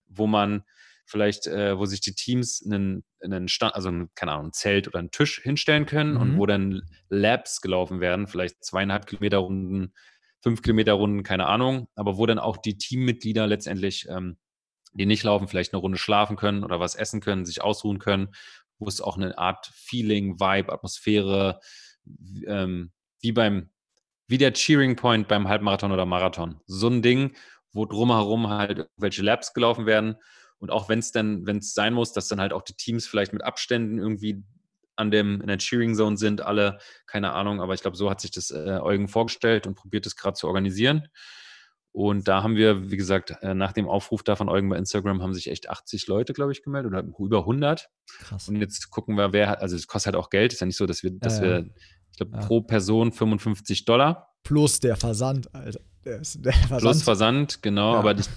wo 0.07 0.26
man 0.26 0.63
vielleicht, 1.05 1.47
äh, 1.47 1.77
wo 1.77 1.85
sich 1.85 2.01
die 2.01 2.15
Teams 2.15 2.63
einen, 2.65 3.03
einen 3.21 3.47
Stand, 3.47 3.75
also 3.75 3.89
ein, 3.89 4.09
keine 4.15 4.33
Ahnung, 4.33 4.47
ein 4.47 4.53
Zelt 4.53 4.87
oder 4.87 4.99
einen 4.99 5.11
Tisch 5.11 5.41
hinstellen 5.41 5.85
können 5.85 6.15
mhm. 6.15 6.21
und 6.21 6.37
wo 6.37 6.45
dann 6.45 6.81
Labs 7.09 7.61
gelaufen 7.61 7.99
werden, 8.01 8.27
vielleicht 8.27 8.63
zweieinhalb 8.63 9.05
Kilometer 9.05 9.37
Runden, 9.37 9.93
fünf 10.41 10.61
Kilometer 10.61 10.93
Runden, 10.93 11.23
keine 11.23 11.45
Ahnung, 11.45 11.87
aber 11.95 12.17
wo 12.17 12.25
dann 12.25 12.39
auch 12.39 12.57
die 12.57 12.77
Teammitglieder 12.77 13.47
letztendlich, 13.47 14.07
ähm, 14.09 14.37
die 14.93 15.05
nicht 15.05 15.23
laufen, 15.23 15.47
vielleicht 15.47 15.73
eine 15.73 15.81
Runde 15.81 15.97
schlafen 15.97 16.37
können 16.37 16.63
oder 16.63 16.79
was 16.79 16.95
essen 16.95 17.21
können, 17.21 17.45
sich 17.45 17.61
ausruhen 17.61 17.99
können, 17.99 18.29
wo 18.79 18.87
es 18.87 19.01
auch 19.01 19.17
eine 19.17 19.37
Art 19.37 19.67
Feeling, 19.73 20.39
Vibe, 20.39 20.71
Atmosphäre, 20.71 21.59
ähm, 22.47 22.91
wie 23.21 23.31
beim, 23.31 23.69
wie 24.27 24.37
der 24.37 24.53
Cheering 24.53 24.95
Point 24.95 25.27
beim 25.27 25.47
Halbmarathon 25.47 25.91
oder 25.91 26.05
Marathon. 26.05 26.61
So 26.65 26.87
ein 26.87 27.01
Ding, 27.01 27.35
wo 27.73 27.85
drumherum 27.85 28.49
halt 28.49 28.79
irgendwelche 28.79 29.21
Labs 29.21 29.53
gelaufen 29.53 29.85
werden 29.85 30.15
und 30.59 30.71
auch 30.71 30.89
wenn 30.89 30.99
es 30.99 31.11
dann, 31.11 31.45
wenn 31.45 31.57
es 31.57 31.73
sein 31.73 31.93
muss, 31.93 32.13
dass 32.13 32.27
dann 32.27 32.39
halt 32.39 32.53
auch 32.53 32.61
die 32.61 32.75
Teams 32.75 33.07
vielleicht 33.07 33.33
mit 33.33 33.43
Abständen 33.43 33.97
irgendwie 33.97 34.43
an 34.95 35.11
dem, 35.11 35.41
in 35.41 35.47
der 35.47 35.57
Cheering 35.57 35.95
Zone 35.95 36.17
sind, 36.17 36.41
alle, 36.41 36.77
keine 37.05 37.33
Ahnung, 37.33 37.61
aber 37.61 37.73
ich 37.73 37.81
glaube, 37.81 37.97
so 37.97 38.09
hat 38.09 38.21
sich 38.21 38.31
das 38.31 38.51
äh, 38.51 38.79
Eugen 38.81 39.07
vorgestellt 39.07 39.67
und 39.67 39.75
probiert 39.75 40.05
es 40.05 40.15
gerade 40.15 40.35
zu 40.35 40.47
organisieren. 40.47 41.07
Und 41.91 42.27
da 42.27 42.43
haben 42.43 42.57
wir, 42.57 42.91
wie 42.91 42.97
gesagt, 42.97 43.37
äh, 43.41 43.53
nach 43.53 43.71
dem 43.71 43.87
Aufruf 43.87 44.21
da 44.21 44.35
von 44.35 44.49
Eugen 44.49 44.67
bei 44.67 44.77
Instagram 44.77 45.21
haben 45.21 45.33
sich 45.33 45.49
echt 45.49 45.69
80 45.69 46.07
Leute, 46.07 46.33
glaube 46.33 46.51
ich, 46.51 46.61
gemeldet 46.61 46.91
oder 46.91 47.03
über 47.03 47.39
100. 47.39 47.89
Krass. 48.19 48.49
Und 48.49 48.57
jetzt 48.57 48.89
gucken 48.89 49.15
wir, 49.15 49.31
wer 49.31 49.49
hat, 49.49 49.61
also 49.61 49.77
es 49.77 49.87
kostet 49.87 50.13
halt 50.13 50.21
auch 50.21 50.29
Geld, 50.29 50.51
ist 50.51 50.59
ja 50.59 50.65
nicht 50.65 50.75
so, 50.75 50.85
dass 50.85 51.03
wir, 51.03 51.11
dass 51.11 51.37
ja, 51.37 51.43
wir, 51.43 51.69
ich 52.11 52.17
glaube, 52.17 52.35
ja. 52.35 52.45
pro 52.45 52.61
Person 52.61 53.13
55 53.13 53.85
Dollar. 53.85 54.35
Plus 54.43 54.81
der 54.81 54.97
Versand, 54.97 55.53
Alter. 55.55 55.79
Der 56.03 56.17
Versand. 56.17 56.81
Plus 56.81 57.01
Versand, 57.01 57.63
genau, 57.63 57.95
aber 57.95 58.13
das, 58.13 58.29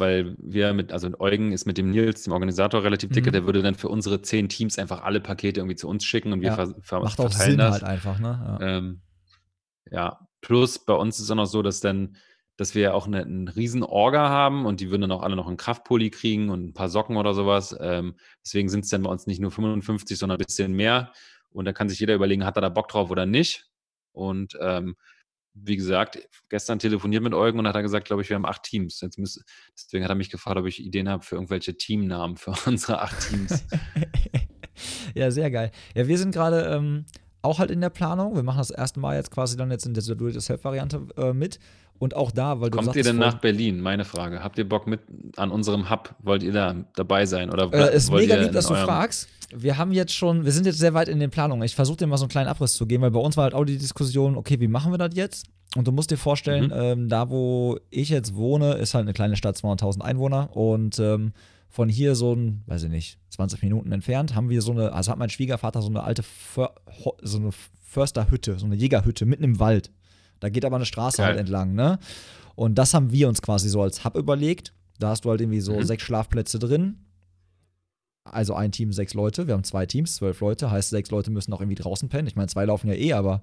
weil 0.00 0.34
wir 0.38 0.72
mit, 0.72 0.92
also 0.92 1.08
Eugen 1.18 1.52
ist 1.52 1.66
mit 1.66 1.78
dem 1.78 1.90
Nils, 1.90 2.22
dem 2.22 2.32
Organisator, 2.32 2.82
relativ 2.82 3.10
dicke, 3.10 3.30
mhm. 3.30 3.32
der 3.32 3.46
würde 3.46 3.62
dann 3.62 3.74
für 3.74 3.88
unsere 3.88 4.22
zehn 4.22 4.48
Teams 4.48 4.78
einfach 4.78 5.02
alle 5.02 5.20
Pakete 5.20 5.60
irgendwie 5.60 5.76
zu 5.76 5.88
uns 5.88 6.04
schicken 6.04 6.32
und 6.32 6.40
wir 6.40 6.48
ja, 6.48 6.54
ver, 6.54 6.74
ver 6.80 7.00
macht 7.00 7.20
auch 7.20 7.32
Sinn 7.32 7.58
das. 7.58 7.74
halt 7.74 7.84
einfach, 7.84 8.18
ne? 8.18 8.58
Ja. 8.60 8.78
Ähm, 8.78 9.02
ja. 9.90 10.18
plus 10.40 10.78
bei 10.84 10.94
uns 10.94 11.18
ist 11.18 11.24
es 11.24 11.30
auch 11.30 11.36
noch 11.36 11.46
so, 11.46 11.62
dass 11.62 11.80
dann 11.80 12.16
dass 12.60 12.74
wir 12.74 12.94
auch 12.94 13.06
eine, 13.06 13.22
einen 13.22 13.48
riesen 13.48 13.82
Orga 13.82 14.28
haben 14.28 14.66
und 14.66 14.80
die 14.80 14.90
würden 14.90 15.00
dann 15.00 15.12
auch 15.12 15.22
alle 15.22 15.34
noch 15.34 15.46
einen 15.46 15.56
Kraftpulli 15.56 16.10
kriegen 16.10 16.50
und 16.50 16.62
ein 16.62 16.74
paar 16.74 16.90
Socken 16.90 17.16
oder 17.16 17.32
sowas. 17.32 17.74
Ähm, 17.80 18.16
deswegen 18.44 18.68
sind 18.68 18.84
es 18.84 18.90
dann 18.90 19.02
bei 19.02 19.10
uns 19.10 19.26
nicht 19.26 19.40
nur 19.40 19.50
55, 19.50 20.18
sondern 20.18 20.36
ein 20.36 20.44
bisschen 20.44 20.74
mehr. 20.74 21.10
Und 21.48 21.64
da 21.64 21.72
kann 21.72 21.88
sich 21.88 22.00
jeder 22.00 22.14
überlegen, 22.14 22.44
hat 22.44 22.58
er 22.58 22.60
da 22.60 22.68
Bock 22.68 22.88
drauf 22.88 23.10
oder 23.10 23.24
nicht. 23.24 23.70
Und 24.12 24.58
ähm, 24.60 24.96
wie 25.54 25.76
gesagt, 25.76 26.18
gestern 26.48 26.78
telefoniert 26.78 27.22
mit 27.22 27.34
Eugen 27.34 27.58
und 27.58 27.66
hat 27.66 27.74
er 27.74 27.82
gesagt, 27.82 28.06
glaube 28.06 28.22
ich, 28.22 28.28
wir 28.28 28.36
haben 28.36 28.46
acht 28.46 28.62
Teams. 28.62 29.00
Jetzt 29.00 29.18
müsst, 29.18 29.42
deswegen 29.74 30.04
hat 30.04 30.10
er 30.10 30.14
mich 30.16 30.30
gefragt, 30.30 30.58
ob 30.58 30.66
ich 30.66 30.84
Ideen 30.84 31.08
habe 31.08 31.22
für 31.22 31.36
irgendwelche 31.36 31.76
Teamnamen 31.76 32.36
für 32.36 32.54
unsere 32.66 33.00
acht 33.00 33.28
Teams. 33.28 33.64
ja, 35.14 35.30
sehr 35.30 35.50
geil. 35.50 35.70
Ja, 35.94 36.06
wir 36.06 36.18
sind 36.18 36.32
gerade 36.32 36.62
ähm, 36.74 37.04
auch 37.42 37.58
halt 37.58 37.70
in 37.70 37.80
der 37.80 37.90
Planung. 37.90 38.34
Wir 38.34 38.42
machen 38.42 38.58
das 38.58 38.70
erste 38.70 39.00
Mal 39.00 39.16
jetzt 39.16 39.30
quasi 39.30 39.56
dann 39.56 39.70
jetzt 39.70 39.86
in 39.86 39.94
der 39.94 40.02
Do-it-yourself-Variante 40.02 41.06
äh, 41.16 41.32
mit. 41.32 41.58
Und 41.98 42.16
auch 42.16 42.30
da, 42.30 42.60
weil 42.60 42.70
du 42.70 42.78
Kommt 42.78 42.96
ihr 42.96 43.02
denn 43.02 43.18
nach 43.18 43.40
Berlin? 43.40 43.80
Meine 43.80 44.06
Frage. 44.06 44.42
Habt 44.42 44.56
ihr 44.56 44.66
Bock 44.66 44.86
mit 44.86 45.00
an 45.36 45.50
unserem 45.50 45.90
Hub? 45.90 46.14
Wollt 46.20 46.42
ihr 46.42 46.52
da 46.52 46.74
dabei 46.94 47.26
sein? 47.26 47.50
Oder 47.50 47.70
äh, 47.74 47.94
ist 47.94 48.10
mega 48.10 48.36
lieb, 48.36 48.52
dass 48.52 48.68
du 48.68 48.74
fragst. 48.74 49.28
Wir 49.52 49.78
haben 49.78 49.92
jetzt 49.92 50.14
schon, 50.14 50.44
wir 50.44 50.52
sind 50.52 50.66
jetzt 50.66 50.78
sehr 50.78 50.94
weit 50.94 51.08
in 51.08 51.18
den 51.18 51.30
Planungen. 51.30 51.64
Ich 51.64 51.74
versuche 51.74 51.98
dir 51.98 52.06
mal 52.06 52.16
so 52.16 52.24
einen 52.24 52.30
kleinen 52.30 52.48
Abriss 52.48 52.74
zu 52.74 52.86
geben, 52.86 53.02
weil 53.02 53.10
bei 53.10 53.20
uns 53.20 53.36
war 53.36 53.44
halt 53.44 53.54
auch 53.54 53.64
die 53.64 53.78
Diskussion, 53.78 54.36
okay, 54.36 54.60
wie 54.60 54.68
machen 54.68 54.92
wir 54.92 54.98
das 54.98 55.14
jetzt? 55.14 55.46
Und 55.76 55.86
du 55.86 55.92
musst 55.92 56.10
dir 56.10 56.16
vorstellen, 56.16 56.66
mhm. 56.66 56.72
ähm, 56.74 57.08
da 57.08 57.30
wo 57.30 57.78
ich 57.90 58.08
jetzt 58.08 58.34
wohne, 58.34 58.74
ist 58.74 58.94
halt 58.94 59.02
eine 59.02 59.12
kleine 59.12 59.36
Stadt, 59.36 59.56
200.000 59.56 60.00
Einwohner. 60.00 60.54
Und 60.56 60.98
ähm, 60.98 61.32
von 61.68 61.88
hier 61.88 62.16
so 62.16 62.34
ein, 62.34 62.62
weiß 62.66 62.84
ich 62.84 62.90
nicht, 62.90 63.18
20 63.30 63.62
Minuten 63.62 63.92
entfernt, 63.92 64.34
haben 64.34 64.48
wir 64.48 64.60
so 64.60 64.72
eine, 64.72 64.92
also 64.92 65.12
hat 65.12 65.18
mein 65.18 65.30
Schwiegervater 65.30 65.82
so 65.82 65.88
eine 65.88 66.02
alte 66.02 66.24
För, 66.24 66.74
so 67.22 67.38
eine 67.38 67.50
Försterhütte, 67.84 68.58
so 68.58 68.66
eine 68.66 68.74
Jägerhütte 68.74 69.24
mitten 69.24 69.44
im 69.44 69.60
Wald. 69.60 69.90
Da 70.40 70.48
geht 70.48 70.64
aber 70.64 70.76
eine 70.76 70.86
Straße 70.86 71.22
halt 71.22 71.38
entlang, 71.38 71.74
ne? 71.74 71.98
Und 72.56 72.76
das 72.76 72.92
haben 72.94 73.12
wir 73.12 73.28
uns 73.28 73.40
quasi 73.40 73.68
so 73.68 73.82
als 73.82 74.04
Hub 74.04 74.16
überlegt. 74.16 74.74
Da 74.98 75.10
hast 75.10 75.24
du 75.24 75.30
halt 75.30 75.40
irgendwie 75.40 75.60
so 75.60 75.74
mhm. 75.74 75.84
sechs 75.84 76.02
Schlafplätze 76.02 76.58
drin. 76.58 76.98
Also 78.24 78.54
ein 78.54 78.72
Team, 78.72 78.92
sechs 78.92 79.14
Leute. 79.14 79.46
Wir 79.46 79.54
haben 79.54 79.64
zwei 79.64 79.86
Teams, 79.86 80.16
zwölf 80.16 80.40
Leute. 80.40 80.70
Heißt, 80.70 80.90
sechs 80.90 81.10
Leute 81.10 81.30
müssen 81.30 81.52
auch 81.52 81.60
irgendwie 81.60 81.80
draußen 81.80 82.08
pennen. 82.08 82.28
Ich 82.28 82.36
meine, 82.36 82.48
zwei 82.48 82.64
laufen 82.64 82.88
ja 82.88 82.94
eh, 82.94 83.12
aber 83.12 83.42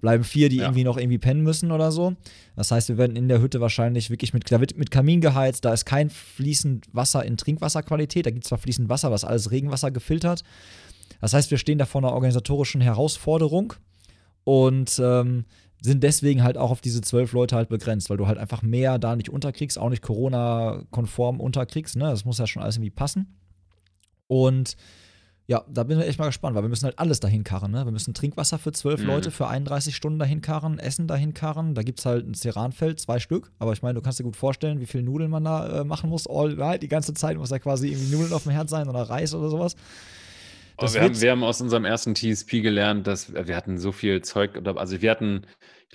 bleiben 0.00 0.24
vier, 0.24 0.50
die 0.50 0.56
ja. 0.56 0.64
irgendwie 0.64 0.84
noch 0.84 0.98
irgendwie 0.98 1.18
pennen 1.18 1.42
müssen 1.42 1.72
oder 1.72 1.90
so. 1.90 2.14
Das 2.56 2.70
heißt, 2.70 2.90
wir 2.90 2.98
werden 2.98 3.16
in 3.16 3.28
der 3.28 3.40
Hütte 3.40 3.62
wahrscheinlich 3.62 4.10
wirklich 4.10 4.34
mit, 4.34 4.50
da 4.52 4.60
wird 4.60 4.76
mit 4.76 4.90
Kamin 4.90 5.22
geheizt, 5.22 5.64
da 5.64 5.72
ist 5.72 5.86
kein 5.86 6.10
fließend 6.10 6.88
Wasser 6.92 7.24
in 7.24 7.38
Trinkwasserqualität, 7.38 8.26
da 8.26 8.30
gibt 8.30 8.44
es 8.44 8.50
zwar 8.50 8.58
fließend 8.58 8.90
Wasser, 8.90 9.10
was 9.10 9.24
alles 9.24 9.50
Regenwasser 9.50 9.90
gefiltert. 9.90 10.44
Das 11.22 11.32
heißt, 11.32 11.50
wir 11.50 11.56
stehen 11.56 11.78
da 11.78 11.86
vor 11.86 12.02
einer 12.02 12.12
organisatorischen 12.12 12.82
Herausforderung 12.82 13.72
und 14.44 15.00
ähm, 15.02 15.46
sind 15.80 16.02
deswegen 16.02 16.42
halt 16.42 16.58
auch 16.58 16.70
auf 16.70 16.82
diese 16.82 17.00
zwölf 17.00 17.32
Leute 17.32 17.56
halt 17.56 17.70
begrenzt, 17.70 18.10
weil 18.10 18.18
du 18.18 18.26
halt 18.26 18.36
einfach 18.36 18.60
mehr 18.60 18.98
da 18.98 19.16
nicht 19.16 19.30
unterkriegst, 19.30 19.78
auch 19.78 19.88
nicht 19.88 20.02
Corona-konform 20.02 21.40
unterkriegst. 21.40 21.96
Ne? 21.96 22.04
Das 22.04 22.26
muss 22.26 22.38
ja 22.38 22.46
schon 22.46 22.62
alles 22.62 22.76
irgendwie 22.76 22.90
passen. 22.90 23.38
Und 24.26 24.76
ja, 25.46 25.62
da 25.68 25.84
bin 25.84 26.00
ich 26.00 26.06
echt 26.06 26.18
mal 26.18 26.26
gespannt, 26.26 26.56
weil 26.56 26.62
wir 26.62 26.70
müssen 26.70 26.86
halt 26.86 26.98
alles 26.98 27.20
dahin 27.20 27.44
karren. 27.44 27.70
Ne? 27.70 27.84
Wir 27.84 27.92
müssen 27.92 28.14
Trinkwasser 28.14 28.58
für 28.58 28.72
zwölf 28.72 29.00
mhm. 29.00 29.08
Leute 29.08 29.30
für 29.30 29.46
31 29.46 29.94
Stunden 29.94 30.18
dahin 30.18 30.40
karren, 30.40 30.78
Essen 30.78 31.06
dahin 31.06 31.34
karren. 31.34 31.74
Da 31.74 31.82
gibt 31.82 31.98
es 31.98 32.06
halt 32.06 32.26
ein 32.26 32.34
Ceranfeld, 32.34 32.98
zwei 32.98 33.18
Stück. 33.18 33.50
Aber 33.58 33.72
ich 33.72 33.82
meine, 33.82 33.94
du 33.94 34.00
kannst 34.00 34.18
dir 34.18 34.24
gut 34.24 34.36
vorstellen, 34.36 34.80
wie 34.80 34.86
viel 34.86 35.02
Nudeln 35.02 35.30
man 35.30 35.44
da 35.44 35.80
äh, 35.80 35.84
machen 35.84 36.08
muss. 36.08 36.26
All 36.26 36.54
right, 36.54 36.82
die 36.82 36.88
ganze 36.88 37.12
Zeit 37.12 37.36
muss 37.36 37.50
da 37.50 37.58
quasi 37.58 37.88
irgendwie 37.88 38.14
Nudeln 38.14 38.32
auf 38.32 38.44
dem 38.44 38.52
Herd 38.52 38.70
sein 38.70 38.88
oder 38.88 39.02
Reis 39.02 39.34
oder 39.34 39.50
sowas. 39.50 39.76
wir, 40.80 41.02
haben, 41.02 41.20
wir 41.20 41.30
haben 41.30 41.44
aus 41.44 41.60
unserem 41.60 41.84
ersten 41.84 42.14
TSP 42.14 42.62
gelernt, 42.62 43.06
dass 43.06 43.34
wir 43.34 43.54
hatten 43.54 43.76
so 43.76 43.92
viel 43.92 44.22
Zeug, 44.22 44.58
also 44.76 45.02
wir 45.02 45.10
hatten 45.10 45.44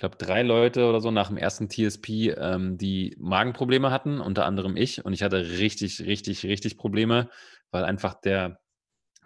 glaube, 0.00 0.16
drei 0.16 0.42
Leute 0.42 0.86
oder 0.86 1.02
so 1.02 1.10
nach 1.10 1.28
dem 1.28 1.36
ersten 1.36 1.68
TSP, 1.68 2.32
ähm, 2.38 2.78
die 2.78 3.14
Magenprobleme 3.18 3.90
hatten, 3.90 4.18
unter 4.18 4.46
anderem 4.46 4.74
ich. 4.74 5.04
Und 5.04 5.12
ich 5.12 5.22
hatte 5.22 5.58
richtig, 5.58 6.00
richtig, 6.06 6.46
richtig 6.46 6.78
Probleme, 6.78 7.28
weil 7.70 7.84
einfach 7.84 8.14
der 8.14 8.60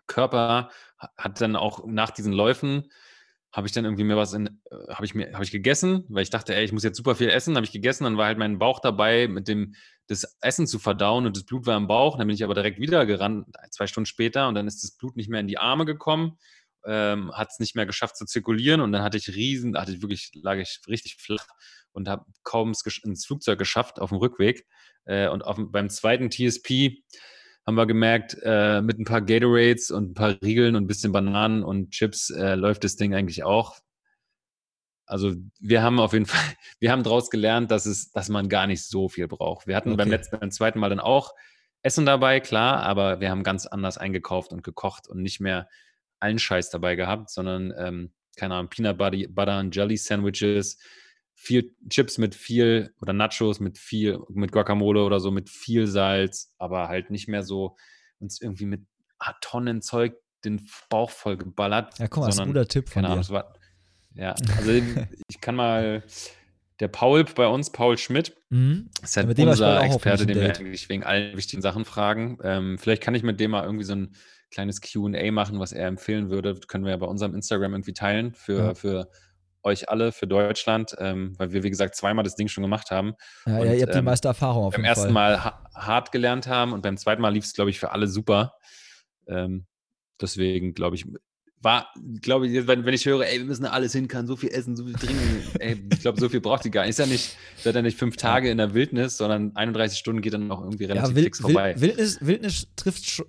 Körper 0.06 0.70
hat 0.98 1.40
dann 1.40 1.56
auch 1.56 1.86
nach 1.86 2.10
diesen 2.10 2.32
Läufen, 2.32 2.90
habe 3.52 3.66
ich 3.66 3.72
dann 3.72 3.84
irgendwie 3.84 4.04
mir 4.04 4.16
was 4.16 4.32
in, 4.32 4.46
äh, 4.46 4.92
habe 4.92 5.04
ich 5.04 5.14
mir, 5.14 5.32
habe 5.32 5.44
ich 5.44 5.52
gegessen, 5.52 6.04
weil 6.08 6.24
ich 6.24 6.30
dachte, 6.30 6.54
ey, 6.54 6.64
ich 6.64 6.72
muss 6.72 6.82
jetzt 6.82 6.96
super 6.96 7.14
viel 7.14 7.28
essen, 7.28 7.54
habe 7.56 7.64
ich 7.64 7.72
gegessen, 7.72 8.04
dann 8.04 8.16
war 8.16 8.26
halt 8.26 8.38
mein 8.38 8.58
Bauch 8.58 8.80
dabei, 8.80 9.28
mit 9.28 9.46
dem, 9.48 9.74
das 10.08 10.36
Essen 10.40 10.66
zu 10.66 10.78
verdauen 10.78 11.24
und 11.24 11.36
das 11.36 11.44
Blut 11.44 11.66
war 11.66 11.76
im 11.76 11.86
Bauch, 11.86 12.18
dann 12.18 12.26
bin 12.26 12.34
ich 12.34 12.44
aber 12.44 12.54
direkt 12.54 12.80
wieder 12.80 13.06
gerannt, 13.06 13.46
zwei 13.70 13.86
Stunden 13.86 14.06
später 14.06 14.48
und 14.48 14.54
dann 14.54 14.66
ist 14.66 14.82
das 14.82 14.92
Blut 14.92 15.16
nicht 15.16 15.30
mehr 15.30 15.40
in 15.40 15.46
die 15.46 15.58
Arme 15.58 15.84
gekommen 15.84 16.38
ähm, 16.86 17.32
hat 17.32 17.50
es 17.50 17.58
nicht 17.58 17.74
mehr 17.74 17.86
geschafft 17.86 18.16
zu 18.16 18.26
zirkulieren 18.26 18.80
und 18.80 18.92
dann 18.92 19.02
hatte 19.02 19.16
ich 19.16 19.28
riesen, 19.28 19.78
hatte 19.78 19.92
ich 19.92 20.02
wirklich, 20.02 20.30
lag 20.34 20.56
ich 20.56 20.80
richtig 20.86 21.16
flach 21.16 21.46
und 21.92 22.08
habe 22.08 22.24
kaum 22.42 22.72
ins 23.04 23.26
Flugzeug 23.26 23.58
geschafft 23.58 24.00
auf 24.00 24.10
dem 24.10 24.18
Rückweg. 24.18 24.66
Äh, 25.04 25.28
und 25.28 25.42
auf, 25.42 25.58
beim 25.58 25.88
zweiten 25.90 26.30
TSP 26.30 27.02
haben 27.66 27.76
wir 27.76 27.86
gemerkt, 27.86 28.36
äh, 28.42 28.82
mit 28.82 28.98
ein 28.98 29.04
paar 29.04 29.22
Gatorades 29.22 29.90
und 29.90 30.10
ein 30.10 30.14
paar 30.14 30.36
Riegeln 30.42 30.76
und 30.76 30.84
ein 30.84 30.86
bisschen 30.86 31.12
Bananen 31.12 31.62
und 31.62 31.90
Chips 31.90 32.30
äh, 32.30 32.54
läuft 32.54 32.84
das 32.84 32.96
Ding 32.96 33.14
eigentlich 33.14 33.42
auch. 33.42 33.76
Also 35.06 35.34
wir 35.60 35.82
haben 35.82 35.98
auf 35.98 36.12
jeden 36.12 36.26
Fall, 36.26 36.54
wir 36.78 36.92
haben 36.92 37.02
daraus 37.02 37.30
gelernt, 37.30 37.70
dass 37.70 37.86
es, 37.86 38.10
dass 38.10 38.28
man 38.28 38.48
gar 38.48 38.66
nicht 38.66 38.84
so 38.84 39.08
viel 39.08 39.28
braucht. 39.28 39.66
Wir 39.66 39.76
hatten 39.76 39.90
okay. 39.90 39.98
beim 39.98 40.10
letzten, 40.10 40.38
beim 40.38 40.50
zweiten 40.50 40.78
Mal 40.78 40.90
dann 40.90 41.00
auch 41.00 41.32
Essen 41.82 42.06
dabei, 42.06 42.40
klar, 42.40 42.82
aber 42.82 43.20
wir 43.20 43.30
haben 43.30 43.42
ganz 43.42 43.66
anders 43.66 43.98
eingekauft 43.98 44.52
und 44.52 44.62
gekocht 44.62 45.06
und 45.06 45.20
nicht 45.20 45.40
mehr 45.40 45.68
allen 46.18 46.38
Scheiß 46.38 46.70
dabei 46.70 46.96
gehabt, 46.96 47.30
sondern, 47.30 47.74
ähm, 47.76 48.12
keine 48.36 48.54
Ahnung, 48.54 48.70
Peanut 48.70 48.96
Butter, 48.96 49.28
Butter 49.28 49.60
und 49.60 49.76
Jelly 49.76 49.98
Sandwiches, 49.98 50.78
viel 51.34 51.74
Chips 51.88 52.18
mit 52.18 52.34
viel 52.34 52.94
oder 53.00 53.12
Nachos 53.12 53.60
mit 53.60 53.78
viel, 53.78 54.18
mit 54.30 54.52
Guacamole 54.52 55.02
oder 55.02 55.20
so, 55.20 55.30
mit 55.30 55.50
viel 55.50 55.86
Salz, 55.86 56.54
aber 56.58 56.88
halt 56.88 57.10
nicht 57.10 57.28
mehr 57.28 57.42
so 57.42 57.76
uns 58.18 58.40
irgendwie 58.40 58.66
mit 58.66 58.86
ah, 59.18 59.34
Tonnen 59.40 59.82
Zeug 59.82 60.14
den 60.44 60.66
Bauch 60.88 61.10
voll 61.10 61.36
geballert. 61.36 61.98
Ja, 61.98 62.08
guck 62.08 62.22
mal, 62.22 62.26
das 62.26 62.36
ist 62.36 62.40
ein 62.40 62.48
guter 62.48 62.68
Tipp 62.68 62.88
von 62.88 63.02
keine 63.02 63.12
Ahnung, 63.12 63.28
war, 63.30 63.54
ja, 64.14 64.34
also 64.56 64.70
ich 65.28 65.40
kann 65.40 65.56
mal 65.56 66.02
der 66.80 66.88
Paul 66.88 67.24
bei 67.24 67.46
uns, 67.46 67.70
Paul 67.70 67.98
Schmidt, 67.98 68.36
mhm. 68.50 68.90
ist 69.02 69.16
halt 69.16 69.38
unser 69.38 69.82
Experte, 69.82 70.26
den 70.26 70.36
wir 70.36 70.56
eigentlich 70.56 70.88
wegen 70.88 71.04
allen 71.04 71.36
wichtigen 71.36 71.62
Sachen 71.62 71.84
fragen. 71.84 72.38
Ähm, 72.42 72.78
vielleicht 72.78 73.02
kann 73.02 73.14
ich 73.14 73.22
mit 73.22 73.38
dem 73.40 73.52
mal 73.52 73.64
irgendwie 73.64 73.84
so 73.84 73.94
ein 73.94 74.14
kleines 74.50 74.80
QA 74.80 75.30
machen, 75.32 75.58
was 75.58 75.72
er 75.72 75.86
empfehlen 75.88 76.30
würde. 76.30 76.54
können 76.66 76.84
wir 76.84 76.90
ja 76.90 76.96
bei 76.96 77.06
unserem 77.06 77.34
Instagram 77.34 77.74
irgendwie 77.74 77.92
teilen 77.92 78.34
für, 78.34 78.58
ja. 78.58 78.74
für 78.74 79.08
euch 79.64 79.88
alle, 79.88 80.12
für 80.12 80.26
Deutschland, 80.26 80.94
ähm, 80.98 81.34
weil 81.38 81.52
wir, 81.52 81.62
wie 81.62 81.70
gesagt, 81.70 81.94
zweimal 81.96 82.22
das 82.22 82.36
Ding 82.36 82.48
schon 82.48 82.62
gemacht 82.62 82.90
haben. 82.90 83.14
Ja, 83.46 83.58
und, 83.58 83.66
ja 83.66 83.74
ihr 83.74 83.82
habt 83.82 83.94
ähm, 83.94 84.00
die 84.00 84.04
meiste 84.04 84.28
Erfahrung 84.28 84.64
auf 84.64 84.74
jeden 84.74 84.84
Fall. 84.84 84.94
Beim 84.94 85.02
ersten 85.02 85.12
Mal 85.12 85.44
ha 85.44 85.60
hart 85.74 86.12
gelernt 86.12 86.46
haben 86.46 86.72
und 86.72 86.82
beim 86.82 86.96
zweiten 86.96 87.20
Mal 87.20 87.30
lief 87.30 87.44
es, 87.44 87.52
glaube 87.52 87.70
ich, 87.70 87.80
für 87.80 87.90
alle 87.90 88.06
super. 88.06 88.54
Ähm, 89.26 89.66
deswegen, 90.20 90.74
glaube 90.74 90.94
ich, 90.96 91.06
war, 91.64 91.88
glaube 92.20 92.46
ich, 92.46 92.66
wenn, 92.66 92.84
wenn 92.84 92.94
ich 92.94 93.06
höre, 93.06 93.26
ey, 93.26 93.38
wir 93.38 93.46
müssen 93.46 93.64
da 93.64 93.70
alles 93.70 93.92
hin, 93.92 94.06
kann 94.06 94.26
so 94.26 94.36
viel 94.36 94.50
essen, 94.50 94.76
so 94.76 94.84
viel 94.84 94.92
trinken, 94.92 95.42
ey, 95.58 95.82
ich 95.92 96.00
glaube, 96.00 96.20
so 96.20 96.28
viel 96.28 96.40
braucht 96.40 96.64
die 96.64 96.70
gar 96.70 96.82
nicht. 96.82 96.90
Ist 96.90 96.98
ja 96.98 97.06
nicht, 97.06 97.36
seid 97.56 97.74
ja 97.74 97.82
nicht 97.82 97.98
fünf 97.98 98.16
Tage 98.16 98.50
in 98.50 98.58
der 98.58 98.74
Wildnis, 98.74 99.16
sondern 99.16 99.56
31 99.56 99.98
Stunden 99.98 100.20
geht 100.20 100.34
dann 100.34 100.50
auch 100.50 100.62
irgendwie 100.62 100.84
relativ 100.84 101.10
ja, 101.10 101.16
Wild, 101.16 101.24
fix 101.24 101.40
vorbei. 101.40 101.74
Wildnis, 101.80 102.18
Wildnis 102.20 102.68
trifft 102.76 103.08
schon, 103.08 103.26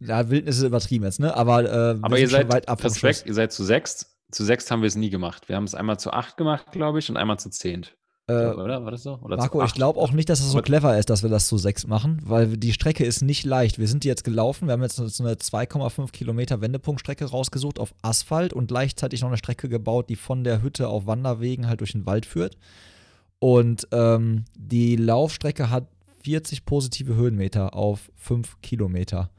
ja, 0.00 0.30
Wildnis 0.30 0.58
ist 0.58 0.64
übertrieben 0.64 1.04
jetzt, 1.04 1.20
ne? 1.20 1.34
Aber, 1.34 1.64
äh, 1.64 1.98
Aber 2.02 2.18
ihr 2.18 2.28
seid 2.28 2.52
weit 2.52 2.68
ab 2.68 2.84
Respekt, 2.84 3.24
ihr 3.26 3.34
seid 3.34 3.52
zu 3.52 3.64
sechs. 3.64 4.19
Zu 4.30 4.44
sechs 4.44 4.70
haben 4.70 4.82
wir 4.82 4.86
es 4.86 4.96
nie 4.96 5.10
gemacht. 5.10 5.48
Wir 5.48 5.56
haben 5.56 5.64
es 5.64 5.74
einmal 5.74 5.98
zu 5.98 6.12
acht 6.12 6.36
gemacht, 6.36 6.72
glaube 6.72 6.98
ich, 6.98 7.10
und 7.10 7.16
einmal 7.16 7.38
zu 7.38 7.50
zehnt. 7.50 7.96
Äh, 8.30 8.54
oder? 8.54 8.84
War 8.84 8.90
das 8.92 9.02
so? 9.02 9.18
Oder 9.22 9.36
Marco, 9.36 9.62
ich 9.64 9.74
glaube 9.74 9.98
auch 9.98 10.12
nicht, 10.12 10.28
dass 10.28 10.40
es 10.40 10.52
so 10.52 10.62
clever 10.62 10.96
ist, 10.96 11.10
dass 11.10 11.22
wir 11.22 11.30
das 11.30 11.48
zu 11.48 11.58
sechs 11.58 11.86
machen, 11.86 12.20
weil 12.24 12.56
die 12.56 12.72
Strecke 12.72 13.04
ist 13.04 13.22
nicht 13.22 13.44
leicht. 13.44 13.78
Wir 13.78 13.88
sind 13.88 14.04
jetzt 14.04 14.22
gelaufen, 14.22 14.68
wir 14.68 14.72
haben 14.72 14.82
jetzt 14.82 14.96
so 14.96 15.24
eine 15.24 15.34
2,5 15.34 16.12
Kilometer 16.12 16.60
Wendepunktstrecke 16.60 17.24
rausgesucht 17.24 17.80
auf 17.80 17.92
Asphalt 18.02 18.52
und 18.52 18.68
gleichzeitig 18.68 19.22
noch 19.22 19.28
eine 19.28 19.38
Strecke 19.38 19.68
gebaut, 19.68 20.08
die 20.08 20.16
von 20.16 20.44
der 20.44 20.62
Hütte 20.62 20.88
auf 20.88 21.06
Wanderwegen 21.06 21.66
halt 21.66 21.80
durch 21.80 21.92
den 21.92 22.06
Wald 22.06 22.24
führt. 22.24 22.56
Und 23.40 23.88
ähm, 23.90 24.44
die 24.56 24.96
Laufstrecke 24.96 25.70
hat 25.70 25.88
40 26.22 26.64
positive 26.64 27.14
Höhenmeter 27.14 27.74
auf 27.74 28.12
5 28.16 28.60
Kilometer. 28.60 29.30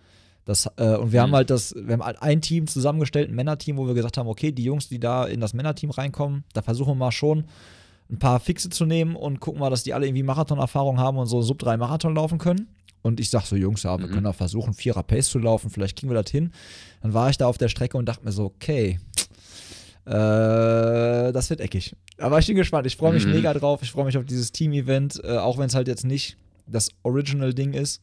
Das, 0.51 0.69
äh, 0.75 0.97
und 0.97 1.13
wir 1.13 1.21
mhm. 1.21 1.23
haben 1.23 1.35
halt 1.35 1.49
das, 1.49 1.73
wir 1.73 1.93
haben 1.93 2.03
halt 2.03 2.21
ein 2.21 2.41
Team 2.41 2.67
zusammengestellt, 2.67 3.29
ein 3.29 3.35
Männerteam, 3.35 3.77
wo 3.77 3.87
wir 3.87 3.93
gesagt 3.93 4.17
haben, 4.17 4.27
okay, 4.27 4.51
die 4.51 4.65
Jungs, 4.65 4.89
die 4.89 4.99
da 4.99 5.25
in 5.25 5.39
das 5.39 5.53
Männerteam 5.53 5.91
reinkommen, 5.91 6.43
da 6.53 6.61
versuchen 6.61 6.89
wir 6.89 6.95
mal 6.95 7.11
schon 7.11 7.45
ein 8.11 8.19
paar 8.19 8.41
Fixe 8.41 8.69
zu 8.69 8.85
nehmen 8.85 9.15
und 9.15 9.39
gucken 9.39 9.61
mal, 9.61 9.69
dass 9.69 9.83
die 9.83 9.93
alle 9.93 10.05
irgendwie 10.05 10.23
Marathonerfahrung 10.23 10.99
haben 10.99 11.17
und 11.17 11.27
so 11.27 11.41
Sub 11.41 11.59
3 11.59 11.77
Marathon 11.77 12.13
laufen 12.13 12.37
können. 12.37 12.67
Und 13.01 13.21
ich 13.21 13.29
sag 13.29 13.45
so, 13.45 13.55
Jungs, 13.55 13.83
ja, 13.83 13.97
wir 13.97 14.07
mhm. 14.07 14.11
können 14.11 14.27
auch 14.27 14.35
versuchen, 14.35 14.73
Vierer 14.73 15.03
Pace 15.03 15.29
zu 15.29 15.39
laufen, 15.39 15.69
vielleicht 15.69 15.97
kriegen 15.97 16.11
wir 16.11 16.21
das 16.21 16.29
hin. 16.29 16.51
Dann 17.01 17.13
war 17.13 17.29
ich 17.29 17.37
da 17.37 17.47
auf 17.47 17.57
der 17.57 17.69
Strecke 17.69 17.97
und 17.97 18.05
dachte 18.05 18.25
mir 18.25 18.33
so, 18.33 18.43
okay, 18.43 18.99
äh, 20.05 21.31
das 21.31 21.49
wird 21.49 21.61
eckig. 21.61 21.95
Aber 22.17 22.39
ich 22.39 22.47
bin 22.47 22.57
gespannt, 22.57 22.85
ich 22.85 22.97
freue 22.97 23.13
mich 23.13 23.25
mhm. 23.25 23.31
mega 23.31 23.53
drauf, 23.53 23.81
ich 23.81 23.91
freue 23.91 24.05
mich 24.05 24.17
auf 24.17 24.25
dieses 24.25 24.51
Team-Event, 24.51 25.21
äh, 25.23 25.37
auch 25.37 25.57
wenn 25.57 25.67
es 25.67 25.75
halt 25.75 25.87
jetzt 25.87 26.03
nicht 26.03 26.35
das 26.67 26.89
Original-Ding 27.03 27.73
ist. 27.73 28.01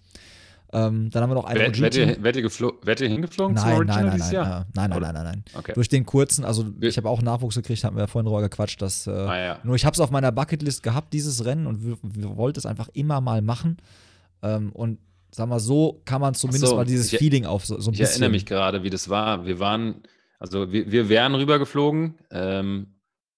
Ähm, 0.70 1.08
dann 1.10 1.22
haben 1.22 1.30
wir 1.30 1.34
noch 1.34 1.46
ein 1.46 1.56
Wett, 1.56 1.80
Wette, 1.80 2.22
Wette, 2.22 2.42
Wette 2.82 3.06
hingeflogen 3.06 3.54
nein, 3.54 3.64
zum 3.64 3.72
Original 3.72 3.96
nein, 3.96 4.06
nein, 4.06 4.16
dieses 4.16 4.32
nein, 4.32 4.34
Jahr? 4.34 4.66
Nein, 4.74 4.90
nein, 4.90 5.00
nein, 5.00 5.14
nein, 5.14 5.24
nein. 5.24 5.44
Okay. 5.54 5.72
Durch 5.72 5.88
den 5.88 6.04
kurzen, 6.04 6.44
also 6.44 6.66
ich 6.80 6.96
habe 6.98 7.08
auch 7.08 7.22
Nachwuchs 7.22 7.54
gekriegt, 7.54 7.84
haben 7.84 7.96
wir 7.96 8.06
vorhin 8.06 8.26
drüber 8.26 8.42
gequatscht, 8.42 8.82
dass 8.82 9.06
äh, 9.06 9.10
ah, 9.10 9.38
ja. 9.38 9.58
nur 9.62 9.76
ich 9.76 9.86
habe 9.86 9.94
es 9.94 10.00
auf 10.00 10.10
meiner 10.10 10.30
Bucketlist 10.30 10.82
gehabt, 10.82 11.14
dieses 11.14 11.46
Rennen 11.46 11.66
und 11.66 11.80
wollte 12.36 12.60
es 12.60 12.66
einfach 12.66 12.88
immer 12.92 13.22
mal 13.22 13.40
machen. 13.40 13.78
Ähm, 14.42 14.70
und 14.72 14.98
sag 15.30 15.48
mal, 15.48 15.58
so 15.58 16.02
kann 16.04 16.20
man 16.20 16.34
zumindest 16.34 16.66
so, 16.66 16.76
mal 16.76 16.84
dieses 16.84 17.12
ich, 17.12 17.18
Feeling 17.18 17.46
auf 17.46 17.64
so, 17.64 17.80
so 17.80 17.90
ein 17.90 17.94
ich 17.94 18.00
bisschen. 18.00 18.16
Ich 18.16 18.20
erinnere 18.20 18.30
mich 18.30 18.46
gerade, 18.46 18.82
wie 18.82 18.90
das 18.90 19.08
war. 19.08 19.46
Wir 19.46 19.58
waren, 19.58 20.02
also 20.38 20.70
wir, 20.70 20.92
wir 20.92 21.08
wären 21.08 21.34
rübergeflogen 21.34 22.18
ähm, 22.30 22.88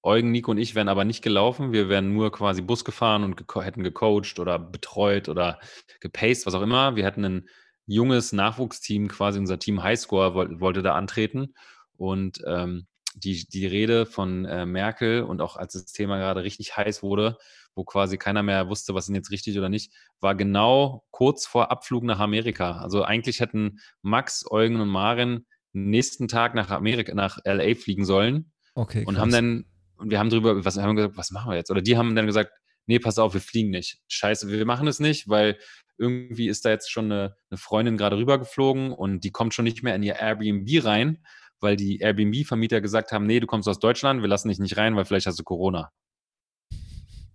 Eugen, 0.03 0.30
Nico 0.30 0.51
und 0.51 0.59
ich 0.59 0.74
wären 0.74 0.88
aber 0.88 1.05
nicht 1.05 1.22
gelaufen. 1.22 1.72
Wir 1.72 1.88
wären 1.88 2.14
nur 2.14 2.32
quasi 2.32 2.62
Bus 2.62 2.84
gefahren 2.84 3.22
und 3.22 3.36
ge 3.36 3.62
hätten 3.62 3.82
gecoacht 3.82 4.38
oder 4.38 4.59
betreut 4.59 5.28
oder 5.28 5.61
gepaced, 6.01 6.46
was 6.46 6.55
auch 6.55 6.62
immer. 6.62 6.96
Wir 6.96 7.05
hätten 7.05 7.24
ein 7.24 7.48
junges 7.86 8.32
Nachwuchsteam, 8.32 9.09
quasi 9.09 9.38
unser 9.38 9.59
Team 9.59 9.82
Highscore 9.82 10.34
wollte, 10.34 10.61
wollte 10.61 10.82
da 10.82 10.94
antreten. 10.94 11.55
Und 11.96 12.42
ähm, 12.46 12.86
die, 13.14 13.46
die 13.48 13.66
Rede 13.66 14.07
von 14.07 14.44
äh, 14.44 14.64
Merkel 14.64 15.22
und 15.22 15.40
auch 15.40 15.57
als 15.57 15.72
das 15.74 15.86
Thema 15.86 16.18
gerade 16.18 16.44
richtig 16.44 16.76
heiß 16.76 17.03
wurde, 17.03 17.36
wo 17.74 17.84
quasi 17.84 18.16
keiner 18.16 18.42
mehr 18.42 18.68
wusste, 18.68 18.94
was 18.94 19.09
ist 19.09 19.14
jetzt 19.14 19.30
richtig 19.30 19.59
oder 19.59 19.68
nicht, 19.68 19.92
war 20.20 20.34
genau 20.34 21.05
kurz 21.11 21.46
vor 21.46 21.70
Abflug 21.70 22.05
nach 22.05 22.20
Amerika. 22.20 22.78
Also 22.78 23.03
eigentlich 23.03 23.40
hätten 23.40 23.80
Max, 24.03 24.44
Eugen 24.51 24.80
und 24.80 24.88
Maren 24.88 25.46
nächsten 25.72 26.28
Tag 26.28 26.55
nach 26.55 26.70
Amerika, 26.70 27.14
nach 27.14 27.38
LA 27.44 27.74
fliegen 27.74 28.05
sollen. 28.05 28.53
Okay. 28.74 29.05
Und 29.05 29.18
haben 29.18 29.32
dann, 29.32 29.66
und 30.01 30.11
wir 30.11 30.18
haben 30.18 30.30
drüber, 30.30 30.64
was 30.64 30.76
haben 30.78 30.96
gesagt, 30.96 31.16
was 31.16 31.30
machen 31.30 31.51
wir 31.51 31.57
jetzt? 31.57 31.70
Oder 31.70 31.82
die 31.82 31.96
haben 31.96 32.16
dann 32.16 32.26
gesagt, 32.26 32.53
nee, 32.86 32.98
pass 32.98 33.18
auf, 33.18 33.34
wir 33.34 33.40
fliegen 33.40 33.70
nicht. 33.70 34.01
Scheiße, 34.09 34.48
wir 34.48 34.66
machen 34.66 34.88
es 34.88 34.98
nicht, 34.98 35.28
weil 35.28 35.59
irgendwie 35.98 36.48
ist 36.48 36.64
da 36.64 36.70
jetzt 36.70 36.90
schon 36.90 37.07
eine, 37.07 37.36
eine 37.51 37.59
Freundin 37.59 37.96
gerade 37.96 38.16
rübergeflogen 38.16 38.92
und 38.92 39.22
die 39.22 39.30
kommt 39.30 39.55
schon 39.55 39.64
nicht 39.64 39.82
mehr 39.82 39.94
in 39.94 40.03
ihr 40.03 40.16
Airbnb 40.16 40.84
rein, 40.84 41.24
weil 41.61 41.76
die 41.76 41.98
Airbnb-Vermieter 41.98 42.80
gesagt 42.80 43.12
haben, 43.12 43.26
nee, 43.26 43.38
du 43.38 43.46
kommst 43.46 43.68
aus 43.68 43.78
Deutschland, 43.78 44.22
wir 44.22 44.28
lassen 44.28 44.48
dich 44.48 44.59
nicht 44.59 44.78
rein, 44.78 44.96
weil 44.96 45.05
vielleicht 45.05 45.26
hast 45.26 45.38
du 45.38 45.44
Corona. 45.44 45.92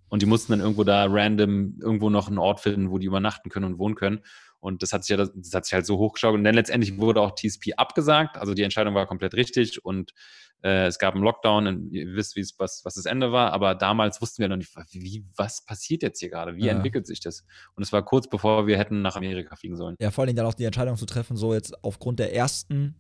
Und 0.07 0.22
die 0.22 0.26
mussten 0.28 0.53
dann 0.53 0.61
irgendwo 0.61 0.84
da 0.84 1.05
random 1.07 1.78
irgendwo 1.82 2.09
noch 2.09 2.28
einen 2.28 2.38
Ort 2.38 2.59
finden, 2.59 2.89
wo 2.89 2.97
die 2.97 3.07
übernachten 3.07 3.49
können 3.49 3.66
und 3.66 3.80
wohnen 3.80 3.95
können. 3.95 4.24
Und 4.66 4.82
das 4.82 4.93
hat 4.93 5.03
sich 5.03 5.16
ja, 5.16 5.24
das 5.24 5.53
hat 5.53 5.66
sich 5.66 5.76
halt 5.76 5.86
so 5.86 5.99
hochgeschaut. 5.99 6.34
Und 6.34 6.43
dann 6.43 6.55
letztendlich 6.55 6.97
wurde 6.97 7.22
auch 7.22 7.36
TSP 7.36 7.74
abgesagt. 7.78 8.36
Also 8.36 8.55
die 8.55 8.63
Entscheidung 8.63 8.95
war 8.95 9.05
komplett 9.05 9.36
richtig 9.36 9.86
und 9.86 10.11
äh, 10.63 10.88
es 10.88 10.97
gab 10.97 11.13
einen 11.13 11.24
Lockdown 11.24 11.68
und 11.68 11.91
ihr 11.91 12.16
wisst, 12.16 12.36
wie 12.36 12.39
es, 12.39 12.55
was, 12.57 12.82
was 12.84 12.95
das 12.95 13.05
Ende 13.05 13.32
war. 13.32 13.53
Aber 13.53 13.76
damals 13.76 14.24
wussten 14.24 14.41
wir 14.41 14.49
noch 14.49 14.55
nicht, 14.55 14.76
wie, 14.89 15.24
was 15.36 15.63
passiert 15.63 16.01
jetzt 16.01 16.20
hier 16.20 16.32
gerade? 16.32 16.55
Wie 16.55 16.66
ja. 16.66 16.74
entwickelt 16.74 17.05
sich 17.05 17.20
das? 17.20 17.45
Und 17.76 17.84
es 17.84 17.93
war 17.93 18.03
kurz 18.03 18.28
bevor 18.28 18.66
wir 18.66 18.80
hätten 18.80 19.03
nach 19.03 19.16
Amerika 19.16 19.55
fliegen 19.55 19.78
sollen. 19.78 19.95
Ja, 19.99 20.09
vor 20.09 20.24
allem 20.24 20.36
dann 20.36 20.47
auch 20.47 20.55
die 20.55 20.66
Entscheidung 20.66 20.97
zu 20.97 21.05
treffen, 21.05 21.38
so 21.38 21.53
jetzt 21.53 21.84
aufgrund 21.84 22.18
der 22.18 22.34
ersten 22.34 22.95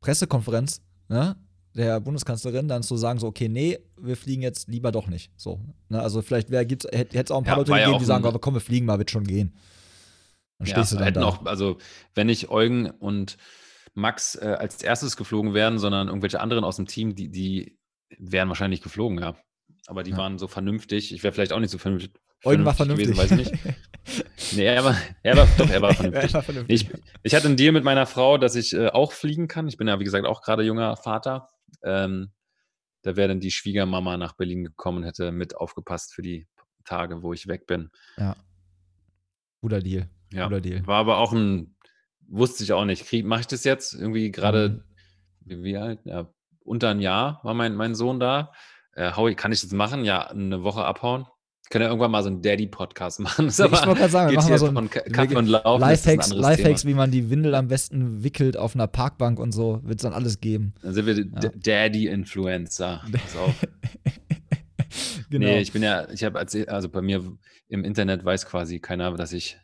Pressekonferenz, 0.00 0.82
ne? 1.06 1.36
der 1.76 2.00
Bundeskanzlerin 2.00 2.66
dann 2.66 2.82
zu 2.82 2.96
sagen, 2.96 3.20
so, 3.20 3.28
okay, 3.28 3.48
nee, 3.48 3.78
wir 3.96 4.16
fliegen 4.16 4.42
jetzt 4.42 4.68
lieber 4.68 4.90
doch 4.90 5.06
nicht. 5.06 5.30
So, 5.36 5.60
ne? 5.88 6.02
Also 6.02 6.20
vielleicht 6.20 6.50
hätte 6.50 6.88
es 6.88 7.30
auch 7.30 7.38
ein 7.38 7.44
paar 7.44 7.52
ja, 7.52 7.58
Leute 7.58 7.72
gegeben, 7.74 7.92
ja 7.92 7.98
die 7.98 8.04
sagen, 8.04 8.24
aber 8.24 8.40
komm, 8.40 8.54
wir 8.54 8.60
fliegen 8.60 8.86
mal, 8.86 8.98
wird 8.98 9.12
schon 9.12 9.22
gehen. 9.24 9.54
Dann 10.60 10.68
ja, 10.68 10.74
stehst 10.74 10.92
du 10.92 10.96
dann 10.96 11.14
da. 11.14 11.24
Auch, 11.24 11.46
also 11.46 11.78
wenn 12.14 12.26
nicht 12.26 12.50
Eugen 12.50 12.90
und 12.90 13.38
Max 13.94 14.34
äh, 14.36 14.56
als 14.58 14.82
erstes 14.82 15.16
geflogen 15.16 15.54
wären, 15.54 15.78
sondern 15.78 16.08
irgendwelche 16.08 16.40
anderen 16.40 16.64
aus 16.64 16.76
dem 16.76 16.86
Team, 16.86 17.14
die, 17.14 17.30
die 17.30 17.78
wären 18.18 18.48
wahrscheinlich 18.48 18.82
geflogen, 18.82 19.18
ja. 19.18 19.36
Aber 19.86 20.02
die 20.02 20.10
ja. 20.10 20.18
waren 20.18 20.38
so 20.38 20.48
vernünftig. 20.48 21.14
Ich 21.14 21.22
wäre 21.22 21.32
vielleicht 21.32 21.52
auch 21.52 21.58
nicht 21.58 21.70
so 21.70 21.78
vernünftig. 21.78 22.12
Eugen 22.44 22.64
war 22.64 22.74
vernünftig. 22.74 23.08
Gewesen, 23.08 23.18
weiß 23.18 23.40
ich 23.40 23.50
nicht. 23.50 24.56
nee, 24.56 24.64
er 24.64 24.84
war, 24.84 24.96
er 25.22 25.36
war, 25.38 25.48
doch, 25.58 25.70
er 25.70 25.82
war 25.82 25.94
vernünftig. 25.94 26.30
er 26.30 26.34
war 26.34 26.42
vernünftig. 26.42 26.82
Ich, 26.82 27.00
ich, 27.22 27.34
hatte 27.34 27.46
einen 27.46 27.56
Deal 27.56 27.72
mit 27.72 27.84
meiner 27.84 28.06
Frau, 28.06 28.36
dass 28.36 28.54
ich 28.54 28.74
äh, 28.74 28.88
auch 28.88 29.12
fliegen 29.12 29.48
kann. 29.48 29.66
Ich 29.66 29.78
bin 29.78 29.88
ja, 29.88 29.98
wie 29.98 30.04
gesagt, 30.04 30.26
auch 30.26 30.42
gerade 30.42 30.62
junger 30.62 30.96
Vater. 30.96 31.48
Ähm, 31.82 32.32
da 33.02 33.16
wäre 33.16 33.28
dann 33.28 33.40
die 33.40 33.50
Schwiegermama 33.50 34.18
nach 34.18 34.34
Berlin 34.36 34.64
gekommen, 34.64 35.04
hätte 35.04 35.32
mit 35.32 35.56
aufgepasst 35.56 36.12
für 36.12 36.22
die 36.22 36.46
Tage, 36.84 37.22
wo 37.22 37.32
ich 37.32 37.48
weg 37.48 37.66
bin. 37.66 37.90
Ja. 38.18 38.36
Guter 39.60 39.80
Deal. 39.80 40.08
Ja. 40.32 40.44
Guter 40.44 40.60
Deal. 40.60 40.86
War 40.86 40.98
aber 40.98 41.18
auch 41.18 41.32
ein, 41.32 41.76
wusste 42.28 42.64
ich 42.64 42.72
auch 42.72 42.84
nicht. 42.84 43.12
Mache 43.24 43.40
ich 43.40 43.46
das 43.46 43.64
jetzt? 43.64 43.94
Irgendwie 43.94 44.30
gerade, 44.30 44.84
mhm. 45.44 45.62
wie, 45.62 45.76
alt? 45.76 46.00
Ja, 46.04 46.32
unter 46.60 46.90
ein 46.90 47.00
Jahr 47.00 47.40
war 47.42 47.54
mein, 47.54 47.74
mein 47.74 47.94
Sohn 47.94 48.20
da. 48.20 48.52
Äh, 48.94 49.12
Howie, 49.12 49.34
kann 49.34 49.52
ich 49.52 49.60
das 49.60 49.72
machen? 49.72 50.04
Ja, 50.04 50.28
eine 50.28 50.62
Woche 50.62 50.84
abhauen? 50.84 51.26
können 51.70 51.84
ja 51.84 51.88
irgendwann 51.88 52.10
mal 52.10 52.22
so 52.22 52.28
einen 52.28 52.42
Daddy-Podcast 52.42 53.20
machen. 53.20 53.48
ich 53.48 53.58
wollte 53.58 53.76
gerade 53.76 54.08
sagen, 54.10 54.30
wir 54.30 54.36
machen 54.36 54.50
mal 54.50 54.58
so 54.58 54.66
einen 54.66 54.90
Kaffee 54.90 55.36
und 55.36 55.46
Laufen. 55.46 55.80
Lifehacks, 55.80 56.30
Lifehacks 56.30 56.84
wie 56.84 56.94
man 56.94 57.10
die 57.10 57.30
Windel 57.30 57.54
am 57.54 57.68
besten 57.68 58.22
wickelt 58.22 58.56
auf 58.56 58.74
einer 58.74 58.88
Parkbank 58.88 59.38
und 59.38 59.52
so, 59.52 59.80
wird 59.84 60.00
es 60.00 60.02
dann 60.02 60.12
alles 60.12 60.40
geben. 60.40 60.74
Dann 60.82 60.92
sind 60.92 61.06
wir 61.06 61.16
ja. 61.16 61.50
Daddy-Influencer. 61.54 63.02
genau. 65.30 65.46
Nee, 65.46 65.60
ich 65.60 65.72
bin 65.72 65.82
ja, 65.82 66.10
ich 66.10 66.24
habe 66.24 66.44
also 66.66 66.88
bei 66.88 67.00
mir 67.00 67.24
im 67.68 67.84
Internet 67.84 68.24
weiß 68.24 68.46
quasi 68.46 68.80
keiner, 68.80 69.14
dass 69.14 69.32
ich 69.32 69.58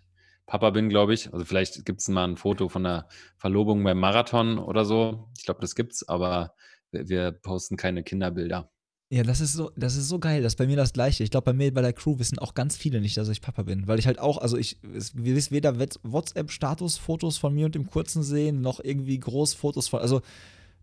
Papa 0.46 0.70
bin, 0.70 0.88
glaube 0.88 1.14
ich. 1.14 1.32
Also 1.32 1.44
vielleicht 1.44 1.84
gibt 1.84 2.00
es 2.00 2.08
mal 2.08 2.24
ein 2.24 2.36
Foto 2.36 2.68
von 2.68 2.84
der 2.84 3.08
Verlobung 3.36 3.82
beim 3.82 3.98
Marathon 3.98 4.58
oder 4.58 4.84
so. 4.84 5.28
Ich 5.36 5.44
glaube, 5.44 5.60
das 5.60 5.74
gibt's, 5.74 6.08
aber 6.08 6.54
wir, 6.90 7.32
posten 7.32 7.76
keine 7.76 8.02
Kinderbilder. 8.02 8.70
Ja, 9.08 9.22
das 9.22 9.40
ist 9.40 9.52
so, 9.52 9.70
das 9.76 9.94
ist 9.96 10.08
so 10.08 10.18
geil. 10.18 10.42
Das 10.42 10.54
ist 10.54 10.56
bei 10.56 10.66
mir 10.66 10.76
das 10.76 10.92
Gleiche. 10.92 11.22
Ich 11.22 11.30
glaube, 11.30 11.44
bei 11.44 11.52
mir 11.52 11.72
bei 11.72 11.82
der 11.82 11.92
Crew 11.92 12.18
wissen 12.18 12.38
auch 12.38 12.54
ganz 12.54 12.76
viele 12.76 13.00
nicht, 13.00 13.16
dass 13.16 13.28
ich 13.28 13.40
Papa 13.40 13.62
bin. 13.62 13.86
Weil 13.86 14.00
ich 14.00 14.06
halt 14.06 14.18
auch, 14.18 14.38
also 14.38 14.56
ich, 14.56 14.78
wir 14.82 15.36
wissen 15.36 15.52
weder 15.52 15.78
WhatsApp-Status-Fotos 15.78 17.38
von 17.38 17.54
mir 17.54 17.66
und 17.66 17.74
dem 17.74 17.86
Kurzen 17.86 18.24
sehen, 18.24 18.62
noch 18.62 18.80
irgendwie 18.82 19.18
Großfotos 19.18 19.88
von. 19.88 20.00
Also 20.00 20.22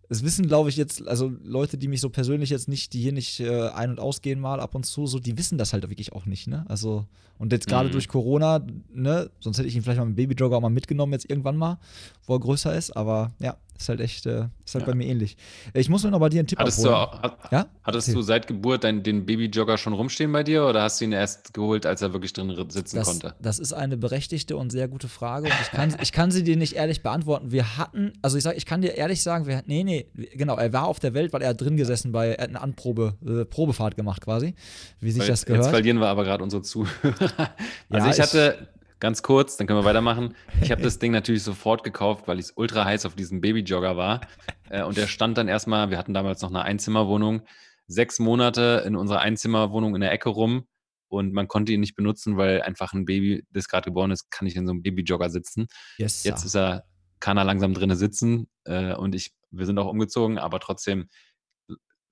es 0.10 0.24
wissen, 0.24 0.48
glaube 0.48 0.70
ich, 0.70 0.78
jetzt, 0.78 1.06
also 1.08 1.34
Leute, 1.44 1.78
die 1.78 1.88
mich 1.88 2.00
so 2.00 2.10
persönlich 2.10 2.50
jetzt 2.50 2.70
nicht, 2.70 2.94
die 2.94 3.02
hier 3.02 3.14
nicht 3.14 3.40
äh, 3.40 3.70
ein- 3.70 3.92
und 3.92 4.00
ausgehen 4.00 4.40
mal 4.40 4.60
ab 4.60 4.76
und 4.76 4.86
zu, 4.86 5.06
so, 5.08 5.20
die 5.20 5.38
wissen 5.38 5.58
das 5.58 5.74
halt 5.74 5.90
wirklich 5.90 6.14
auch 6.14 6.26
nicht, 6.26 6.48
ne? 6.48 6.66
Also, 6.68 7.08
und 7.44 7.52
jetzt 7.52 7.68
gerade 7.68 7.90
mhm. 7.90 7.92
durch 7.92 8.08
Corona, 8.08 8.66
ne, 8.94 9.30
sonst 9.42 9.58
hätte 9.58 9.68
ich 9.68 9.76
ihn 9.76 9.82
vielleicht 9.82 10.00
mal 10.00 10.06
mit 10.06 10.16
Babyjogger 10.16 10.56
auch 10.56 10.62
mal 10.62 10.70
mitgenommen, 10.70 11.12
jetzt 11.12 11.30
irgendwann 11.30 11.58
mal, 11.58 11.78
wo 12.26 12.36
er 12.36 12.40
größer 12.40 12.74
ist, 12.74 12.96
aber 12.96 13.34
ja, 13.40 13.58
ist 13.78 13.90
halt 13.90 14.00
echt, 14.00 14.26
äh, 14.26 14.48
ist 14.66 14.76
halt 14.76 14.84
ja. 14.84 14.92
bei 14.92 14.96
mir 14.96 15.08
ähnlich. 15.08 15.36
Ich 15.74 15.90
muss 15.90 16.04
mir 16.04 16.12
noch 16.12 16.20
bei 16.20 16.30
dir 16.30 16.40
einen 16.40 16.48
Tipp 16.48 16.60
hattest 16.60 16.86
abholen. 16.86 17.10
Du, 17.12 17.22
hat, 17.22 17.52
ja? 17.52 17.66
Hattest 17.84 18.08
okay. 18.08 18.16
du 18.16 18.22
seit 18.22 18.48
Geburt 18.48 18.84
dein, 18.84 19.04
den 19.04 19.26
Babyjogger 19.26 19.78
schon 19.78 19.94
rumstehen 19.94 20.32
bei 20.32 20.44
dir 20.44 20.66
oder 20.66 20.84
hast 20.84 21.02
du 21.02 21.06
ihn 21.06 21.12
erst 21.12 21.54
geholt, 21.54 21.86
als 21.86 22.02
er 22.02 22.14
wirklich 22.14 22.32
drin 22.34 22.56
sitzen 22.70 22.96
das, 22.96 23.08
konnte? 23.08 23.36
Das 23.42 23.60
ist 23.60 23.74
eine 23.74 23.98
berechtigte 23.98 24.56
und 24.56 24.72
sehr 24.72 24.88
gute 24.88 25.08
Frage 25.08 25.48
und 25.48 25.54
ich 25.62 25.72
kann, 25.72 25.96
ich 26.02 26.12
kann 26.12 26.32
sie 26.32 26.44
dir 26.44 26.56
nicht 26.56 26.74
ehrlich 26.74 27.04
beantworten. 27.04 27.52
Wir 27.52 27.78
hatten, 27.78 28.14
also 28.22 28.38
ich 28.38 28.44
sag, 28.44 28.56
ich 28.56 28.66
kann 28.66 28.82
dir 28.82 28.96
ehrlich 28.96 29.22
sagen, 29.22 29.48
wir, 29.48 29.64
nee, 29.66 29.84
nee, 29.84 30.08
genau, 30.34 30.56
er 30.56 30.72
war 30.72 30.88
auf 30.88 31.00
der 31.00 31.14
Welt, 31.14 31.34
weil 31.34 31.42
er 31.42 31.54
drin 31.54 31.76
gesessen 31.76 32.12
bei, 32.12 32.30
er 32.30 32.44
hat 32.44 32.50
eine 32.50 32.62
Anprobe, 32.62 33.16
äh, 33.26 33.44
Probefahrt 33.46 33.98
gemacht 33.98 34.22
quasi, 34.22 34.56
wie 35.00 35.12
sich 35.12 35.24
weil, 35.24 35.28
das 35.28 35.46
gehört. 35.46 35.66
Jetzt 35.66 35.72
verlieren 35.72 36.00
wir 36.00 36.08
aber 36.08 36.24
gerade 36.24 36.44
unsere 36.44 36.62
Zuhörer. 36.62 37.33
also 37.90 38.08
ja, 38.08 38.14
ich 38.14 38.20
hatte 38.20 38.74
ganz 39.04 39.22
kurz, 39.22 39.58
dann 39.58 39.68
können 39.68 39.80
wir 39.80 39.86
weitermachen. 39.86 40.34
Ich 40.62 40.72
habe 40.72 40.82
das 40.82 40.98
Ding 40.98 41.12
natürlich 41.12 41.44
sofort 41.44 41.84
gekauft, 41.84 42.26
weil 42.28 42.40
ich 42.40 42.56
ultra 42.56 42.86
heiß 42.86 43.06
auf 43.06 43.16
diesem 43.16 43.42
Babyjogger 43.42 43.98
war. 43.98 44.22
Äh, 44.70 44.84
und 44.84 44.96
der 44.96 45.08
stand 45.08 45.38
dann 45.38 45.50
erstmal, 45.50 45.90
wir 45.90 45.98
hatten 45.98 46.14
damals 46.14 46.42
noch 46.42 46.50
eine 46.50 46.64
Einzimmerwohnung, 46.64 47.42
sechs 47.86 48.20
Monate 48.20 48.82
in 48.88 48.96
unserer 48.96 49.20
Einzimmerwohnung 49.20 49.94
in 49.94 50.02
der 50.02 50.14
Ecke 50.14 50.30
rum. 50.30 50.68
Und 51.10 51.34
man 51.34 51.50
konnte 51.50 51.74
ihn 51.74 51.82
nicht 51.82 51.96
benutzen, 51.96 52.38
weil 52.38 52.62
einfach 52.62 52.94
ein 52.94 53.04
Baby, 53.04 53.46
das 53.52 53.68
gerade 53.68 53.86
geboren 53.86 54.10
ist, 54.10 54.32
kann 54.32 54.46
nicht 54.46 54.56
in 54.56 54.66
so 54.66 54.72
einem 54.72 54.82
Babyjogger 54.82 55.30
sitzen. 55.30 55.68
Yes, 55.98 56.24
Jetzt 56.24 56.46
ist 56.46 56.56
er, 56.56 56.86
kann 57.20 57.38
er 57.38 57.44
langsam 57.44 57.74
drinnen 57.74 57.98
sitzen. 57.98 58.48
Äh, 58.64 58.96
und 58.96 59.16
ich, 59.16 59.34
wir 59.52 59.66
sind 59.66 59.78
auch 59.80 59.88
umgezogen, 59.88 60.40
aber 60.40 60.62
trotzdem 60.62 61.10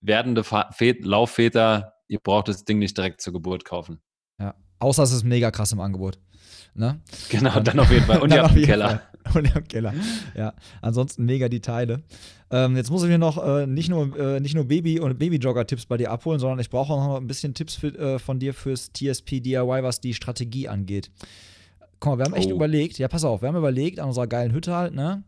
werdende 0.01 0.43
Laufväter, 1.03 1.93
ihr 2.09 2.19
braucht 2.19 2.49
das 2.49 2.65
Ding 2.65 2.79
nicht 2.79 2.97
direkt 2.97 3.21
zur 3.21 3.31
Geburt 3.31 3.63
kaufen. 3.63 4.01
Ja, 4.37 4.55
außer 4.81 5.03
es 5.03 5.11
ist 5.11 5.23
mega 5.23 5.51
krass 5.51 5.71
im 5.71 5.79
Angebot. 5.79 6.17
Ne? 6.73 6.99
Genau, 7.29 7.59
dann 7.59 7.79
auf 7.79 7.91
jeden 7.91 8.05
Fall. 8.05 8.19
Und 8.19 8.31
ihr 8.33 8.43
habt 8.43 8.55
einen 8.55 8.65
Keller. 8.65 9.01
Und 9.35 9.45
ihr 9.45 9.53
habt 9.53 9.69
Keller. 9.69 9.93
Ja, 10.35 10.53
ansonsten 10.81 11.25
mega 11.25 11.47
die 11.49 11.61
Teile. 11.61 12.01
Ähm, 12.49 12.75
jetzt 12.75 12.89
muss 12.89 13.03
ich 13.03 13.09
mir 13.09 13.17
noch 13.17 13.43
äh, 13.45 13.67
nicht 13.67 13.89
nur, 13.89 14.17
äh, 14.17 14.39
nicht 14.39 14.55
nur 14.55 14.65
Baby- 14.65 14.99
und 14.99 15.19
Baby-Jogger-Tipps 15.19 15.85
bei 15.85 15.97
dir 15.97 16.11
abholen, 16.11 16.39
sondern 16.39 16.59
ich 16.59 16.69
brauche 16.69 16.93
auch 16.93 17.07
noch 17.07 17.17
ein 17.17 17.27
bisschen 17.27 17.53
Tipps 17.53 17.75
für, 17.75 17.87
äh, 17.97 18.19
von 18.19 18.39
dir 18.39 18.53
fürs 18.53 18.91
TSP 18.93 19.39
DIY, 19.39 19.83
was 19.83 20.01
die 20.01 20.13
Strategie 20.13 20.67
angeht. 20.67 21.11
Guck 21.99 22.13
mal, 22.13 22.17
wir 22.17 22.25
haben 22.25 22.33
echt 22.33 22.51
oh. 22.51 22.55
überlegt, 22.55 22.97
ja, 22.97 23.07
pass 23.07 23.23
auf, 23.23 23.41
wir 23.41 23.49
haben 23.49 23.57
überlegt 23.57 23.99
an 23.99 24.07
unserer 24.07 24.27
geilen 24.27 24.53
Hütte 24.53 24.75
halt, 24.75 24.93
ne? 24.93 25.23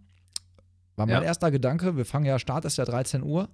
War 0.96 1.06
mein 1.06 1.16
ja. 1.16 1.24
erster 1.24 1.52
Gedanke, 1.52 1.98
wir 1.98 2.06
fangen 2.06 2.26
ja, 2.26 2.40
Start 2.40 2.66
ist 2.66 2.78
ja 2.78 2.86
13 2.86 3.24
Uhr. 3.24 3.50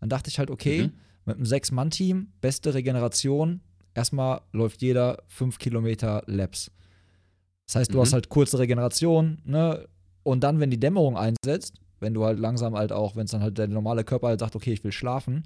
Dann 0.00 0.08
dachte 0.08 0.30
ich 0.30 0.38
halt, 0.38 0.50
okay, 0.50 0.84
mhm. 0.84 0.92
mit 1.24 1.36
einem 1.36 1.46
Sechs-Mann-Team, 1.46 2.32
beste 2.40 2.74
Regeneration, 2.74 3.60
erstmal 3.94 4.40
läuft 4.52 4.82
jeder 4.82 5.22
5 5.28 5.58
Kilometer 5.58 6.22
Laps. 6.26 6.70
Das 7.66 7.76
heißt, 7.76 7.92
du 7.94 7.98
mhm. 7.98 8.02
hast 8.02 8.12
halt 8.12 8.28
kurze 8.28 8.58
Regeneration, 8.58 9.38
ne? 9.44 9.86
Und 10.22 10.40
dann, 10.44 10.60
wenn 10.60 10.70
die 10.70 10.80
Dämmerung 10.80 11.16
einsetzt, 11.16 11.80
wenn 11.98 12.14
du 12.14 12.24
halt 12.24 12.38
langsam 12.38 12.74
halt 12.76 12.92
auch, 12.92 13.16
wenn 13.16 13.24
es 13.24 13.30
dann 13.30 13.42
halt 13.42 13.58
der 13.58 13.68
normale 13.68 14.04
Körper 14.04 14.28
halt 14.28 14.40
sagt, 14.40 14.54
okay, 14.56 14.72
ich 14.72 14.84
will 14.84 14.92
schlafen, 14.92 15.44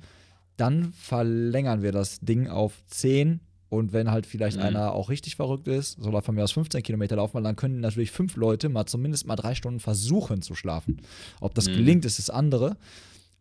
dann 0.56 0.92
verlängern 0.92 1.82
wir 1.82 1.92
das 1.92 2.20
Ding 2.20 2.48
auf 2.48 2.82
10 2.88 3.40
Und 3.70 3.92
wenn 3.92 4.10
halt 4.10 4.24
vielleicht 4.26 4.58
Mhm. 4.58 4.62
einer 4.62 4.92
auch 4.92 5.08
richtig 5.10 5.34
verrückt 5.34 5.66
ist, 5.66 6.00
soll 6.00 6.14
er 6.14 6.22
von 6.22 6.36
mir 6.36 6.44
aus 6.44 6.52
15 6.52 6.82
Kilometer 6.84 7.16
laufen, 7.16 7.34
weil 7.34 7.42
dann 7.42 7.56
können 7.56 7.80
natürlich 7.80 8.12
fünf 8.12 8.36
Leute 8.36 8.68
mal 8.68 8.86
zumindest 8.86 9.26
mal 9.26 9.34
drei 9.34 9.56
Stunden 9.56 9.80
versuchen 9.80 10.42
zu 10.42 10.54
schlafen. 10.54 11.00
Ob 11.40 11.54
das 11.56 11.66
Mhm. 11.68 11.72
gelingt, 11.72 12.04
ist 12.04 12.20
das 12.20 12.30
andere. 12.30 12.76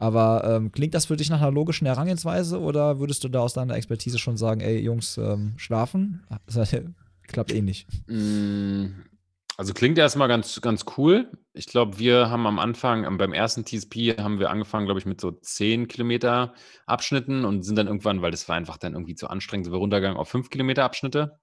Aber 0.03 0.43
ähm, 0.43 0.73
klingt 0.73 0.93
das 0.95 1.05
für 1.05 1.15
dich 1.15 1.29
nach 1.29 1.39
einer 1.39 1.49
logischen 1.51 1.87
Herangehensweise 1.87 2.59
oder 2.59 2.99
würdest 2.99 3.23
du 3.23 3.29
da 3.29 3.39
aus 3.39 3.53
deiner 3.53 3.77
Expertise 3.77 4.19
schon 4.19 4.35
sagen, 4.35 4.59
ey 4.59 4.77
Jungs, 4.79 5.17
ähm, 5.17 5.53
schlafen? 5.55 6.27
Klappt 7.27 7.53
eh 7.53 7.61
nicht. 7.61 7.87
Mm, 8.07 8.87
Also 9.55 9.73
klingt 9.73 9.97
erstmal 9.97 10.27
ganz, 10.27 10.59
ganz 10.59 10.83
cool. 10.97 11.31
Ich 11.53 11.67
glaube, 11.67 11.99
wir 11.99 12.29
haben 12.29 12.45
am 12.47 12.59
Anfang, 12.59 13.05
ähm, 13.05 13.17
beim 13.17 13.31
ersten 13.31 13.63
TSP 13.63 14.17
haben 14.17 14.39
wir 14.39 14.49
angefangen, 14.49 14.87
glaube 14.87 14.99
ich, 14.99 15.05
mit 15.05 15.21
so 15.21 15.31
10 15.31 15.87
Kilometer 15.87 16.53
Abschnitten 16.85 17.45
und 17.45 17.63
sind 17.63 17.77
dann 17.77 17.87
irgendwann, 17.87 18.21
weil 18.21 18.31
das 18.31 18.49
war 18.49 18.57
einfach 18.57 18.75
dann 18.75 18.95
irgendwie 18.95 19.15
zu 19.15 19.29
anstrengend, 19.29 19.67
sind 19.67 19.73
wir 19.73 19.79
runtergegangen 19.79 20.17
auf 20.17 20.27
5 20.27 20.49
Kilometer 20.49 20.83
Abschnitte. 20.83 21.39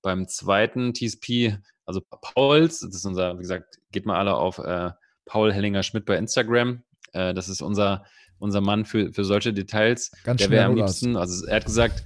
Beim 0.00 0.28
zweiten 0.28 0.94
TSP, 0.94 1.58
also 1.84 2.00
Pauls, 2.22 2.80
das 2.80 2.94
ist 2.94 3.04
unser, 3.04 3.34
wie 3.34 3.42
gesagt, 3.42 3.80
geht 3.92 4.06
mal 4.06 4.18
alle 4.18 4.34
auf 4.34 4.56
äh, 4.60 4.92
Paul 5.26 5.52
Hellinger 5.52 5.82
Schmidt 5.82 6.06
bei 6.06 6.16
Instagram. 6.16 6.84
Äh, 7.12 7.34
das 7.34 7.48
ist 7.48 7.62
unser, 7.62 8.04
unser 8.38 8.60
Mann 8.60 8.84
für, 8.84 9.12
für 9.12 9.24
solche 9.24 9.52
Details. 9.52 10.10
Ganz 10.24 10.40
Der 10.40 10.50
wäre 10.50 10.64
am 10.66 10.76
liebsten, 10.76 11.16
also 11.16 11.46
er 11.46 11.56
hat 11.56 11.64
gesagt, 11.64 12.04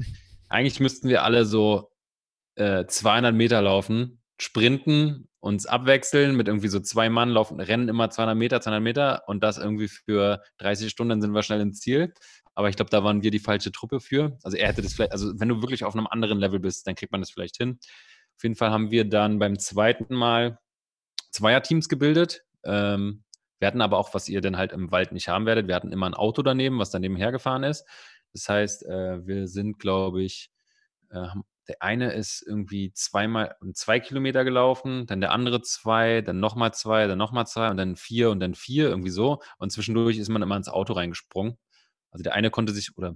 eigentlich 0.48 0.80
müssten 0.80 1.09
wir 1.09 1.24
alle 1.24 1.44
so 1.44 1.90
äh, 2.57 2.84
200 2.86 3.34
Meter 3.34 3.62
laufen, 3.62 4.22
sprinten, 4.38 5.28
uns 5.40 5.66
abwechseln 5.66 6.36
mit 6.36 6.46
irgendwie 6.46 6.68
so 6.68 6.78
zwei 6.78 7.09
Mann 7.09 7.30
laufen, 7.30 7.61
rennen 7.61 7.88
immer 7.88 8.11
200 8.11 8.36
Meter, 8.36 8.61
200 8.61 8.82
Meter 8.82 9.22
und 9.26 9.42
das 9.42 9.59
irgendwie 9.59 9.88
für 9.88 10.42
30 10.59 10.90
Stunden, 10.90 11.11
dann 11.11 11.20
sind 11.20 11.32
wir 11.32 11.42
schnell 11.42 11.61
ins 11.61 11.80
Ziel. 11.80 12.12
Aber 12.55 12.68
ich 12.68 12.76
glaube, 12.76 12.90
da 12.90 13.03
waren 13.03 13.22
wir 13.22 13.30
die 13.30 13.38
falsche 13.38 13.72
Truppe 13.72 14.00
für. 14.00 14.38
Also 14.42 14.57
er 14.57 14.68
hätte 14.68 14.82
das 14.82 14.92
vielleicht, 14.92 15.12
also 15.12 15.32
wenn 15.40 15.48
du 15.48 15.62
wirklich 15.62 15.84
auf 15.84 15.94
einem 15.94 16.07
anderen 16.07 16.38
Level 16.38 16.61
bist, 16.61 16.86
dann 16.86 16.94
kriegt 16.94 17.11
man 17.11 17.20
das 17.20 17.30
vielleicht 17.30 17.57
hin. 17.57 17.78
Auf 18.36 18.42
jeden 18.42 18.57
Fall 18.57 18.70
haben 18.70 18.90
wir 18.90 19.05
dann 19.09 19.38
beim 19.38 19.59
zweiten 19.59 20.14
Mal 20.14 20.59
Zweierteams 21.30 21.88
gebildet. 21.88 22.42
Ähm, 22.64 23.24
wir 23.62 23.68
hatten 23.68 23.80
aber 23.80 23.96
auch, 23.96 24.12
was 24.12 24.28
ihr 24.28 24.40
dann 24.40 24.56
halt 24.56 24.72
im 24.72 24.90
Wald 24.90 25.12
nicht 25.12 25.28
haben 25.28 25.46
werdet, 25.46 25.68
wir 25.68 25.76
hatten 25.76 25.92
immer 25.92 26.06
ein 26.06 26.14
Auto 26.14 26.42
daneben, 26.42 26.80
was 26.80 26.90
daneben 26.90 27.14
hergefahren 27.14 27.62
ist. 27.62 27.86
Das 28.32 28.48
heißt, 28.48 28.84
äh, 28.86 29.24
wir 29.24 29.46
sind, 29.46 29.78
glaube 29.78 30.20
ich, 30.20 30.50
äh, 31.10 31.28
der 31.68 31.80
eine 31.80 32.12
ist 32.12 32.42
irgendwie 32.44 32.92
zweimal 32.92 33.54
zwei 33.74 34.00
Kilometer 34.00 34.42
gelaufen, 34.42 35.06
dann 35.06 35.20
der 35.20 35.30
andere 35.30 35.62
zwei, 35.62 36.22
dann 36.22 36.40
nochmal 36.40 36.74
zwei, 36.74 37.06
dann 37.06 37.18
nochmal 37.18 37.46
zwei 37.46 37.70
und 37.70 37.76
dann 37.76 37.94
vier 37.94 38.30
und 38.30 38.40
dann 38.40 38.56
vier, 38.56 38.88
irgendwie 38.88 39.10
so. 39.10 39.40
Und 39.58 39.70
zwischendurch 39.70 40.18
ist 40.18 40.28
man 40.28 40.42
immer 40.42 40.56
ins 40.56 40.68
Auto 40.68 40.94
reingesprungen. 40.94 41.56
Also 42.10 42.24
der 42.24 42.34
eine 42.34 42.50
konnte 42.50 42.72
sich, 42.72 42.98
oder 42.98 43.14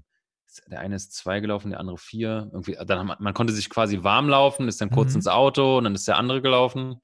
der 0.69 0.79
eine 0.79 0.95
ist 0.95 1.13
zwei 1.13 1.41
gelaufen, 1.41 1.71
der 1.71 1.81
andere 1.81 1.99
vier. 1.99 2.51
Irgendwie, 2.53 2.79
dann 2.87 3.17
man 3.19 3.35
konnte 3.35 3.53
sich 3.53 3.69
quasi 3.69 4.05
warm 4.05 4.29
laufen, 4.29 4.69
ist 4.69 4.81
dann 4.81 4.91
kurz 4.91 5.11
Mhm. 5.11 5.17
ins 5.17 5.27
Auto 5.27 5.79
und 5.79 5.83
dann 5.85 5.97
ist 5.97 6.07
der 6.07 6.19
andere 6.19 6.41
gelaufen. 6.41 7.01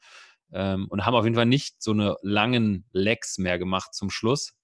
Ähm, 0.52 0.86
und 0.90 1.06
haben 1.06 1.14
auf 1.14 1.24
jeden 1.24 1.36
Fall 1.36 1.46
nicht 1.46 1.82
so 1.82 1.92
eine 1.92 2.16
langen 2.22 2.84
Legs 2.92 3.38
mehr 3.38 3.58
gemacht 3.58 3.94
zum 3.94 4.10
Schluss, 4.10 4.54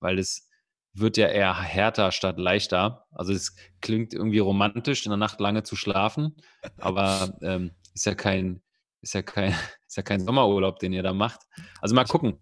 weil 0.00 0.18
es 0.18 0.48
wird 0.94 1.16
ja 1.16 1.28
eher 1.28 1.58
härter 1.58 2.12
statt 2.12 2.38
leichter. 2.38 3.06
Also 3.12 3.32
es 3.32 3.56
klingt 3.80 4.12
irgendwie 4.14 4.38
romantisch, 4.38 5.04
in 5.06 5.10
der 5.10 5.16
Nacht 5.16 5.40
lange 5.40 5.62
zu 5.62 5.76
schlafen, 5.76 6.36
aber 6.78 7.36
ähm, 7.42 7.72
ist 7.94 8.06
ja 8.06 8.14
kein, 8.14 8.62
ist 9.00 9.14
ja 9.14 9.22
kein, 9.22 9.52
ist 9.86 9.96
ja 9.96 10.02
kein 10.02 10.20
Sommerurlaub, 10.20 10.78
den 10.78 10.92
ihr 10.92 11.02
da 11.02 11.12
macht. 11.12 11.40
Also 11.80 11.94
mal 11.94 12.04
gucken, 12.04 12.38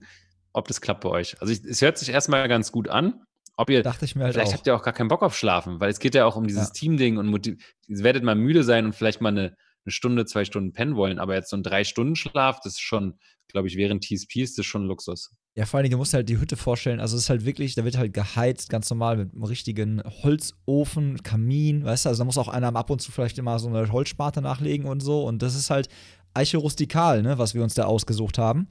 ob 0.53 0.69
das 0.69 0.81
klappt 0.81 1.03
bei 1.03 1.11
euch. 1.11 1.41
Also 1.41 1.53
ich, 1.53 1.65
es 1.65 1.81
hört 1.81 1.99
sich 1.99 2.09
erstmal 2.09 2.49
ganz 2.49 2.73
gut 2.73 2.89
an. 2.89 3.23
Ob 3.57 3.69
ihr, 3.69 3.83
Dachte 3.83 4.07
ich 4.07 4.17
mir 4.17 4.25
halt 4.25 4.35
vielleicht 4.35 4.53
auch. 4.53 4.55
habt 4.59 4.67
ihr 4.67 4.75
auch 4.75 4.83
gar 4.83 4.95
keinen 4.95 5.09
Bock 5.09 5.23
auf 5.23 5.37
Schlafen, 5.37 5.81
weil 5.81 5.91
es 5.91 5.99
geht 5.99 6.15
ja 6.15 6.25
auch 6.25 6.37
um 6.37 6.47
dieses 6.47 6.69
Ja. 6.69 6.73
Teamding 6.73 7.19
und 7.19 7.47
ihr 7.47 7.57
werdet 7.89 8.25
mal 8.25 8.35
müde 8.35 8.65
sein 8.65 8.87
und 8.87 8.95
vielleicht 8.95 9.21
mal 9.21 9.29
eine, 9.29 9.57
eine 9.85 9.93
Stunde, 9.93 10.27
zwei 10.27 10.45
Stunden 10.45 10.73
pennen 10.73 10.97
wollen, 10.97 11.19
aber 11.19 11.35
jetzt 11.35 11.51
so 11.51 11.57
ein 11.57 11.63
Drei-Stunden-Schlaf, 11.63 12.61
das 12.63 12.75
ist 12.75 12.81
schon, 12.81 13.19
glaube 13.49 13.69
ich, 13.69 13.77
während 13.77 14.05
TSP 14.05 14.37
ist 14.43 14.59
das 14.59 14.67
schon 14.67 14.85
Luxus. 14.87 15.31
Ja, 15.57 15.67
vor 15.67 15.79
allen 15.79 15.85
Dingen, 15.85 15.93
du 15.95 15.99
musst 15.99 16.15
halt 16.15 16.29
die 16.29 16.39
Hütte 16.39 16.57
vorstellen. 16.57 17.01
Also, 17.01 17.17
es 17.17 17.25
ist 17.25 17.31
halt 17.31 17.45
wirklich, 17.45 17.75
da 17.75 17.85
wird 17.85 17.99
halt 17.99 18.15
geheizt, 18.15 18.71
ganz 18.71 18.89
normal 18.89 19.17
mit 19.17 19.33
einem 19.33 19.43
richtigen 19.43 20.01
Holzofen, 20.23 21.23
Kamin, 21.23 21.85
weißt 21.85 22.05
du? 22.05 22.09
Also, 22.11 22.21
da 22.21 22.25
muss 22.25 22.39
auch 22.39 22.49
einer 22.49 22.75
ab 22.77 22.89
und 22.91 23.01
zu 23.03 23.11
vielleicht 23.11 23.37
immer 23.39 23.59
so 23.59 23.69
eine 23.69 23.91
Holzsparte 23.91 24.41
nachlegen 24.43 24.87
und 24.87 25.01
so. 25.01 25.25
Und 25.25 25.43
das 25.43 25.55
ist 25.57 25.71
halt 25.71 25.89
Eiche 26.35 26.59
rustikal, 26.59 27.23
ne, 27.23 27.39
was 27.39 27.55
wir 27.55 27.63
uns 27.65 27.75
da 27.75 27.85
ausgesucht 27.85 28.39
haben. 28.39 28.69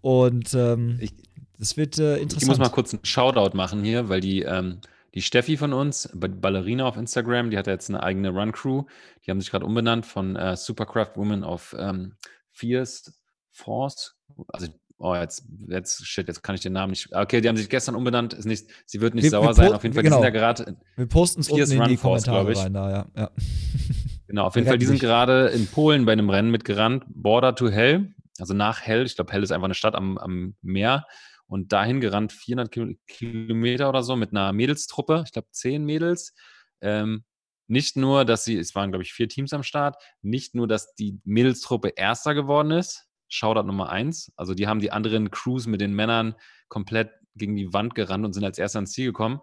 Und 0.00 0.52
ähm, 0.54 0.98
Ich- 1.00 1.12
das 1.58 1.76
wird 1.76 1.98
äh, 1.98 2.16
Ich 2.16 2.22
interessant. 2.22 2.48
muss 2.48 2.58
mal 2.58 2.68
kurz 2.68 2.94
einen 2.94 3.04
Shoutout 3.04 3.56
machen 3.56 3.82
hier, 3.84 4.08
weil 4.08 4.20
die, 4.20 4.42
ähm, 4.42 4.78
die 5.14 5.22
Steffi 5.22 5.56
von 5.56 5.72
uns, 5.72 6.08
Ba- 6.14 6.28
Ballerina 6.28 6.84
auf 6.86 6.96
Instagram, 6.96 7.50
die 7.50 7.58
hat 7.58 7.66
ja 7.66 7.72
jetzt 7.72 7.88
eine 7.88 8.02
eigene 8.02 8.30
Run-Crew. 8.30 8.84
Die 9.26 9.30
haben 9.30 9.40
sich 9.40 9.50
gerade 9.50 9.64
umbenannt 9.64 10.06
von 10.06 10.36
äh, 10.36 10.56
Supercraft 10.56 11.12
Women 11.16 11.44
auf 11.44 11.74
ähm, 11.78 12.14
Fierce 12.52 13.12
Force. 13.50 14.16
Also, 14.48 14.68
oh, 14.98 15.14
jetzt, 15.14 15.44
jetzt, 15.68 16.06
shit, 16.06 16.28
jetzt 16.28 16.42
kann 16.42 16.54
ich 16.54 16.60
den 16.60 16.72
Namen 16.74 16.90
nicht. 16.90 17.14
Okay, 17.14 17.40
die 17.40 17.48
haben 17.48 17.56
sich 17.56 17.68
gestern 17.70 17.94
umbenannt. 17.94 18.34
Ist 18.34 18.44
nicht, 18.44 18.66
sie 18.86 19.00
wird 19.00 19.14
nicht 19.14 19.24
Wir- 19.24 19.30
sauer 19.30 19.48
wir 19.48 19.54
sein. 19.54 19.72
Auf 19.72 19.82
jeden 19.82 19.94
Fall, 19.94 20.02
genau. 20.02 20.16
die 20.18 20.22
sind 20.24 20.34
ja 20.34 20.38
gerade, 20.38 20.76
wir 20.96 21.06
posten 21.06 21.40
es 21.40 21.48
unten 21.48 21.62
in 21.64 21.70
die 21.70 21.76
Run 21.76 21.96
Force, 21.98 22.24
Kommentare 22.24 22.52
ich. 22.52 22.58
rein, 22.58 22.74
da, 22.74 22.90
ja. 22.90 23.06
ja. 23.16 23.30
genau, 24.26 24.44
auf 24.44 24.54
jeden 24.56 24.66
Fall, 24.68 24.78
die 24.78 24.86
sind 24.86 25.00
gerade 25.00 25.48
in 25.48 25.66
Polen 25.66 26.04
bei 26.04 26.12
einem 26.12 26.28
Rennen 26.30 26.50
mitgerannt. 26.50 27.04
Border 27.08 27.54
to 27.54 27.70
Hell, 27.70 28.12
also 28.38 28.52
nach 28.54 28.82
Hell. 28.82 29.06
Ich 29.06 29.16
glaube, 29.16 29.32
Hell 29.32 29.42
ist 29.42 29.52
einfach 29.52 29.64
eine 29.66 29.74
Stadt 29.74 29.94
am, 29.94 30.18
am 30.18 30.54
Meer. 30.62 31.06
Und 31.48 31.72
dahin 31.72 32.00
gerannt 32.00 32.32
400 32.32 32.70
Kil- 32.72 32.98
Kilometer 33.06 33.88
oder 33.88 34.02
so 34.02 34.16
mit 34.16 34.30
einer 34.30 34.52
Mädelstruppe, 34.52 35.24
ich 35.26 35.32
glaube 35.32 35.48
zehn 35.50 35.84
Mädels. 35.84 36.34
Ähm, 36.80 37.24
nicht 37.66 37.96
nur, 37.96 38.24
dass 38.24 38.44
sie, 38.44 38.58
es 38.58 38.74
waren 38.74 38.90
glaube 38.92 39.02
ich 39.02 39.12
vier 39.12 39.28
Teams 39.28 39.52
am 39.52 39.62
Start, 39.62 39.96
nicht 40.22 40.54
nur, 40.54 40.68
dass 40.68 40.94
die 40.94 41.20
Mädelstruppe 41.24 41.88
Erster 41.96 42.34
geworden 42.34 42.70
ist, 42.70 43.06
Shoutout 43.28 43.66
Nummer 43.66 43.90
eins, 43.90 44.32
also 44.36 44.54
die 44.54 44.66
haben 44.66 44.80
die 44.80 44.92
anderen 44.92 45.30
Crews 45.30 45.66
mit 45.66 45.80
den 45.80 45.94
Männern 45.94 46.34
komplett 46.68 47.10
gegen 47.34 47.56
die 47.56 47.72
Wand 47.72 47.94
gerannt 47.94 48.24
und 48.24 48.32
sind 48.32 48.44
als 48.44 48.58
Erster 48.58 48.78
ans 48.78 48.92
Ziel 48.92 49.06
gekommen. 49.06 49.40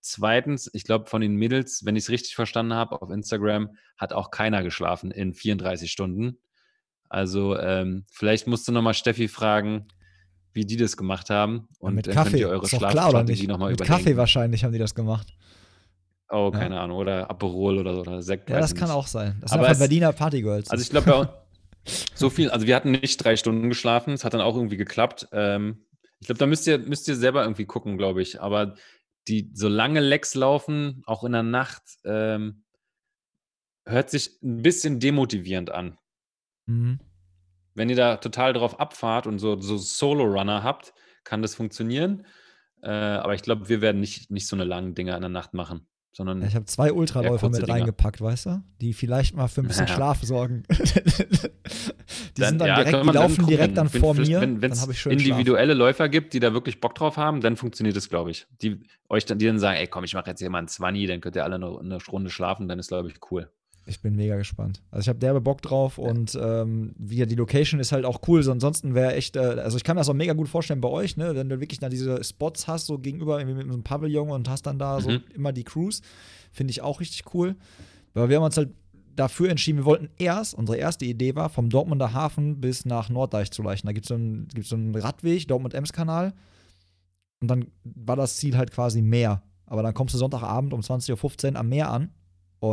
Zweitens, 0.00 0.70
ich 0.74 0.84
glaube, 0.84 1.06
von 1.06 1.22
den 1.22 1.36
Mädels, 1.36 1.84
wenn 1.84 1.96
ich 1.96 2.04
es 2.04 2.10
richtig 2.10 2.34
verstanden 2.34 2.74
habe, 2.74 3.00
auf 3.00 3.10
Instagram 3.10 3.76
hat 3.96 4.12
auch 4.12 4.30
keiner 4.30 4.62
geschlafen 4.62 5.10
in 5.10 5.32
34 5.32 5.90
Stunden. 5.90 6.38
Also 7.08 7.58
ähm, 7.58 8.04
vielleicht 8.10 8.46
musst 8.46 8.68
du 8.68 8.72
nochmal 8.72 8.94
Steffi 8.94 9.28
fragen, 9.28 9.88
wie 10.54 10.64
die 10.64 10.76
das 10.76 10.96
gemacht 10.96 11.28
haben. 11.30 11.68
Und 11.78 11.94
mit 11.94 12.06
dann 12.06 12.14
Kaffee. 12.14 12.30
könnt 12.30 12.40
ihr 12.40 12.48
eure 12.48 12.66
Schlafstrategie 12.68 13.40
nicht? 13.42 13.48
nochmal 13.48 13.70
Mit 13.72 13.80
überdenken. 13.80 14.04
Kaffee 14.04 14.16
wahrscheinlich 14.16 14.64
haben 14.64 14.72
die 14.72 14.78
das 14.78 14.94
gemacht. 14.94 15.34
Oh, 16.30 16.50
Ja. 16.52 16.58
keine 16.58 16.80
Ahnung. 16.80 16.96
Oder 16.96 17.28
Aperol 17.30 17.78
oder 17.78 17.94
so. 17.94 18.00
Oder 18.00 18.22
Sekt. 18.22 18.48
Ja, 18.50 18.58
das 18.58 18.72
ich 18.72 18.78
kann 18.78 18.88
nicht. 18.88 18.96
auch 18.96 19.06
sein. 19.06 19.36
Das 19.40 19.52
Aber 19.52 19.66
sind 19.68 19.78
Berliner 19.80 20.12
Partygirls. 20.12 20.70
Also 20.70 20.82
ich 20.82 20.90
glaube, 20.90 21.44
so 22.14 22.30
viel, 22.30 22.50
also 22.50 22.66
wir 22.66 22.74
hatten 22.74 22.92
nicht 22.92 23.22
drei 23.22 23.36
Stunden 23.36 23.68
geschlafen, 23.68 24.14
es 24.14 24.24
hat 24.24 24.32
dann 24.34 24.40
auch 24.40 24.56
irgendwie 24.56 24.76
geklappt. 24.78 25.28
Ähm, 25.32 25.84
ich 26.20 26.26
glaube, 26.26 26.38
da 26.38 26.46
müsst 26.46 26.66
ihr, 26.66 26.78
müsst 26.78 27.06
ihr 27.08 27.16
selber 27.16 27.42
irgendwie 27.42 27.66
gucken, 27.66 27.98
glaube 27.98 28.22
ich. 28.22 28.40
Aber 28.40 28.74
die 29.28 29.50
so 29.54 29.68
lange 29.68 30.00
Lecks 30.00 30.34
laufen, 30.34 31.02
auch 31.06 31.24
in 31.24 31.32
der 31.32 31.42
Nacht, 31.42 31.82
ähm, 32.04 32.64
hört 33.86 34.08
sich 34.10 34.38
ein 34.42 34.62
bisschen 34.62 35.00
demotivierend 35.00 35.70
an. 35.70 35.98
mhm. 36.66 37.00
Wenn 37.74 37.88
ihr 37.90 37.96
da 37.96 38.16
total 38.16 38.52
drauf 38.52 38.78
abfahrt 38.80 39.26
und 39.26 39.38
so, 39.38 39.60
so 39.60 39.76
Solo-Runner 39.76 40.62
habt, 40.62 40.94
kann 41.24 41.42
das 41.42 41.54
funktionieren. 41.54 42.24
Äh, 42.82 42.90
aber 42.90 43.34
ich 43.34 43.42
glaube, 43.42 43.68
wir 43.68 43.80
werden 43.80 44.00
nicht, 44.00 44.30
nicht 44.30 44.46
so 44.46 44.56
eine 44.56 44.64
langen 44.64 44.94
Dinger 44.94 45.14
in 45.16 45.22
der 45.22 45.30
Nacht 45.30 45.54
machen, 45.54 45.86
sondern 46.12 46.42
ich 46.42 46.54
habe 46.54 46.66
zwei 46.66 46.92
Ultraläufer 46.92 47.48
mit 47.48 47.62
Dinger. 47.62 47.72
reingepackt, 47.72 48.20
weißt 48.20 48.46
du? 48.46 48.62
Die 48.80 48.92
vielleicht 48.92 49.34
mal 49.34 49.48
für 49.48 49.62
ein 49.62 49.66
bisschen 49.68 49.86
Ja. 49.88 49.94
Schlaf 49.94 50.22
sorgen. 50.22 50.62
die 50.68 52.40
Dann- 52.40 52.48
sind 52.50 52.58
dann 52.58 52.68
ja, 52.68 52.82
direkt, 52.84 53.04
die 53.06 53.10
laufen 53.10 53.46
direkt 53.46 53.76
dann 53.76 53.92
Wenn- 53.92 54.00
vor 54.00 54.14
mir. 54.14 54.40
Wenn 54.60 54.70
es 54.72 54.80
schön 54.96 55.18
Schlaf. 55.18 55.28
individuelle 55.30 55.74
Läufer 55.74 56.08
gibt, 56.08 56.34
die 56.34 56.40
da 56.40 56.52
wirklich 56.52 56.80
Bock 56.80 56.94
drauf 56.94 57.16
haben, 57.16 57.40
dann 57.40 57.56
funktioniert 57.56 57.96
es, 57.96 58.08
glaube 58.08 58.30
ich. 58.30 58.46
Die 58.62 58.80
euch 59.08 59.24
dann, 59.26 59.38
die 59.38 59.46
dann 59.46 59.58
sagen, 59.58 59.78
ey, 59.78 59.86
komm, 59.86 60.04
ich 60.04 60.14
mache 60.14 60.30
jetzt 60.30 60.40
hier 60.40 60.50
mal 60.50 60.58
einen 60.58 60.68
20, 60.68 61.06
dann 61.08 61.20
könnt 61.20 61.36
ihr 61.36 61.44
alle 61.44 61.56
eine, 61.56 61.78
eine 61.78 61.98
Runde 62.06 62.30
schlafen, 62.30 62.68
dann 62.68 62.78
ist, 62.78 62.88
glaube 62.88 63.08
ich, 63.08 63.14
cool. 63.30 63.50
Ich 63.86 64.00
bin 64.00 64.16
mega 64.16 64.36
gespannt. 64.36 64.82
Also 64.90 65.02
ich 65.02 65.08
habe 65.08 65.18
derbe 65.18 65.40
Bock 65.42 65.60
drauf 65.60 65.98
und 65.98 66.38
ähm, 66.40 66.94
wieder 66.98 67.26
die 67.26 67.34
Location 67.34 67.80
ist 67.80 67.92
halt 67.92 68.06
auch 68.06 68.20
cool. 68.28 68.42
So, 68.42 68.50
ansonsten 68.50 68.94
wäre 68.94 69.14
echt, 69.14 69.36
äh, 69.36 69.40
also 69.40 69.76
ich 69.76 69.84
kann 69.84 69.96
mir 69.96 70.00
das 70.00 70.08
auch 70.08 70.14
mega 70.14 70.32
gut 70.32 70.48
vorstellen 70.48 70.80
bei 70.80 70.88
euch, 70.88 71.16
ne, 71.18 71.34
wenn 71.34 71.48
du 71.50 71.60
wirklich 71.60 71.80
dann 71.80 71.90
diese 71.90 72.24
Spots 72.24 72.66
hast, 72.66 72.86
so 72.86 72.98
gegenüber 72.98 73.38
irgendwie 73.38 73.56
mit 73.58 73.66
so 73.66 73.74
einem 73.74 73.82
Pavillon 73.82 74.30
und 74.30 74.48
hast 74.48 74.62
dann 74.62 74.78
da 74.78 75.00
so 75.00 75.10
Mhm. 75.10 75.20
immer 75.34 75.52
die 75.52 75.64
Crews, 75.64 76.00
finde 76.50 76.70
ich 76.70 76.80
auch 76.80 77.00
richtig 77.00 77.34
cool. 77.34 77.56
Weil 78.14 78.30
wir 78.30 78.36
haben 78.36 78.44
uns 78.44 78.56
halt 78.56 78.70
dafür 79.16 79.50
entschieden, 79.50 79.78
wir 79.80 79.84
wollten 79.84 80.08
erst, 80.18 80.54
unsere 80.54 80.78
erste 80.78 81.04
Idee 81.04 81.34
war, 81.34 81.50
vom 81.50 81.68
Dortmunder 81.68 82.12
Hafen 82.14 82.60
bis 82.60 82.84
nach 82.86 83.10
Norddeich 83.10 83.50
zu 83.50 83.62
leichen. 83.62 83.86
Da 83.86 83.92
gibt 83.92 84.06
so 84.06 84.14
es 84.14 84.68
so 84.68 84.76
einen 84.76 84.94
Radweg, 84.94 85.46
Dortmund-Ems-Kanal. 85.46 86.32
Und 87.40 87.48
dann 87.48 87.66
war 87.84 88.16
das 88.16 88.36
Ziel 88.38 88.56
halt 88.56 88.70
quasi 88.70 89.02
Meer. 89.02 89.42
Aber 89.66 89.82
dann 89.82 89.92
kommst 89.94 90.14
du 90.14 90.18
Sonntagabend 90.18 90.72
um 90.72 90.80
20.15 90.80 91.52
Uhr 91.52 91.56
am 91.60 91.68
Meer 91.68 91.90
an 91.90 92.10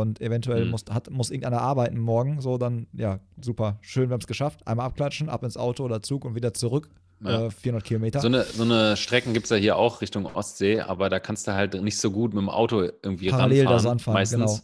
und 0.00 0.20
eventuell 0.20 0.64
Mhm. 0.64 0.70
muss, 0.70 0.84
hat, 0.90 1.10
muss 1.10 1.30
irgendeiner 1.30 1.60
arbeiten 1.60 1.98
morgen. 1.98 2.40
So, 2.40 2.58
dann, 2.58 2.86
ja, 2.92 3.20
super. 3.40 3.78
Schön, 3.82 4.08
wir 4.08 4.14
haben 4.14 4.20
es 4.20 4.26
geschafft. 4.26 4.66
Einmal 4.66 4.86
abklatschen, 4.86 5.28
ab 5.28 5.42
ins 5.44 5.56
Auto 5.56 5.84
oder 5.84 6.02
Zug 6.02 6.24
und 6.24 6.34
wieder 6.34 6.54
zurück. 6.54 6.88
Ja. 7.24 7.46
Äh, 7.46 7.50
400 7.50 7.84
Kilometer. 7.84 8.20
So 8.20 8.26
eine, 8.26 8.42
so 8.44 8.64
eine 8.64 8.96
Strecken 8.96 9.32
gibt 9.32 9.44
es 9.44 9.50
ja 9.50 9.56
hier 9.56 9.76
auch 9.76 10.00
Richtung 10.00 10.26
Ostsee, 10.26 10.80
aber 10.80 11.08
da 11.08 11.20
kannst 11.20 11.46
du 11.46 11.52
halt 11.54 11.80
nicht 11.80 11.98
so 11.98 12.10
gut 12.10 12.34
mit 12.34 12.42
dem 12.42 12.48
Auto 12.48 12.80
irgendwie 12.82 13.28
Parallel 13.30 13.60
ranfahren. 13.66 13.76
das 13.76 13.86
anfahren, 13.86 14.14
meistens. 14.14 14.40
genau. 14.40 14.60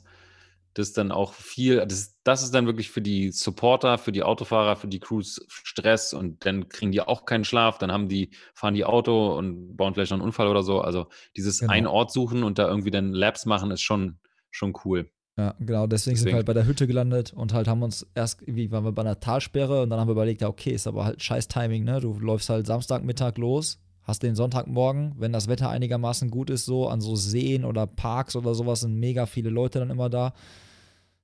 das 0.75 0.93
dann 0.93 1.13
auch 1.13 1.35
viel, 1.35 1.85
das, 1.87 2.17
das 2.25 2.43
ist 2.43 2.53
dann 2.55 2.67
wirklich 2.67 2.91
für 2.91 3.01
die 3.01 3.31
Supporter, 3.31 3.97
für 3.99 4.11
die 4.13 4.25
Autofahrer, 4.25 4.75
für 4.77 4.89
die 4.89 4.99
Crews 4.99 5.45
Stress 5.49 6.13
und 6.15 6.45
dann 6.47 6.69
kriegen 6.69 6.91
die 6.91 7.01
auch 7.01 7.27
keinen 7.27 7.45
Schlaf, 7.45 7.79
dann 7.79 7.93
haben 7.93 8.09
die, 8.09 8.31
fahren 8.55 8.75
die 8.75 8.85
Auto 8.85 9.37
und 9.37 9.77
bauen 9.77 9.95
vielleicht 9.95 10.11
noch 10.11 10.17
einen 10.19 10.25
Unfall 10.27 10.49
oder 10.49 10.63
so. 10.65 10.81
Also 10.81 11.07
dieses 11.37 11.61
Genau. 11.61 11.73
einen 11.73 11.87
Ort 11.87 12.11
suchen 12.13 12.43
und 12.43 12.59
da 12.59 12.67
irgendwie 12.69 12.91
dann 12.91 13.13
Labs 13.13 13.47
machen, 13.47 13.71
ist 13.71 13.83
schon, 13.83 14.19
schon 14.51 14.73
cool. 14.85 15.09
Ja, 15.39 15.55
genau, 15.60 15.86
deswegen, 15.86 16.16
sind 16.16 16.24
wir 16.27 16.31
Deswegen. 16.32 16.36
halt 16.39 16.47
bei 16.47 16.52
der 16.52 16.66
Hütte 16.66 16.89
gelandet 16.89 17.32
und 17.32 17.52
halt 17.55 17.69
haben 17.69 17.85
uns 17.85 18.05
erst, 18.16 18.43
irgendwie 18.43 18.73
waren 18.73 18.82
wir 18.82 18.90
bei 18.90 19.02
einer 19.02 19.20
Talsperre 19.20 19.82
und 19.82 19.90
dann 19.90 20.01
haben 20.01 20.09
wir 20.09 20.12
überlegt, 20.12 20.40
ja, 20.40 20.48
okay, 20.48 20.73
ist 20.73 20.89
aber 20.89 21.05
halt 21.05 21.23
scheiß 21.23 21.47
Timing, 21.47 21.85
ne? 21.85 22.01
Du 22.01 22.19
läufst 22.19 22.48
halt 22.51 22.66
Samstagmittag 22.66 23.39
los, 23.39 23.78
hast 24.02 24.24
den 24.24 24.35
Sonntagmorgen, 24.35 25.15
wenn 25.16 25.32
das 25.32 25.47
Wetter 25.47 25.69
einigermaßen 25.70 26.28
gut 26.31 26.51
ist, 26.51 26.65
so 26.65 26.89
an 26.89 27.01
so 27.01 27.15
Seen 27.15 27.65
oder 27.65 27.86
Parks 27.86 28.35
oder 28.35 28.52
sowas 28.56 28.81
sind 28.81 28.98
mega 28.98 29.27
viele 29.27 29.51
Leute 29.51 29.78
dann 29.78 29.90
immer 29.90 30.10
da. 30.10 30.35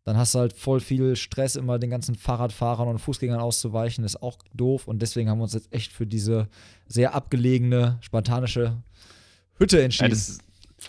Dann 0.04 0.16
hast 0.16 0.34
du 0.36 0.38
halt 0.38 0.52
voll 0.52 0.78
viel 0.80 1.16
Stress, 1.16 1.56
immer 1.56 1.80
den 1.80 1.90
ganzen 1.90 2.14
Fahrradfahrern 2.14 2.86
und 2.86 2.98
Fußgängern 3.00 3.40
auszuweichen, 3.40 4.04
ist 4.04 4.22
auch 4.22 4.36
doof. 4.52 4.86
Und 4.86 5.02
deswegen 5.02 5.28
haben 5.28 5.38
wir 5.38 5.44
uns 5.44 5.54
jetzt 5.54 5.72
echt 5.72 5.92
für 5.92 6.06
diese 6.06 6.46
sehr 6.86 7.14
abgelegene, 7.14 7.96
spartanische 8.00 8.76
Hütte 9.58 9.78
Ja, 9.78 9.84
entschieden. 9.84 10.10
das, 10.10 10.38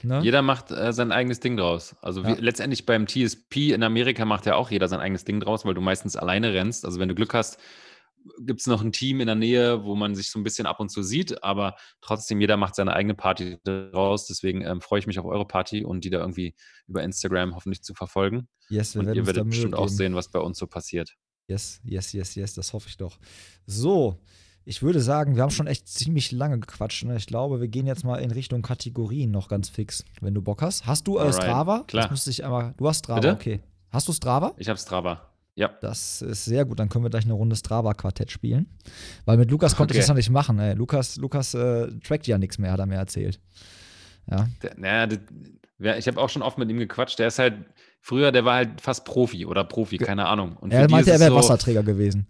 ne? 0.03 0.21
Jeder 0.23 0.41
macht 0.41 0.71
äh, 0.71 0.93
sein 0.93 1.11
eigenes 1.11 1.39
Ding 1.39 1.57
draus. 1.57 1.95
Also 2.01 2.21
Ja. 2.21 2.37
wie, 2.37 2.41
letztendlich 2.41 2.85
beim 2.85 3.07
TSP 3.07 3.71
in 3.73 3.83
Amerika 3.83 4.25
macht 4.25 4.45
ja 4.45 4.55
auch 4.55 4.71
jeder 4.71 4.87
sein 4.87 4.99
eigenes 4.99 5.23
Ding 5.25 5.39
draus, 5.39 5.65
weil 5.65 5.73
du 5.73 5.81
meistens 5.81 6.15
alleine 6.15 6.53
rennst. 6.53 6.85
Also 6.85 6.99
wenn 6.99 7.09
du 7.09 7.15
Glück 7.15 7.33
hast, 7.33 7.59
gibt 8.39 8.59
es 8.59 8.65
noch 8.67 8.81
ein 8.81 8.91
Team 8.91 9.19
in 9.19 9.27
der 9.27 9.35
Nähe, 9.35 9.83
wo 9.83 9.95
man 9.95 10.15
sich 10.15 10.31
so 10.31 10.39
ein 10.39 10.43
bisschen 10.43 10.65
ab 10.65 10.79
und 10.79 10.89
zu 10.89 11.03
sieht, 11.03 11.43
aber 11.43 11.75
trotzdem 12.01 12.41
jeder 12.41 12.57
macht 12.57 12.73
seine 12.73 12.93
eigene 12.93 13.13
Party 13.13 13.57
draus. 13.63 14.25
Deswegen 14.25 14.61
ähm, 14.61 14.81
freue 14.81 14.99
ich 14.99 15.05
mich 15.07 15.19
auf 15.19 15.25
eure 15.25 15.45
Party 15.45 15.85
und 15.85 16.03
die 16.03 16.09
da 16.09 16.19
irgendwie 16.19 16.55
über 16.87 17.03
Instagram 17.03 17.55
hoffentlich 17.55 17.83
zu 17.83 17.93
verfolgen. 17.93 18.47
yes, 18.69 18.95
wir 18.95 19.01
Und 19.01 19.05
werden 19.07 19.17
ihr 19.17 19.25
werdet 19.27 19.45
bestimmt 19.49 19.75
auch 19.75 19.89
sehen, 19.89 20.15
was 20.15 20.29
bei 20.31 20.39
uns 20.39 20.57
so 20.57 20.65
passiert. 20.65 21.13
Yes, 21.47 21.79
yes, 21.83 22.13
yes, 22.13 22.33
yes, 22.33 22.53
das 22.55 22.73
hoffe 22.73 22.89
ich 22.89 22.97
doch. 22.97 23.19
So, 23.67 24.19
ich 24.65 24.81
würde 24.81 24.99
sagen, 24.99 25.35
wir 25.35 25.43
haben 25.43 25.51
schon 25.51 25.67
echt 25.67 25.87
ziemlich 25.87 26.31
lange 26.31 26.59
gequatscht. 26.59 27.05
Ne? 27.05 27.15
Ich 27.17 27.27
glaube, 27.27 27.61
wir 27.61 27.67
gehen 27.67 27.85
jetzt 27.85 28.03
mal 28.03 28.17
in 28.17 28.31
Richtung 28.31 28.61
Kategorien 28.63 29.31
noch 29.31 29.47
ganz 29.47 29.69
fix, 29.69 30.03
wenn 30.21 30.33
du 30.33 30.41
Bock 30.41 30.61
hast. 30.61 30.85
Hast 30.87 31.07
du 31.07 31.17
äh, 31.19 31.31
Strava? 31.31 31.83
klar. 31.87 32.11
Ich 32.27 32.43
einmal. 32.43 32.73
Du 32.77 32.87
hast 32.87 32.99
Strava, 32.99 33.19
Bitte? 33.21 33.33
okay. 33.33 33.59
Hast 33.91 34.07
du 34.07 34.13
Strava? 34.13 34.53
Ich 34.57 34.67
habe 34.67 34.79
Strava. 34.79 35.21
Ja. 35.53 35.69
Das 35.81 36.21
ist 36.21 36.43
sehr 36.45 36.65
gut. 36.65 36.79
Dann 36.79 36.89
können 36.89 37.05
wir 37.05 37.09
gleich 37.09 37.23
eine 37.23 37.33
Runde 37.33 37.55
Strava-Quartett 37.55 38.29
spielen. 38.31 38.65
Weil 39.23 39.37
mit 39.37 39.49
Lukas 39.51 39.75
konnte 39.75 39.93
ich 39.93 39.97
Okay. 39.99 40.01
das 40.01 40.09
noch 40.09 40.15
nicht 40.15 40.29
machen. 40.29 40.59
Ey. 40.59 40.73
Lukas, 40.73 41.15
Lukas 41.15 41.53
äh, 41.53 41.87
trackt 42.03 42.27
ja 42.27 42.37
nichts 42.37 42.57
mehr, 42.57 42.71
hat 42.73 42.79
er 42.79 42.85
mir 42.87 42.95
erzählt. 42.95 43.39
Ja, 44.29 44.49
Der, 44.63 44.73
naja, 44.77 45.07
das, 45.07 45.19
wer- 45.77 45.97
ich 45.97 46.07
habe 46.07 46.19
auch 46.19 46.27
schon 46.29 46.41
oft 46.41 46.57
mit 46.57 46.69
ihm 46.69 46.79
gequatscht. 46.79 47.19
Der 47.19 47.27
ist 47.27 47.39
halt, 47.39 47.53
früher, 48.01 48.31
der 48.33 48.43
war 48.43 48.55
halt 48.55 48.81
fast 48.81 49.05
Profi 49.05 49.45
oder 49.45 49.63
Profi, 49.63 49.97
keine 49.97 50.25
Ahnung. 50.25 50.57
Und 50.57 50.71
er 50.73 50.89
meinte, 50.89 51.11
er 51.11 51.19
wäre 51.19 51.29
so, 51.31 51.37
Wasserträger 51.37 51.83
gewesen. 51.83 52.27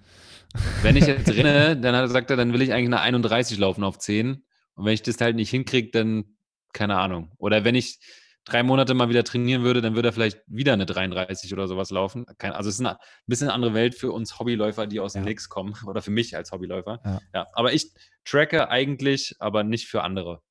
Wenn 0.81 0.95
ich 0.95 1.05
jetzt 1.05 1.29
renne, 1.29 1.77
dann 1.77 1.95
hat 1.95 2.03
er 2.03 2.07
gesagt, 2.07 2.29
er, 2.29 2.37
dann 2.37 2.53
will 2.53 2.61
ich 2.61 2.73
eigentlich 2.73 2.87
eine 2.87 3.01
31 3.01 3.57
laufen 3.57 3.83
auf 3.83 3.97
10. 3.99 4.43
Und 4.75 4.85
wenn 4.85 4.93
ich 4.93 5.01
das 5.03 5.19
halt 5.21 5.35
nicht 5.35 5.49
hinkriege, 5.49 5.91
dann 5.91 6.35
keine 6.73 6.97
Ahnung. 6.97 7.31
Oder 7.37 7.63
wenn 7.63 7.75
ich 7.75 7.99
drei 8.45 8.61
Monate 8.63 8.93
mal 8.93 9.09
wieder 9.09 9.23
trainieren 9.23 9.63
würde, 9.63 9.81
dann 9.81 9.95
würde 9.95 10.09
er 10.09 10.13
vielleicht 10.13 10.39
wieder 10.47 10.73
eine 10.73 10.85
33 10.85 11.51
oder 11.53 11.67
sowas 11.67 11.89
laufen. 11.89 12.25
Kein, 12.37 12.51
also 12.51 12.69
es 12.69 12.75
ist 12.75 12.85
eine 12.85 12.97
bisschen 13.25 13.47
eine 13.47 13.53
andere 13.55 13.73
Welt 13.73 13.95
für 13.95 14.11
uns 14.11 14.39
Hobbyläufer, 14.39 14.85
die 14.87 14.99
aus 14.99 15.13
dem 15.13 15.23
Ja. 15.23 15.29
Nix 15.29 15.49
kommen. 15.49 15.73
Oder 15.87 16.01
für 16.01 16.11
mich 16.11 16.35
als 16.35 16.51
Hobbyläufer. 16.51 16.99
Ja. 17.03 17.21
Ja, 17.33 17.47
aber 17.53 17.73
ich 17.73 17.91
tracke 18.23 18.69
eigentlich, 18.69 19.35
aber 19.39 19.63
nicht 19.63 19.87
für 19.87 20.03
andere. 20.03 20.41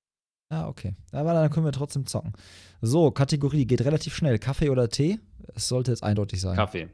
Ah, 0.48 0.68
okay. 0.68 0.94
Aber 1.12 1.32
dann 1.34 1.50
können 1.50 1.66
wir 1.66 1.72
trotzdem 1.72 2.06
zocken. 2.06 2.32
So, 2.80 3.10
Kategorie 3.10 3.66
geht 3.66 3.82
relativ 3.82 4.14
schnell. 4.14 4.38
Kaffee 4.38 4.70
oder 4.70 4.88
Tee? 4.88 5.20
Es 5.54 5.68
sollte 5.68 5.90
jetzt 5.92 6.02
eindeutig 6.02 6.40
sein. 6.40 6.56
Kaffee. 6.56 6.88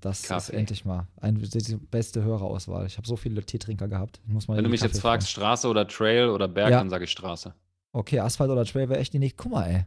Das 0.00 0.20
ist 0.20 0.28
Kaffee. 0.28 0.56
endlich 0.56 0.84
mal 0.84 1.06
ein, 1.20 1.36
die 1.36 1.76
beste 1.76 2.22
Hörerauswahl. 2.22 2.86
Ich 2.86 2.96
habe 2.96 3.06
so 3.06 3.16
viele 3.16 3.44
Teetrinker 3.44 3.88
gehabt. 3.88 4.20
Ich 4.26 4.32
muss 4.32 4.48
mal 4.48 4.56
Wenn 4.56 4.64
du 4.64 4.70
mich 4.70 4.80
jetzt 4.80 4.92
Kaffee 4.92 5.00
fragst, 5.02 5.30
Straße 5.30 5.68
oder 5.68 5.86
Trail 5.88 6.28
oder 6.28 6.48
Berg, 6.48 6.70
Ja. 6.70 6.78
dann 6.78 6.90
sage 6.90 7.04
ich 7.04 7.10
Straße. 7.10 7.50
fragen. 7.50 7.58
Okay, 7.92 8.18
Asphalt 8.20 8.50
oder 8.50 8.64
Trail 8.64 8.88
wäre 8.88 8.98
echt 9.00 9.12
die 9.12 9.18
nächste. 9.18 9.42
Guck 9.42 9.52
mal, 9.52 9.64
ey. 9.66 9.84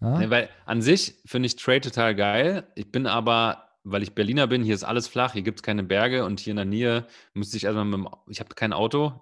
Ja? 0.00 0.18
Nee, 0.18 0.30
weil 0.30 0.48
an 0.66 0.82
sich 0.82 1.14
finde 1.26 1.46
ich 1.46 1.56
Trail 1.56 1.80
total 1.80 2.14
geil. 2.14 2.64
Ich 2.74 2.90
bin 2.90 3.06
aber, 3.06 3.68
weil 3.84 4.02
ich 4.02 4.14
Berliner 4.14 4.46
bin, 4.46 4.62
hier 4.62 4.74
ist 4.74 4.84
alles 4.84 5.08
flach, 5.08 5.32
hier 5.32 5.42
gibt 5.42 5.58
es 5.60 5.62
keine 5.62 5.82
Berge 5.82 6.24
und 6.24 6.40
hier 6.40 6.52
in 6.52 6.56
der 6.56 6.64
Nähe 6.64 7.06
müsste 7.34 7.56
ich 7.56 7.64
erstmal 7.64 7.84
mit 7.84 7.94
dem, 7.94 8.08
ich 8.28 8.40
habe 8.40 8.54
kein 8.54 8.72
Auto, 8.72 9.12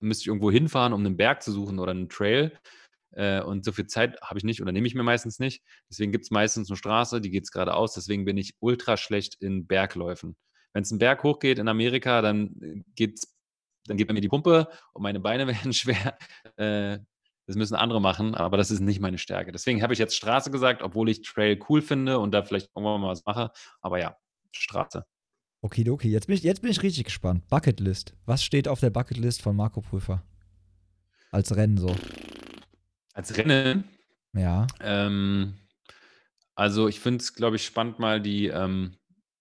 müsste 0.00 0.22
ich 0.22 0.26
irgendwo 0.28 0.50
hinfahren, 0.50 0.92
um 0.92 1.00
einen 1.04 1.16
Berg 1.16 1.42
zu 1.42 1.52
suchen 1.52 1.78
oder 1.78 1.92
einen 1.92 2.08
Trail. 2.08 2.52
Äh, 3.12 3.42
und 3.42 3.64
so 3.64 3.72
viel 3.72 3.86
Zeit 3.86 4.20
habe 4.22 4.38
ich 4.38 4.44
nicht 4.44 4.62
oder 4.62 4.72
nehme 4.72 4.86
ich 4.86 4.94
mir 4.94 5.02
meistens 5.02 5.38
nicht. 5.38 5.62
Deswegen 5.90 6.12
gibt 6.12 6.24
es 6.24 6.30
meistens 6.30 6.70
eine 6.70 6.76
Straße, 6.76 7.20
die 7.20 7.30
geht 7.30 7.44
es 7.44 7.50
geradeaus. 7.50 7.94
Deswegen 7.94 8.24
bin 8.24 8.36
ich 8.36 8.54
ultra 8.60 8.96
schlecht 8.96 9.36
in 9.40 9.66
Bergläufen. 9.66 10.36
Wenn 10.72 10.82
es 10.82 10.90
einen 10.90 10.98
Berg 10.98 11.22
hochgeht 11.22 11.58
in 11.58 11.68
Amerika, 11.68 12.22
dann 12.22 12.56
äh, 12.60 12.82
geht's, 12.94 13.34
dann 13.86 13.96
geht 13.96 14.08
bei 14.08 14.14
mir 14.14 14.20
die 14.20 14.28
Pumpe 14.28 14.68
und 14.92 15.02
meine 15.02 15.20
Beine 15.20 15.46
werden 15.46 15.72
schwer. 15.72 16.16
Äh, 16.56 16.98
das 17.46 17.56
müssen 17.56 17.74
andere 17.74 18.00
machen, 18.00 18.34
aber 18.34 18.56
das 18.56 18.70
ist 18.70 18.80
nicht 18.80 19.00
meine 19.00 19.18
Stärke. 19.18 19.50
Deswegen 19.52 19.82
habe 19.82 19.92
ich 19.92 19.98
jetzt 19.98 20.16
Straße 20.16 20.50
gesagt, 20.50 20.80
obwohl 20.80 21.08
ich 21.08 21.22
Trail 21.22 21.58
cool 21.68 21.82
finde 21.82 22.18
und 22.18 22.32
da 22.32 22.42
vielleicht 22.42 22.70
irgendwann 22.74 23.00
mal 23.00 23.08
was 23.08 23.24
mache. 23.26 23.50
Aber 23.80 23.98
ja, 23.98 24.16
Straße. 24.52 25.04
Okidoki, 25.60 26.08
jetzt 26.08 26.26
bin, 26.26 26.36
ich, 26.36 26.42
jetzt 26.42 26.62
bin 26.62 26.70
ich 26.70 26.82
richtig 26.82 27.04
gespannt. 27.04 27.46
Bucketlist. 27.48 28.14
Was 28.26 28.42
steht 28.42 28.68
auf 28.68 28.80
der 28.80 28.90
Bucketlist 28.90 29.42
von 29.42 29.54
Marco 29.56 29.80
Prüfer? 29.80 30.22
Als 31.30 31.54
Rennen 31.56 31.78
so. 31.78 31.94
Als 33.12 33.36
Rennen, 33.36 33.84
Ja. 34.32 34.66
ähm, 34.80 35.58
also 36.54 36.88
ich 36.88 37.00
finde 37.00 37.22
es, 37.22 37.34
glaube 37.34 37.56
ich, 37.56 37.64
spannend, 37.64 37.98
mal 37.98 38.20
die, 38.20 38.46
ähm, 38.46 38.96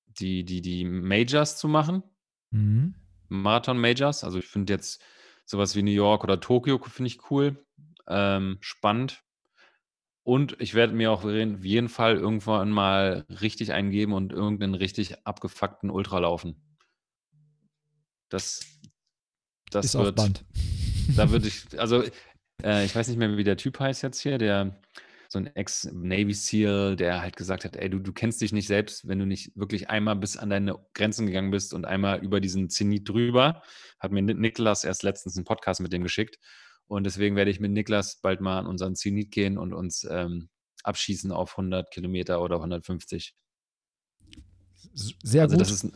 die, 0.05 0.43
die, 0.43 0.61
die 0.61 0.85
Majors 0.85 1.57
zu 1.57 1.67
machen. 1.67 2.03
Mhm. 2.51 2.95
Marathon-Majors. 3.29 4.23
Also 4.23 4.39
ich 4.39 4.47
finde 4.47 4.73
jetzt 4.73 5.01
sowas 5.45 5.75
wie 5.75 5.83
New 5.83 5.91
York 5.91 6.23
oder 6.23 6.39
Tokio 6.39 6.77
finde 6.79 7.07
ich 7.07 7.31
cool. 7.31 7.65
Ähm, 8.07 8.57
spannend. 8.61 9.23
Und 10.23 10.55
ich 10.59 10.73
werde 10.73 10.93
mir 10.93 11.11
auch 11.11 11.23
auf 11.23 11.63
jeden 11.63 11.89
Fall 11.89 12.15
irgendwann 12.15 12.69
mal 12.71 13.25
richtig 13.41 13.71
eingeben 13.71 14.13
und 14.13 14.31
irgendeinen 14.31 14.75
richtig 14.75 15.25
abgefuckten 15.25 15.89
Ultra 15.89 16.19
laufen. 16.19 16.61
Das, 18.29 18.61
das 19.71 19.87
Ist 19.87 19.95
auf 19.95 20.05
wird, 20.05 20.15
Band. 20.15 20.45
da 21.15 21.31
würde 21.31 21.47
ich, 21.47 21.79
also 21.79 22.03
äh, 22.63 22.85
ich 22.85 22.95
weiß 22.95 23.07
nicht 23.07 23.17
mehr, 23.17 23.37
wie 23.37 23.43
der 23.43 23.57
Typ 23.57 23.79
heißt 23.79 24.03
jetzt 24.03 24.19
hier, 24.19 24.37
der 24.37 24.79
so 25.29 25.39
ein 25.39 25.47
Ex-Navy 25.55 26.33
SEAL, 26.33 26.95
der 26.97 27.21
halt 27.21 27.37
gesagt 27.37 27.63
hat, 27.63 27.77
ey, 27.77 27.89
du, 27.89 27.99
du 27.99 28.11
kennst 28.11 28.41
dich 28.41 28.51
nicht 28.51 28.67
selbst, 28.67 29.07
wenn 29.07 29.17
du 29.17 29.25
nicht 29.25 29.55
wirklich 29.55 29.89
einmal 29.89 30.17
bis 30.17 30.35
an 30.35 30.49
deine 30.49 30.75
Grenzen 30.93 31.25
gegangen 31.25 31.51
bist 31.51 31.73
und 31.73 31.85
einmal 31.85 32.21
über 32.21 32.41
diesen 32.41 32.69
Zenit 32.69 33.07
drüber. 33.07 33.61
Hat 33.99 34.11
mir 34.11 34.21
Ni- 34.21 34.33
Niklas 34.33 34.83
erst 34.83 35.03
letztens 35.03 35.37
einen 35.37 35.45
Podcast 35.45 35.79
mit 35.79 35.93
dem 35.93 36.03
geschickt. 36.03 36.37
Und 36.87 37.05
deswegen 37.05 37.37
werde 37.37 37.49
ich 37.49 37.61
mit 37.61 37.71
Niklas 37.71 38.19
bald 38.21 38.41
mal 38.41 38.59
an 38.59 38.67
unseren 38.67 38.95
Zenit 38.95 39.31
gehen 39.31 39.57
und 39.57 39.73
uns 39.73 40.05
ähm, 40.11 40.49
abschießen 40.83 41.31
auf 41.31 41.51
100 41.51 41.89
Kilometer 41.91 42.41
oder 42.41 42.57
150. 42.57 43.33
S- 44.93 45.13
Sehr 45.23 45.43
also 45.43 45.55
gut. 45.55 45.61
das 45.61 45.71
ist, 45.71 45.87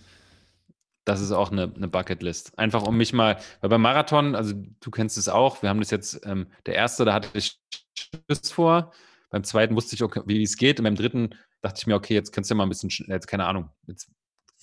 das 1.06 1.22
ist 1.22 1.32
auch 1.32 1.52
eine, 1.52 1.72
eine 1.74 1.88
Bucketlist. 1.88 2.58
Einfach 2.58 2.84
um 2.84 2.98
mich 2.98 3.14
mal, 3.14 3.38
weil 3.62 3.70
beim 3.70 3.82
Marathon, 3.82 4.36
also 4.36 4.54
du 4.56 4.92
kennst 4.92 5.18
es 5.18 5.30
auch, 5.30 5.62
wir 5.62 5.70
haben 5.70 5.80
das 5.80 5.92
jetzt, 5.92 6.26
ähm, 6.26 6.48
der 6.66 6.76
erste, 6.76 7.06
da 7.06 7.14
hatte 7.14 7.30
ich 7.34 7.60
Schiss 7.98 8.52
vor, 8.52 8.92
beim 9.30 9.44
zweiten 9.44 9.76
wusste 9.76 9.96
ich, 9.96 10.04
okay, 10.04 10.22
wie 10.26 10.42
es 10.42 10.58
geht, 10.58 10.80
und 10.80 10.84
beim 10.84 10.96
dritten 10.96 11.36
dachte 11.62 11.80
ich 11.80 11.88
mir, 11.88 11.96
okay, 11.96 12.16
jetzt 12.16 12.32
kannst 12.32 12.50
du 12.50 12.54
ja 12.54 12.58
mal 12.58 12.64
ein 12.64 12.70
bisschen, 12.70 12.90
jetzt 13.08 13.28
keine 13.28 13.46
Ahnung, 13.46 13.70
jetzt 13.88 14.10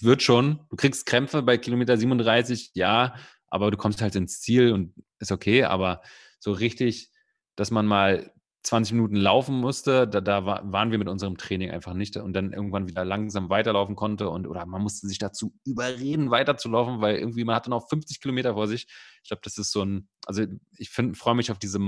wird 0.01 0.23
schon, 0.23 0.61
du 0.69 0.77
kriegst 0.77 1.07
Krämpfe 1.07 1.43
bei 1.43 1.59
Kilometer 1.59 1.97
37, 1.97 2.73
ja, 2.75 3.15
aber 3.49 3.71
du 3.71 3.77
kommst 3.77 4.03
halt 4.03 4.17
ins 4.17 4.41
Ziel 4.41 4.73
und 4.73 4.95
ist 5.21 5.31
okay, 5.31 5.65
aber 5.65 6.03
so 6.41 6.53
richtig, 6.53 7.11
dass 7.55 7.71
man 7.71 7.87
mal 7.87 8.33
20 8.65 8.95
Minuten 8.95 9.17
laufen 9.17 9.57
musste, 9.57 10.07
da, 10.07 10.21
da 10.21 10.47
wa- 10.47 10.63
waren 10.65 10.93
wir 10.93 10.99
mit 10.99 11.09
unserem 11.09 11.37
Training 11.37 11.71
einfach 11.71 11.95
nicht 11.95 12.17
und 12.17 12.33
dann 12.33 12.53
irgendwann 12.53 12.87
wieder 12.87 13.05
langsam 13.05 13.51
weiterlaufen 13.51 13.97
konnte 13.97 14.29
und 14.29 14.47
oder 14.47 14.65
man 14.67 14.83
musste 14.83 15.09
sich 15.09 15.19
dazu 15.19 15.53
überreden, 15.65 16.31
weiterzulaufen, 16.31 17.01
weil 17.01 17.17
irgendwie 17.17 17.45
man 17.45 17.57
hatte 17.57 17.71
noch 17.71 17.89
50 17.89 18.21
Kilometer 18.21 18.55
vor 18.55 18.69
sich. 18.69 18.87
Ich 19.23 19.29
glaube, 19.29 19.41
das 19.43 19.59
ist 19.59 19.73
so 19.73 19.85
ein, 19.85 20.09
also 20.27 20.45
ich 20.79 20.91
freue 20.91 21.35
mich 21.35 21.51
auf 21.51 21.59
diese 21.59 21.81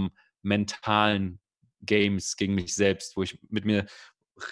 mentalen 0.43 1.41
Games 1.81 2.37
gegen 2.37 2.55
mich 2.55 2.75
selbst, 2.75 3.17
wo 3.17 3.23
ich 3.23 3.39
mit 3.51 3.65
mir 3.65 3.87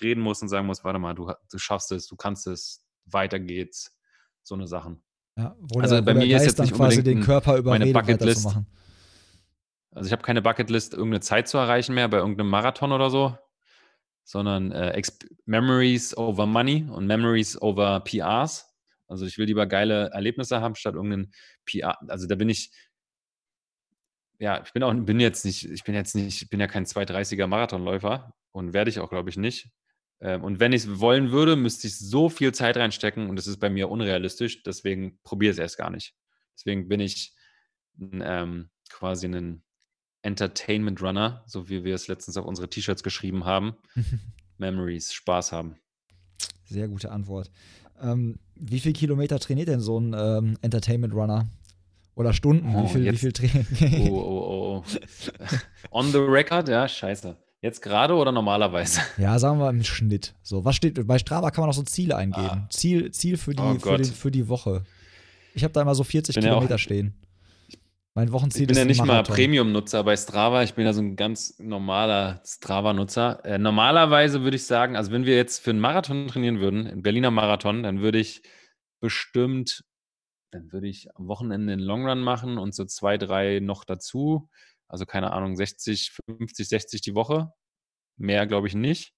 reden 0.01 0.21
muss 0.23 0.43
und 0.43 0.49
sagen 0.49 0.67
muss, 0.67 0.85
warte 0.85 0.99
mal, 0.99 1.15
du, 1.15 1.33
du 1.51 1.59
schaffst 1.59 1.91
es, 1.93 2.07
du 2.07 2.15
kannst 2.17 2.47
es, 2.47 2.85
weiter 3.05 3.41
geht's, 3.41 3.97
so 4.45 4.55
eine 4.55 4.69
Sachen. 4.69 5.03
ja, 5.37 5.57
wo 5.59 5.81
also 5.81 6.01
bei 6.03 6.15
mir 6.15 6.37
ist 6.37 6.47
jetzt 6.47 6.61
nicht 6.61 6.75
quasi 6.75 7.03
den 7.03 7.21
Körper 7.23 7.57
überredet, 7.57 7.93
Bucketlist. 7.95 8.47
Also 9.95 10.07
ich 10.07 10.13
habe 10.13 10.23
keine 10.23 10.43
Bucketlist, 10.43 10.95
irgendeine 10.95 11.21
Zeit 11.21 11.49
zu 11.49 11.59
erreichen 11.59 11.95
mehr 11.95 12.09
bei 12.09 12.19
irgendeinem 12.19 12.49
Marathon 12.49 12.93
oder 12.93 13.11
so, 13.11 13.37
sondern 14.25 14.73
äh, 14.73 15.01
Memories 15.45 16.17
over 16.17 16.47
Money 16.47 16.87
und 16.91 17.07
Memories 17.07 17.61
over 17.61 18.01
PRs. 18.01 18.69
Also 19.07 19.27
ich 19.27 19.37
will 19.37 19.47
lieber 19.47 19.67
geile 19.67 20.11
Erlebnisse 20.11 20.61
haben 20.61 20.75
statt 20.75 20.95
irgendeinen 20.95 21.33
PR. 21.67 21.99
Also 22.09 22.27
da 22.27 22.35
bin 22.35 22.49
ich, 22.49 22.73
ja, 24.39 24.63
ich 24.65 24.73
bin 24.73 24.83
auch, 24.83 24.95
bin 24.95 25.21
jetzt 25.21 25.45
nicht, 25.45 25.71
ich 25.71 25.85
bin 25.85 25.95
jetzt 25.95 26.15
nicht, 26.15 26.43
ich 26.43 26.49
bin 26.49 26.61
ja 26.61 26.67
kein 26.67 26.87
230er 26.87 27.47
Marathonläufer 27.47 28.35
und 28.53 28.73
werde 28.73 28.91
ich 28.91 28.99
auch, 28.99 29.11
glaube 29.11 29.29
ich, 29.29 29.37
nicht. 29.37 29.69
Ähm, 30.21 30.43
und 30.43 30.61
wenn 30.61 30.73
ich 30.73 30.85
es 30.85 31.01
wollen 31.01 31.33
würde, 31.33 31.55
müsste 31.57 31.87
ich 31.87 31.99
so 31.99 32.31
viel 32.31 32.53
Zeit 32.55 32.79
reinstecken 32.79 33.29
und 33.29 33.37
das 33.37 33.47
ist 33.47 33.59
bei 33.59 33.69
mir 33.69 33.91
unrealistisch. 33.91 34.63
Deswegen 34.63 35.19
probiere 35.23 35.53
es 35.53 35.59
erst 35.59 35.77
gar 35.77 35.91
nicht. 35.91 36.15
Deswegen 36.57 36.89
bin 36.89 37.01
ich 37.01 37.35
ähm, 38.01 38.71
quasi 38.89 39.27
ein 39.27 39.63
Entertainment 40.23 41.03
Runner, 41.03 41.43
so 41.47 41.69
wie 41.69 41.85
wir 41.85 41.95
es 41.95 42.09
letztens 42.09 42.37
auf 42.37 42.47
unsere 42.47 42.69
T-Shirts 42.69 43.03
geschrieben 43.03 43.45
haben. 43.45 43.75
Memories, 44.59 45.13
Spaß 45.13 45.53
haben. 45.53 45.77
Sehr 46.65 46.89
gute 46.89 47.11
Antwort. 47.11 47.51
Ähm, 48.01 48.39
wie 48.55 48.81
viel 48.81 48.93
Kilometer 48.93 49.39
trainiert 49.39 49.69
denn 49.69 49.81
so 49.81 49.99
ein 49.99 50.15
ähm, 50.17 50.57
Entertainment 50.63 51.15
Runner? 51.15 51.49
Oder 52.15 52.33
Stunden? 52.33 52.75
Oh, 52.75 52.85
wie 52.85 52.89
viel, 52.89 53.13
wie 53.13 53.17
viel 53.17 53.33
Training? 53.33 53.67
oh, 54.11 54.17
oh, 54.17 54.83
oh. 54.83 54.85
oh. 54.85 55.57
On 55.91 56.13
the 56.13 56.19
record, 56.19 56.69
ja, 56.69 56.87
scheiße. 56.87 57.37
Jetzt 57.63 57.81
gerade 57.81 58.15
oder 58.15 58.33
normalerweise? 58.33 59.01
Ja, 59.19 59.39
sagen 59.39 59.59
wir 59.61 59.71
im 59.71 59.85
Schnitt. 59.85 60.35
So, 60.43 60.65
was 60.65 60.75
steht 60.75 61.07
bei 61.07 61.19
Strava 61.19 61.51
kann 61.53 61.63
man 61.63 61.71
auch 61.71 61.75
so 61.75 61.85
Ziele 61.85 62.17
eingeben. 62.17 62.47
Ah. 62.47 62.67
Ziel, 62.71 63.13
Ziel 63.13 63.37
für 63.37 63.55
die, 63.55 63.63
oh 63.63 63.79
für, 63.79 63.99
die, 63.99 64.11
für 64.11 64.31
die 64.33 64.49
Woche. 64.49 64.83
Ich 65.55 65.63
habe 65.63 65.73
da 65.73 65.83
immer 65.83 65.95
so 65.95 66.03
40 66.03 66.35
Kilometer 66.35 66.73
ja 66.73 66.79
stehen. 66.79 67.15
Mein 68.15 68.31
Wochenziel 68.33 68.71
ist. 68.71 68.71
Ich 68.71 68.75
bin 68.75 68.77
ja 68.77 68.85
nicht 68.85 69.05
mal 69.05 69.23
Premium-Nutzer 69.23 70.05
bei 70.05 70.17
Strava. 70.17 70.63
Ich 70.63 70.75
bin 70.75 70.85
ja 70.85 70.93
so 70.93 71.01
ein 71.01 71.17
ganz 71.17 71.59
normaler 71.59 72.43
Strava-Nutzer. 72.45 73.45
Äh, 73.45 73.59
normalerweise 73.59 74.43
würde 74.43 74.57
ich 74.57 74.67
sagen, 74.67 74.97
also 74.97 75.13
wenn 75.13 75.25
wir 75.25 75.35
jetzt 75.35 75.61
für 75.61 75.71
einen 75.71 75.81
Marathon 75.81 76.29
trainieren 76.29 76.61
würden, 76.61 76.87
einen 76.87 77.03
Berliner 77.03 77.31
Marathon, 77.31 77.83
dann 77.83 78.03
würde 78.03 78.19
ich 78.19 78.43
bestimmt, 79.01 79.85
dann 80.53 80.71
würde 80.73 80.89
ich 80.89 81.09
am 81.17 81.27
Wochenende 81.27 81.73
einen 81.73 81.83
Longrun 81.83 82.21
machen 82.21 82.59
und 82.59 82.75
so 82.75 82.85
zwei, 82.85 83.17
drei 83.17 83.61
noch 83.61 83.85
dazu. 83.85 84.51
Also 84.89 85.07
keine 85.07 85.33
Ahnung, 85.33 85.57
60, 85.57 86.13
50, 86.27 86.69
60 86.69 87.01
die 87.01 87.15
Woche. 87.15 87.53
Mehr 88.19 88.47
glaube 88.47 88.67
ich 88.69 88.75
nicht. 88.75 89.15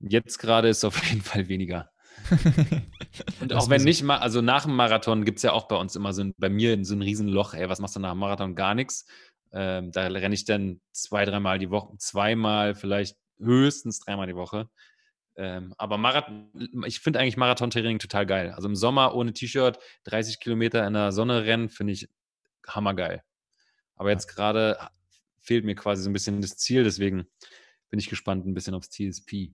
Jetzt 0.00 0.38
gerade 0.38 0.68
ist 0.68 0.78
es 0.78 0.84
auf 0.84 1.04
jeden 1.10 1.20
Fall 1.20 1.48
weniger. 1.48 1.90
und 3.40 3.52
auch 3.52 3.68
wenn 3.68 3.82
nicht, 3.82 4.04
also 4.08 4.40
nach 4.40 4.64
dem 4.64 4.74
Marathon 4.74 5.24
gibt 5.24 5.38
es 5.38 5.42
ja 5.42 5.52
auch 5.52 5.68
bei 5.68 5.76
uns 5.76 5.96
immer 5.96 6.12
so 6.12 6.22
ein, 6.22 6.34
bei 6.38 6.48
mir 6.48 6.84
so 6.84 6.94
ein 6.94 7.02
Riesenloch, 7.02 7.54
ey, 7.54 7.68
was 7.68 7.80
machst 7.80 7.96
du 7.96 8.00
nach 8.00 8.12
dem 8.12 8.18
Marathon? 8.18 8.54
Gar 8.54 8.74
nichts. 8.74 9.06
Ähm, 9.52 9.92
da 9.92 10.06
renne 10.06 10.34
ich 10.34 10.44
dann 10.44 10.80
zwei, 10.92 11.24
dreimal 11.24 11.58
die 11.58 11.70
Woche, 11.70 11.96
zweimal, 11.98 12.74
vielleicht 12.74 13.16
höchstens 13.38 14.00
dreimal 14.00 14.26
die 14.26 14.36
Woche. 14.36 14.68
Ähm, 15.36 15.74
aber 15.78 15.98
Marathon, 15.98 16.50
ich 16.86 17.00
finde 17.00 17.20
eigentlich 17.20 17.36
Marathon-Training 17.36 17.98
total 17.98 18.26
geil. 18.26 18.50
Also 18.50 18.68
im 18.68 18.76
Sommer 18.76 19.14
ohne 19.14 19.32
T-Shirt, 19.32 19.78
30 20.04 20.40
Kilometer 20.40 20.86
in 20.86 20.94
der 20.94 21.12
Sonne 21.12 21.44
rennen, 21.44 21.68
finde 21.68 21.92
ich 21.92 22.08
hammergeil. 22.66 23.22
Aber 23.96 24.10
jetzt 24.10 24.28
gerade 24.28 24.78
fehlt 25.40 25.64
mir 25.64 25.74
quasi 25.74 26.02
so 26.02 26.10
ein 26.10 26.12
bisschen 26.12 26.40
das 26.40 26.56
Ziel, 26.56 26.84
deswegen 26.84 27.26
bin 27.90 28.00
ich 28.00 28.08
gespannt 28.08 28.46
ein 28.46 28.54
bisschen 28.54 28.74
aufs 28.74 28.90
TSP. 28.90 29.52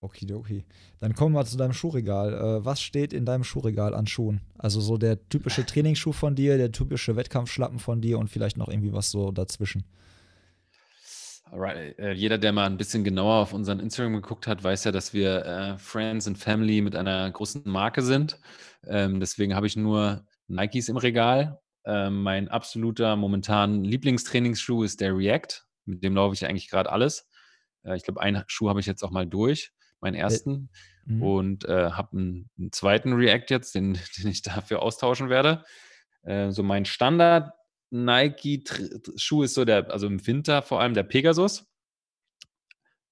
Okidoki. 0.00 0.64
Dann 1.00 1.14
kommen 1.14 1.34
wir 1.34 1.44
zu 1.44 1.56
deinem 1.56 1.72
Schuhregal. 1.72 2.32
Äh, 2.32 2.64
was 2.64 2.80
steht 2.80 3.12
in 3.12 3.24
deinem 3.24 3.44
Schuhregal 3.44 3.94
an 3.94 4.06
Schuhen? 4.06 4.40
Also 4.56 4.80
so 4.80 4.96
der 4.96 5.28
typische 5.28 5.66
Trainingsschuh 5.66 6.12
von 6.12 6.34
dir, 6.34 6.56
der 6.56 6.72
typische 6.72 7.16
Wettkampfschlappen 7.16 7.78
von 7.78 8.00
dir 8.00 8.18
und 8.18 8.28
vielleicht 8.28 8.56
noch 8.56 8.68
irgendwie 8.68 8.92
was 8.92 9.10
so 9.10 9.32
dazwischen. 9.32 9.84
Alright. 11.50 11.98
Äh, 11.98 12.12
jeder, 12.12 12.38
der 12.38 12.52
mal 12.52 12.66
ein 12.66 12.76
bisschen 12.76 13.04
genauer 13.04 13.36
auf 13.36 13.52
unseren 13.52 13.80
Instagram 13.80 14.14
geguckt 14.14 14.46
hat, 14.46 14.62
weiß 14.62 14.84
ja, 14.84 14.92
dass 14.92 15.14
wir 15.14 15.44
äh, 15.46 15.78
Friends 15.78 16.28
and 16.28 16.38
Family 16.38 16.80
mit 16.80 16.94
einer 16.94 17.30
großen 17.30 17.62
Marke 17.64 18.02
sind. 18.02 18.38
Ähm, 18.86 19.18
deswegen 19.18 19.54
habe 19.54 19.66
ich 19.66 19.74
nur 19.74 20.26
Nikes 20.46 20.88
im 20.88 20.98
Regal. 20.98 21.58
Ähm, 21.84 22.22
mein 22.22 22.48
absoluter 22.48 23.16
momentan 23.16 23.82
Lieblingstrainingsschuh 23.82 24.82
ist 24.84 25.00
der 25.00 25.16
React. 25.16 25.64
Mit 25.86 26.04
dem 26.04 26.14
laufe 26.14 26.34
ich 26.34 26.44
eigentlich 26.46 26.68
gerade 26.68 26.92
alles. 26.92 27.26
Äh, 27.82 27.96
ich 27.96 28.04
glaube, 28.04 28.20
einen 28.20 28.44
Schuh 28.46 28.68
habe 28.68 28.80
ich 28.80 28.86
jetzt 28.86 29.02
auch 29.02 29.10
mal 29.10 29.26
durch 29.26 29.72
meinen 30.00 30.14
äh, 30.14 30.20
ersten. 30.20 30.70
Mhm. 31.04 31.22
Und 31.22 31.64
äh, 31.64 31.90
habe 31.90 32.16
einen, 32.16 32.50
einen, 32.58 32.72
zweiten 32.72 33.12
React 33.12 33.46
jetzt, 33.48 33.74
den, 33.74 33.94
den 34.18 34.28
ich 34.28 34.42
dafür 34.42 34.82
austauschen 34.82 35.28
werde. 35.28 35.64
Äh, 36.22 36.50
so 36.50 36.62
mein 36.62 36.84
Standard 36.84 37.52
Nike-Schuh 37.90 39.42
ist 39.42 39.54
so 39.54 39.64
der, 39.64 39.90
also 39.90 40.06
im 40.06 40.26
Winter 40.26 40.62
vor 40.62 40.80
allem 40.80 40.94
der 40.94 41.04
Pegasus, 41.04 41.66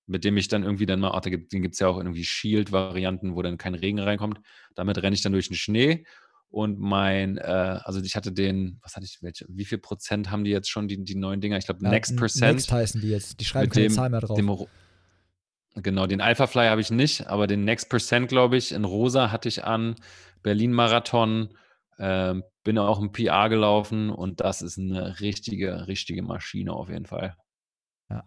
mit 0.07 0.25
dem 0.25 0.37
ich 0.37 0.49
dann 0.49 0.63
irgendwie 0.63 0.87
dann 0.87 1.01
mal, 1.01 1.13
ach, 1.13 1.21
den 1.21 1.63
gibt 1.63 1.75
es 1.75 1.81
ja 1.81 1.89
auch 1.89 1.97
irgendwie 1.97 2.25
Shield-Varianten, 2.25 3.35
wo 3.35 3.43
dann 3.43 3.59
kein 3.59 3.75
Regen 3.75 3.99
reinkommt. 3.99 4.41
Damit 4.75 5.03
renne 5.03 5.15
ich 5.15 5.23
dann 5.23 5.33
durch 5.33 5.49
den 5.49 5.57
Schnee. 5.57 6.05
Und 6.49 6.79
mein, 6.79 7.39
äh, 7.39 7.81
also 7.83 8.01
ich 8.01 8.15
hatte 8.15 8.33
den, 8.33 8.79
was 8.83 8.95
hatte 8.95 9.05
ich, 9.05 9.19
welche, 9.21 9.47
wie 9.49 9.65
viel 9.65 9.79
Prozent 9.79 10.31
haben 10.31 10.45
die 10.45 10.53
jetzt 10.53 10.71
schon, 10.71 10.87
die, 10.87 11.03
die 11.03 11.17
neuen 11.17 11.41
Dinger? 11.41 11.59
Ich 11.59 11.67
glaube, 11.67 11.83
ja, 11.83 11.91
Next 11.91 12.17
Percent. 12.17 12.55
Next 12.55 12.71
heißen 12.71 13.01
die 13.01 13.11
jetzt. 13.11 13.41
Die 13.41 13.45
schreiben 13.45 13.71
keine 13.71 13.87
dem, 13.87 13.93
Zahl 13.93 14.11
mehr 14.11 14.21
drauf. 14.21 14.37
Dem, 14.37 14.49
Genau, 15.83 16.07
den 16.07 16.23
Alpha 16.23 16.47
Fly 16.47 16.69
habe 16.69 16.81
ich 16.81 16.91
nicht, 16.91 17.27
aber 17.27 17.47
den 17.47 17.65
Next 17.65 17.91
Percent, 17.91 18.29
glaube 18.29 18.57
ich, 18.57 18.73
in 18.73 18.85
rosa 18.85 19.31
hatte 19.31 19.49
ich 19.49 19.65
an. 19.65 19.95
Berlin 20.43 20.73
Marathon, 20.73 21.51
ähm, 21.99 22.45
bin 22.65 22.79
auch 22.79 23.01
im 23.01 23.13
PR 23.13 23.49
gelaufen 23.51 24.11
und 24.11 24.41
das 24.41 24.63
ist 24.63 24.79
eine 24.79 25.21
richtige, 25.21 25.87
richtige 25.87 26.23
Maschine 26.23 26.73
auf 26.73 26.89
jeden 26.89 27.05
Fall. 27.05 27.37
Ja, 28.09 28.25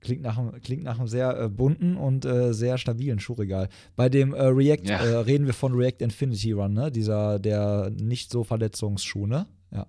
klingt 0.00 0.22
nach 0.22 0.38
einem, 0.38 0.60
klingt 0.60 0.82
nach 0.82 0.98
einem 0.98 1.06
sehr 1.06 1.38
äh, 1.38 1.48
bunten 1.48 1.96
und 1.96 2.24
äh, 2.24 2.52
sehr 2.52 2.78
stabilen 2.78 3.20
Schuhregal. 3.20 3.68
Bei 3.94 4.08
dem 4.08 4.34
äh, 4.34 4.42
React 4.42 4.88
ja. 4.88 4.98
Äh, 4.98 5.16
reden 5.18 5.46
wir 5.46 5.54
von 5.54 5.74
React 5.74 6.02
Infinity 6.02 6.52
Run, 6.52 6.72
ne? 6.72 6.90
Dieser, 6.90 7.38
der 7.38 7.90
nicht 7.90 8.32
so 8.32 8.42
Verletzungsschuh, 8.42 9.26
ne? 9.26 9.46
Ja. 9.70 9.86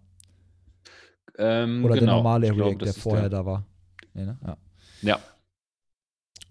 Ähm, 1.40 1.84
Oder 1.84 1.95
genau. 1.95 2.06
der 2.06 2.15
normale 2.15 2.48
React, 2.48 2.56
glaub, 2.56 2.80
der 2.80 2.94
vorher 2.94 3.30
der. 3.30 3.40
da 3.40 3.45
war. 3.45 3.65
Nee, 4.14 4.26
ne? 4.26 4.38
Ja. 4.45 4.57
Ja, 5.02 5.19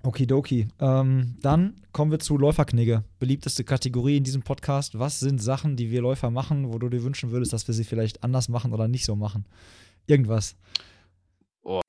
Okidoki. 0.09 0.69
Ähm, 0.81 1.37
dann 1.43 1.75
kommen 1.93 2.11
wir 2.11 2.19
zu 2.19 2.39
Läuferknigge. 2.39 3.05
Beliebteste 3.19 3.63
Kategorie 3.63 4.17
in 4.17 4.25
diesem 4.25 4.41
Podcast. 4.41 4.99
Was 4.99 5.21
sind 5.21 5.39
Sachen, 5.43 5.77
die 5.77 5.91
wir 5.91 6.01
Läufer 6.01 6.31
machen, 6.31 6.73
wo 6.73 6.79
du 6.79 6.89
dir 6.89 7.03
wünschen 7.03 7.31
würdest, 7.31 7.53
dass 7.53 7.69
wir 7.69 7.75
sie 7.75 7.85
vielleicht 7.85 8.25
anders 8.25 8.49
machen 8.49 8.73
oder 8.73 8.89
nicht 8.89 9.05
so 9.05 9.17
machen? 9.17 9.45
Irgendwas. 10.07 10.57
Oh. 11.63 11.83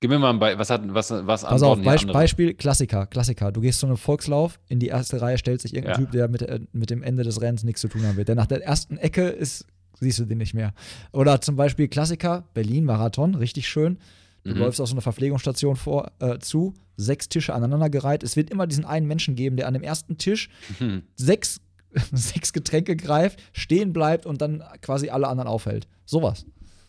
Gib 0.00 0.10
mir 0.10 0.18
mal 0.18 0.30
ein 0.30 0.38
Beispiel. 0.38 0.58
Was 0.58 0.68
hat 0.68 0.82
was 0.86 1.10
was 1.10 1.44
Pass 1.44 1.62
auf, 1.62 1.80
Beisp 1.80 2.12
Beispiel 2.12 2.52
Klassiker, 2.52 3.06
Klassiker. 3.06 3.50
Du 3.50 3.62
gehst 3.62 3.80
zu 3.80 3.86
einem 3.86 3.96
Volkslauf, 3.96 4.60
in 4.68 4.80
die 4.80 4.88
erste 4.88 5.22
Reihe 5.22 5.38
stellt 5.38 5.62
sich 5.62 5.72
irgendein 5.74 5.98
ja. 5.98 6.04
Typ, 6.04 6.12
der 6.12 6.28
mit, 6.28 6.42
äh, 6.42 6.60
mit 6.72 6.90
dem 6.90 7.02
Ende 7.02 7.22
des 7.22 7.40
Rennens 7.40 7.64
nichts 7.64 7.80
zu 7.80 7.88
tun 7.88 8.04
haben 8.04 8.18
wird. 8.18 8.28
Der 8.28 8.34
nach 8.34 8.46
der 8.46 8.62
ersten 8.62 8.98
Ecke 8.98 9.28
ist, 9.28 9.64
siehst 9.98 10.18
du 10.18 10.26
den 10.26 10.38
nicht 10.38 10.52
mehr. 10.52 10.74
Oder 11.12 11.40
zum 11.40 11.56
Beispiel 11.56 11.88
Klassiker, 11.88 12.44
Berlin-Marathon, 12.52 13.34
richtig 13.34 13.66
schön 13.66 13.96
Du 14.44 14.52
mhm. 14.52 14.58
läufst 14.58 14.80
aus 14.80 14.90
so 14.90 14.94
einer 14.94 15.02
Verpflegungsstation 15.02 15.76
vor, 15.76 16.10
äh, 16.18 16.38
zu, 16.38 16.74
sechs 16.96 17.28
Tische 17.28 17.54
aneinandergereiht. 17.54 18.22
Es 18.22 18.36
wird 18.36 18.50
immer 18.50 18.66
diesen 18.66 18.84
einen 18.84 19.06
Menschen 19.06 19.34
geben, 19.34 19.56
der 19.56 19.68
an 19.68 19.74
dem 19.74 19.82
ersten 19.82 20.18
Tisch 20.18 20.48
mhm. 20.80 21.02
sechs, 21.14 21.60
sechs 22.12 22.52
Getränke 22.52 22.96
greift, 22.96 23.40
stehen 23.52 23.92
bleibt 23.92 24.26
und 24.26 24.40
dann 24.40 24.62
quasi 24.80 25.10
alle 25.10 25.28
anderen 25.28 25.48
aufhält. 25.48 25.86
Sowas. 26.04 26.44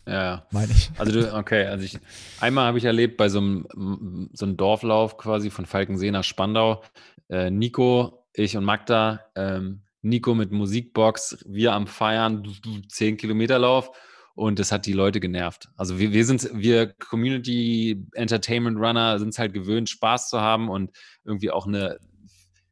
Ja, 0.06 0.46
meine 0.50 0.72
ich. 0.72 0.90
Also 0.98 1.12
du, 1.12 1.34
okay, 1.34 1.66
also 1.66 1.84
ich, 1.84 1.98
einmal 2.40 2.66
habe 2.66 2.78
ich 2.78 2.84
erlebt 2.84 3.16
bei 3.16 3.28
so 3.28 3.38
einem, 3.38 4.28
so 4.32 4.44
einem 4.44 4.56
Dorflauf 4.56 5.16
quasi 5.16 5.50
von 5.50 5.64
Falkensee 5.64 6.10
nach 6.10 6.24
Spandau. 6.24 6.82
Äh, 7.30 7.50
Nico, 7.50 8.26
ich 8.34 8.56
und 8.56 8.64
Magda, 8.64 9.20
ähm, 9.34 9.80
Nico 10.02 10.34
mit 10.34 10.52
Musikbox, 10.52 11.44
wir 11.48 11.72
am 11.72 11.86
Feiern, 11.86 12.46
10 12.88 13.16
Kilometer 13.16 13.58
Lauf 13.58 13.90
und 14.34 14.58
das 14.58 14.72
hat 14.72 14.86
die 14.86 14.92
Leute 14.92 15.20
genervt. 15.20 15.68
Also 15.76 15.98
wir, 15.98 16.12
wir 16.12 16.24
sind, 16.24 16.48
wir 16.52 16.92
Community 16.94 18.04
Entertainment 18.14 18.78
Runner 18.78 19.18
sind 19.18 19.28
es 19.28 19.38
halt 19.38 19.52
gewöhnt, 19.52 19.88
Spaß 19.88 20.28
zu 20.28 20.40
haben 20.40 20.68
und 20.68 20.90
irgendwie 21.24 21.50
auch 21.50 21.66
eine, 21.66 21.98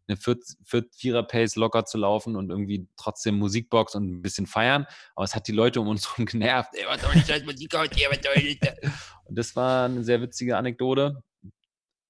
eine 0.09 0.17
Vierer-Pace 0.17 1.55
locker 1.57 1.85
zu 1.85 1.99
laufen 1.99 2.35
und 2.35 2.51
irgendwie 2.51 2.89
trotzdem 2.97 3.39
Musikbox 3.39 3.95
und 3.95 4.11
ein 4.11 4.23
bisschen 4.23 4.47
feiern. 4.47 4.87
Aber 5.15 5.25
es 5.25 5.37
hat 5.37 5.47
die 5.47 5.53
Leute 5.53 5.81
um 5.81 5.89
uns 5.89 6.09
herum 6.11 6.27
genervt. 6.27 6.71
Ey, 6.75 6.85
was 6.87 7.01
soll 7.01 7.15
das 7.15 7.45
Musik? 7.45 7.73
Und 9.25 9.39
das 9.39 9.55
war 9.55 9.85
eine 9.85 10.03
sehr 10.03 10.21
witzige 10.21 10.57
Anekdote. 10.57 11.23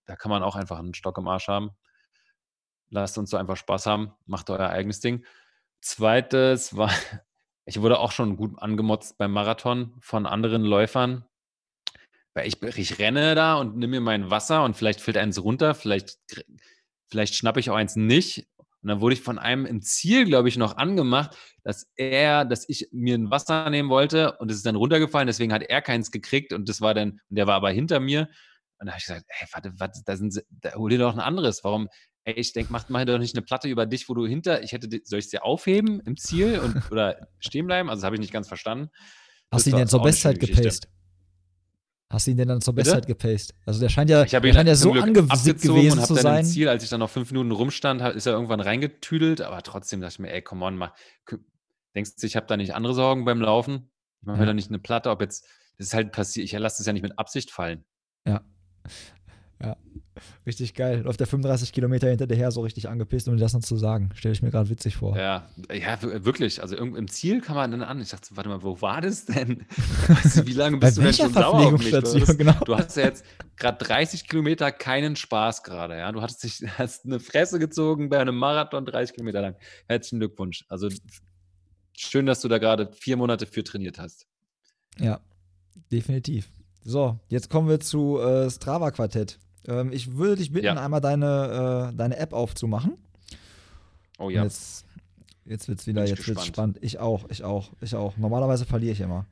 Da 0.06 0.16
kann 0.16 0.30
man 0.30 0.42
auch 0.42 0.56
einfach 0.56 0.78
einen 0.78 0.94
Stock 0.94 1.18
im 1.18 1.28
Arsch 1.28 1.48
haben. 1.48 1.70
Lasst 2.88 3.18
uns 3.18 3.30
so 3.30 3.36
einfach 3.36 3.56
Spaß 3.56 3.86
haben. 3.86 4.12
Macht 4.26 4.48
euer 4.50 4.70
eigenes 4.70 5.00
Ding. 5.00 5.24
Zweites 5.80 6.76
war, 6.76 6.90
ich 7.64 7.80
wurde 7.80 7.98
auch 7.98 8.12
schon 8.12 8.36
gut 8.36 8.58
angemotzt 8.58 9.18
beim 9.18 9.32
Marathon 9.32 9.94
von 10.00 10.26
anderen 10.26 10.62
Läufern. 10.62 11.24
Weil 12.34 12.48
ich, 12.48 12.62
ich 12.62 12.98
renne 12.98 13.34
da 13.34 13.56
und 13.56 13.76
nehme 13.76 14.00
mir 14.00 14.00
mein 14.00 14.30
Wasser 14.30 14.64
und 14.64 14.74
vielleicht 14.76 15.00
fällt 15.00 15.18
eins 15.18 15.42
runter, 15.42 15.74
vielleicht, 15.74 16.18
vielleicht 17.10 17.34
schnappe 17.34 17.60
ich 17.60 17.68
auch 17.70 17.76
eins 17.76 17.94
nicht. 17.94 18.48
Und 18.82 18.88
dann 18.88 19.00
wurde 19.00 19.14
ich 19.14 19.20
von 19.20 19.38
einem 19.38 19.64
im 19.66 19.82
Ziel, 19.82 20.24
glaube 20.24 20.48
ich, 20.48 20.56
noch 20.56 20.76
angemacht, 20.76 21.36
dass 21.62 21.92
er, 21.94 22.44
dass 22.44 22.68
ich 22.68 22.88
mir 22.90 23.16
ein 23.16 23.30
Wasser 23.30 23.70
nehmen 23.70 23.90
wollte 23.90 24.38
und 24.38 24.50
es 24.50 24.56
ist 24.56 24.66
dann 24.66 24.76
runtergefallen, 24.76 25.28
deswegen 25.28 25.52
hat 25.52 25.62
er 25.62 25.82
keins 25.82 26.10
gekriegt 26.10 26.52
und 26.52 26.68
das 26.68 26.80
war 26.80 26.94
dann, 26.94 27.20
und 27.28 27.36
der 27.36 27.46
war 27.46 27.54
aber 27.54 27.70
hinter 27.70 28.00
mir. 28.00 28.28
Und 28.78 28.86
da 28.86 28.92
habe 28.92 28.98
ich 28.98 29.06
gesagt, 29.06 29.26
hey, 29.28 29.48
warte, 29.52 29.72
warte, 29.78 30.00
da, 30.04 30.16
sind, 30.16 30.42
da 30.50 30.74
hol 30.74 30.90
dir 30.90 30.98
doch 30.98 31.12
ein 31.12 31.20
anderes. 31.20 31.62
Warum, 31.62 31.88
ey, 32.24 32.34
ich 32.34 32.52
denke, 32.52 32.72
mach 32.72 32.88
mal 32.88 33.04
doch 33.04 33.18
nicht 33.18 33.34
eine 33.36 33.42
Platte 33.44 33.68
über 33.68 33.86
dich, 33.86 34.08
wo 34.08 34.14
du 34.14 34.26
hinter, 34.26 34.62
ich 34.62 34.72
hätte, 34.72 34.88
soll 35.04 35.18
ich 35.18 35.26
es 35.26 35.30
dir 35.30 35.44
aufheben 35.44 36.00
im 36.00 36.16
Ziel 36.16 36.58
und, 36.60 36.76
oder 36.92 37.28
stehen 37.40 37.66
bleiben? 37.66 37.88
Also, 37.88 38.00
das 38.00 38.04
habe 38.06 38.16
ich 38.16 38.20
nicht 38.20 38.32
ganz 38.32 38.48
verstanden. 38.48 38.90
Hast 39.50 39.66
du 39.66 39.70
ihn 39.70 39.78
jetzt 39.78 39.90
zur 39.90 40.02
Bestzeit 40.02 40.40
gepaced? 40.40 40.88
Hast 42.10 42.26
du 42.26 42.30
ihn 42.30 42.36
denn 42.36 42.48
dann 42.48 42.60
zur? 42.60 42.74
Bestzeit 42.74 43.06
gepaced? 43.06 43.54
Also 43.64 43.80
der 43.80 43.88
scheint 43.88 44.10
ja, 44.10 44.22
Ich 44.22 44.34
habe 44.34 44.42
der 44.42 44.52
ihn 44.52 44.54
scheint 44.54 44.68
ja 44.68 44.74
zum 44.74 44.94
so 44.94 45.00
abgezogen 45.00 45.58
gewesen 45.60 45.98
und 45.98 46.06
zu 46.06 46.14
dann 46.14 46.18
im 46.18 46.22
sein. 46.22 46.44
Ziel, 46.44 46.68
als 46.68 46.84
ich 46.84 46.90
dann 46.90 47.00
noch 47.00 47.08
fünf 47.10 47.30
Minuten 47.30 47.50
rumstand, 47.52 48.02
ist 48.14 48.26
er 48.26 48.34
irgendwann 48.34 48.60
reingetüdelt, 48.60 49.40
aber 49.40 49.62
trotzdem 49.62 50.00
dachte 50.02 50.12
ich 50.14 50.18
mir, 50.18 50.30
ey, 50.32 50.42
come 50.42 50.64
on, 50.64 50.76
mach, 50.76 50.92
denkst 51.94 52.16
du, 52.16 52.26
ich 52.26 52.36
habe 52.36 52.46
da 52.46 52.56
nicht 52.58 52.74
andere 52.74 52.94
Sorgen 52.94 53.24
beim 53.24 53.40
Laufen? 53.40 53.90
Ich 54.20 54.26
mache 54.26 54.36
mir 54.36 54.42
Ja. 54.44 54.46
doch 54.50 54.54
nicht 54.54 54.68
eine 54.68 54.78
Platte, 54.78 55.08
ob 55.10 55.22
jetzt, 55.22 55.46
das 55.78 55.86
ist 55.88 55.94
halt 55.94 56.12
passiert, 56.12 56.44
ich 56.44 56.52
lasse 56.52 56.78
das 56.78 56.86
ja 56.86 56.92
nicht 56.92 57.02
mit 57.02 57.18
Absicht 57.18 57.50
fallen. 57.50 57.84
Ja. 58.26 58.42
Ja. 59.62 59.76
Richtig 60.44 60.74
geil. 60.74 61.00
Läuft 61.00 61.20
der 61.20 61.26
35 61.26 61.72
Kilometer 61.72 62.08
hinter 62.08 62.26
dir 62.26 62.34
her 62.36 62.50
so 62.50 62.60
richtig 62.60 62.88
angepisst, 62.88 63.28
um 63.28 63.34
dir 63.36 63.40
das 63.40 63.54
noch 63.54 63.62
zu 63.62 63.76
sagen. 63.78 64.10
Stelle 64.14 64.32
ich 64.34 64.42
mir 64.42 64.50
gerade 64.50 64.68
witzig 64.68 64.96
vor. 64.96 65.16
Ja, 65.16 65.48
ja, 65.72 65.98
wirklich. 66.02 66.60
Also 66.60 66.76
irgend- 66.76 66.98
im 66.98 67.08
Ziel 67.08 67.40
kam 67.40 67.56
man 67.56 67.70
dann 67.70 67.82
an. 67.82 68.00
Ich 68.00 68.10
dachte, 68.10 68.28
warte 68.36 68.50
mal, 68.50 68.62
wo 68.62 68.80
war 68.82 69.00
das 69.00 69.24
denn? 69.24 69.64
Weißt 70.08 70.38
du, 70.38 70.46
wie 70.46 70.52
lange 70.52 70.76
bist 70.76 70.98
du 70.98 71.02
denn 71.02 71.14
schon 71.14 71.32
sauer 71.32 71.66
auf 71.66 71.72
mich? 71.72 71.90
Du 71.90 72.02
hast, 72.02 72.38
genau. 72.38 72.52
du 72.64 72.76
hast 72.76 72.96
ja 72.96 73.04
jetzt 73.04 73.24
gerade 73.56 73.82
30 73.82 74.28
Kilometer 74.28 74.70
keinen 74.70 75.16
Spaß 75.16 75.62
gerade, 75.62 75.96
ja. 75.96 76.12
Du 76.12 76.20
hattest 76.20 76.44
dich, 76.44 76.62
hast 76.78 77.06
eine 77.06 77.18
Fresse 77.18 77.58
gezogen 77.58 78.10
bei 78.10 78.18
einem 78.18 78.36
Marathon 78.36 78.84
30 78.84 79.14
Kilometer 79.14 79.40
lang. 79.40 79.56
Herzlichen 79.88 80.18
Glückwunsch. 80.20 80.66
Also 80.68 80.88
schön, 81.96 82.26
dass 82.26 82.40
du 82.40 82.48
da 82.48 82.58
gerade 82.58 82.90
vier 82.92 83.16
Monate 83.16 83.46
für 83.46 83.64
trainiert 83.64 83.98
hast. 83.98 84.26
Ja, 84.98 85.20
definitiv. 85.90 86.50
So, 86.84 87.18
jetzt 87.28 87.48
kommen 87.48 87.68
wir 87.68 87.80
zu 87.80 88.18
äh, 88.20 88.50
Strava 88.50 88.90
Quartett. 88.90 89.38
Ähm, 89.68 89.92
ich 89.92 90.14
würde 90.16 90.36
dich 90.36 90.52
bitten, 90.52 90.66
Ja. 90.66 90.82
einmal 90.84 91.00
deine, 91.00 91.90
äh, 91.92 91.96
deine 91.96 92.16
App 92.16 92.32
aufzumachen. 92.32 92.94
Oh 94.18 94.26
Und 94.26 94.32
ja. 94.34 94.42
Jetzt, 94.44 94.84
jetzt 95.44 95.68
wird's 95.68 95.86
wieder, 95.86 96.04
jetzt 96.06 96.26
wird's 96.26 96.46
spannend. 96.46 96.78
Ich 96.80 96.98
auch, 96.98 97.28
ich 97.30 97.44
auch, 97.44 97.72
ich 97.80 97.94
auch. 97.94 98.16
Normalerweise 98.16 98.64
verliere 98.66 98.92
ich 98.92 99.00
immer. 99.00 99.26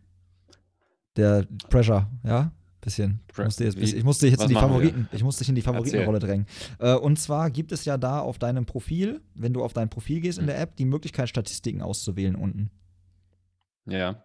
Der 1.17 1.47
Pressure, 1.69 2.09
ja? 2.25 2.53
Bisschen. 2.81 3.21
Ich 3.29 3.35
Pre- 3.35 3.45
musste, 3.45 3.65
jetzt, 3.65 3.77
ich 3.77 4.05
musste 4.05 4.25
dich 4.27 4.33
jetzt 4.33 4.43
in 4.43 4.49
die 4.49 4.55
wir? 4.55 4.61
Favoriten, 4.63 5.09
ich 5.13 5.23
musste 5.23 5.41
dich 5.41 5.51
in 5.51 5.55
die 5.55 5.61
Favoritenrolle 5.61 6.19
drängen. 6.19 6.47
Äh, 6.79 6.95
und 6.95 7.19
zwar 7.19 7.51
gibt 7.51 7.73
es 7.73 7.85
ja 7.85 7.99
da 7.99 8.21
auf 8.21 8.39
deinem 8.39 8.65
Profil, 8.65 9.21
wenn 9.35 9.53
du 9.53 9.63
auf 9.63 9.75
dein 9.75 9.91
Profil 9.91 10.21
gehst 10.21 10.39
in 10.39 10.45
Hm. 10.45 10.47
der 10.47 10.61
App, 10.61 10.77
die 10.77 10.87
Möglichkeit, 10.87 11.29
Statistiken 11.29 11.83
auszuwählen 11.83 12.37
unten. 12.37 12.71
Ja. 13.87 14.23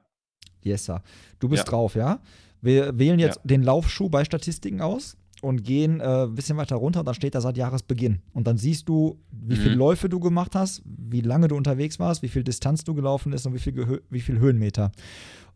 Yes, 0.62 0.86
sir. 0.86 1.04
Du 1.40 1.50
bist 1.50 1.66
Ja. 1.66 1.70
drauf, 1.70 1.96
ja? 1.96 2.20
Wir 2.62 2.98
wählen 2.98 3.20
jetzt 3.20 3.38
Ja. 3.38 3.42
den 3.44 3.64
Laufschuh 3.64 4.10
bei 4.10 4.24
Statistiken 4.24 4.80
aus 4.82 5.18
und 5.42 5.64
gehen 5.64 6.00
äh, 6.00 6.24
ein 6.24 6.34
bisschen 6.36 6.58
weiter 6.58 6.76
runter 6.78 7.00
und 7.02 7.06
dann 7.06 7.16
steht 7.16 7.36
da 7.36 7.42
seit 7.42 7.58
Jahresbeginn. 7.58 8.22
Und 8.34 8.48
dann 8.48 8.58
siehst 8.58 8.88
du, 8.90 9.20
wie 9.32 9.56
Mhm. 9.56 9.60
viele 9.62 9.76
Läufe 9.76 10.10
du 10.10 10.20
gemacht 10.20 10.56
hast, 10.56 10.82
wie 10.86 11.22
lange 11.22 11.48
du 11.48 11.56
unterwegs 11.56 12.00
warst, 12.00 12.22
wie 12.22 12.30
viel 12.30 12.44
Distanz 12.44 12.84
du 12.84 12.94
gelaufen 12.96 13.32
bist 13.32 13.46
und 13.46 13.54
wie 13.54 13.60
viel, 13.60 13.74
Gehö 13.74 14.00
wie 14.10 14.22
viel 14.22 14.40
Höhenmeter. 14.40 14.92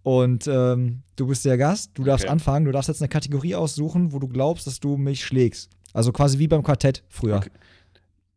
Und 0.03 0.47
ähm, 0.47 1.01
du 1.15 1.27
bist 1.27 1.43
der 1.45 1.57
Gast, 1.57 1.91
du 1.95 2.03
darfst 2.03 2.25
Okay. 2.25 2.31
anfangen, 2.31 2.65
du 2.65 2.71
darfst 2.71 2.87
jetzt 2.87 3.01
eine 3.01 3.09
Kategorie 3.09 3.55
aussuchen, 3.55 4.13
wo 4.13 4.19
du 4.19 4.27
glaubst, 4.27 4.65
dass 4.67 4.79
du 4.79 4.95
mich 4.97 5.23
schlägst. 5.25 5.69
Also 5.93 6.11
quasi 6.11 6.39
wie 6.39 6.47
beim 6.47 6.63
Quartett 6.63 7.03
früher. 7.09 7.37
Okay. 7.37 7.49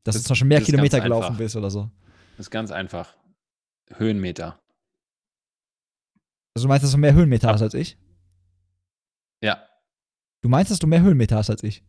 Dass 0.04 0.14
Das- 0.16 0.22
du 0.22 0.26
zum 0.28 0.32
Beispiel 0.34 0.48
mehr 0.48 0.60
Kilometer 0.62 1.00
gelaufen 1.00 1.26
einfach. 1.26 1.38
bist 1.38 1.54
oder 1.56 1.70
so. 1.70 1.90
Das 2.36 2.46
ist 2.46 2.50
ganz 2.50 2.70
einfach. 2.72 3.14
Höhenmeter. 3.96 4.58
Also 6.54 6.66
du 6.66 6.68
meinst, 6.68 6.84
dass 6.84 6.90
du 6.92 6.98
mehr 6.98 7.14
Höhenmeter 7.14 7.48
hast 7.48 7.62
als 7.62 7.74
ich? 7.74 7.96
Ja. 9.42 9.62
Du 10.42 10.48
meinst, 10.48 10.70
dass 10.70 10.78
du 10.78 10.86
mehr 10.86 11.00
Höhenmeter 11.02 11.36
hast 11.36 11.50
als 11.50 11.62
ich? 11.62 11.82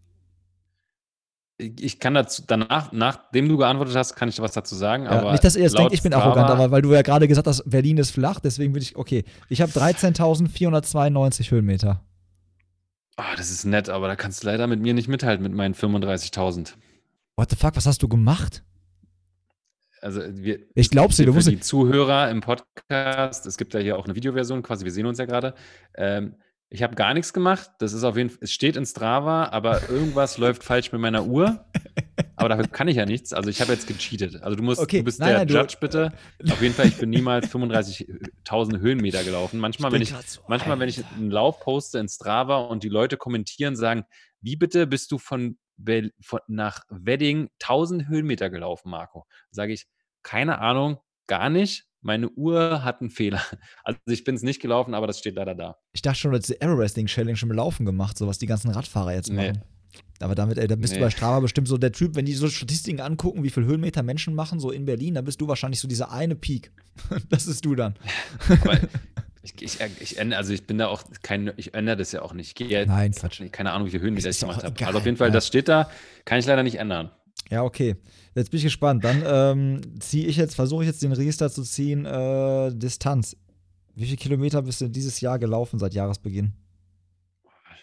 Ich 1.57 1.99
kann 1.99 2.13
dazu, 2.15 2.43
danach, 2.47 2.91
nachdem 2.91 3.47
du 3.47 3.57
geantwortet 3.57 3.95
hast, 3.95 4.15
kann 4.15 4.27
ich 4.29 4.39
was 4.39 4.53
dazu 4.53 4.75
sagen. 4.75 5.03
Ja, 5.05 5.11
aber 5.11 5.31
nicht, 5.31 5.43
dass 5.43 5.55
ihr 5.55 5.61
jetzt 5.63 5.73
laut 5.73 5.81
denkt, 5.81 5.93
ich 5.93 6.01
bin 6.01 6.11
Strava- 6.11 6.23
arrogant, 6.31 6.49
aber 6.49 6.71
weil 6.71 6.81
du 6.81 6.93
ja 6.93 7.01
gerade 7.03 7.27
gesagt 7.27 7.47
hast, 7.47 7.63
Berlin 7.69 7.97
ist 7.97 8.11
flach, 8.11 8.39
deswegen 8.39 8.73
würde 8.73 8.83
ich, 8.83 8.95
okay, 8.95 9.23
ich 9.49 9.61
habe 9.61 9.71
13.492 9.71 11.51
Höhenmeter. 11.51 12.03
Ah, 13.15 13.35
das 13.37 13.51
ist 13.51 13.65
nett, 13.65 13.89
aber 13.89 14.07
da 14.07 14.15
kannst 14.15 14.43
du 14.43 14.47
leider 14.47 14.65
mit 14.65 14.81
mir 14.81 14.93
nicht 14.95 15.07
mithalten 15.07 15.43
mit 15.43 15.53
meinen 15.53 15.75
35.000. 15.75 16.73
What 17.35 17.51
the 17.51 17.55
fuck, 17.55 17.75
was 17.75 17.85
hast 17.85 18.01
du 18.01 18.07
gemacht? 18.07 18.63
Also 20.01 20.21
wir, 20.31 20.59
Ich 20.73 20.89
glaub's 20.89 21.17
dir, 21.17 21.25
du 21.27 21.33
musst. 21.33 21.47
die 21.47 21.59
Zuhörer 21.59 22.29
im 22.31 22.41
Podcast, 22.41 23.45
es 23.45 23.57
gibt 23.57 23.73
ja 23.75 23.79
hier 23.79 23.97
auch 23.97 24.05
eine 24.05 24.15
Videoversion 24.15 24.63
quasi, 24.63 24.83
wir 24.85 24.91
sehen 24.91 25.05
uns 25.05 25.19
ja 25.19 25.25
gerade. 25.25 25.53
Ähm, 25.95 26.35
ich 26.73 26.81
habe 26.83 26.95
gar 26.95 27.13
nichts 27.13 27.33
gemacht. 27.33 27.69
Das 27.79 27.93
ist 27.93 28.03
auf 28.03 28.17
jeden 28.17 28.29
Fall, 28.31 28.39
es 28.41 28.51
steht 28.51 28.75
in 28.75 28.85
Strava, 28.85 29.45
aber 29.49 29.89
irgendwas 29.89 30.37
läuft 30.39 30.63
falsch 30.63 30.91
mit 30.91 30.99
meiner 30.99 31.23
Uhr. 31.25 31.63
Aber 32.35 32.49
dafür 32.49 32.67
kann 32.67 32.87
ich 32.87 32.97
ja 32.97 33.05
nichts. 33.05 33.31
Also 33.31 33.49
ich 33.49 33.61
habe 33.61 33.71
jetzt 33.71 33.87
gecheatet. 33.87 34.41
Also 34.41 34.55
du 34.57 34.63
musst, 34.63 34.81
Okay, 34.81 34.97
du 34.99 35.03
bist 35.03 35.19
nein, 35.19 35.29
der 35.29 35.37
nein, 35.39 35.47
du- 35.47 35.53
Judge 35.53 35.77
bitte. 35.79 36.11
Auf 36.51 36.61
jeden 36.61 36.73
Fall, 36.73 36.87
ich 36.87 36.97
bin 36.97 37.11
niemals 37.11 37.47
35.000 37.53 38.79
Höhenmeter 38.79 39.23
gelaufen. 39.23 39.59
Manchmal, 39.59 39.91
wenn 39.91 40.01
ich, 40.01 40.13
manchmal, 40.47 40.79
wenn 40.79 40.89
ich 40.89 41.03
einen 41.05 41.29
Lauf 41.31 41.59
poste 41.59 41.99
in 41.99 42.07
Strava 42.09 42.57
und 42.65 42.83
die 42.83 42.89
Leute 42.89 43.17
kommentieren, 43.17 43.75
sagen, 43.75 44.03
wie 44.41 44.55
bitte 44.55 44.87
bist 44.87 45.11
du 45.11 45.19
von, 45.19 45.57
von 46.21 46.39
nach 46.47 46.81
Wedding 46.89 47.49
1000 47.61 48.07
Höhenmeter 48.07 48.49
gelaufen, 48.49 48.89
Marco? 48.89 49.25
Sage 49.51 49.73
ich, 49.73 49.85
keine 50.23 50.59
Ahnung, 50.59 50.97
gar 51.27 51.49
nicht. 51.49 51.85
Meine 52.03 52.29
Uhr 52.29 52.83
hat 52.83 53.01
einen 53.01 53.09
Fehler. 53.09 53.41
Also 53.83 53.99
ich 54.07 54.23
bin 54.23 54.35
es 54.35 54.43
nicht 54.43 54.61
gelaufen, 54.61 54.93
aber 54.93 55.07
das 55.07 55.19
steht 55.19 55.35
leider 55.35 55.55
da. 55.55 55.77
Ich 55.93 56.01
dachte 56.01 56.19
schon, 56.19 56.31
du 56.31 56.37
hättest 56.37 56.51
die 56.53 56.61
Aero-Wrestling 56.61 57.07
Challenge 57.07 57.35
schon 57.35 57.49
mit 57.49 57.57
Laufen 57.57 57.85
gemacht, 57.85 58.17
so 58.17 58.27
was 58.27 58.37
die 58.37 58.45
ganzen 58.45 58.69
Radfahrer 58.71 59.13
jetzt 59.13 59.29
Nee. 59.29 59.47
machen. 59.49 59.63
Aber 60.19 60.35
damit, 60.35 60.57
ey, 60.57 60.67
da 60.67 60.75
bist 60.75 60.93
du 60.93 60.97
Nee. 60.97 61.03
bei 61.05 61.09
Strava 61.09 61.39
bestimmt 61.41 61.67
so 61.67 61.77
der 61.77 61.91
Typ, 61.91 62.15
wenn 62.15 62.25
die 62.25 62.33
so 62.33 62.47
Statistiken 62.47 62.99
angucken, 63.01 63.43
wie 63.43 63.49
viel 63.49 63.65
Höhenmeter 63.65 64.03
Menschen 64.03 64.35
machen, 64.35 64.59
so 64.59 64.71
in 64.71 64.85
Berlin, 64.85 65.15
dann 65.15 65.25
bist 65.25 65.41
du 65.41 65.47
wahrscheinlich 65.47 65.79
so 65.79 65.87
dieser 65.87 66.11
eine 66.11 66.35
Peak. 66.35 66.71
das 67.29 67.45
ist 67.47 67.65
du 67.65 67.75
dann. 67.75 67.95
Aber 68.61 68.79
ich, 69.43 69.61
ich, 69.61 69.79
ich, 69.99 70.17
ändere, 70.17 70.37
also 70.39 70.53
ich 70.53 70.65
bin 70.65 70.77
da 70.77 70.87
auch 70.87 71.03
kein, 71.21 71.51
ich 71.57 71.73
ändere 71.73 71.97
das 71.97 72.11
ja 72.13 72.21
auch 72.21 72.33
nicht. 72.33 72.47
Ich 72.47 72.55
gehe 72.55 72.67
jetzt, 72.67 72.87
Nein, 72.87 73.11
Quatsch. 73.11 73.41
keine 73.51 73.71
Ahnung, 73.71 73.87
wie 73.87 73.91
viele 73.91 74.03
Höhenmeter 74.03 74.29
ich 74.29 74.39
gemacht 74.39 74.63
habe. 74.63 74.85
Also 74.85 74.99
auf 74.99 75.05
jeden 75.05 75.17
Fall, 75.17 75.27
ja. 75.27 75.33
das 75.33 75.47
steht 75.47 75.67
da, 75.67 75.89
kann 76.25 76.39
ich 76.39 76.45
leider 76.45 76.63
nicht 76.63 76.75
ändern. 76.79 77.11
Ja, 77.49 77.63
okay. 77.63 77.95
Jetzt 78.35 78.49
bin 78.51 78.57
ich 78.57 78.63
gespannt. 78.63 79.03
Dann 79.03 79.23
ähm, 79.25 79.99
ziehe 79.99 80.27
ich 80.27 80.37
jetzt, 80.37 80.55
versuche 80.55 80.83
ich 80.83 80.87
jetzt 80.87 81.03
den 81.03 81.11
Register 81.11 81.49
zu 81.49 81.63
ziehen, 81.63 82.05
äh, 82.05 82.71
Distanz. 82.73 83.37
Wie 83.95 84.05
viele 84.05 84.17
Kilometer 84.17 84.61
bist 84.63 84.81
du 84.81 84.87
dieses 84.87 85.21
Jahr 85.21 85.37
gelaufen 85.37 85.77
seit 85.77 85.93
Jahresbeginn? 85.93 86.53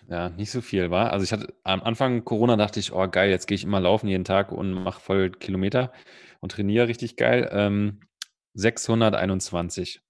Ja, 0.09 0.29
nicht 0.29 0.51
so 0.51 0.61
viel, 0.61 0.91
war. 0.91 1.13
Also 1.13 1.23
ich 1.23 1.33
hatte 1.33 1.55
am 1.63 1.83
Anfang 1.83 2.25
Corona 2.25 2.57
dachte 2.57 2.81
ich, 2.81 2.93
oh 2.93 3.07
geil, 3.09 3.31
jetzt 3.31 3.47
gehe 3.47 3.55
ich 3.55 3.63
immer 3.63 3.79
laufen 3.79 4.09
jeden 4.09 4.25
Tag 4.25 4.51
und 4.51 4.73
mache 4.73 5.01
voll 5.01 5.31
Kilometer 5.31 5.93
und 6.41 6.51
trainiere 6.51 6.89
richtig 6.89 7.17
geil. 7.17 7.49
Ähm, 7.53 8.01
621. 8.55 10.01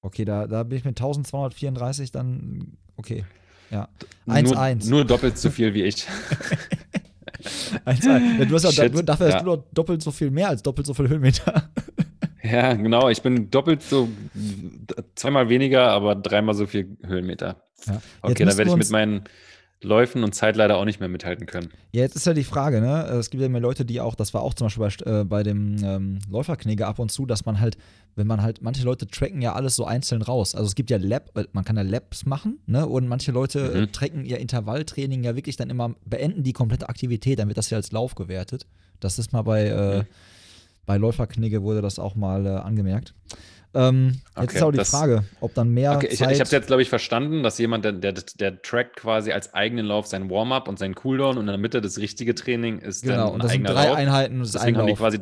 Okay, 0.00 0.24
da, 0.24 0.46
da 0.46 0.62
bin 0.62 0.78
ich 0.78 0.84
mit 0.86 0.98
1234 0.98 2.10
dann, 2.10 2.78
okay. 2.96 3.26
Ja. 3.70 3.88
Nur, 4.24 4.36
1-1. 4.36 4.88
nur 4.88 5.04
doppelt 5.04 5.36
so 5.36 5.50
viel 5.50 5.74
wie 5.74 5.82
ich. 5.82 6.06
1-1. 7.86 8.38
Ja, 8.38 8.44
du 8.44 8.54
hast 8.54 8.64
ja, 8.64 8.72
Shit, 8.72 9.08
dafür 9.08 9.26
hast 9.26 9.34
ja. 9.34 9.40
du 9.40 9.56
doch 9.56 9.64
doppelt 9.72 10.02
so 10.02 10.10
viel 10.10 10.30
mehr 10.30 10.48
als 10.48 10.62
doppelt 10.62 10.86
so 10.86 10.94
viel 10.94 11.08
Höhenmeter. 11.08 11.70
Ja, 12.42 12.72
genau. 12.74 13.08
Ich 13.08 13.22
bin 13.22 13.50
doppelt 13.50 13.82
so, 13.82 14.08
zweimal 15.14 15.48
weniger, 15.48 15.88
aber 15.88 16.14
dreimal 16.14 16.54
so 16.54 16.66
viel 16.66 16.96
Höhenmeter. 17.06 17.62
Ja. 17.86 18.00
Okay, 18.22 18.44
dann 18.44 18.56
werde 18.56 18.70
ich 18.70 18.76
mit 18.76 18.90
meinen 18.90 19.24
Läufen 19.82 20.22
und 20.24 20.34
Zeit 20.34 20.56
leider 20.56 20.76
auch 20.76 20.84
nicht 20.84 21.00
mehr 21.00 21.08
mithalten 21.08 21.46
können. 21.46 21.70
Ja, 21.92 22.02
jetzt 22.02 22.14
ist 22.14 22.26
ja 22.26 22.34
die 22.34 22.44
Frage, 22.44 22.80
ne? 22.82 23.04
Es 23.18 23.30
gibt 23.30 23.40
ja 23.40 23.46
immer 23.46 23.60
Leute, 23.60 23.86
die 23.86 24.00
auch, 24.00 24.14
das 24.14 24.34
war 24.34 24.42
auch 24.42 24.52
zum 24.52 24.66
Beispiel 24.66 25.04
bei, 25.04 25.20
äh, 25.20 25.24
bei 25.24 25.42
dem 25.42 25.76
ähm, 25.82 26.18
Läuferknigge 26.30 26.86
ab 26.86 26.98
und 26.98 27.10
zu, 27.10 27.24
dass 27.24 27.46
man 27.46 27.60
halt, 27.60 27.78
wenn 28.14 28.26
man 28.26 28.42
halt, 28.42 28.60
manche 28.60 28.84
Leute 28.84 29.06
tracken 29.06 29.40
ja 29.40 29.54
alles 29.54 29.76
so 29.76 29.86
einzeln 29.86 30.20
raus. 30.20 30.54
Also 30.54 30.66
es 30.66 30.74
gibt 30.74 30.90
ja 30.90 30.98
Lab, 30.98 31.30
äh, 31.36 31.44
man 31.52 31.64
kann 31.64 31.76
ja 31.76 31.82
Labs 31.82 32.26
machen, 32.26 32.58
ne? 32.66 32.86
Und 32.86 33.08
manche 33.08 33.32
Leute 33.32 33.60
äh, 33.72 33.80
Mhm. 33.80 33.92
tracken 33.92 34.24
ihr 34.26 34.38
Intervalltraining 34.38 35.24
ja 35.24 35.34
wirklich 35.34 35.56
dann 35.56 35.70
immer, 35.70 35.94
beenden 36.04 36.42
die 36.42 36.52
komplette 36.52 36.88
Aktivität, 36.90 37.38
dann 37.38 37.48
wird 37.48 37.56
das 37.56 37.70
ja 37.70 37.78
als 37.78 37.90
Lauf 37.90 38.14
gewertet. 38.14 38.66
Das 39.00 39.18
ist 39.18 39.32
mal 39.32 39.42
bei, 39.42 39.64
äh, 39.68 39.98
Mhm. 40.00 40.06
bei 40.84 40.98
Läuferknigge 40.98 41.62
wurde 41.62 41.80
das 41.80 41.98
auch 41.98 42.16
mal 42.16 42.44
äh, 42.44 42.48
angemerkt. 42.50 43.14
Ähm, 43.72 44.20
jetzt 44.24 44.36
Okay, 44.36 44.56
ist 44.56 44.62
auch 44.62 44.70
die 44.72 44.78
das- 44.78 44.90
Frage, 44.90 45.24
ob 45.40 45.54
dann 45.54 45.68
mehr 45.70 45.92
Okay, 45.96 46.08
ich, 46.10 46.18
Zeit 46.18 46.32
ich 46.32 46.40
habe 46.40 46.50
jetzt, 46.50 46.66
glaube 46.66 46.82
ich, 46.82 46.88
verstanden, 46.88 47.42
dass 47.44 47.56
jemand, 47.58 47.84
der, 47.84 47.92
der, 47.92 48.12
der 48.14 48.62
trackt 48.62 48.96
quasi 48.96 49.30
als 49.32 49.54
eigenen 49.54 49.86
Lauf 49.86 50.06
sein 50.06 50.28
Warm-up 50.28 50.66
und 50.66 50.78
seinen 50.78 50.94
Cooldown 50.96 51.36
und 51.36 51.42
in 51.42 51.46
der 51.48 51.58
Mitte 51.58 51.80
das 51.80 51.98
richtige 51.98 52.34
Training 52.34 52.78
ist 52.78 53.02
genau, 53.02 53.26
dann 53.26 53.32
und 53.34 53.44
das 53.44 53.52
sind 53.52 53.64
drei 53.64 53.86
Lauf. 53.86 53.96
Einheiten 53.96 54.34
und 54.34 54.40
das 54.40 54.52
Deswegen 54.52 54.76
haben 54.76 54.86
die 54.88 54.94
quasi 54.94 55.20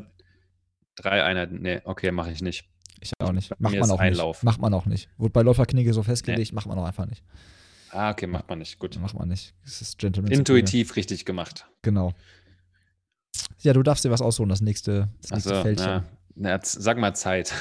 drei 0.97 1.23
Einheiten. 1.25 1.61
Nee, 1.61 1.81
okay, 1.85 2.11
mache 2.11 2.31
ich 2.33 2.41
nicht. 2.41 2.65
Ich 3.01 3.13
auch 3.21 3.33
nicht. 3.33 3.53
Macht 3.61 3.79
man 3.79 3.91
auch 3.91 4.01
nicht. 4.03 4.17
Lauf. 4.17 4.43
Macht 4.43 4.61
man 4.61 4.73
auch 4.75 4.87
nicht. 4.87 5.09
Wurde 5.19 5.33
bei 5.33 5.43
Läuferknigge 5.43 5.93
so 5.93 6.03
festgelegt, 6.03 6.53
macht 6.53 6.67
man 6.67 6.79
auch 6.79 6.87
einfach 6.87 7.07
nicht. 7.07 7.23
Ah, 7.91 8.11
okay, 8.11 8.27
macht 8.27 8.49
man 8.49 8.59
nicht. 8.59 8.79
Gut. 8.79 8.99
Macht 9.01 9.15
man 9.15 9.29
nicht. 9.29 9.55
Das 9.65 9.81
ist 9.81 9.99
Gentleman. 9.99 10.33
Intuitiv 10.33 10.97
richtig 10.97 11.25
gemacht. 11.25 11.67
Genau. 11.83 12.13
Ja, 13.61 13.73
du 13.73 13.83
darfst 13.83 14.05
dir 14.05 14.11
was 14.11 14.21
aussuchen, 14.21 14.49
das 14.49 14.61
nächste, 14.61 15.09
das 15.23 15.31
nächste 15.31 15.51
Also, 15.51 15.63
Fältchen. 15.63 15.87
na, 15.87 16.05
na, 16.39 16.59
sag 16.63 16.99
mal 16.99 17.15
Zeit. 17.15 17.53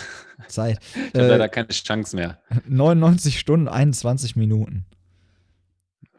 Zeit. 0.48 0.80
Ich 0.96 1.20
habe 1.20 1.28
leider 1.30 1.46
Äh, 1.46 1.50
keine 1.50 1.68
Chance 1.70 2.16
mehr. 2.16 2.40
99 2.68 3.40
Stunden, 3.40 3.68
21 3.68 4.36
Minuten. 4.36 4.86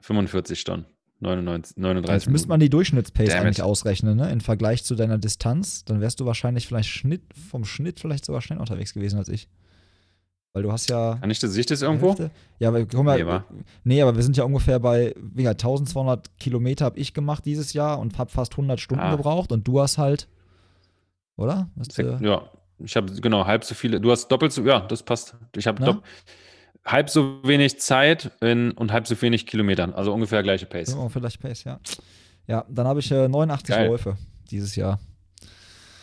45 0.01 0.59
Stunden. 0.60 0.86
99, 1.20 1.76
39 1.76 2.14
Jetzt 2.26 2.30
müsste 2.30 2.48
man 2.48 2.60
die 2.60 2.70
Durchschnittspace 2.70 3.30
Damn 3.30 3.39
it. 3.39 3.44
eigentlich 3.44 3.62
ausrechnen, 3.62 4.16
ne? 4.16 4.30
Im 4.30 4.40
Vergleich 4.40 4.85
zu 4.85 4.94
deiner 4.94 5.18
Distanz. 5.18 5.85
Dann 5.85 6.01
wärst 6.01 6.20
du 6.20 6.26
wahrscheinlich 6.26 6.66
vielleicht 6.68 6.90
Schnitt, 6.90 7.22
vom 7.51 7.64
Schnitt 7.64 7.98
vielleicht 7.98 8.24
sogar 8.24 8.40
schneller 8.40 8.60
unterwegs 8.60 8.94
gewesen 8.94 9.18
als 9.18 9.28
ich. 9.28 9.48
Weil 10.52 10.62
du 10.62 10.70
hast 10.72 10.89
ja. 10.89 11.16
Kann 11.20 11.30
ich 11.30 11.40
das, 11.40 11.52
sehe 11.52 11.60
ich 11.60 11.66
das 11.66 11.82
irgendwo? 11.82 12.09
Hälfte. 12.10 12.30
Ja, 12.60 12.68
aber 12.68 12.85
guck 12.86 13.05
mal, 13.05 13.18
Nee, 13.22 13.60
nee, 13.97 14.02
aber 14.02 14.14
wir 14.14 14.22
sind 14.22 14.36
ja 14.36 14.44
ungefähr 14.44 14.78
bei, 14.78 15.12
wie 15.20 15.43
gesagt, 15.43 15.60
1200 15.62 16.39
Kilometer 16.39 16.85
habe 16.85 16.98
ich 17.01 17.12
gemacht 17.14 17.44
dieses 17.44 17.72
Jahr 17.72 17.98
und 17.98 18.16
habe 18.18 18.30
fast 18.30 18.52
100 18.52 18.78
Stunden 18.78 19.02
Ah. 19.02 19.16
gebraucht 19.16 19.51
und 19.51 19.66
du 19.66 19.80
hast 19.80 19.98
halt, 19.98 20.28
oder? 21.39 21.69
Sek- 21.90 22.20
äh, 22.20 22.24
Ja, 22.27 22.43
ich 22.78 22.94
habe 22.97 23.10
genau 23.20 23.47
halb 23.47 23.65
so 23.65 23.74
viele. 23.74 23.98
Du 24.01 24.10
hast 24.10 24.28
doppelt 24.28 24.52
so, 24.52 24.62
ja, 24.65 24.81
das 24.81 25.02
passt. 25.02 25.35
Ich 25.56 25.66
habe 25.66 26.02
halb 26.85 27.09
so 27.10 27.40
wenig 27.44 27.81
Zeit 27.81 28.31
in, 28.43 28.73
und 28.73 28.93
halb 28.93 29.06
so 29.06 29.20
wenig 29.23 29.47
Kilometern. 29.47 29.94
Also 29.94 30.12
ungefähr 30.12 30.43
gleiche 30.43 30.66
Pace. 30.66 30.94
oh, 30.94 31.09
vielleicht 31.09 31.40
Pace, 31.40 31.65
ja. 31.65 31.81
Ja, 32.47 32.65
dann 32.69 32.86
habe 32.86 33.01
ich 33.01 33.10
äh, 33.10 33.28
89 33.28 33.74
Geil. 33.74 33.89
Läufe 33.89 34.16
dieses 34.51 34.77
Jahr. 34.77 34.98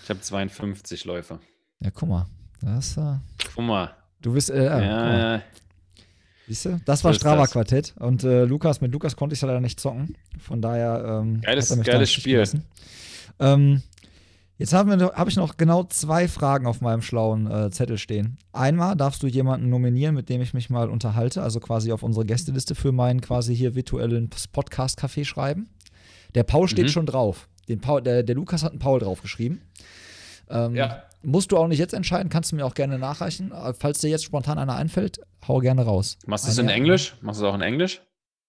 Ich 0.03 0.09
habe 0.09 0.21
52 0.21 1.05
Läufe. 1.05 1.39
Ja, 1.79 1.89
guck 1.91 2.09
mal. 2.09 2.25
Das, 2.61 2.97
äh, 2.97 3.15
Guck 3.55 3.65
mal. 3.65 3.95
du 4.21 4.33
bist, 4.33 4.49
äh, 4.49 4.65
ja, 4.65 4.73
guck 4.79 4.81
mal. 4.87 5.19
Ja, 5.19 5.41
Siehst 6.47 6.65
du? 6.65 6.79
Das 6.85 6.99
So 6.99 7.05
war 7.05 7.11
das. 7.13 7.19
Strava-Quartett. 7.21 7.95
Und 7.97 8.23
äh, 8.23 8.43
Lukas, 8.45 8.79
mit 8.81 8.91
Lukas 8.91 9.15
konnte 9.15 9.33
ich 9.33 9.41
ja 9.41 9.47
leider 9.47 9.61
nicht 9.61 9.79
zocken. 9.79 10.15
Von 10.37 10.61
daher. 10.61 11.03
Ähm, 11.23 11.41
Geiles- 11.41 11.75
geiles 11.81 12.11
Spiel. 12.11 12.43
Ähm, 13.39 13.81
jetzt 14.57 14.73
habe 14.73 15.29
ich 15.29 15.35
noch 15.35 15.57
genau 15.57 15.83
zwei 15.83 16.27
Fragen 16.27 16.65
auf 16.67 16.81
meinem 16.81 17.01
schlauen 17.01 17.49
äh, 17.49 17.69
Zettel 17.71 17.97
stehen. 17.97 18.37
Einmal 18.53 18.95
darfst 18.95 19.21
du 19.23 19.27
jemanden 19.27 19.69
nominieren, 19.69 20.15
mit 20.15 20.29
dem 20.29 20.41
ich 20.41 20.53
mich 20.53 20.69
mal 20.69 20.89
unterhalte, 20.89 21.41
also 21.41 21.59
quasi 21.59 21.91
auf 21.91 22.03
unsere 22.03 22.25
Gästeliste 22.25 22.75
für 22.75 22.91
meinen 22.91 23.21
quasi 23.21 23.55
hier 23.55 23.75
virtuellen 23.75 24.29
Podcast-Café 24.53 25.25
schreiben. 25.25 25.69
Der 26.35 26.43
Paul 26.43 26.67
steht 26.67 26.85
Mhm. 26.85 26.89
schon 26.89 27.05
drauf. 27.05 27.47
Den 27.67 27.79
Paul, 27.81 28.01
der, 28.01 28.23
der 28.23 28.35
Lukas 28.35 28.63
hat 28.63 28.71
einen 28.71 28.79
Paul 28.79 28.99
draufgeschrieben. 28.99 29.61
Ähm, 30.49 30.75
Ja. 30.75 31.03
Musst 31.23 31.51
du 31.51 31.57
auch 31.57 31.67
nicht 31.67 31.79
jetzt 31.79 31.95
entscheiden, 31.95 32.29
kannst 32.29 32.51
du 32.51 32.55
mir 32.55 32.65
auch 32.67 32.75
gerne 32.75 32.99
nachreichen. 32.99 33.51
Äh, 33.51 33.73
Falls 33.73 33.99
dir 33.99 34.09
jetzt 34.09 34.23
spontan 34.25 34.59
einer 34.59 34.75
einfällt, 34.75 35.19
hau 35.47 35.57
gerne 35.59 35.81
raus. 35.83 36.19
Machst 36.27 36.45
du 36.45 36.51
es 36.51 36.57
in 36.59 36.69
Englisch? 36.69 37.15
Machst 37.21 37.41
du 37.41 37.45
es 37.45 37.49
auch 37.51 37.55
in 37.55 37.61
Englisch? 37.61 38.01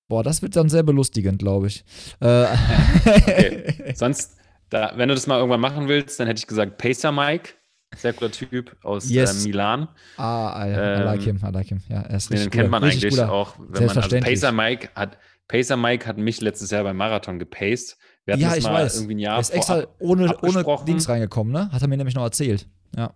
Boah, 0.08 0.22
das 0.22 0.42
wird 0.42 0.54
dann 0.56 0.68
sehr 0.68 0.82
belustigend, 0.82 1.38
glaube 1.38 1.68
ich. 1.68 1.84
Äh, 2.20 2.44
Okay. 3.06 3.74
Sonst, 3.94 4.36
da, 4.70 4.92
wenn 4.96 5.08
du 5.08 5.14
das 5.14 5.26
mal 5.26 5.36
irgendwann 5.38 5.60
machen 5.60 5.88
willst, 5.88 6.18
dann 6.20 6.26
hätte 6.26 6.38
ich 6.38 6.46
gesagt 6.46 6.78
Pacer 6.78 7.12
Mike. 7.12 7.50
Sehr 7.96 8.12
guter 8.12 8.30
Typ 8.32 8.76
aus 8.82 9.08
Yes. 9.08 9.44
äh, 9.44 9.48
Milan. 9.48 9.88
ah, 10.16 10.66
I, 10.66 10.70
I 10.70 11.02
like 11.04 11.20
Ähm, 11.26 11.38
him, 11.38 11.48
I 11.48 11.52
like 11.52 11.66
him. 11.68 11.80
Ja, 11.88 12.02
er 12.02 12.16
ist 12.16 12.28
Den 12.30 12.38
richtig 12.38 12.52
kennt 12.52 12.70
man 12.70 12.82
richtig 12.82 13.04
eigentlich 13.04 13.20
guter. 13.20 13.32
auch, 13.32 13.54
wenn 13.58 13.86
man 13.86 13.96
also. 13.96 14.18
Pacer 14.20 14.52
Mike 14.52 14.88
hat 14.94 15.18
Pacer 15.48 15.76
Mike 15.76 16.06
hat 16.06 16.18
mich 16.18 16.40
letztes 16.40 16.70
Jahr 16.72 16.82
beim 16.82 16.96
Marathon 16.96 17.38
gepaced. 17.38 17.96
Wir 18.24 18.34
hatten 18.34 18.42
Ja, 18.42 18.48
das 18.48 18.58
ich 18.58 18.64
mal 18.64 18.74
weiß. 18.84 18.96
irgendwie 18.96 19.14
ein 19.14 19.18
Er 19.20 19.22
Jahr 19.22 19.40
ist 19.40 19.50
extra 19.50 19.84
ohne, 20.00 20.36
ohne. 20.42 20.84
Dings 20.84 21.08
reingekommen, 21.08 21.52
ne? 21.52 21.70
Hat 21.70 21.80
er 21.80 21.86
mir 21.88 21.96
nämlich 21.96 22.16
noch 22.16 22.24
erzählt. 22.24 22.68
Ja. 22.96 23.12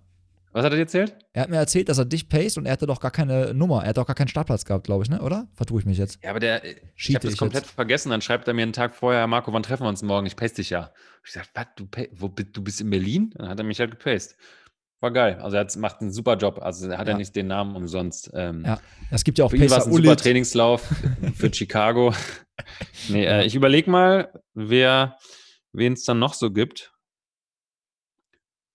Was 0.52 0.64
hat 0.64 0.72
er 0.72 0.76
dir 0.76 0.82
erzählt? 0.82 1.16
Er 1.32 1.42
hat 1.42 1.50
mir 1.50 1.56
erzählt, 1.58 1.88
dass 1.88 1.98
er 1.98 2.04
dich 2.04 2.28
paced 2.28 2.58
und 2.58 2.66
er 2.66 2.72
hatte 2.72 2.86
doch 2.86 2.98
gar 3.00 3.12
keine 3.12 3.54
Nummer. 3.54 3.82
Er 3.84 3.90
hat 3.90 3.96
doch 3.98 4.06
gar 4.06 4.16
keinen 4.16 4.28
Startplatz 4.28 4.64
gehabt, 4.64 4.84
glaube 4.84 5.04
ich, 5.04 5.10
ne? 5.10 5.20
Oder? 5.22 5.46
Vertue 5.54 5.78
ich 5.80 5.86
mich 5.86 5.96
jetzt. 5.98 6.18
Ja, 6.24 6.30
aber 6.30 6.40
der, 6.40 6.64
ich 6.64 6.76
Cheate 6.96 7.14
habe 7.18 7.26
das 7.26 7.34
ich 7.34 7.38
komplett 7.38 7.64
jetzt. 7.66 7.74
vergessen. 7.74 8.10
Dann 8.10 8.20
schreibt 8.20 8.48
er 8.48 8.54
mir 8.54 8.62
einen 8.62 8.72
Tag 8.72 8.94
vorher, 8.96 9.26
Marco, 9.28 9.52
wann 9.52 9.62
treffen 9.62 9.84
wir 9.84 9.88
uns 9.88 10.02
morgen? 10.02 10.26
Ich 10.26 10.34
pace 10.34 10.54
dich 10.54 10.70
ja. 10.70 10.92
Ich 11.24 11.32
sag, 11.32 11.46
was, 11.54 11.66
du, 11.76 11.86
wo, 12.12 12.28
du 12.28 12.62
bist 12.64 12.80
in 12.80 12.90
Berlin? 12.90 13.32
Dann 13.36 13.48
hat 13.48 13.58
er 13.58 13.64
mich 13.64 13.78
halt 13.78 13.92
gepaced. 13.92 14.36
War 15.02 15.12
geil. 15.12 15.38
Also 15.40 15.56
er 15.56 15.60
hat, 15.60 15.74
macht 15.76 16.00
einen 16.00 16.10
super 16.12 16.36
Job. 16.36 16.58
Also 16.60 16.88
er 16.90 16.98
hat 16.98 17.06
ja, 17.06 17.12
Ja. 17.12 17.18
nicht 17.18 17.34
den 17.36 17.46
Namen 17.46 17.76
umsonst. 17.76 18.30
Ähm, 18.34 18.64
Ja. 18.66 18.80
Es 19.10 19.22
gibt 19.24 19.38
ja 19.38 19.44
auch 19.44 19.50
Für 19.50 19.56
ihn 19.56 19.62
war 19.70 19.78
es 19.78 19.84
Pacer 19.84 19.90
ein 19.96 20.02
super. 20.02 20.16
Trainingslauf 20.16 20.82
für 21.36 21.54
Chicago. 21.54 22.12
nee, 23.08 23.24
äh, 23.24 23.44
ich 23.46 23.54
überlege 23.54 23.88
mal, 23.90 24.32
wer, 24.54 25.16
wen 25.72 25.92
es 25.94 26.02
dann 26.04 26.18
noch 26.18 26.34
so 26.34 26.50
gibt. 26.50 26.92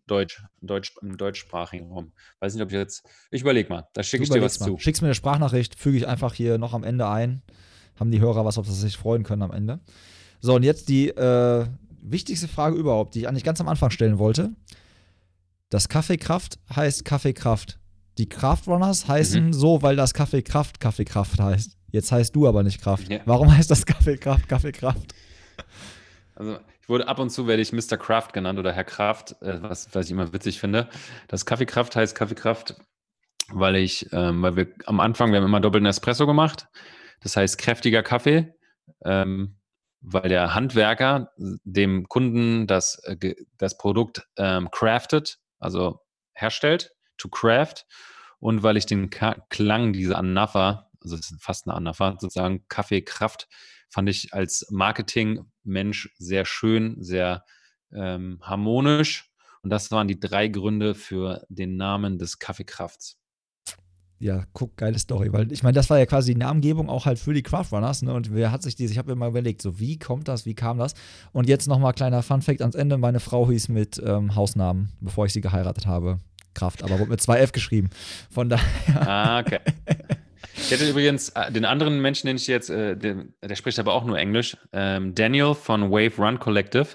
Deutsch, 0.07 0.43
Deutsch, 0.61 0.93
im 1.01 1.17
deutschsprachigen 1.17 1.91
Raum. 1.91 2.11
Weiß 2.39 2.53
nicht, 2.53 2.63
ob 2.63 2.69
ich 2.69 2.75
jetzt. 2.75 3.03
Ich 3.31 3.41
überlege 3.41 3.69
mal. 3.69 3.87
Da 3.93 4.03
schicke 4.03 4.23
ich 4.23 4.29
dir 4.29 4.41
was 4.41 4.59
mal. 4.59 4.67
zu. 4.67 4.77
Schickst 4.77 5.01
mir 5.01 5.07
eine 5.07 5.15
Sprachnachricht, 5.15 5.79
füge 5.79 5.97
ich 5.97 6.07
einfach 6.07 6.33
hier 6.33 6.57
noch 6.57 6.73
am 6.73 6.83
Ende 6.83 7.07
ein. 7.09 7.41
Haben 7.99 8.11
die 8.11 8.19
Hörer 8.19 8.45
was, 8.45 8.55
das 8.55 8.67
sie 8.67 8.73
sich 8.73 8.97
freuen 8.97 9.23
können 9.23 9.41
am 9.41 9.51
Ende. 9.51 9.79
So, 10.41 10.53
und 10.55 10.63
jetzt 10.63 10.89
die 10.89 11.09
äh, 11.09 11.65
wichtigste 12.01 12.47
Frage 12.47 12.75
überhaupt, 12.75 13.15
die 13.15 13.19
ich 13.21 13.27
eigentlich 13.27 13.43
ganz 13.43 13.59
am 13.61 13.67
Anfang 13.67 13.89
stellen 13.89 14.19
wollte. 14.19 14.51
Das 15.69 15.89
Kaffeekraft 15.89 16.59
heißt 16.75 17.03
Kaffeekraft. 17.05 17.79
Die 18.17 18.29
Kraftrunners 18.29 19.07
heißen 19.07 19.47
Mhm. 19.47 19.53
so, 19.53 19.81
weil 19.81 19.95
das 19.95 20.13
Kaffeekraft 20.13 20.79
Kaffeekraft 20.79 21.39
heißt. 21.39 21.77
Jetzt 21.91 22.11
heißt 22.11 22.35
du 22.35 22.47
aber 22.47 22.63
nicht 22.63 22.81
Kraft. 22.81 23.09
Ja. 23.09 23.19
Warum 23.25 23.55
heißt 23.55 23.71
das 23.71 23.85
Kaffeekraft 23.85 24.47
Kaffeekraft? 24.47 25.13
Also 26.35 26.59
ich 26.85 26.89
wurde 26.89 27.07
ab 27.07 27.17
und 27.17 27.31
zu 27.31 27.47
werde 27.47 27.63
ich 27.63 27.73
Mr. 27.73 27.97
Kraft 27.97 28.31
genannt 28.31 28.59
oder 28.59 28.71
Herr 28.71 28.83
Kraft, 28.83 29.41
äh, 29.41 29.59
was, 29.59 29.95
was 29.95 30.05
ich 30.05 30.11
immer 30.11 30.31
witzig 30.33 30.59
finde. 30.59 30.87
Das 31.27 31.47
Kaffeekraft 31.47 31.95
heißt 31.95 32.13
Kaffeekraft, 32.13 32.75
weil 33.49 33.77
ich, 33.77 34.07
ähm, 34.11 34.43
weil 34.43 34.55
wir 34.55 34.67
am 34.85 34.99
Anfang, 34.99 35.31
wir 35.31 35.39
haben 35.39 35.47
immer 35.47 35.61
doppelten 35.61 35.87
Espresso 35.87 36.27
gemacht. 36.27 36.67
Das 37.21 37.37
heißt 37.37 37.57
kräftiger 37.57 38.03
Kaffee, 38.03 38.53
ähm, 39.03 39.57
weil 39.99 40.29
der 40.29 40.53
Handwerker 40.53 41.31
dem 41.37 42.07
Kunden 42.07 42.67
das, 42.67 42.99
äh, 43.05 43.33
das 43.57 43.79
Produkt 43.79 44.21
ähm, 44.37 44.69
craftet, 44.69 45.39
also 45.57 46.01
herstellt, 46.33 46.91
to 47.17 47.29
craft. 47.29 47.87
Und 48.37 48.61
weil 48.61 48.77
ich 48.77 48.85
den 48.85 49.09
Ka 49.09 49.37
Klang 49.49 49.91
dieser 49.91 50.19
Anapher, 50.19 50.91
also 51.01 51.17
das 51.17 51.31
ist 51.31 51.43
fast 51.43 51.65
eine 51.65 51.75
Anapher, 51.75 52.17
sozusagen 52.19 52.67
Kaffeekraft, 52.67 53.47
fand 53.89 54.07
ich 54.07 54.35
als 54.35 54.67
Marketing-Mensch 55.65 56.09
sehr 56.17 56.45
schön, 56.45 56.95
sehr 56.99 57.43
ähm, 57.93 58.39
harmonisch. 58.41 59.31
Und 59.61 59.71
das 59.71 59.91
waren 59.91 60.07
die 60.07 60.19
drei 60.19 60.47
Gründe 60.47 60.93
für 60.95 61.43
den 61.49 61.75
Namen 61.75 62.17
des 62.19 62.39
Kaffeekrafts. 62.39 63.17
Ja, 64.17 64.45
guck, 64.53 64.77
geile 64.77 64.97
Story, 64.97 65.33
weil 65.33 65.51
ich 65.51 65.61
meine, 65.61 65.73
das 65.73 65.89
war 65.89 65.99
ja 65.99 66.05
quasi 66.05 66.33
die 66.33 66.39
Namengebung 66.39 66.89
auch 66.89 67.05
halt 67.05 67.19
für 67.19 67.33
die 67.33 67.43
Craftrunners, 67.43 68.01
ne? 68.01 68.13
Und 68.13 68.33
wer 68.33 68.49
hat 68.49 68.63
sich 68.63 68.75
diese, 68.75 68.93
ich 68.93 68.97
habe 68.97 69.09
mir 69.11 69.17
mal 69.17 69.27
überlegt, 69.27 69.61
so 69.61 69.77
wie 69.77 69.99
kommt 69.99 70.29
das, 70.29 70.45
wie 70.45 70.53
kam 70.53 70.77
das? 70.77 70.93
Und 71.33 71.49
jetzt 71.49 71.67
nochmal 71.67 71.91
kleiner 71.93 72.23
Fun-Fact 72.23 72.61
ans 72.61 72.75
Ende: 72.75 72.97
Meine 72.97 73.19
Frau 73.19 73.49
hieß 73.49 73.67
mit 73.67 74.01
ähm, 74.05 74.33
Hausnamen, 74.33 74.93
bevor 75.01 75.25
ich 75.25 75.33
sie 75.33 75.41
geheiratet 75.41 75.85
habe, 75.85 76.19
Kraft, 76.53 76.81
aber 76.81 76.97
wurde 76.99 77.11
mit 77.11 77.21
zwei 77.21 77.39
F 77.39 77.51
geschrieben. 77.51 77.89
Von 78.31 78.47
daher, 78.47 79.07
Ah, 79.07 79.39
okay. 79.41 79.59
Ich 80.57 80.71
hätte 80.71 80.89
übrigens 80.89 81.29
äh, 81.29 81.51
den 81.51 81.65
anderen 81.65 82.01
Menschen, 82.01 82.27
den 82.27 82.37
ich 82.37 82.47
jetzt, 82.47 82.69
äh, 82.69 82.95
der, 82.95 83.25
der 83.43 83.55
spricht 83.55 83.77
aber 83.79 83.93
auch 83.93 84.05
nur 84.05 84.17
Englisch, 84.17 84.57
ähm, 84.71 85.13
Daniel 85.13 85.53
von 85.53 85.91
Wave 85.91 86.17
Run 86.17 86.39
Collective. 86.39 86.87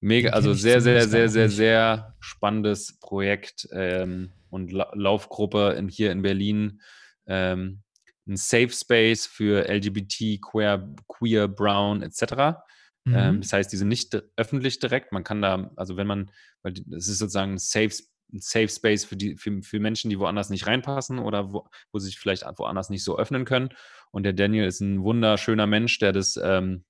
Mega, 0.00 0.30
also 0.30 0.52
sehr, 0.52 0.80
sehr, 0.80 1.08
sehr, 1.08 1.28
sehr, 1.28 1.48
sehr 1.48 2.16
spannendes 2.18 2.98
Projekt 2.98 3.68
ähm, 3.72 4.32
und 4.50 4.72
La 4.72 4.90
Laufgruppe 4.94 5.74
in, 5.78 5.88
hier 5.88 6.10
in 6.10 6.22
Berlin. 6.22 6.80
Ähm, 7.26 7.82
ein 8.26 8.36
Safe 8.36 8.70
Space 8.70 9.26
für 9.26 9.68
LGBT, 9.68 10.40
Queer, 10.40 10.88
Queer 11.08 11.48
Brown 11.48 12.02
etc. 12.02 12.58
Mhm. 13.04 13.14
Ähm, 13.14 13.40
das 13.40 13.52
heißt, 13.52 13.72
die 13.72 13.76
sind 13.76 13.88
nicht 13.88 14.20
öffentlich 14.36 14.78
direkt. 14.78 15.12
Man 15.12 15.24
kann 15.24 15.42
da, 15.42 15.70
also 15.76 15.96
wenn 15.96 16.06
man, 16.06 16.30
weil 16.62 16.74
es 16.96 17.08
ist 17.08 17.18
sozusagen 17.18 17.52
ein 17.52 17.58
Safe, 17.58 17.92
ein 18.32 18.40
Safe 18.40 18.68
Space 18.68 19.04
für, 19.04 19.16
die, 19.16 19.36
für, 19.36 19.62
für 19.62 19.80
Menschen, 19.80 20.10
die 20.10 20.18
woanders 20.18 20.50
nicht 20.50 20.66
reinpassen 20.66 21.18
oder 21.18 21.52
wo, 21.52 21.66
wo 21.92 21.98
sie 21.98 22.06
sich 22.06 22.18
vielleicht 22.18 22.44
woanders 22.56 22.90
nicht 22.90 23.04
so 23.04 23.18
öffnen 23.18 23.44
können. 23.44 23.70
Und 24.10 24.24
der 24.24 24.32
Daniel 24.32 24.64
ist 24.66 24.80
ein 24.80 25.02
wunderschöner 25.02 25.66
Mensch, 25.66 25.98
der 25.98 26.12
das 26.12 26.38
ähm, 26.42 26.84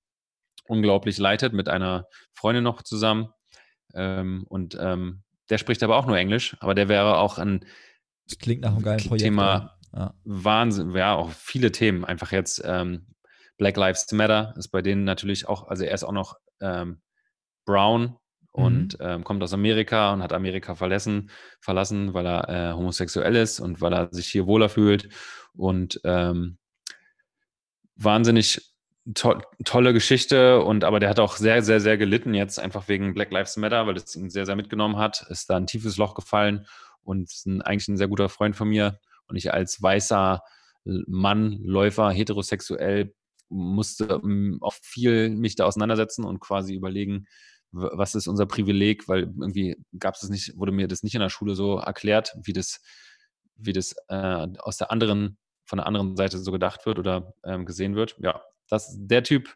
unglaublich 0.66 1.18
leitet, 1.18 1.52
mit 1.52 1.68
einer 1.68 2.06
Freundin 2.32 2.64
noch 2.64 2.82
zusammen. 2.82 3.28
Ähm, 3.94 4.44
und 4.48 4.76
ähm, 4.80 5.22
der 5.50 5.58
spricht 5.58 5.82
aber 5.82 5.96
auch 5.96 6.06
nur 6.06 6.16
Englisch, 6.16 6.56
aber 6.60 6.74
der 6.74 6.88
wäre 6.88 7.18
auch 7.18 7.38
ein 7.38 7.64
das 8.28 8.38
klingt 8.38 8.62
nach 8.62 8.72
einem 8.72 8.82
geilen 8.82 9.00
Projekt. 9.00 9.24
Thema 9.24 9.76
Ja. 9.94 10.14
Wahnsinn, 10.24 10.92
ja, 10.92 11.14
auch 11.14 11.30
viele 11.30 11.72
Themen. 11.72 12.04
Einfach 12.04 12.32
jetzt 12.32 12.62
ähm, 12.64 13.06
Black 13.58 13.76
Lives 13.76 14.10
Matter 14.12 14.54
ist 14.56 14.68
bei 14.68 14.82
denen 14.82 15.04
natürlich 15.04 15.48
auch, 15.48 15.68
also 15.68 15.84
er 15.84 15.94
ist 15.94 16.04
auch 16.04 16.12
noch 16.12 16.38
ähm, 16.60 17.02
brown 17.66 18.16
und 18.52 18.98
ähm, 19.00 19.24
kommt 19.24 19.42
aus 19.42 19.54
Amerika 19.54 20.12
und 20.12 20.22
hat 20.22 20.32
Amerika 20.32 20.74
verlassen, 20.74 21.30
verlassen, 21.60 22.14
weil 22.14 22.26
er 22.26 22.48
äh, 22.48 22.72
homosexuell 22.74 23.34
ist 23.36 23.60
und 23.60 23.80
weil 23.80 23.94
er 23.94 24.08
sich 24.12 24.28
hier 24.28 24.46
wohler 24.46 24.68
fühlt. 24.68 25.08
Und 25.54 26.00
ähm, 26.04 26.58
wahnsinnig 27.96 28.72
to 29.14 29.40
tolle 29.64 29.92
Geschichte 29.92 30.62
und 30.62 30.84
aber 30.84 31.00
der 31.00 31.08
hat 31.08 31.18
auch 31.18 31.36
sehr, 31.36 31.62
sehr, 31.62 31.80
sehr 31.80 31.96
gelitten 31.98 32.34
jetzt 32.34 32.60
einfach 32.60 32.88
wegen 32.88 33.14
Black 33.14 33.32
Lives 33.32 33.56
Matter, 33.56 33.86
weil 33.86 33.96
es 33.96 34.14
ihn 34.14 34.30
sehr, 34.30 34.46
sehr 34.46 34.54
mitgenommen 34.56 34.96
hat, 34.96 35.26
ist 35.28 35.50
da 35.50 35.56
ein 35.56 35.66
tiefes 35.66 35.96
Loch 35.96 36.14
gefallen 36.14 36.66
und 37.02 37.30
ist 37.30 37.46
ein, 37.46 37.62
eigentlich 37.62 37.88
ein 37.88 37.96
sehr 37.96 38.08
guter 38.08 38.28
Freund 38.28 38.54
von 38.54 38.68
mir. 38.68 39.00
Und 39.26 39.36
ich 39.36 39.52
als 39.52 39.82
weißer 39.82 40.42
Mann, 40.84 41.58
Läufer, 41.62 42.10
heterosexuell, 42.10 43.14
musste 43.48 44.20
ähm, 44.22 44.58
auch 44.60 44.74
viel 44.74 45.30
mich 45.30 45.56
da 45.56 45.64
auseinandersetzen 45.64 46.24
und 46.24 46.40
quasi 46.40 46.74
überlegen, 46.74 47.26
was 47.72 48.14
ist 48.14 48.28
unser 48.28 48.46
Privileg, 48.46 49.08
weil 49.08 49.22
irgendwie 49.22 49.76
gab 49.98 50.14
es 50.14 50.28
nicht, 50.28 50.56
wurde 50.58 50.72
mir 50.72 50.88
das 50.88 51.02
nicht 51.02 51.14
in 51.14 51.20
der 51.20 51.30
Schule 51.30 51.54
so 51.54 51.78
erklärt, 51.78 52.36
wie 52.42 52.52
das, 52.52 52.80
wie 53.56 53.72
das 53.72 53.94
äh, 54.08 54.46
aus 54.58 54.76
der 54.76 54.90
anderen, 54.90 55.38
von 55.64 55.78
der 55.78 55.86
anderen 55.86 56.16
Seite 56.16 56.38
so 56.38 56.52
gedacht 56.52 56.84
wird 56.86 56.98
oder 56.98 57.34
ähm, 57.44 57.64
gesehen 57.64 57.94
wird. 57.96 58.16
Ja, 58.20 58.42
das, 58.68 58.94
der 58.98 59.22
Typ 59.22 59.54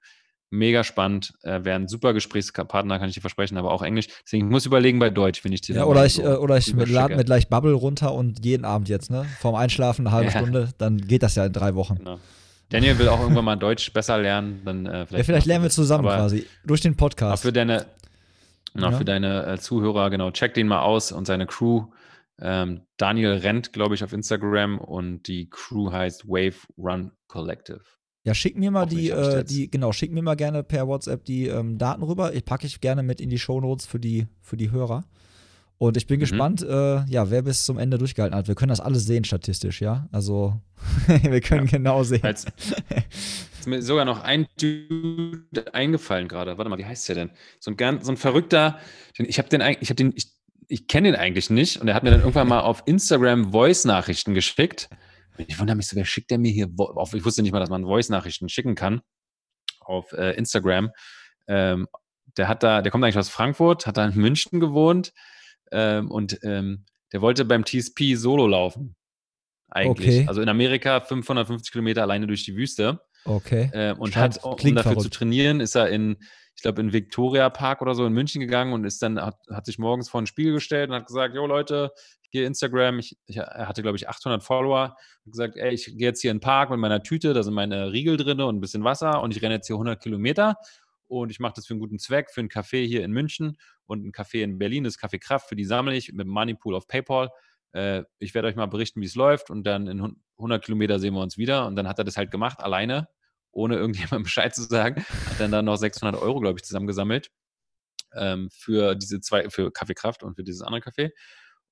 Mega 0.51 0.85
spannend. 0.85 1.33
Äh, 1.43 1.65
Wäre 1.65 1.75
ein 1.75 1.89
super 1.89 2.15
Gesprächspartner, 2.15 3.01
kann 3.01 3.09
ich 3.09 3.15
dir 3.17 3.21
versprechen, 3.21 3.59
aber 3.59 3.73
auch 3.73 3.83
Englisch. 3.83 4.07
Deswegen 4.25 4.49
muss 4.49 4.63
ich 4.63 4.67
überlegen 4.69 5.01
bei 5.01 5.11
Deutsch, 5.11 5.45
wenn 5.45 5.53
ich 5.53 5.61
dir 5.61 5.75
ja, 5.75 5.85
oder 5.85 6.07
ich, 6.07 6.15
so 6.15 6.23
äh, 6.23 6.37
oder 6.37 6.57
ich 6.57 6.73
lade 6.73 7.17
mir 7.17 7.25
gleich 7.25 7.49
Bubble 7.49 7.73
runter 7.73 8.15
und 8.15 8.45
jeden 8.45 8.65
Abend 8.65 8.89
jetzt, 8.89 9.11
ne? 9.11 9.27
Vorm 9.41 9.57
Einschlafen 9.57 10.07
eine 10.07 10.15
halbe 10.15 10.31
ja. 10.31 10.39
Stunde, 10.39 10.69
dann 10.79 10.99
geht 10.99 11.25
das 11.25 11.35
ja 11.35 11.47
in 11.47 11.53
drei 11.53 11.75
Wochen. 11.75 11.97
Genau. 11.97 12.21
Daniel 12.69 12.99
will 12.99 13.09
auch 13.09 13.21
irgendwann 13.21 13.45
mal 13.45 13.57
Deutsch 13.57 13.93
besser 13.93 14.19
lernen. 14.19 14.63
Dann, 14.65 14.87
äh, 14.87 15.07
vielleicht, 15.07 15.13
ja, 15.13 15.25
vielleicht 15.25 15.47
lernen 15.47 15.65
wir 15.65 15.71
zusammen 15.71 16.05
quasi. 16.05 16.47
Durch 16.65 16.81
den 16.81 16.97
Podcast. 16.97 17.41
Auch 17.41 17.43
für 17.43 17.53
deine, 17.53 17.87
ja. 18.79 18.93
für 18.93 19.05
deine 19.05 19.47
äh, 19.47 19.59
Zuhörer, 19.59 20.11
genau, 20.11 20.31
check 20.31 20.55
den 20.55 20.69
mal 20.69 20.83
aus 20.83 21.13
und 21.13 21.27
seine 21.27 21.47
Crew. 21.47 21.87
Ähm, 22.39 22.83
Daniel 22.97 23.33
rennt, 23.33 23.73
glaube 23.73 23.95
ich, 23.95 24.05
auf 24.05 24.13
Instagram 24.13 24.79
und 24.79 25.27
die 25.27 25.49
Crew 25.49 25.91
heißt 25.91 26.29
Wave 26.29 26.57
Run 26.77 27.13
Collective. 27.29 27.81
Ja, 28.25 28.35
schick 28.35 28.57
mir 28.57 28.71
mal 28.71 28.87
die, 28.87 29.11
äh, 29.11 29.45
die, 29.45 29.71
genau, 29.71 29.93
schick 29.93 30.13
mir 30.13 30.23
mal 30.23 30.35
gerne 30.35 30.65
per 30.65 30.89
WhatsApp 30.89 31.25
die 31.25 31.47
ähm, 31.47 31.79
Daten 31.79 32.03
rüber. 32.03 32.35
Ich 32.35 32.45
packe 32.45 32.67
ich 32.67 32.81
gerne 32.81 33.05
mit 33.05 33.21
in 33.21 33.31
die 33.31 33.39
Shownotes 33.39 33.87
für 33.87 34.01
die, 34.01 34.27
für 34.43 34.57
die 34.57 34.73
Hörer. 34.73 35.05
Und 35.79 35.97
ich 35.97 36.07
bin 36.07 36.17
mhm. 36.17 36.21
gespannt, 36.21 36.63
äh, 36.63 37.05
ja, 37.05 37.31
wer 37.31 37.43
bis 37.43 37.65
zum 37.65 37.79
Ende 37.79 37.99
durchgehalten 37.99 38.37
hat. 38.37 38.49
Wir 38.49 38.55
können 38.55 38.71
das 38.71 38.81
alles 38.81 39.07
sehen 39.07 39.25
statistisch, 39.25 39.81
ja. 39.81 40.09
Also 40.11 40.61
wir 41.23 41.41
können 41.41 41.67
ja. 41.67 41.73
genau 41.79 42.03
sehen. 42.03 42.25
Als, 42.25 42.47
ist 43.67 43.71
mir 43.71 43.83
sogar 43.83 44.05
noch 44.05 44.23
ein 44.23 44.47
Dude 44.61 45.75
eingefallen 45.75 46.29
gerade. 46.29 46.57
Warte 46.57 46.69
mal, 46.69 46.79
wie 46.79 46.85
heißt 46.85 47.09
der 47.09 47.17
denn? 47.17 47.31
So 47.59 47.73
ein 47.73 47.77
ganz, 47.77 48.07
so 48.07 48.13
ein 48.13 48.17
verrückter. 48.17 48.79
Ich 49.19 49.39
habe 49.39 49.49
den, 49.49 49.61
ich 49.81 49.89
habe 49.89 49.97
den, 49.97 50.13
ich, 50.15 50.33
ich 50.69 50.87
kenne 50.87 51.11
den 51.11 51.21
eigentlich 51.21 51.51
nicht. 51.51 51.81
Und 51.81 51.89
er 51.89 51.95
hat 51.95 52.05
mir 52.05 52.11
dann 52.11 52.21
irgendwann 52.21 52.49
mal 52.49 52.61
auf 52.61 52.85
Instagram 52.87 53.51
Voice-Nachrichten 53.53 54.35
geschickt. 54.35 54.89
Ich 55.39 55.59
wundere 55.59 55.77
mich 55.77 55.89
so, 55.89 55.97
wer 55.97 56.05
schickt 56.05 56.31
der 56.31 56.39
mir 56.39 56.53
hier 56.53 56.69
auf? 56.77 57.13
Ich 57.13 57.25
wusste 57.25 57.43
nicht 57.43 57.53
mal, 57.53 57.61
dass 57.61 57.69
man 57.69 57.85
Voice-Nachrichten 57.85 58.49
schicken 58.49 58.75
kann 58.75 59.01
auf 59.81 60.13
äh, 60.13 60.37
Instagram. 60.37 60.91
Ähm, 61.49 61.89
der 62.37 62.49
hat 62.49 62.63
da, 62.63 62.83
der 62.83 62.93
kommt 62.93 63.05
eigentlich 63.05 63.19
aus 63.19 63.29
Frankfurt, 63.29 63.87
hat 63.87 63.97
da 63.97 64.07
in 64.07 64.15
München 64.17 64.61
gewohnt 64.61 65.13
ähm, 65.73 66.11
und 66.11 66.39
ähm, 66.43 66.85
der 67.13 67.21
wollte 67.21 67.45
beim 67.45 67.65
TSP 67.65 68.15
Solo 68.15 68.47
laufen. 68.47 68.97
Eigentlich. 69.69 70.21
Okay. 70.21 70.29
Also 70.29 70.41
in 70.41 70.49
Amerika 70.49 71.01
550 71.01 71.73
Kilometer 71.73 72.03
alleine 72.03 72.27
durch 72.27 72.45
die 72.45 72.57
Wüste. 72.57 73.01
Okay. 73.27 73.71
Ähm, 73.75 73.99
und 73.99 74.15
Scheint, 74.15 74.37
hat, 74.37 74.45
um 74.45 74.57
dafür 74.57 74.83
verrückt. 74.83 75.03
zu 75.03 75.11
trainieren, 75.11 75.61
ist 75.61 75.75
er 75.75 75.89
in, 75.89 76.17
ich 76.55 76.63
glaube, 76.63 76.81
in 76.81 76.93
Victoria 76.93 77.51
Park 77.51 77.83
oder 77.83 77.95
so 77.95 78.07
in 78.07 78.13
München 78.13 78.41
gegangen 78.41 78.73
und 78.73 78.85
ist 78.85 79.03
dann, 79.03 79.21
hat, 79.21 79.37
hat 79.51 79.67
sich 79.67 79.79
morgens 79.79 80.09
vor 80.09 80.23
ein 80.23 80.27
Spiegel 80.27 80.55
gestellt 80.55 80.91
und 80.91 80.97
hat 80.97 81.07
gesagt, 81.07 81.35
jo 81.35 81.47
Leute, 81.47 81.91
hier 82.31 82.47
Instagram, 82.47 82.99
ich, 82.99 83.17
ich 83.27 83.37
er 83.37 83.69
hatte, 83.69 83.83
glaube 83.83 83.97
ich, 83.97 84.09
800 84.09 84.43
Follower, 84.43 84.91
hat 84.91 84.97
gesagt, 85.25 85.57
ey, 85.57 85.73
ich 85.73 85.87
gehe 85.87 86.09
jetzt 86.09 86.21
hier 86.21 86.31
in 86.31 86.39
den 86.39 86.43
Park 86.43 86.71
mit 86.71 86.79
meiner 86.79 87.03
Tüte, 87.03 87.35
da 87.35 87.43
sind 87.43 87.55
meine 87.55 87.93
Riegel 87.93 88.17
drin 88.17 88.41
und 88.41 88.57
ein 88.57 88.61
bisschen 88.61 88.85
Wasser 88.85 89.23
und 89.23 89.37
ich 89.37 89.43
renne 89.43 89.55
jetzt 89.55 89.67
hier 89.67 89.77
100 89.77 90.03
Kilometer 90.03 90.57
und 91.09 91.31
ich 91.31 91.41
mache 91.41 91.55
das 91.57 91.67
für 91.67 91.75
einen 91.75 91.81
guten 91.81 91.99
Zweck, 91.99 92.31
für 92.31 92.41
einen 92.41 92.49
Café 92.49 92.87
hier 92.87 93.05
in 93.05 93.13
München 93.13 93.57
und 93.87 94.05
ein 94.05 94.13
Café 94.13 94.43
in 94.43 94.59
Berlin, 94.59 94.85
das 94.85 94.99
Café 94.99 95.19
Kraft, 95.19 95.49
für 95.49 95.57
die 95.57 95.65
sammle 95.65 95.95
ich 95.95 96.13
mit 96.13 96.27
Moneypool 96.27 96.75
auf 96.75 96.87
PayPal. 96.87 97.31
Äh, 97.73 98.03
ich 98.19 98.35
werde 98.35 98.49
euch 98.49 98.57
mal 98.57 98.67
berichten, 98.67 99.01
wie 99.01 99.07
es 99.07 99.15
läuft 99.15 99.51
und 99.51 99.65
dann 99.65 99.87
in 99.87 100.17
100 100.39 100.65
Kilometer 100.65 100.99
sehen 100.99 101.15
wir 101.15 101.23
uns 101.23 101.39
wieder 101.39 101.67
und 101.67 101.77
dann 101.77 101.89
hat 101.89 101.99
er 101.99 102.05
das 102.05 102.17
halt 102.17 102.31
gemacht, 102.31 102.61
alleine 102.61 103.09
ohne 103.57 103.77
irgendjemandem 103.77 104.23
Bescheid 104.25 104.55
zu 104.55 104.63
sagen, 104.63 105.05
hat 105.29 105.41
dann 105.41 105.51
da 105.51 105.63
noch 105.63 105.77
600 105.77 106.21
Euro, 106.21 106.41
glaube 106.41 106.59
ich, 106.59 106.65
zusammengesammelt 106.65 107.31
ähm, 108.15 108.49
für 108.53 108.95
diese 108.95 109.21
zwei, 109.21 109.51
für 109.51 109.73
Kaffeekraft 109.73 110.23
und 110.23 110.37
für 110.37 110.45
dieses 110.45 110.63
andere 110.63 110.83
Café. 110.83 111.11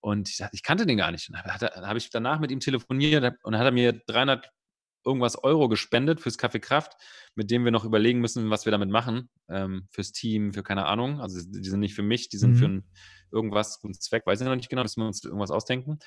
Und 0.01 0.29
ich, 0.29 0.41
ich 0.53 0.63
kannte 0.63 0.87
den 0.87 0.99
gar 0.99 1.11
nicht. 1.11 1.31
Dann 1.33 1.87
habe 1.87 1.99
ich 1.99 2.11
danach 2.11 2.41
mit 2.41 2.51
ihm 2.51 2.61
telefoniert 2.61 3.25
und 3.43 3.53
dann 3.53 3.59
hat 3.59 3.67
er 3.67 3.73
mir 3.73 3.93
300 4.07 4.51
irgendwas 5.07 5.37
Euro 5.43 5.69
gespendet 5.69 6.21
fürs 6.21 6.39
Kaffee 6.39 6.61
Kraft, 6.61 6.95
mit 7.35 7.51
dem 7.51 7.65
wir 7.65 7.71
noch 7.71 7.85
überlegen 7.85 8.21
müssen, 8.21 8.51
was 8.51 8.65
wir 8.65 8.73
damit 8.73 8.89
machen. 8.89 9.29
Ähm, 9.49 9.87
fürs 9.91 10.13
Team, 10.13 10.55
für 10.55 10.63
keine 10.63 10.87
Ahnung. 10.87 11.21
Also 11.21 11.41
die 11.47 11.69
sind 11.69 11.81
nicht 11.81 11.95
für 11.95 12.03
mich, 12.03 12.29
die 12.29 12.39
sind 12.39 12.53
mhm. 12.53 12.57
für 12.57 12.65
ein, 12.67 12.91
irgendwas, 13.31 13.81
guten 13.81 13.95
Zweck, 13.95 14.27
weiß 14.27 14.41
ich 14.41 14.47
noch 14.47 14.57
nicht 14.57 14.71
genau, 14.71 14.83
müssen 14.83 15.03
wir 15.03 15.07
uns 15.07 15.25
irgendwas 15.25 15.51
ausdenken. 15.51 15.99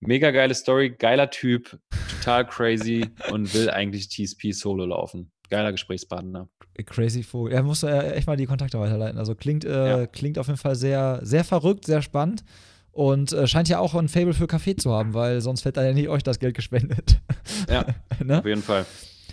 Mega 0.00 0.30
geile 0.30 0.54
Story, 0.54 0.90
geiler 0.90 1.28
Typ, 1.30 1.78
total 2.18 2.46
crazy 2.46 3.06
und 3.32 3.52
will 3.54 3.68
eigentlich 3.70 4.08
TSP 4.08 4.52
Solo 4.52 4.86
laufen. 4.86 5.32
Geiler 5.50 5.72
Gesprächspartner. 5.72 6.48
Crazy 6.86 7.22
Vogel. 7.22 7.52
Er 7.52 7.62
muss 7.62 7.82
ja 7.82 8.02
echt 8.02 8.26
mal 8.26 8.36
die 8.36 8.46
Kontakte 8.46 8.78
weiterleiten. 8.78 9.18
Also 9.18 9.34
klingt, 9.34 9.64
äh, 9.64 10.00
ja. 10.00 10.06
klingt 10.06 10.38
auf 10.38 10.46
jeden 10.46 10.58
Fall 10.58 10.76
sehr, 10.76 11.20
sehr 11.22 11.42
verrückt, 11.42 11.86
sehr 11.86 12.02
spannend. 12.02 12.44
Und 12.92 13.32
äh, 13.32 13.46
scheint 13.46 13.68
ja 13.68 13.78
auch 13.78 13.94
ein 13.94 14.08
Fable 14.08 14.34
für 14.34 14.46
Kaffee 14.46 14.76
zu 14.76 14.92
haben, 14.92 15.14
weil 15.14 15.40
sonst 15.40 15.64
hätte 15.64 15.80
er 15.80 15.86
ja 15.86 15.92
nicht 15.94 16.08
euch 16.08 16.22
das 16.22 16.38
Geld 16.38 16.54
gespendet. 16.54 17.20
Ja, 17.68 17.86
ne? 18.24 18.38
auf 18.38 18.46
jeden 18.46 18.62
Fall. 18.62 18.86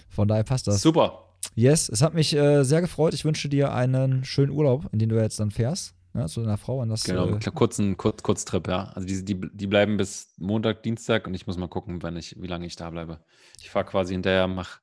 Von 0.09 0.27
daher 0.27 0.43
passt 0.43 0.67
das. 0.67 0.81
Super. 0.81 1.33
Yes, 1.53 1.89
es 1.89 2.01
hat 2.01 2.13
mich 2.13 2.35
äh, 2.35 2.63
sehr 2.63 2.81
gefreut. 2.81 3.13
Ich 3.13 3.25
wünsche 3.25 3.49
dir 3.49 3.73
einen 3.73 4.23
schönen 4.23 4.51
Urlaub, 4.51 4.87
in 4.91 4.99
den 4.99 5.09
du 5.09 5.15
jetzt 5.17 5.39
dann 5.39 5.51
fährst 5.51 5.94
ne, 6.15 6.25
zu 6.27 6.41
deiner 6.41 6.57
Frau. 6.57 6.81
Und 6.81 6.89
das, 6.89 7.03
genau, 7.03 7.27
äh, 7.27 7.39
kurzen 7.53 7.97
Kurz, 7.97 8.23
Kurztrip, 8.23 8.67
ja. 8.67 8.85
Also 8.95 9.07
die, 9.07 9.23
die, 9.23 9.39
die 9.53 9.67
bleiben 9.67 9.97
bis 9.97 10.33
Montag, 10.37 10.83
Dienstag 10.83 11.27
und 11.27 11.33
ich 11.33 11.45
muss 11.45 11.57
mal 11.57 11.67
gucken, 11.67 12.01
wann 12.01 12.17
ich, 12.17 12.41
wie 12.41 12.47
lange 12.47 12.65
ich 12.65 12.75
da 12.75 12.89
bleibe. 12.89 13.19
Ich 13.59 13.69
fahre 13.69 13.85
quasi 13.85 14.13
hinterher, 14.13 14.47
mach, 14.47 14.79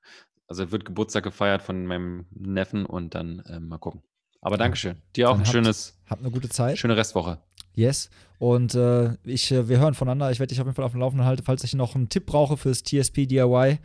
also 0.46 0.70
wird 0.70 0.84
Geburtstag 0.84 1.24
gefeiert 1.24 1.62
von 1.62 1.86
meinem 1.86 2.26
Neffen 2.30 2.86
und 2.86 3.14
dann 3.14 3.40
äh, 3.40 3.58
mal 3.58 3.78
gucken. 3.78 4.02
Aber 4.40 4.56
Dankeschön. 4.56 4.96
Dir 5.16 5.30
auch 5.30 5.34
ein 5.34 5.40
habt, 5.40 5.48
schönes. 5.48 5.98
Habt 6.08 6.20
eine 6.20 6.30
gute 6.30 6.48
Zeit. 6.48 6.76
Schöne 6.76 6.96
Restwoche. 6.96 7.38
Yes. 7.74 8.10
Und 8.38 8.74
äh, 8.74 9.16
ich, 9.24 9.52
äh, 9.52 9.68
wir 9.68 9.78
hören 9.78 9.94
voneinander. 9.94 10.30
Ich 10.32 10.40
werde 10.40 10.48
dich 10.48 10.60
auf 10.60 10.66
jeden 10.66 10.74
Fall 10.74 10.84
auf 10.84 10.92
dem 10.92 11.00
Laufenden 11.00 11.24
halten. 11.24 11.44
Falls 11.44 11.62
ich 11.62 11.74
noch 11.74 11.94
einen 11.94 12.08
Tipp 12.08 12.26
brauche 12.26 12.56
fürs 12.56 12.82
TSP 12.82 13.26
DIY, 13.26 13.78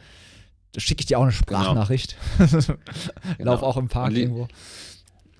schicke 0.75 1.01
ich 1.01 1.05
dir 1.05 1.19
auch 1.19 1.23
eine 1.23 1.31
genau. 1.31 1.61
Sprachnachricht. 1.61 2.17
Genau. 3.37 3.51
Lauf 3.51 3.61
auch 3.61 3.77
im 3.77 3.87
Park 3.87 4.13
irgendwo. 4.13 4.47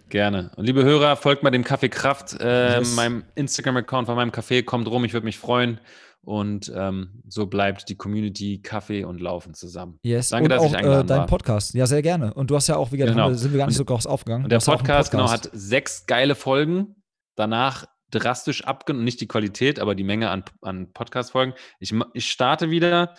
Gerne. 0.10 0.52
Und 0.56 0.66
liebe 0.66 0.84
Hörer, 0.84 1.16
folgt 1.16 1.44
mal 1.44 1.52
dem 1.52 1.64
Kaffee 1.64 1.90
Kraft, 1.90 2.40
äh, 2.40 2.78
yes. 2.78 2.96
meinem 2.96 3.26
Instagram-Account 3.36 4.08
von 4.08 4.16
meinem 4.16 4.32
Café. 4.32 4.64
Kommt 4.64 4.88
rum, 4.88 5.04
ich 5.04 5.14
würde 5.14 5.26
mich 5.26 5.38
freuen. 5.38 5.80
Und 6.22 6.72
ähm, 6.76 7.22
so 7.28 7.48
bleibt 7.48 7.88
die 7.90 7.96
Community 7.96 8.62
Kaffee 8.62 9.06
und 9.06 9.22
Laufen 9.22 9.54
zusammen. 9.54 10.00
Yes. 10.04 10.30
Danke, 10.30 10.46
und 10.46 10.50
dass 10.50 10.62
auch, 10.62 10.70
ich 10.70 10.76
eingeladen 10.76 11.06
äh, 11.06 11.10
dein 11.10 11.20
war. 11.20 11.28
Podcast. 11.28 11.74
Ja, 11.74 11.86
sehr 11.88 12.02
gerne. 12.02 12.34
Und 12.34 12.52
du 12.52 12.56
hast 12.56 12.68
ja 12.68 12.76
auch, 12.76 12.92
wie 12.92 12.98
gesagt, 12.98 13.16
genau. 13.16 13.32
sind 13.34 13.52
wir 13.54 13.60
gar 13.60 13.68
nicht 13.68 13.76
und, 13.76 13.78
so 13.78 13.86
groß 13.86 14.08
aufgegangen. 14.08 14.44
Und 14.44 14.52
der 14.52 14.58
Podcast, 14.58 15.12
Podcast, 15.12 15.12
genau, 15.12 15.30
hat 15.30 15.50
sechs 15.54 16.06
geile 16.06 16.36
Folgen. 16.36 16.96
Danach 17.36 17.86
drastisch 18.12 18.64
abgenommen, 18.64 19.06
nicht 19.06 19.22
die 19.22 19.28
Qualität, 19.28 19.80
aber 19.80 19.96
die 19.96 20.04
Menge 20.04 20.30
an, 20.30 20.44
an 20.62 20.92
Podcast-Folgen. 20.92 21.54
Ich, 21.80 21.94
ich 22.14 22.30
starte 22.30 22.70
wieder 22.70 23.16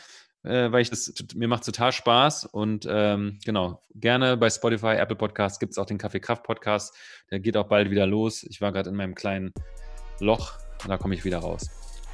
äh, 0.48 0.72
weil 0.72 0.80
ich 0.80 0.90
das, 0.90 1.12
mir 1.34 1.46
macht 1.46 1.64
total 1.64 1.92
Spaß 1.92 2.46
und 2.46 2.86
ähm, 2.90 3.38
genau, 3.44 3.82
gerne 3.94 4.36
bei 4.36 4.48
Spotify, 4.48 4.96
Apple 4.96 5.16
Podcast 5.16 5.60
gibt 5.60 5.72
es 5.72 5.78
auch 5.78 5.86
den 5.86 5.98
Kaffee 5.98 6.20
Kraft 6.20 6.42
Podcast. 6.42 6.94
Der 7.30 7.38
geht 7.38 7.56
auch 7.56 7.66
bald 7.66 7.90
wieder 7.90 8.06
los. 8.06 8.42
Ich 8.44 8.60
war 8.60 8.72
gerade 8.72 8.88
in 8.88 8.96
meinem 8.96 9.14
kleinen 9.14 9.52
Loch 10.20 10.54
und 10.82 10.88
da 10.88 10.96
komme 10.96 11.14
ich 11.14 11.24
wieder 11.24 11.38
raus. 11.38 11.68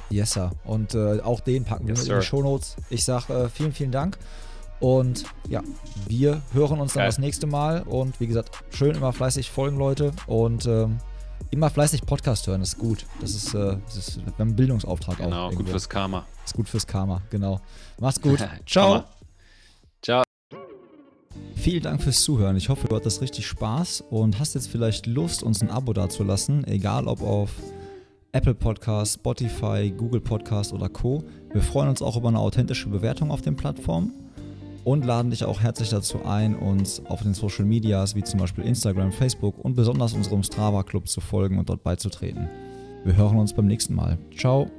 Yes, 0.09 0.33
sir. 0.33 0.51
Und 0.65 0.93
äh, 0.93 1.21
auch 1.21 1.39
den 1.39 1.63
packen 1.63 1.87
wir 1.87 1.95
yes, 1.95 2.03
mit 2.03 2.11
in 2.11 2.19
die 2.19 2.25
Show 2.25 2.43
Notes. 2.43 2.75
Ich 2.89 3.05
sage 3.05 3.33
äh, 3.33 3.49
vielen, 3.49 3.71
vielen 3.71 3.91
Dank. 3.91 4.17
Und 4.79 5.23
ja, 5.49 5.63
wir 6.07 6.41
hören 6.51 6.79
uns 6.79 6.93
dann 6.93 7.01
Geil. 7.01 7.07
das 7.07 7.17
nächste 7.17 7.47
Mal. 7.47 7.83
Und 7.83 8.19
wie 8.19 8.27
gesagt, 8.27 8.51
schön 8.71 8.95
immer 8.95 9.13
fleißig 9.13 9.49
folgen, 9.49 9.77
Leute. 9.77 10.11
Und 10.27 10.65
ähm, 10.65 10.99
immer 11.51 11.69
fleißig 11.69 12.05
Podcast 12.05 12.47
hören, 12.47 12.61
ist 12.61 12.77
gut. 12.77 13.05
Das 13.21 13.35
ist, 13.35 13.53
äh, 13.53 13.77
das 13.85 13.97
ist 13.97 14.19
ein 14.37 14.55
Bildungsauftrag 14.55 15.17
genau, 15.17 15.47
auch. 15.47 15.49
Genau, 15.49 15.61
gut 15.61 15.69
fürs 15.69 15.89
Karma. 15.89 16.25
Ist 16.43 16.53
gut 16.53 16.69
fürs 16.69 16.85
Karma, 16.85 17.21
genau. 17.29 17.59
Mach's 17.99 18.21
gut. 18.21 18.39
Ciao. 18.65 19.03
Ciao. 20.01 20.23
Vielen 21.55 21.83
Dank 21.83 22.01
fürs 22.01 22.21
Zuhören. 22.21 22.57
Ich 22.57 22.69
hoffe, 22.69 22.87
du 22.87 22.95
hattest 22.95 23.21
richtig 23.21 23.47
Spaß 23.47 24.03
und 24.09 24.39
hast 24.39 24.53
jetzt 24.55 24.69
vielleicht 24.69 25.07
Lust, 25.07 25.43
uns 25.43 25.61
ein 25.61 25.69
Abo 25.69 25.93
dazulassen, 25.93 26.65
egal 26.67 27.07
ob 27.07 27.21
auf 27.21 27.51
Apple 28.31 28.53
Podcast, 28.53 29.15
Spotify, 29.15 29.93
Google 29.95 30.21
Podcast 30.21 30.73
oder 30.73 30.89
Co. 30.89 31.23
Wir 31.51 31.61
freuen 31.61 31.89
uns 31.89 32.01
auch 32.01 32.17
über 32.17 32.27
eine 32.27 32.39
authentische 32.39 32.89
Bewertung 32.89 33.31
auf 33.31 33.41
den 33.41 33.55
Plattformen 33.55 34.24
und 34.85 35.03
laden 35.03 35.31
dich 35.31 35.43
auch 35.43 35.59
herzlich 35.61 35.89
dazu 35.89 36.23
ein, 36.23 36.55
uns 36.55 37.05
auf 37.07 37.23
den 37.23 37.33
Social 37.33 37.65
Medias 37.65 38.15
wie 38.15 38.23
zum 38.23 38.39
Beispiel 38.39 38.63
Instagram, 38.63 39.11
Facebook 39.11 39.57
und 39.57 39.75
besonders 39.75 40.13
unserem 40.13 40.43
Strava 40.43 40.83
Club 40.83 41.09
zu 41.09 41.19
folgen 41.19 41.57
und 41.57 41.69
dort 41.69 41.83
beizutreten. 41.83 42.47
Wir 43.03 43.17
hören 43.17 43.37
uns 43.37 43.53
beim 43.53 43.65
nächsten 43.65 43.95
Mal. 43.95 44.17
Ciao. 44.37 44.69